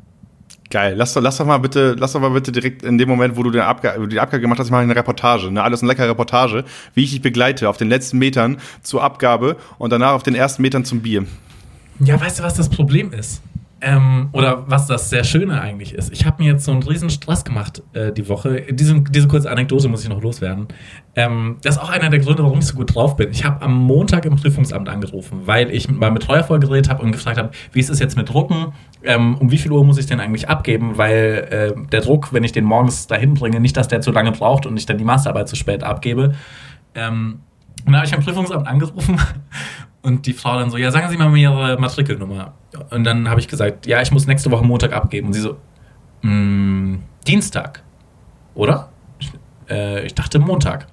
Geil. 0.75 0.93
Lass 0.97 1.13
doch, 1.13 1.21
lass 1.21 1.37
doch 1.37 1.45
mal 1.45 1.57
bitte, 1.57 1.95
lass 1.97 2.11
doch 2.11 2.19
mal 2.19 2.31
bitte 2.31 2.51
direkt 2.51 2.83
in 2.83 2.97
dem 2.97 3.07
Moment, 3.07 3.37
wo 3.37 3.43
du 3.43 3.49
den 3.49 3.61
Abga 3.61 3.97
die 3.97 4.19
Abgabe 4.19 4.41
gemacht 4.41 4.59
hast, 4.59 4.71
mal 4.71 4.83
eine 4.83 4.93
Reportage, 4.93 5.49
ne? 5.49 5.63
Alles 5.63 5.81
eine 5.81 5.87
leckere 5.87 6.09
Reportage, 6.09 6.65
wie 6.93 7.05
ich 7.05 7.11
dich 7.11 7.21
begleite 7.21 7.69
auf 7.69 7.77
den 7.77 7.87
letzten 7.87 8.17
Metern 8.17 8.57
zur 8.81 9.01
Abgabe 9.01 9.55
und 9.77 9.91
danach 9.91 10.11
auf 10.11 10.23
den 10.23 10.35
ersten 10.35 10.61
Metern 10.63 10.83
zum 10.83 10.99
Bier. 10.99 11.23
Ja, 11.99 12.19
weißt 12.19 12.39
du, 12.39 12.43
was 12.43 12.55
das 12.55 12.67
Problem 12.67 13.13
ist? 13.13 13.41
Ähm, 13.81 14.29
oder 14.31 14.63
was 14.67 14.87
das 14.87 15.09
sehr 15.09 15.25
Schöne 15.25 15.59
eigentlich 15.59 15.93
ist. 15.93 16.11
Ich 16.13 16.25
habe 16.25 16.41
mir 16.41 16.53
jetzt 16.53 16.63
so 16.63 16.71
einen 16.71 16.81
riesen 16.81 17.09
Stress 17.09 17.43
gemacht 17.43 17.83
äh, 17.91 18.13
die 18.13 18.29
Woche. 18.29 18.61
Diese, 18.71 19.01
diese 19.01 19.27
kurze 19.27 19.51
Anekdote 19.51 19.89
muss 19.89 20.01
ich 20.01 20.09
noch 20.09 20.21
loswerden. 20.21 20.67
Ähm, 21.13 21.57
das 21.61 21.75
ist 21.75 21.81
auch 21.81 21.89
einer 21.89 22.09
der 22.09 22.19
Gründe, 22.19 22.43
warum 22.43 22.59
ich 22.59 22.67
so 22.67 22.75
gut 22.75 22.95
drauf 22.95 23.17
bin. 23.17 23.31
Ich 23.31 23.43
habe 23.43 23.61
am 23.61 23.75
Montag 23.75 24.25
im 24.25 24.37
Prüfungsamt 24.37 24.87
angerufen, 24.87 25.41
weil 25.43 25.71
ich 25.71 25.89
mit 25.89 25.99
meinem 25.99 26.13
Betreuer 26.13 26.43
vorgeredet 26.43 26.89
habe 26.89 27.03
und 27.03 27.11
gefragt 27.11 27.37
habe, 27.37 27.51
wie 27.73 27.81
ist 27.81 27.89
es 27.89 27.99
jetzt 27.99 28.15
mit 28.15 28.29
Drucken? 28.29 28.73
Ähm, 29.03 29.35
um 29.35 29.51
wie 29.51 29.57
viel 29.57 29.73
Uhr 29.73 29.83
muss 29.83 29.97
ich 29.97 30.05
den 30.05 30.21
eigentlich 30.21 30.47
abgeben? 30.47 30.97
Weil 30.97 31.75
äh, 31.77 31.89
der 31.89 31.99
Druck, 31.99 32.31
wenn 32.31 32.45
ich 32.45 32.53
den 32.53 32.63
morgens 32.63 33.07
dahin 33.07 33.33
bringe, 33.33 33.59
nicht, 33.59 33.75
dass 33.75 33.89
der 33.89 33.99
zu 33.99 34.11
lange 34.11 34.31
braucht 34.31 34.65
und 34.65 34.77
ich 34.77 34.85
dann 34.85 34.97
die 34.97 35.03
Masterarbeit 35.03 35.49
zu 35.49 35.57
spät 35.57 35.83
abgebe. 35.83 36.33
Ähm, 36.95 37.41
und 37.85 37.91
dann 37.91 37.97
habe 37.97 38.07
ich 38.07 38.15
am 38.15 38.23
Prüfungsamt 38.23 38.67
angerufen 38.67 39.19
und 40.05 40.25
die 40.25 40.33
Frau 40.33 40.57
dann 40.59 40.69
so, 40.69 40.77
ja, 40.77 40.91
sagen 40.91 41.09
Sie 41.09 41.17
mal 41.17 41.29
mir 41.29 41.51
Ihre 41.51 41.77
Matrikelnummer. 41.77 42.53
Und 42.91 43.03
dann 43.03 43.29
habe 43.29 43.39
ich 43.39 43.47
gesagt, 43.47 43.87
ja, 43.87 44.01
ich 44.01 44.11
muss 44.11 44.27
nächste 44.27 44.51
Woche 44.51 44.63
Montag 44.63 44.93
abgeben. 44.93 45.27
Und 45.27 45.33
sie 45.33 45.41
so, 45.41 45.57
"Mm, 46.21 46.97
Dienstag, 47.27 47.83
oder? 48.53 48.89
Ich, 49.19 49.31
äh, 49.69 50.05
ich 50.05 50.13
dachte 50.13 50.39
Montag. 50.39 50.87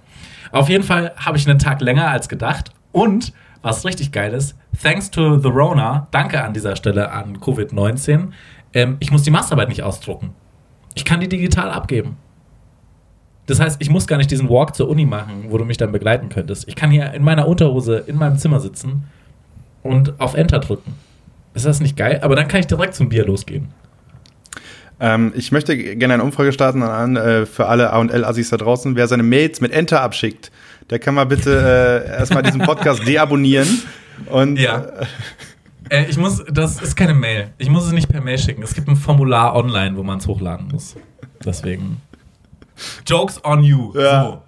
Auf 0.51 0.69
jeden 0.69 0.85
Fall 0.85 1.13
habe 1.17 1.37
ich 1.39 1.49
einen 1.49 1.59
Tag 1.59 1.81
länger 1.81 2.09
als 2.09 2.29
gedacht. 2.29 2.73
Und, 2.93 3.33
was 3.63 3.85
richtig 3.85 4.13
geil 4.13 4.33
ist, 4.35 4.57
thanks 4.83 5.11
to 5.11 5.39
the 5.39 5.49
Rona, 5.49 6.09
danke 6.11 6.43
an 6.43 6.53
dieser 6.53 6.77
Stelle 6.77 7.11
an 7.13 7.39
Covid-19, 7.39 8.33
ähm, 8.75 8.97
ich 9.01 9.11
muss 9.11 9.23
die 9.23 9.31
Masterarbeit 9.31 9.69
nicht 9.69 9.83
ausdrucken. 9.83 10.35
Ich 10.95 11.05
kann 11.05 11.21
die 11.21 11.29
digital 11.29 11.71
abgeben. 11.71 12.17
Das 13.47 13.59
heißt, 13.61 13.77
ich 13.81 13.91
muss 13.91 14.07
gar 14.07 14.19
nicht 14.19 14.31
diesen 14.31 14.49
Walk 14.49 14.75
zur 14.77 14.89
Uni 14.89 15.05
machen, 15.05 15.47
wo 15.49 15.59
du 15.59 15.65
mich 15.65 15.77
dann 15.77 15.91
begleiten 15.93 16.29
könntest. 16.29 16.69
Ich 16.69 16.77
kann 16.77 16.91
hier 16.91 17.13
in 17.13 17.25
meiner 17.25 17.49
Unterhose 17.49 17.99
in 18.07 18.17
meinem 18.17 18.37
Zimmer 18.39 18.61
sitzen 18.61 19.05
und 19.83 20.21
auf 20.21 20.35
Enter 20.35 20.61
drücken. 20.61 20.95
Ist 21.55 21.67
das 21.67 21.81
nicht 21.81 21.97
geil? 21.97 22.21
Aber 22.23 22.37
dann 22.37 22.47
kann 22.49 22.61
ich 22.61 22.67
direkt 22.69 22.95
zum 22.95 23.09
Bier 23.09 23.27
losgehen. 23.27 23.69
Ähm, 25.01 25.33
ich 25.35 25.51
möchte 25.51 25.77
gerne 25.77 26.15
eine 26.15 26.23
Umfrage 26.23 26.53
starten 26.53 26.83
an, 26.83 27.17
äh, 27.17 27.45
für 27.47 27.67
alle 27.67 27.93
A&L-Assis 27.93 28.51
da 28.51 28.57
draußen. 28.57 28.95
Wer 28.95 29.09
seine 29.09 29.25
Mails 29.25 29.61
mit 29.61 29.73
Enter 29.73 30.01
abschickt, 30.01 30.53
der 30.91 31.01
kann 31.01 31.15
mal 31.15 31.25
bitte 31.27 32.05
äh, 32.07 32.11
erstmal 32.19 32.43
diesen 32.45 32.61
Podcast 32.61 33.03
deabonnieren. 33.07 33.69
Und 34.31 34.59
Ja. 34.59 34.83
äh, 34.83 35.07
Äh, 35.89 36.05
ich 36.09 36.17
muss, 36.17 36.43
das 36.51 36.81
ist 36.81 36.95
keine 36.97 37.13
Mail. 37.13 37.49
Ich 37.59 37.69
muss 37.69 37.85
es 37.87 37.93
nicht 37.93 38.09
per 38.09 38.21
Mail 38.21 38.39
schicken. 38.39 38.63
Es 38.63 38.73
gibt 38.75 38.87
ein 38.89 38.95
Formular 38.97 39.57
online, 39.57 39.97
wo 39.97 40.05
man 40.05 40.19
es 40.19 40.27
hochladen 40.29 40.69
muss. 40.71 40.95
Deswegen. 41.45 42.01
Jokes 43.07 43.45
on 43.45 43.63
you. 43.65 43.93
Ja. 43.95 44.23
So. 44.23 44.43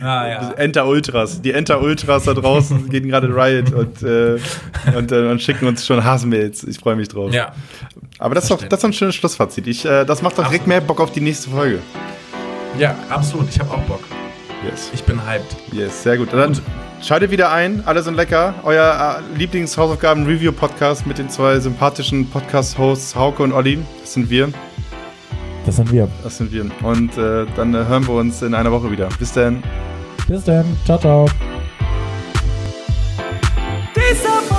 Ja, 0.00 0.28
ja. 0.28 0.50
Enter 0.52 0.86
Ultras. 0.86 1.42
Die 1.42 1.52
Enter 1.52 1.80
Ultras 1.82 2.24
da 2.24 2.34
draußen 2.34 2.88
gehen 2.90 3.08
gerade 3.08 3.28
Riot 3.28 3.72
und, 3.72 4.02
äh, 4.02 4.38
und, 4.96 5.12
äh, 5.12 5.30
und 5.30 5.42
schicken 5.42 5.66
uns 5.66 5.86
schon 5.86 6.02
Hassmails. 6.04 6.64
Ich 6.64 6.78
freue 6.78 6.96
mich 6.96 7.08
drauf. 7.08 7.32
Ja. 7.32 7.52
Aber 8.18 8.34
das 8.34 8.44
ist, 8.44 8.50
doch, 8.50 8.62
das 8.62 8.80
ist 8.80 8.84
ein 8.84 8.92
schönes 8.92 9.14
Schlussfazit. 9.14 9.66
Ich, 9.66 9.84
äh, 9.84 10.04
das 10.04 10.22
macht 10.22 10.38
doch 10.38 10.46
direkt 10.46 10.66
mehr 10.66 10.80
Bock 10.80 11.00
auf 11.00 11.12
die 11.12 11.20
nächste 11.20 11.50
Folge. 11.50 11.78
ja, 12.78 12.94
absolut. 13.08 13.48
Ich 13.50 13.58
habe 13.60 13.70
auch 13.70 13.80
Bock. 13.82 14.00
Yes. 14.68 14.90
Ich 14.92 15.02
bin 15.04 15.24
hyped. 15.26 15.56
Yes, 15.72 16.02
sehr 16.02 16.18
gut. 16.18 16.32
Dann, 16.32 16.52
Gut. 16.52 16.62
Schaltet 17.02 17.30
wieder 17.30 17.50
ein, 17.50 17.82
alle 17.86 18.02
sind 18.02 18.14
lecker. 18.14 18.54
Euer 18.62 19.22
äh, 19.34 19.38
Lieblings-Hausaufgaben-Review-Podcast 19.38 21.06
mit 21.06 21.16
den 21.16 21.30
zwei 21.30 21.58
sympathischen 21.58 22.28
Podcast-Hosts 22.28 23.16
Hauke 23.16 23.42
und 23.42 23.52
Olli. 23.52 23.78
Das 24.02 24.12
sind 24.12 24.28
wir. 24.28 24.52
Das 25.66 25.76
sind 25.76 25.92
wir. 25.92 26.08
Das 26.22 26.36
sind 26.38 26.52
wir. 26.52 26.66
Und 26.82 27.16
äh, 27.16 27.46
dann 27.56 27.74
äh, 27.74 27.84
hören 27.84 28.06
wir 28.06 28.14
uns 28.14 28.42
in 28.42 28.54
einer 28.54 28.72
Woche 28.72 28.90
wieder. 28.90 29.08
Bis 29.18 29.32
dann. 29.32 29.62
Bis 30.26 30.44
dann. 30.44 30.64
Ciao, 30.84 30.98
ciao. 30.98 31.26
Dieser 33.94 34.49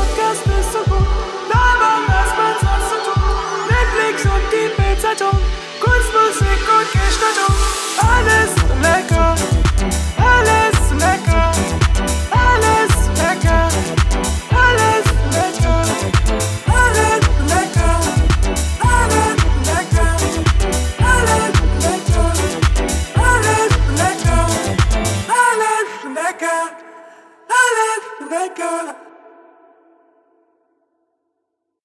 that 28.32 28.56
girl. 28.56 29.11